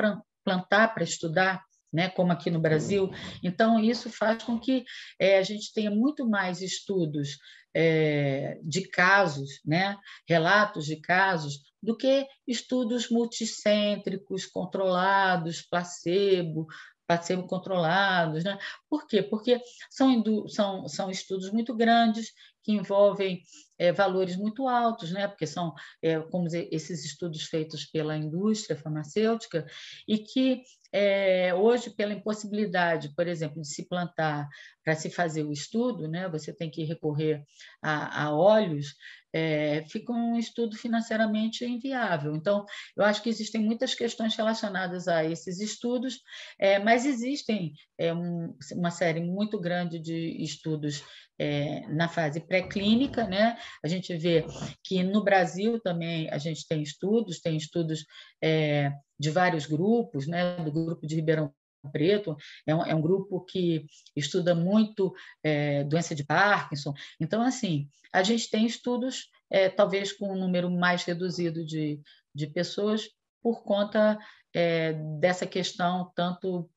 plantar 0.44 0.94
para 0.94 1.04
estudar, 1.04 1.62
né, 1.92 2.08
como 2.08 2.32
aqui 2.32 2.50
no 2.50 2.60
Brasil. 2.60 3.10
Então, 3.42 3.78
isso 3.80 4.10
faz 4.10 4.42
com 4.42 4.58
que 4.58 4.84
é, 5.18 5.38
a 5.38 5.42
gente 5.42 5.72
tenha 5.72 5.90
muito 5.90 6.28
mais 6.28 6.60
estudos 6.60 7.38
é, 7.74 8.58
de 8.62 8.88
casos, 8.88 9.60
né, 9.64 9.96
relatos 10.28 10.86
de 10.86 10.96
casos, 10.96 11.60
do 11.82 11.96
que 11.96 12.26
estudos 12.46 13.08
multicêntricos, 13.08 14.46
controlados, 14.46 15.62
placebo, 15.62 16.66
placebo 17.06 17.46
controlados. 17.46 18.44
Né? 18.44 18.58
Por 18.88 19.06
quê? 19.06 19.22
Porque 19.22 19.60
são, 19.90 20.22
são, 20.48 20.88
são 20.88 21.10
estudos 21.10 21.50
muito 21.50 21.74
grandes 21.74 22.32
que 22.62 22.72
envolvem 22.72 23.42
é, 23.78 23.92
valores 23.92 24.36
muito 24.36 24.68
altos, 24.68 25.10
né? 25.10 25.26
porque 25.26 25.46
são 25.46 25.72
é, 26.02 26.20
como 26.20 26.44
dizer, 26.44 26.68
esses 26.70 27.04
estudos 27.04 27.44
feitos 27.44 27.86
pela 27.86 28.16
indústria 28.16 28.76
farmacêutica 28.76 29.66
e 30.06 30.18
que 30.18 30.62
é, 30.92 31.54
hoje, 31.54 31.90
pela 31.90 32.12
impossibilidade, 32.12 33.14
por 33.14 33.26
exemplo, 33.26 33.60
de 33.60 33.68
se 33.68 33.86
plantar 33.86 34.48
para 34.84 34.94
se 34.94 35.10
fazer 35.10 35.42
o 35.44 35.52
estudo, 35.52 36.08
né? 36.08 36.28
você 36.28 36.52
tem 36.52 36.70
que 36.70 36.84
recorrer 36.84 37.42
a, 37.82 38.24
a 38.24 38.34
óleos, 38.34 38.94
é, 39.32 39.84
fica 39.88 40.12
um 40.12 40.38
estudo 40.38 40.76
financeiramente 40.76 41.64
inviável. 41.64 42.34
Então, 42.34 42.64
eu 42.96 43.04
acho 43.04 43.22
que 43.22 43.28
existem 43.28 43.60
muitas 43.60 43.94
questões 43.94 44.34
relacionadas 44.34 45.06
a 45.06 45.24
esses 45.24 45.60
estudos, 45.60 46.20
é, 46.58 46.78
mas 46.78 47.04
existem 47.04 47.72
é, 47.98 48.12
um, 48.14 48.56
uma 48.72 48.90
série 48.90 49.20
muito 49.20 49.60
grande 49.60 49.98
de 49.98 50.42
estudos 50.42 51.04
é, 51.38 51.86
na 51.88 52.08
fase 52.08 52.40
pré-clínica, 52.40 53.26
né? 53.26 53.56
A 53.84 53.88
gente 53.88 54.16
vê 54.16 54.44
que 54.82 55.02
no 55.04 55.22
Brasil 55.22 55.78
também 55.80 56.28
a 56.30 56.38
gente 56.38 56.66
tem 56.66 56.82
estudos, 56.82 57.40
tem 57.40 57.56
estudos 57.56 58.04
é, 58.42 58.90
de 59.18 59.30
vários 59.30 59.66
grupos, 59.66 60.26
né? 60.26 60.56
Do 60.56 60.72
grupo 60.72 61.06
de 61.06 61.16
Ribeirão 61.16 61.52
Preto, 61.92 62.36
é 62.66 62.74
um, 62.74 62.84
é 62.84 62.94
um, 62.94 63.00
grupo 63.00 63.40
que 63.44 63.86
estuda 64.16 64.54
muito 64.54 65.14
é, 65.42 65.84
doença 65.84 66.14
de 66.14 66.24
Parkinson. 66.24 66.92
Então, 67.20 67.40
assim, 67.40 67.88
a 68.12 68.22
gente 68.22 68.50
tem 68.50 68.66
estudos, 68.66 69.30
é, 69.48 69.68
talvez 69.68 70.12
com 70.12 70.32
um 70.32 70.38
número 70.38 70.70
mais 70.70 71.04
reduzido 71.04 71.64
de, 71.64 72.00
de 72.34 72.46
pessoas, 72.48 73.08
por 73.40 73.62
conta 73.62 74.18
é, 74.52 74.92
dessa 75.20 75.46
questão 75.46 76.10
tanto 76.14 76.68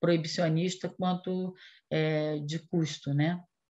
proibicionista 0.00 0.88
quanto 0.88 1.54
é, 1.90 2.38
de 2.38 2.60
custo, 2.60 3.12
né? 3.12 3.42